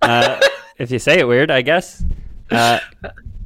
Uh, 0.03 0.41
if 0.79 0.91
you 0.91 0.99
say 0.99 1.19
it 1.19 1.29
weird, 1.29 1.51
I 1.51 1.63
guess. 1.63 2.05
Uh, 2.51 2.79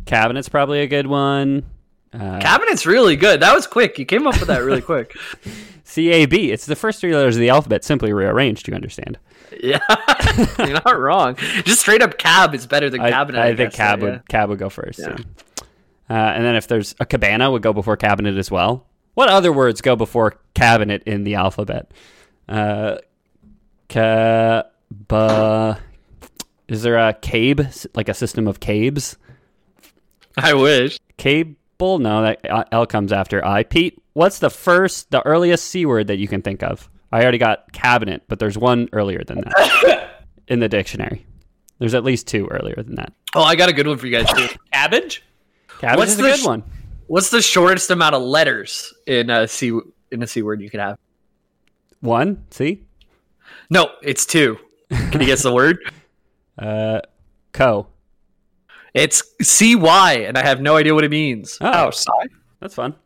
cabinet's 0.06 0.48
probably 0.48 0.80
a 0.80 0.86
good 0.86 1.06
one. 1.06 1.64
Uh, 2.12 2.38
Cabinet's 2.40 2.86
really 2.86 3.16
good. 3.16 3.40
That 3.40 3.54
was 3.54 3.66
quick. 3.66 3.98
You 3.98 4.06
came 4.06 4.26
up 4.26 4.38
with 4.38 4.48
that 4.48 4.62
really 4.62 4.80
quick. 4.80 5.14
C 5.84 6.10
A 6.10 6.26
B. 6.26 6.50
It's 6.52 6.66
the 6.66 6.76
first 6.76 7.00
three 7.00 7.14
letters 7.14 7.36
of 7.36 7.40
the 7.40 7.50
alphabet 7.50 7.84
simply 7.84 8.12
rearranged. 8.12 8.68
You 8.68 8.74
understand? 8.74 9.18
yeah, 9.62 9.78
you're 10.58 10.80
not 10.84 10.98
wrong. 10.98 11.36
Just 11.64 11.80
straight 11.80 12.02
up 12.02 12.18
cab 12.18 12.54
is 12.54 12.66
better 12.66 12.90
than 12.90 13.00
I, 13.00 13.10
cabinet. 13.10 13.38
I, 13.40 13.48
I, 13.48 13.56
think 13.56 13.70
guess, 13.70 13.76
cab 13.76 14.00
yeah. 14.00 14.04
would 14.04 14.28
cab 14.28 14.48
would 14.50 14.58
go 14.58 14.68
first. 14.68 14.98
Yeah. 14.98 15.16
yeah. 15.18 15.24
Uh, 16.10 16.14
and 16.14 16.44
then 16.44 16.56
if 16.56 16.66
there's 16.66 16.94
a 17.00 17.06
cabana, 17.06 17.50
would 17.50 17.62
go 17.62 17.72
before 17.72 17.96
cabinet 17.96 18.36
as 18.36 18.50
well. 18.50 18.86
What 19.14 19.28
other 19.28 19.52
words 19.52 19.80
go 19.80 19.96
before 19.96 20.38
cabinet 20.54 21.02
in 21.04 21.24
the 21.24 21.34
alphabet? 21.34 21.90
Uh, 22.48 22.98
ca 23.88 24.64
ba 24.90 25.80
Is 26.68 26.82
there 26.82 26.96
a 26.96 27.12
cabe, 27.12 27.60
like 27.94 28.08
a 28.08 28.14
system 28.14 28.46
of 28.46 28.60
cabes? 28.60 29.16
I 30.36 30.54
wish. 30.54 30.98
Cable? 31.16 31.98
No, 31.98 32.22
that 32.22 32.48
uh, 32.48 32.64
L 32.70 32.86
comes 32.86 33.12
after 33.12 33.44
I. 33.44 33.64
Pete, 33.64 34.00
what's 34.12 34.38
the 34.38 34.50
first, 34.50 35.10
the 35.10 35.24
earliest 35.26 35.66
C 35.66 35.84
word 35.84 36.06
that 36.06 36.18
you 36.18 36.28
can 36.28 36.42
think 36.42 36.62
of? 36.62 36.88
I 37.10 37.22
already 37.22 37.38
got 37.38 37.72
cabinet, 37.72 38.22
but 38.28 38.38
there's 38.38 38.58
one 38.58 38.88
earlier 38.92 39.22
than 39.24 39.40
that 39.40 40.24
in 40.48 40.60
the 40.60 40.68
dictionary. 40.68 41.26
There's 41.78 41.94
at 41.94 42.04
least 42.04 42.26
two 42.26 42.46
earlier 42.48 42.82
than 42.82 42.96
that. 42.96 43.12
Oh, 43.34 43.42
I 43.42 43.56
got 43.56 43.68
a 43.68 43.72
good 43.72 43.86
one 43.86 43.98
for 43.98 44.06
you 44.06 44.12
guys 44.12 44.32
too. 44.32 44.48
Cabbage? 44.72 45.22
Cabbage 45.78 45.98
What's 45.98 46.12
is 46.12 46.18
a 46.18 46.22
the 46.22 46.28
good 46.28 46.40
sh- 46.40 46.44
one. 46.46 46.62
What's 47.06 47.30
the 47.30 47.40
shortest 47.42 47.90
amount 47.90 48.14
of 48.14 48.22
letters 48.22 48.92
in 49.06 49.30
a 49.30 49.46
C 49.48 49.78
in 50.10 50.22
a 50.22 50.26
C 50.26 50.42
word 50.42 50.60
you 50.60 50.68
could 50.70 50.80
have? 50.80 50.98
One, 52.00 52.44
C. 52.50 52.82
No, 53.70 53.90
it's 54.02 54.24
two. 54.26 54.58
Can 54.90 55.20
you 55.20 55.26
guess 55.26 55.42
the 55.42 55.52
word? 55.54 55.78
Uh, 56.58 57.00
co. 57.52 57.86
It's 58.92 59.22
C 59.40 59.76
Y, 59.76 60.12
and 60.26 60.36
I 60.36 60.42
have 60.42 60.60
no 60.60 60.74
idea 60.74 60.92
what 60.92 61.04
it 61.04 61.10
means. 61.12 61.56
Oh, 61.60 61.86
Oh, 61.86 61.90
sorry. 61.92 62.28
that's 62.58 62.74
fun. 62.74 62.96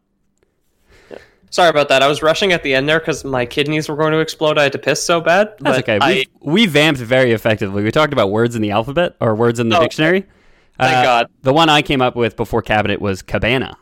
Sorry 1.50 1.68
about 1.68 1.90
that. 1.90 2.02
I 2.02 2.06
was 2.08 2.22
rushing 2.22 2.52
at 2.52 2.62
the 2.62 2.74
end 2.74 2.88
there 2.88 2.98
because 2.98 3.24
my 3.24 3.44
kidneys 3.44 3.90
were 3.90 3.96
going 3.96 4.12
to 4.12 4.20
explode. 4.20 4.56
I 4.56 4.62
had 4.62 4.72
to 4.72 4.78
piss 4.78 5.04
so 5.04 5.20
bad. 5.20 5.48
That's 5.60 5.76
but 5.76 5.78
okay. 5.80 5.98
I, 6.00 6.24
We, 6.40 6.52
we 6.62 6.66
vamped 6.66 6.98
very 7.02 7.32
effectively. 7.32 7.82
We 7.82 7.90
talked 7.90 8.14
about 8.14 8.30
words 8.30 8.56
in 8.56 8.62
the 8.62 8.70
alphabet 8.70 9.16
or 9.20 9.34
words 9.34 9.60
in 9.60 9.68
the 9.68 9.76
Oh, 9.76 9.82
dictionary. 9.82 10.24
Thank 10.78 10.96
Uh, 10.98 11.02
God. 11.02 11.26
The 11.42 11.52
one 11.52 11.68
I 11.68 11.82
came 11.82 12.00
up 12.02 12.16
with 12.16 12.36
before 12.36 12.62
cabinet 12.62 13.00
was 13.00 13.22
cabana. 13.22 13.76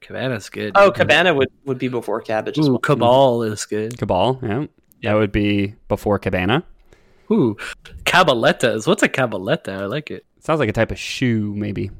Cabana's 0.00 0.48
good. 0.50 0.72
Oh, 0.76 0.90
cabana 0.90 1.34
would, 1.34 1.48
would 1.64 1.78
be 1.78 1.88
before 1.88 2.20
cabbage. 2.20 2.58
as 2.58 2.66
Ooh, 2.68 2.72
well. 2.72 2.78
cabal 2.78 3.42
is 3.42 3.64
good. 3.64 3.98
Cabal, 3.98 4.38
yeah. 4.42 4.66
That 5.02 5.14
would 5.14 5.32
be 5.32 5.74
before 5.88 6.18
cabana. 6.18 6.64
Ooh, 7.30 7.56
cabalettas. 8.04 8.86
What's 8.86 9.02
a 9.02 9.08
cabaletta? 9.08 9.80
I 9.80 9.86
like 9.86 10.10
it. 10.10 10.24
Sounds 10.40 10.60
like 10.60 10.68
a 10.68 10.72
type 10.72 10.92
of 10.92 10.98
shoe, 10.98 11.52
maybe. 11.56 11.90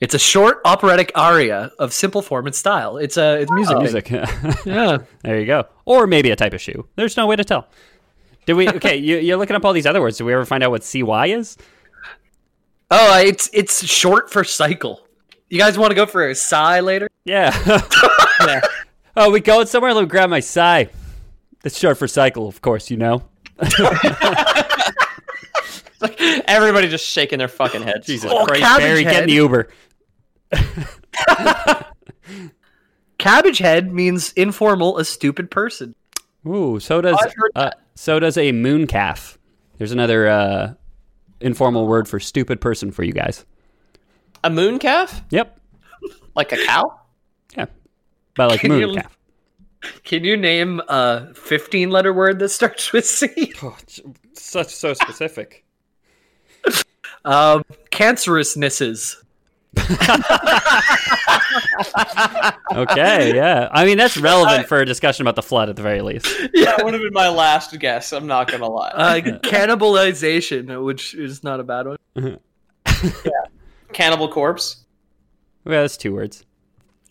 It's 0.00 0.12
a 0.14 0.18
short 0.18 0.60
operatic 0.64 1.12
aria 1.14 1.70
of 1.78 1.92
simple 1.92 2.20
form 2.20 2.46
and 2.46 2.54
style. 2.54 2.96
It's 2.98 3.16
a 3.16 3.40
it's 3.42 3.50
music. 3.52 3.78
Music. 3.78 4.10
Yeah. 4.66 4.98
there 5.22 5.38
you 5.38 5.46
go. 5.46 5.66
Or 5.84 6.06
maybe 6.08 6.30
a 6.30 6.36
type 6.36 6.52
of 6.52 6.60
shoe. 6.60 6.86
There's 6.96 7.16
no 7.16 7.26
way 7.28 7.36
to 7.36 7.44
tell. 7.44 7.68
Did 8.44 8.54
we? 8.54 8.68
Okay, 8.68 8.96
you, 9.08 9.18
you're 9.18 9.36
looking 9.36 9.54
up 9.54 9.64
all 9.64 9.72
these 9.72 9.86
other 9.86 10.00
words. 10.00 10.18
Did 10.18 10.24
we 10.24 10.34
ever 10.34 10.44
find 10.44 10.64
out 10.64 10.72
what 10.72 10.82
CY 10.82 11.26
is? 11.28 11.56
Oh, 12.96 13.18
it's 13.18 13.50
it's 13.52 13.84
short 13.84 14.30
for 14.32 14.44
cycle. 14.44 15.00
You 15.50 15.58
guys 15.58 15.76
want 15.76 15.90
to 15.90 15.96
go 15.96 16.06
for 16.06 16.28
a 16.28 16.34
sigh 16.34 16.78
later? 16.80 17.08
Yeah. 17.26 17.50
Oh, 19.16 19.30
we 19.30 19.40
going 19.40 19.66
somewhere? 19.66 19.94
Let 19.94 20.02
me 20.02 20.08
grab 20.08 20.28
my 20.28 20.40
sigh. 20.40 20.90
It's 21.64 21.78
short 21.78 21.96
for 21.96 22.06
cycle, 22.06 22.46
of 22.46 22.60
course, 22.60 22.90
you 22.90 22.98
know. 22.98 23.22
Everybody 26.46 26.88
just 26.88 27.06
shaking 27.06 27.38
their 27.38 27.48
fucking 27.48 27.82
heads. 27.82 28.06
Jesus 28.06 28.30
Oh, 28.30 28.44
Christ, 28.44 28.60
cabbage 28.62 28.84
Barry, 28.84 29.04
get 29.04 29.22
in 29.22 29.28
the 29.30 29.34
Uber. 29.36 29.70
Cabbage 33.18 33.58
head 33.58 33.92
means 33.92 34.32
informal, 34.34 34.98
a 34.98 35.04
stupid 35.04 35.50
person. 35.50 35.94
Ooh, 36.46 36.78
so 36.78 37.00
does 37.00 37.16
uh, 37.54 37.70
so 37.94 38.20
does 38.20 38.36
a 38.36 38.52
moon 38.52 38.86
calf. 38.86 39.38
There's 39.78 39.92
another 39.92 40.28
uh, 40.28 40.74
informal 41.44 41.86
word 41.86 42.08
for 42.08 42.18
stupid 42.18 42.60
person 42.60 42.90
for 42.90 43.04
you 43.04 43.12
guys. 43.12 43.44
A 44.42 44.50
moon 44.50 44.78
calf? 44.78 45.22
Yep. 45.30 45.60
Like 46.34 46.52
a 46.52 46.64
cow? 46.66 47.00
Yeah. 47.56 47.66
But 48.34 48.50
like 48.50 48.60
Can 48.60 48.70
moon 48.70 48.80
you- 48.90 48.94
calf. 48.96 49.16
Can 50.02 50.24
you 50.24 50.34
name 50.38 50.80
a 50.88 51.34
15 51.34 51.90
letter 51.90 52.12
word 52.14 52.38
that 52.38 52.48
starts 52.48 52.92
with 52.92 53.04
C? 53.04 53.52
Oh, 53.62 53.76
such 54.32 54.68
so 54.74 54.94
specific. 54.94 55.64
Um, 57.26 57.64
cancerousnesses. 57.90 59.16
Okay, 62.72 63.34
yeah. 63.34 63.68
I 63.70 63.84
mean 63.84 63.98
that's 63.98 64.16
relevant 64.16 64.66
for 64.66 64.80
a 64.80 64.86
discussion 64.86 65.22
about 65.22 65.36
the 65.36 65.42
flood 65.42 65.68
at 65.68 65.76
the 65.76 65.82
very 65.82 66.02
least. 66.02 66.26
Yeah, 66.52 66.64
that 66.76 66.84
would 66.84 66.94
have 66.94 67.02
been 67.02 67.12
my 67.12 67.28
last 67.28 67.78
guess. 67.78 68.12
I'm 68.12 68.26
not 68.26 68.50
gonna 68.50 68.68
lie. 68.68 68.90
Uh, 68.90 69.20
cannibalization, 69.42 70.84
which 70.84 71.14
is 71.14 71.44
not 71.44 71.60
a 71.60 71.62
bad 71.62 71.86
one. 71.86 71.98
yeah. 72.16 73.30
Cannibal 73.92 74.28
corpse. 74.28 74.84
Yeah, 75.64 75.82
that's 75.82 75.96
two 75.96 76.12
words. 76.12 76.44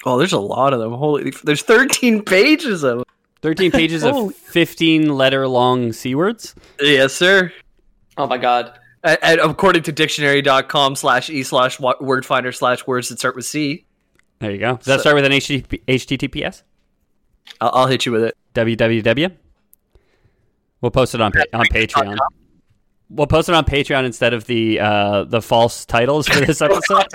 Oh, 0.06 0.18
there's 0.18 0.34
a 0.34 0.40
lot 0.40 0.74
of 0.74 0.80
them. 0.80 0.94
Holy, 0.94 1.32
there's 1.44 1.62
13 1.62 2.24
pages 2.24 2.84
of 2.84 2.98
them. 2.98 3.06
13 3.42 3.72
pages 3.72 4.04
of 4.04 4.34
15 4.36 5.16
letter 5.16 5.48
long 5.48 5.94
C 5.94 6.16
words. 6.16 6.56
Yes, 6.80 7.14
sir. 7.14 7.54
Oh 8.18 8.28
my 8.28 8.38
god. 8.38 8.78
And, 9.04 9.20
and 9.22 9.40
according 9.42 9.84
to 9.84 9.92
dictionary.com 9.92 10.96
slash 10.96 11.30
e 11.30 11.44
slash 11.44 11.80
word 11.80 12.26
finder 12.26 12.52
slash 12.52 12.86
words 12.88 13.10
that 13.10 13.20
start 13.20 13.36
with 13.36 13.46
C, 13.46 13.86
There 14.40 14.52
you 14.52 14.58
go. 14.60 14.78
Does 14.78 14.86
that 14.86 15.00
start 15.02 15.16
with 15.16 15.26
an 15.26 15.32
HTTP- 15.32 15.84
HTTPS? 15.86 16.64
I'll, 17.60 17.72
I'll 17.74 17.88
hit 17.88 18.06
you 18.06 18.12
with 18.12 18.24
it. 18.24 18.38
www. 18.54 19.36
We'll 20.82 20.92
post 20.92 21.16
it 21.16 21.22
on 21.22 21.32
pa- 21.32 21.44
on 21.54 21.66
Patreon. 21.68 22.18
We'll 23.10 23.28
post 23.28 23.48
it 23.48 23.56
on 23.56 23.64
Patreon 23.66 24.06
instead 24.06 24.34
of 24.34 24.46
the 24.46 24.80
uh, 24.80 25.24
the 25.26 25.42
false 25.42 25.86
titles 25.86 26.28
for 26.28 26.40
this 26.46 26.62
episode. 26.64 27.06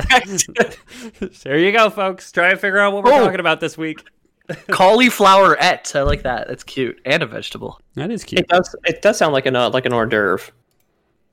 there 1.43 1.59
you 1.59 1.73
go, 1.73 1.91
folks. 1.91 2.31
Try 2.33 2.51
and 2.51 2.61
figure 2.61 2.79
out 2.79 2.93
what 2.93 3.05
we're 3.05 3.13
Oh. 3.13 3.25
talking 3.25 3.41
about 3.41 3.61
this 3.61 3.77
week. 3.77 4.03
Cauliflowerette. 4.49 5.95
I 5.95 6.03
like 6.03 6.23
that. 6.23 6.49
That's 6.49 6.65
cute. 6.65 6.99
And 7.05 7.23
a 7.23 7.27
vegetable. 7.27 7.81
That 7.95 8.11
is 8.11 8.25
cute. 8.25 8.41
It 8.41 8.49
does. 8.49 8.75
It 8.85 9.03
does 9.03 9.19
sound 9.19 9.33
like 9.35 9.45
an 9.47 9.57
uh, 9.57 9.69
like 9.71 9.85
an 9.87 9.93
hors 9.93 10.07
d'oeuvre. 10.07 10.51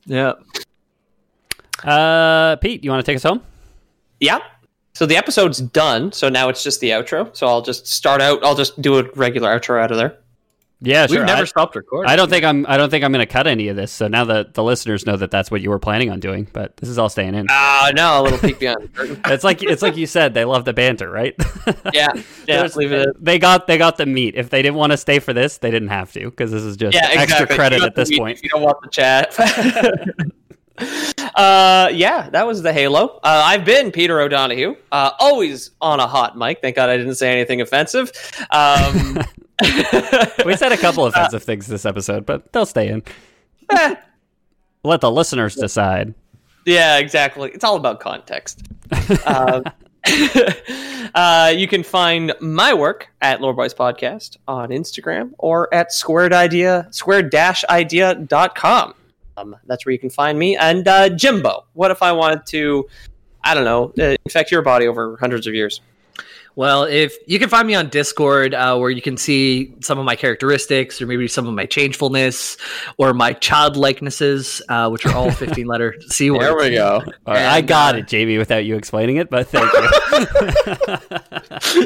Yeah. 0.05 0.33
Uh, 1.83 2.55
Pete, 2.57 2.83
you 2.83 2.89
want 2.89 3.05
to 3.05 3.09
take 3.09 3.17
us 3.17 3.23
home? 3.23 3.41
Yeah. 4.19 4.39
So 4.93 5.05
the 5.05 5.17
episode's 5.17 5.59
done. 5.59 6.11
So 6.11 6.29
now 6.29 6.49
it's 6.49 6.63
just 6.63 6.79
the 6.79 6.91
outro. 6.91 7.35
So 7.35 7.47
I'll 7.47 7.61
just 7.61 7.87
start 7.87 8.21
out. 8.21 8.43
I'll 8.43 8.55
just 8.55 8.81
do 8.81 8.97
a 8.97 9.03
regular 9.15 9.49
outro 9.49 9.81
out 9.81 9.91
of 9.91 9.97
there. 9.97 10.17
Yeah, 10.85 11.03
We've 11.03 11.17
sure. 11.17 11.25
never 11.25 11.41
I, 11.41 11.45
stopped 11.45 11.75
recording. 11.75 12.11
I 12.11 12.15
don't 12.15 12.29
think 12.29 12.45
I'm. 12.45 12.65
I 12.67 12.77
don't 12.77 12.89
think 12.89 13.03
I'm 13.03 13.11
going 13.11 13.25
to 13.25 13.31
cut 13.31 13.47
any 13.47 13.67
of 13.69 13.75
this. 13.75 13.91
So 13.91 14.07
now 14.07 14.25
that 14.25 14.53
the 14.53 14.63
listeners 14.63 15.05
know 15.05 15.17
that 15.17 15.31
that's 15.31 15.49
what 15.49 15.61
you 15.61 15.69
were 15.71 15.79
planning 15.79 16.11
on 16.11 16.19
doing, 16.19 16.47
but 16.53 16.77
this 16.77 16.89
is 16.89 16.97
all 16.99 17.09
staying 17.09 17.33
in. 17.33 17.47
Ah, 17.49 17.91
no, 17.95 18.21
a 18.21 18.23
little 18.23 18.37
peek 18.37 18.59
behind 18.59 18.83
the 18.83 18.87
curtain. 18.89 19.21
It's 19.25 19.43
like 19.43 19.63
it's 19.63 19.81
like 19.81 19.97
you 19.97 20.05
said. 20.05 20.33
They 20.33 20.45
love 20.45 20.63
the 20.65 20.73
banter, 20.73 21.09
right? 21.09 21.35
Yeah, 21.93 22.09
yeah. 22.47 22.67
They 23.19 23.39
got 23.39 23.67
they 23.67 23.77
got 23.77 23.97
the 23.97 24.05
meat. 24.05 24.35
If 24.35 24.49
they 24.49 24.61
didn't 24.61 24.75
want 24.75 24.91
to 24.91 24.97
stay 24.97 25.19
for 25.19 25.33
this, 25.33 25.57
they 25.57 25.71
didn't 25.71 25.89
have 25.89 26.11
to 26.13 26.29
because 26.29 26.51
this 26.51 26.63
is 26.63 26.77
just 26.77 26.95
Yeah, 26.95 27.07
extra 27.11 27.47
credit 27.47 27.81
at 27.81 27.95
this 27.95 28.15
point. 28.15 28.41
You 28.43 28.49
don't 28.49 28.61
want 28.61 28.81
the 28.81 28.89
chat. 28.89 29.33
uh, 31.35 31.89
yeah, 31.93 32.29
that 32.31 32.45
was 32.45 32.61
the 32.61 32.73
Halo. 32.73 33.19
Uh, 33.23 33.43
I've 33.45 33.65
been 33.65 33.91
Peter 33.91 34.19
O'Donohue, 34.19 34.75
uh, 34.91 35.11
always 35.19 35.71
on 35.81 35.99
a 35.99 36.07
hot 36.07 36.37
mic. 36.37 36.61
Thank 36.61 36.75
God 36.75 36.89
I 36.89 36.97
didn't 36.97 37.15
say 37.15 37.31
anything 37.31 37.61
offensive. 37.61 38.11
Um, 38.51 39.19
We 40.45 40.55
said 40.55 40.71
a 40.71 40.77
couple 40.77 41.05
offensive 41.05 41.43
things 41.43 41.67
this 41.67 41.85
episode, 41.85 42.25
but 42.25 42.51
they'll 42.51 42.65
stay 42.65 42.89
in. 42.89 43.03
eh, 43.69 43.95
Let 44.83 45.01
the 45.01 45.11
listeners 45.11 45.55
decide. 45.55 46.13
yeah, 46.65 46.97
exactly. 46.97 47.51
It's 47.51 47.63
all 47.63 47.75
about 47.77 47.99
context. 47.99 48.61
um, 49.25 49.63
uh, 51.15 51.53
you 51.55 51.67
can 51.67 51.83
find 51.83 52.33
my 52.39 52.73
work 52.73 53.09
at 53.21 53.41
Lore 53.41 53.53
Boys 53.53 53.73
Podcast 53.73 54.37
on 54.47 54.69
Instagram 54.69 55.31
or 55.39 55.73
at 55.73 55.91
squared 55.91 56.33
idea 56.33 56.87
squared-idea.com. 56.91 58.93
Um, 59.37 59.55
that's 59.65 59.85
where 59.85 59.91
you 59.93 59.99
can 59.99 60.09
find 60.09 60.37
me. 60.39 60.55
And 60.55 60.87
uh, 60.87 61.09
Jimbo, 61.09 61.65
what 61.73 61.91
if 61.91 62.01
I 62.01 62.11
wanted 62.13 62.45
to, 62.47 62.87
I 63.43 63.53
don't 63.53 63.65
know, 63.65 63.91
uh, 63.99 64.15
infect 64.25 64.49
your 64.51 64.61
body 64.61 64.87
over 64.87 65.17
hundreds 65.17 65.45
of 65.47 65.53
years? 65.53 65.81
Well, 66.55 66.83
if 66.83 67.17
you 67.27 67.37
can 67.37 67.49
find 67.49 67.67
me 67.67 67.75
on 67.75 67.89
Discord, 67.89 68.53
uh, 68.53 68.77
where 68.77 68.89
you 68.89 69.01
can 69.01 69.17
see 69.17 69.75
some 69.81 69.99
of 69.99 70.05
my 70.05 70.15
characteristics, 70.15 71.01
or 71.01 71.07
maybe 71.07 71.27
some 71.27 71.47
of 71.47 71.53
my 71.53 71.65
changefulness, 71.65 72.57
or 72.97 73.13
my 73.13 73.33
childlikenesses, 73.33 74.61
uh, 74.69 74.89
which 74.89 75.05
are 75.05 75.13
all 75.13 75.31
fifteen 75.43 75.67
letter 75.67 75.95
c 76.07 76.31
words. 76.31 76.45
There 76.45 76.55
we 76.55 76.69
go. 76.71 77.01
All 77.25 77.33
right, 77.33 77.45
I 77.45 77.59
got 77.61 77.95
uh, 77.95 77.99
it, 77.99 78.07
Jamie, 78.07 78.37
without 78.37 78.63
you 78.63 78.77
explaining 78.77 79.17
it, 79.17 79.29
but 79.29 79.47
thank 79.49 79.69
you. 79.73 79.89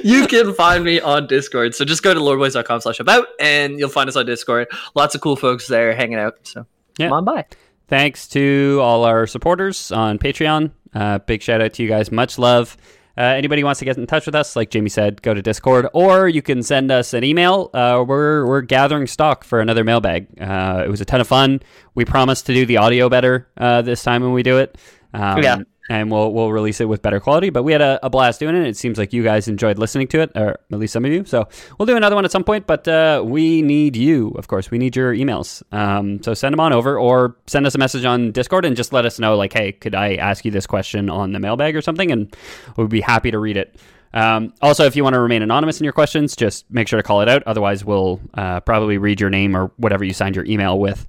you 0.22 0.28
can 0.28 0.54
find 0.54 0.84
me 0.84 1.00
on 1.00 1.28
Discord. 1.28 1.76
So 1.76 1.86
just 1.86 2.04
go 2.04 2.14
to 2.14 2.20
loreboys.com 2.20 2.82
slash 2.82 3.00
about 3.00 3.28
and 3.40 3.80
you'll 3.80 3.90
find 3.90 4.08
us 4.08 4.16
on 4.16 4.26
Discord. 4.26 4.68
Lots 4.96 5.16
of 5.16 5.22
cool 5.22 5.36
folks 5.36 5.68
there 5.68 5.96
hanging 5.96 6.20
out. 6.20 6.36
So 6.44 6.66
Yeah. 6.98 7.08
come 7.08 7.14
on 7.14 7.26
by. 7.26 7.46
Thanks 7.88 8.28
to 8.30 8.80
all 8.82 9.04
our 9.04 9.26
supporters 9.26 9.92
on 9.92 10.20
Patreon. 10.20 10.72
Uh, 10.94 11.20
big 11.20 11.42
shout 11.42 11.62
out 11.62 11.74
to 11.74 11.84
you 11.84 11.90
guys. 11.90 12.12
Much 12.12 12.38
love. 12.38 12.78
Uh, 13.18 13.22
anybody 13.22 13.64
wants 13.64 13.80
to 13.80 13.86
get 13.86 13.98
in 13.98 14.08
touch 14.08 14.26
with 14.26 14.36
us, 14.36 14.56
like 14.56 14.70
Jamie 14.70 14.90
said, 14.90 15.22
go 15.22 15.34
to 15.34 15.42
Discord, 15.42 15.88
or 15.94 16.30
you 16.30 16.42
can 16.42 16.64
send 16.64 16.90
us 16.92 17.14
an 17.14 17.24
email. 17.24 17.70
Uh, 17.74 18.04
we're 18.08 18.46
we're 18.46 18.62
gathering 18.62 19.08
stock 19.08 19.44
for 19.44 19.60
another 19.60 19.84
mailbag. 19.84 20.28
Uh, 20.40 20.84
it 20.86 20.90
was 20.90 21.02
a 21.02 21.06
ton 21.06 21.20
of 21.20 21.28
fun. 21.28 21.62
We 21.96 22.06
promise 22.06 22.42
to 22.44 22.54
do 22.54 22.66
the 22.66 22.78
audio 22.78 23.10
better 23.10 23.48
uh, 23.58 23.82
this 23.82 24.04
time 24.04 24.22
when 24.24 24.32
we 24.32 24.44
do 24.44 24.58
it. 24.60 24.78
Um, 25.14 25.44
Yeah. 25.44 25.58
And 25.90 26.12
we'll 26.12 26.32
we'll 26.32 26.52
release 26.52 26.80
it 26.80 26.86
with 26.86 27.02
better 27.02 27.20
quality. 27.20 27.50
But 27.50 27.64
we 27.64 27.72
had 27.72 27.82
a, 27.82 28.00
a, 28.04 28.10
blast 28.10 28.40
doing 28.40 28.56
it. 28.56 28.66
It 28.68 28.78
seems 28.78 28.98
like 28.98 29.12
you 29.12 29.24
guys 29.24 29.48
enjoyed 29.48 29.80
listening 29.80 30.08
to 30.10 30.22
it, 30.22 30.32
or 30.36 30.60
at 30.72 30.80
least 30.80 30.94
some 30.94 31.04
of 31.04 31.12
you. 31.12 31.26
So 31.26 31.48
we'll 31.78 31.88
do 31.88 31.98
another 31.98 32.16
one 32.16 32.26
at 32.26 32.32
some 32.32 32.44
point. 32.44 32.68
But 32.68 32.88
uh, 32.88 33.24
we 33.26 33.62
need 33.64 33.96
you, 33.96 34.30
of 34.38 34.48
course. 34.48 34.70
We 34.72 34.78
need 34.78 34.96
your 34.96 35.14
emails. 35.14 35.64
Um, 35.74 36.22
so 36.22 36.34
send 36.36 36.54
them 36.54 36.60
on 36.60 36.72
over, 36.72 36.98
or 36.98 37.36
send 37.48 37.66
us 37.66 37.76
a 37.76 37.80
message 37.80 38.06
on 38.06 38.32
Discord 38.32 38.66
and 38.66 38.78
just 38.78 38.94
let 38.94 39.06
us 39.06 39.20
know, 39.20 39.36
like, 39.36 39.52
hey, 39.52 39.72
could 39.72 39.96
I 39.96 40.16
ask 40.16 40.46
you 40.46 40.52
this 40.52 40.68
question 40.68 41.10
on 41.10 41.34
the 41.34 41.40
mailbag 41.40 41.76
or 41.76 41.82
something? 41.82 42.12
And 42.12 42.34
we'd 42.78 42.90
be 42.90 43.02
happy 43.02 43.32
to 43.32 43.40
read 43.40 43.58
it. 43.58 43.76
Um, 44.14 44.54
also, 44.62 44.86
if 44.86 44.96
you 44.96 45.04
want 45.04 45.14
to 45.14 45.20
remain 45.20 45.42
anonymous 45.42 45.80
in 45.80 45.84
your 45.84 45.94
questions, 45.94 46.36
just 46.36 46.70
make 46.72 46.88
sure 46.88 46.98
to 46.98 47.04
call 47.04 47.22
it 47.22 47.30
out. 47.30 47.44
Otherwise, 47.44 47.86
we'll 47.86 48.20
uh, 48.34 48.60
probably 48.62 48.98
read 48.98 49.20
your 49.20 49.30
name 49.30 49.56
or 49.56 49.72
whatever 49.78 50.04
you 50.04 50.14
signed 50.14 50.36
your 50.36 50.46
email 50.46 50.80
with. 50.80 51.08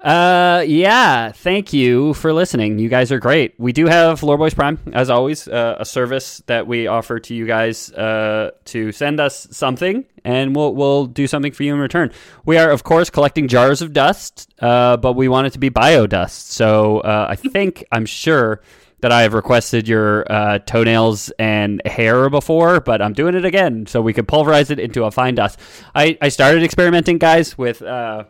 Uh, 0.00 0.64
yeah. 0.66 1.30
Thank 1.30 1.74
you 1.74 2.14
for 2.14 2.32
listening. 2.32 2.78
You 2.78 2.88
guys 2.88 3.12
are 3.12 3.18
great. 3.18 3.54
We 3.58 3.72
do 3.72 3.86
have 3.86 4.22
Lore 4.22 4.38
Boys 4.38 4.54
Prime, 4.54 4.78
as 4.94 5.10
always, 5.10 5.46
uh, 5.46 5.76
a 5.78 5.84
service 5.84 6.42
that 6.46 6.66
we 6.66 6.86
offer 6.86 7.20
to 7.20 7.34
you 7.34 7.46
guys 7.46 7.92
uh, 7.92 8.52
to 8.66 8.92
send 8.92 9.20
us 9.20 9.46
something, 9.50 10.06
and 10.24 10.56
we'll 10.56 10.74
we'll 10.74 11.04
do 11.04 11.26
something 11.26 11.52
for 11.52 11.64
you 11.64 11.74
in 11.74 11.80
return. 11.80 12.12
We 12.46 12.56
are, 12.56 12.70
of 12.70 12.82
course, 12.82 13.10
collecting 13.10 13.46
jars 13.46 13.82
of 13.82 13.92
dust, 13.92 14.50
uh, 14.60 14.96
but 14.96 15.14
we 15.14 15.28
want 15.28 15.48
it 15.48 15.52
to 15.52 15.58
be 15.58 15.68
bio 15.68 16.06
dust. 16.06 16.52
So 16.52 17.00
uh, 17.00 17.26
I 17.28 17.36
think 17.36 17.84
I'm 17.92 18.06
sure 18.06 18.62
that 19.00 19.12
I 19.12 19.22
have 19.22 19.34
requested 19.34 19.86
your 19.86 20.30
uh, 20.32 20.58
toenails 20.60 21.30
and 21.38 21.82
hair 21.86 22.30
before, 22.30 22.80
but 22.80 23.02
I'm 23.02 23.12
doing 23.12 23.34
it 23.34 23.44
again 23.44 23.86
so 23.86 24.00
we 24.00 24.12
can 24.12 24.24
pulverize 24.26 24.70
it 24.70 24.78
into 24.78 25.04
a 25.04 25.10
fine 25.10 25.34
dust. 25.34 25.58
I, 25.94 26.16
I 26.20 26.28
started 26.28 26.62
experimenting, 26.62 27.18
guys, 27.18 27.56
with 27.56 27.80
uh, 27.82 28.24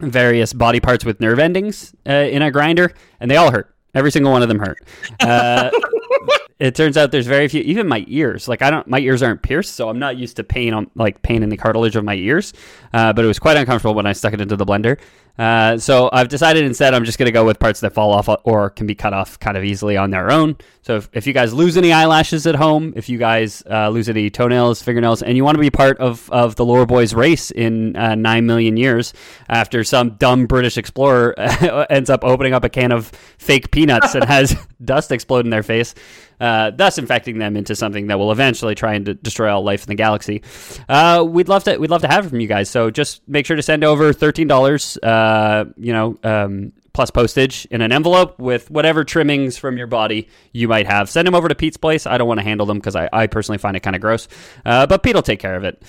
various 0.00 0.52
body 0.52 0.80
parts 0.80 1.04
with 1.04 1.20
nerve 1.20 1.38
endings 1.38 1.94
uh, 2.08 2.12
in 2.12 2.42
a 2.42 2.50
grinder, 2.50 2.92
and 3.20 3.30
they 3.30 3.36
all 3.36 3.50
hurt. 3.50 3.74
Every 3.94 4.10
single 4.10 4.32
one 4.32 4.42
of 4.42 4.48
them 4.48 4.60
hurt. 4.60 4.78
Uh, 5.20 5.70
it 6.60 6.74
turns 6.74 6.96
out 6.96 7.10
there's 7.10 7.26
very 7.26 7.48
few. 7.48 7.60
Even 7.62 7.88
my 7.88 8.04
ears, 8.06 8.46
like 8.46 8.62
I 8.62 8.70
don't, 8.70 8.86
my 8.86 9.00
ears 9.00 9.22
aren't 9.22 9.42
pierced, 9.42 9.74
so 9.74 9.88
I'm 9.88 9.98
not 9.98 10.16
used 10.16 10.36
to 10.36 10.44
pain 10.44 10.72
on 10.74 10.90
like 10.94 11.22
pain 11.22 11.42
in 11.42 11.48
the 11.48 11.56
cartilage 11.56 11.96
of 11.96 12.04
my 12.04 12.14
ears. 12.14 12.52
Uh, 12.92 13.12
but 13.12 13.24
it 13.24 13.28
was 13.28 13.38
quite 13.38 13.56
uncomfortable 13.56 13.94
when 13.94 14.06
I 14.06 14.12
stuck 14.12 14.32
it 14.32 14.40
into 14.40 14.56
the 14.56 14.66
blender. 14.66 14.98
Uh, 15.40 15.78
so 15.78 16.10
I've 16.12 16.28
decided 16.28 16.64
instead 16.64 16.92
I'm 16.92 17.06
just 17.06 17.16
going 17.16 17.24
to 17.24 17.32
go 17.32 17.46
with 17.46 17.58
parts 17.58 17.80
that 17.80 17.94
fall 17.94 18.12
off 18.12 18.28
or 18.44 18.68
can 18.68 18.86
be 18.86 18.94
cut 18.94 19.14
off 19.14 19.40
kind 19.40 19.56
of 19.56 19.64
easily 19.64 19.96
on 19.96 20.10
their 20.10 20.30
own. 20.30 20.56
So 20.82 20.96
if, 20.96 21.08
if 21.14 21.26
you 21.26 21.32
guys 21.32 21.54
lose 21.54 21.78
any 21.78 21.92
eyelashes 21.92 22.46
at 22.46 22.56
home, 22.56 22.92
if 22.94 23.08
you 23.08 23.16
guys 23.16 23.62
uh, 23.70 23.88
lose 23.88 24.10
any 24.10 24.28
toenails, 24.28 24.82
fingernails, 24.82 25.22
and 25.22 25.38
you 25.38 25.44
want 25.44 25.54
to 25.54 25.60
be 25.60 25.70
part 25.70 25.96
of, 25.96 26.28
of 26.30 26.56
the 26.56 26.64
Lore 26.66 26.84
Boys 26.84 27.14
race 27.14 27.50
in 27.50 27.96
uh, 27.96 28.16
9 28.16 28.44
million 28.44 28.76
years 28.76 29.14
after 29.48 29.82
some 29.82 30.10
dumb 30.16 30.44
British 30.44 30.76
explorer 30.76 31.34
ends 31.90 32.10
up 32.10 32.22
opening 32.22 32.52
up 32.52 32.64
a 32.64 32.68
can 32.68 32.92
of 32.92 33.06
fake 33.38 33.70
peanuts 33.70 34.14
and 34.14 34.24
has 34.24 34.54
dust 34.84 35.10
explode 35.10 35.46
in 35.46 35.50
their 35.50 35.62
face, 35.62 35.94
uh, 36.40 36.70
thus 36.70 36.98
infecting 36.98 37.38
them 37.38 37.56
into 37.56 37.74
something 37.76 38.08
that 38.08 38.18
will 38.18 38.32
eventually 38.32 38.74
try 38.74 38.94
and 38.94 39.04
d- 39.06 39.18
destroy 39.22 39.50
all 39.52 39.62
life 39.62 39.82
in 39.82 39.88
the 39.88 39.94
galaxy. 39.94 40.42
Uh, 40.88 41.24
we'd 41.26 41.48
love 41.48 41.64
to 41.64 41.76
we'd 41.76 41.90
love 41.90 42.00
to 42.00 42.08
have 42.08 42.26
it 42.26 42.30
from 42.30 42.40
you 42.40 42.48
guys. 42.48 42.70
So 42.70 42.90
just 42.90 43.26
make 43.28 43.44
sure 43.46 43.56
to 43.56 43.62
send 43.62 43.84
over 43.84 44.12
thirteen 44.12 44.48
dollars. 44.48 44.98
Uh, 45.02 45.29
you 45.76 45.92
know. 45.92 46.18
Um, 46.22 46.72
plus 46.92 47.08
postage 47.08 47.66
in 47.70 47.82
an 47.82 47.92
envelope 47.92 48.36
with 48.40 48.68
whatever 48.68 49.04
trimmings 49.04 49.56
from 49.56 49.78
your 49.78 49.86
body 49.86 50.28
you 50.52 50.66
might 50.66 50.88
have. 50.88 51.08
Send 51.08 51.24
them 51.24 51.36
over 51.36 51.48
to 51.48 51.54
Pete's 51.54 51.76
place. 51.76 52.04
I 52.04 52.18
don't 52.18 52.26
want 52.26 52.40
to 52.40 52.44
handle 52.44 52.66
them 52.66 52.78
because 52.78 52.96
I, 52.96 53.08
I 53.12 53.28
personally 53.28 53.58
find 53.58 53.76
it 53.76 53.80
kind 53.80 53.94
of 53.94 54.02
gross, 54.02 54.26
uh, 54.64 54.88
but 54.88 55.02
Pete 55.04 55.14
will 55.14 55.22
take 55.22 55.38
care 55.38 55.54
of 55.54 55.62
it. 55.62 55.80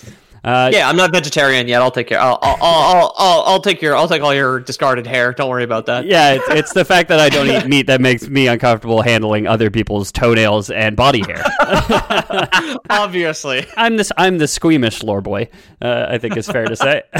Uh, 0.44 0.72
yeah, 0.74 0.90
I'm 0.90 0.96
not 0.96 1.12
vegetarian 1.12 1.68
yet. 1.68 1.82
I'll 1.82 1.92
take 1.92 2.08
care. 2.08 2.20
I'll, 2.20 2.40
I'll, 2.42 2.58
I'll, 2.62 3.14
I'll, 3.18 3.42
I'll 3.44 3.62
take 3.62 3.82
your. 3.82 3.96
I'll 3.96 4.08
take 4.08 4.24
all 4.24 4.34
your 4.34 4.60
discarded 4.60 5.06
hair. 5.06 5.34
Don't 5.34 5.50
worry 5.50 5.64
about 5.64 5.86
that. 5.86 6.06
Yeah, 6.06 6.34
it's, 6.34 6.50
it's 6.50 6.74
the 6.74 6.84
fact 6.84 7.10
that 7.10 7.20
I 7.20 7.30
don't 7.30 7.48
eat 7.48 7.68
meat 7.68 7.88
that 7.88 8.02
makes 8.02 8.28
me 8.28 8.48
uncomfortable 8.48 9.04
handling 9.04 9.46
other 9.46 9.70
people's 9.70 10.12
toenails 10.12 10.72
and 10.72 10.96
body 10.96 11.22
hair. 11.22 11.44
Obviously, 12.90 13.68
I'm 13.78 13.98
this. 13.98 14.12
I'm 14.18 14.40
the 14.40 14.48
squeamish 14.48 15.04
lore 15.04 15.22
boy. 15.22 15.50
Uh, 15.80 16.08
I 16.10 16.18
think 16.18 16.36
is 16.36 16.48
fair 16.48 16.66
to 16.66 16.76
say. 16.76 17.04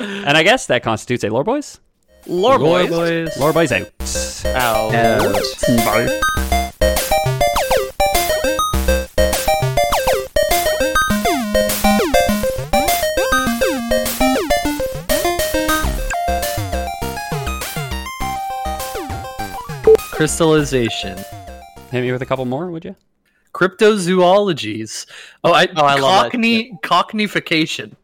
and 0.00 0.36
I 0.36 0.42
guess 0.42 0.66
that 0.66 0.82
constitutes 0.82 1.22
a 1.22 1.28
lore 1.28 1.44
boys. 1.44 1.78
Lore, 2.26 2.58
lore 2.58 2.88
boys. 2.88 2.90
boys. 2.90 3.38
Lore 3.38 3.52
boys 3.52 3.70
out. 3.70 3.86
Out. 4.46 4.94
out. 4.94 5.44
Bye. 5.68 6.20
Crystallization. 20.16 21.18
Hit 21.90 22.00
me 22.00 22.10
with 22.10 22.22
a 22.22 22.26
couple 22.26 22.46
more, 22.46 22.70
would 22.70 22.86
you? 22.86 22.96
Cryptozoologies. 23.52 25.04
Oh, 25.44 25.52
I, 25.52 25.68
oh, 25.76 25.84
I 25.84 25.96
love 25.96 26.32
Cockney, 26.32 26.70
that. 26.70 26.80
Cockneyfication. 26.82 27.94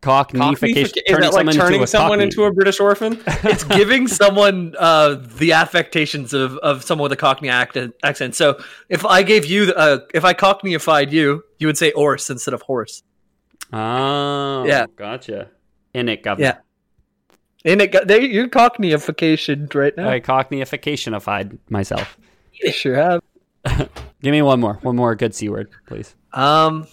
Cockneyfication. 0.00 1.02
Is 1.04 1.18
that 1.18 1.32
like 1.32 1.50
turning 1.50 1.84
someone 1.86 2.20
into 2.20 2.44
a 2.44 2.52
British 2.52 2.78
orphan? 2.78 3.20
it's 3.26 3.64
giving 3.64 4.06
someone 4.06 4.76
uh, 4.78 5.16
the 5.36 5.50
affectations 5.50 6.32
of, 6.32 6.56
of 6.58 6.84
someone 6.84 7.10
with 7.10 7.12
a 7.12 7.16
Cockney 7.16 7.48
accent. 7.48 8.36
So 8.36 8.60
if 8.88 9.04
I 9.04 9.24
gave 9.24 9.44
you, 9.44 9.72
uh, 9.72 9.98
if 10.14 10.24
I 10.24 10.34
Cockneyified 10.34 11.10
you, 11.10 11.42
you 11.58 11.66
would 11.66 11.76
say 11.76 11.90
horse 11.90 12.30
instead 12.30 12.54
of 12.54 12.62
horse. 12.62 13.02
Oh, 13.72 14.64
yeah, 14.64 14.86
gotcha. 14.94 15.50
In 15.92 16.08
it, 16.08 16.22
governor. 16.22 16.46
Yeah. 16.46 16.58
And 17.64 17.82
it 17.82 17.92
got 17.92 18.06
they, 18.06 18.24
you're 18.24 18.48
cockneyification 18.48 19.72
right 19.74 19.96
now. 19.96 20.08
I 20.08 20.20
cockneyificationified 20.20 21.58
myself. 21.68 22.16
You 22.52 22.72
sure 22.72 22.94
have. 22.96 23.22
Give 24.22 24.32
me 24.32 24.42
one 24.42 24.60
more. 24.60 24.74
One 24.82 24.96
more 24.96 25.14
good 25.14 25.34
C 25.34 25.48
word, 25.48 25.70
please. 25.86 26.14
Um 26.32 26.86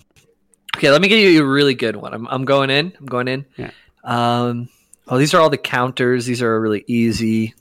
Okay, 0.75 0.91
let 0.91 1.01
me 1.01 1.07
give 1.07 1.19
you 1.19 1.41
a 1.41 1.47
really 1.47 1.73
good 1.73 1.95
one. 1.95 2.13
I'm 2.13 2.27
I'm 2.27 2.45
going 2.45 2.69
in. 2.69 2.93
I'm 2.99 3.05
going 3.05 3.27
in. 3.27 3.45
Yeah. 3.55 3.71
Um 4.03 4.69
oh 5.07 5.17
these 5.17 5.33
are 5.33 5.41
all 5.41 5.49
the 5.49 5.57
counters. 5.57 6.25
These 6.25 6.41
are 6.41 6.59
really 6.59 6.83
easy. 6.87 7.53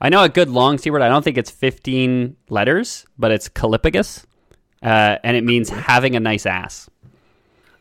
I 0.00 0.08
know 0.08 0.22
a 0.22 0.28
good 0.28 0.48
long 0.48 0.78
C 0.78 0.90
word. 0.90 1.02
I 1.02 1.08
don't 1.08 1.22
think 1.22 1.38
it's 1.38 1.50
15 1.50 2.36
letters, 2.48 3.06
but 3.18 3.30
it's 3.30 3.48
callipygous. 3.48 4.24
Uh, 4.82 5.16
and 5.22 5.36
it 5.36 5.44
means 5.44 5.68
having 5.68 6.16
a 6.16 6.20
nice 6.20 6.44
ass. 6.44 6.90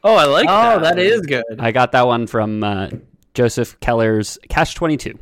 Oh, 0.04 0.16
I 0.16 0.26
like 0.26 0.46
oh, 0.48 0.80
that. 0.80 0.96
that 0.96 1.00
is 1.00 1.22
good. 1.22 1.44
I 1.58 1.72
got 1.72 1.92
that 1.94 2.06
one 2.06 2.28
from 2.28 2.64
uh, 2.64 2.90
Joseph 3.34 3.78
Heller's 3.82 4.38
Cash 4.50 4.76
22. 4.76 5.18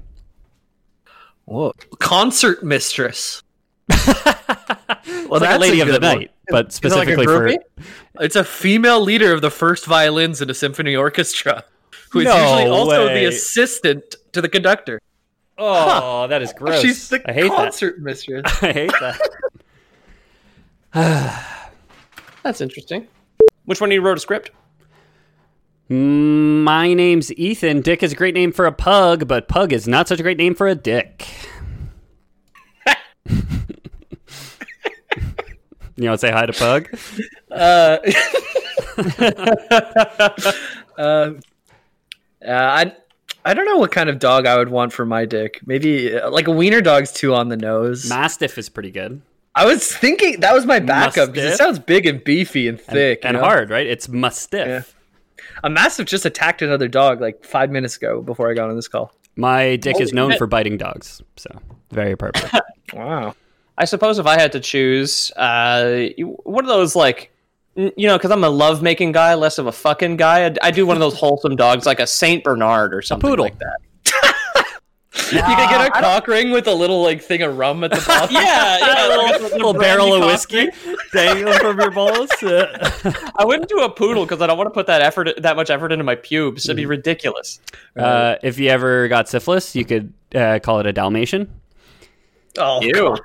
Whoa. 1.45 1.73
Concert 1.99 2.64
mistress. 2.64 3.44
well, 3.90 5.40
that's 5.40 5.41
like 5.41 5.56
a 5.56 5.57
lady 5.57 5.80
a 5.80 5.84
of 5.84 5.91
the 5.91 5.99
night, 5.99 6.31
but 6.49 6.72
specifically 6.72 7.26
like 7.26 7.27
for. 7.27 7.84
It's 8.19 8.36
a 8.36 8.44
female 8.44 9.02
leader 9.02 9.34
of 9.34 9.41
the 9.41 9.49
first 9.49 9.86
violins 9.86 10.41
in 10.41 10.49
a 10.49 10.53
symphony 10.53 10.95
orchestra, 10.95 11.64
who 12.11 12.19
is 12.19 12.26
no 12.26 12.36
usually 12.38 12.69
also 12.69 13.07
way. 13.07 13.22
the 13.22 13.26
assistant 13.30 14.15
to 14.34 14.41
the 14.41 14.49
conductor. 14.49 15.02
Oh, 15.57 16.22
huh. 16.22 16.27
that 16.27 16.41
is 16.41 16.53
gross. 16.53 16.81
She's 16.81 17.10
the 17.10 17.22
I 17.27 17.34
hate 17.34 17.52
concert 17.52 17.95
that. 17.95 18.03
mistress. 18.03 18.44
I 18.64 18.72
hate 18.72 18.91
that. 19.02 19.19
That's 22.44 22.61
interesting. 22.61 23.07
Which 23.65 23.81
one 23.81 23.90
of 23.90 23.94
you 23.94 24.02
wrote 24.02 24.18
a 24.18 24.22
script? 24.22 24.52
My 25.90 26.94
name's 26.94 27.34
Ethan. 27.34 27.82
Dick 27.82 28.03
is 28.03 28.14
a 28.14 28.16
great 28.16 28.36
name 28.36 28.52
for 28.52 28.68
a 28.68 28.72
pug, 28.72 29.28
but 29.28 29.48
pug 29.48 29.74
is 29.74 29.88
not 29.88 30.07
such 30.07 30.20
a 30.20 30.24
great 30.24 30.38
name 30.38 30.53
for 30.53 30.68
a 30.68 30.76
dick. 30.76 31.28
you 33.26 33.36
want 35.98 35.98
to 35.98 36.18
say 36.20 36.32
hi 36.32 36.45
to 36.45 36.53
Pug? 36.53 36.90
Uh, 37.49 37.98
uh, 40.95 40.98
uh, 40.98 41.34
I 42.48 42.94
I 43.44 43.53
don't 43.56 43.66
know 43.66 43.78
what 43.78 43.91
kind 43.91 44.10
of 44.10 44.20
dog 44.20 44.45
I 44.45 44.57
would 44.57 44.70
want 44.70 44.94
for 44.94 45.07
my 45.07 45.26
dick. 45.26 45.60
Maybe 45.66 46.16
uh, 46.16 46.30
like 46.30 46.48
a 46.48 46.52
wiener 46.52 46.82
dog's 46.82 47.11
too 47.11 47.34
on 47.34 47.49
the 47.49 47.57
nose. 47.57 48.07
Mastiff 48.07 48.60
is 48.60 48.70
pretty 48.70 48.91
good. 48.91 49.24
I 49.56 49.66
was 49.66 49.91
thinking 49.91 50.41
that 50.41 50.53
was 50.53 50.68
my 50.68 50.80
backup 50.80 51.34
because 51.34 51.53
it 51.53 51.57
sounds 51.57 51.80
big 51.80 52.06
and 52.06 52.24
beefy 52.24 52.68
and 52.68 52.80
thick 52.80 53.22
and, 53.24 53.36
and 53.36 53.44
hard, 53.44 53.72
right? 53.72 53.88
It's 53.88 54.07
mastiff. 54.07 54.68
Yeah. 54.68 54.84
A 55.63 55.69
mastiff 55.69 56.07
just 56.07 56.26
attacked 56.26 56.61
another 56.61 56.88
dog 56.88 57.21
like 57.21 57.43
five 57.43 57.69
minutes 57.69 57.97
ago 57.97 58.21
before 58.21 58.49
I 58.49 58.53
got 58.53 58.69
on 58.69 58.76
this 58.76 58.88
call. 58.88 59.11
My 59.35 59.76
dick 59.77 59.93
Holy 59.93 60.03
is 60.03 60.13
known 60.13 60.31
shit. 60.31 60.39
for 60.39 60.47
biting 60.47 60.77
dogs, 60.77 61.21
so 61.38 61.49
very 61.91 62.11
appropriate. 62.11 62.51
wow. 62.93 63.35
I 63.77 63.85
suppose 63.85 64.19
if 64.19 64.26
I 64.26 64.38
had 64.38 64.51
to 64.51 64.59
choose, 64.59 65.31
uh, 65.38 66.07
one 66.43 66.65
of 66.65 66.69
those 66.69 66.95
like, 66.95 67.31
you 67.76 68.07
know, 68.07 68.17
because 68.17 68.31
I'm 68.31 68.43
a 68.43 68.49
love 68.49 68.81
making 68.81 69.13
guy, 69.13 69.35
less 69.35 69.57
of 69.57 69.67
a 69.67 69.71
fucking 69.71 70.17
guy. 70.17 70.47
I, 70.47 70.55
I 70.63 70.71
do 70.71 70.85
one 70.85 70.97
of 70.97 71.01
those 71.01 71.17
wholesome 71.17 71.55
dogs, 71.55 71.85
like 71.85 72.01
a 72.01 72.07
Saint 72.07 72.43
Bernard 72.43 72.93
or 72.93 73.01
something 73.01 73.30
poodle 73.30 73.45
like 73.45 73.59
that. 73.59 73.77
You 75.31 75.41
could 75.41 75.69
get 75.69 75.88
a 75.88 75.91
cock 75.91 76.27
ring 76.27 76.51
with 76.51 76.68
a 76.68 76.73
little 76.73 77.01
like 77.01 77.22
thing 77.22 77.41
of 77.41 77.57
rum 77.57 77.84
at 77.84 77.91
the 77.91 78.03
bottom. 78.07 78.35
yeah, 78.35 78.77
yeah, 78.80 79.07
a 79.15 79.18
little, 79.18 79.49
little 79.49 79.73
barrel 79.73 80.14
of 80.14 80.26
whiskey 80.26 80.69
dangling 81.14 81.60
from 81.60 81.80
your 81.80 81.91
balls. 81.99 82.30
I 82.41 83.43
wouldn't 83.43 83.69
do 83.69 83.81
a 83.81 83.89
poodle 83.89 84.26
because 84.26 84.41
I 84.41 84.47
don't 84.47 84.57
want 84.57 84.68
to 84.68 84.73
put 84.73 84.88
that 84.88 85.01
effort, 85.01 85.30
that 85.41 85.56
much 85.56 85.69
effort 85.69 85.91
into 85.91 86.03
my 86.03 86.15
pubes. 86.15 86.65
It'd 86.65 86.77
be 86.77 86.85
mm. 86.85 86.89
ridiculous. 86.89 87.60
Uh, 87.95 88.35
if 88.43 88.60
you 88.60 88.69
ever 88.69 89.07
got 89.07 89.30
syphilis, 89.30 89.76
you 89.76 89.85
could 89.85 90.14
uh, 90.34 90.60
call 90.60 90.80
it 90.80 90.85
a 90.85 90.93
Dalmatian. 90.93 91.51
Oh, 92.57 92.81
Ew. 92.81 93.18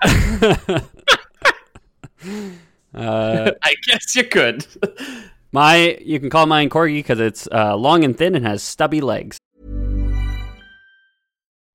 uh, 2.95 3.51
I 3.63 3.75
guess 3.87 4.15
you 4.15 4.25
could. 4.25 4.67
my, 5.53 5.99
you 6.01 6.21
can 6.21 6.31
call 6.31 6.47
mine 6.47 6.69
corgi 6.69 6.99
because 6.99 7.21
it's 7.21 7.49
uh, 7.51 7.77
long 7.77 8.05
and 8.05 8.17
thin 8.17 8.35
and 8.35 8.47
has 8.47 8.63
stubby 8.63 9.01
legs. 9.01 9.39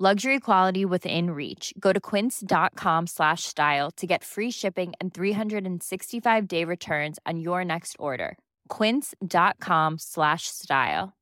Luxury 0.00 0.38
quality 0.38 0.84
within 0.84 1.30
reach. 1.30 1.74
Go 1.80 1.92
to 1.92 1.98
quince.com 1.98 3.08
slash 3.08 3.42
style 3.42 3.90
to 3.96 4.06
get 4.06 4.22
free 4.22 4.50
shipping 4.52 4.92
and 5.00 5.12
365 5.12 6.46
day 6.46 6.62
returns 6.62 7.18
on 7.26 7.40
your 7.40 7.64
next 7.64 7.96
order. 7.98 8.38
Quince.com 8.68 9.96
slash 9.98 10.46
style. 10.46 11.14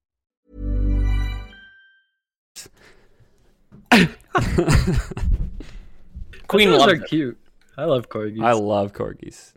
Queen 6.48 6.68
Those 6.70 6.78
loves 6.80 6.92
are 6.92 6.96
it. 6.96 7.08
cute. 7.08 7.38
I 7.78 7.84
love 7.84 8.10
corgis. 8.10 8.42
I 8.44 8.52
love 8.52 8.92
corgis. 8.92 9.54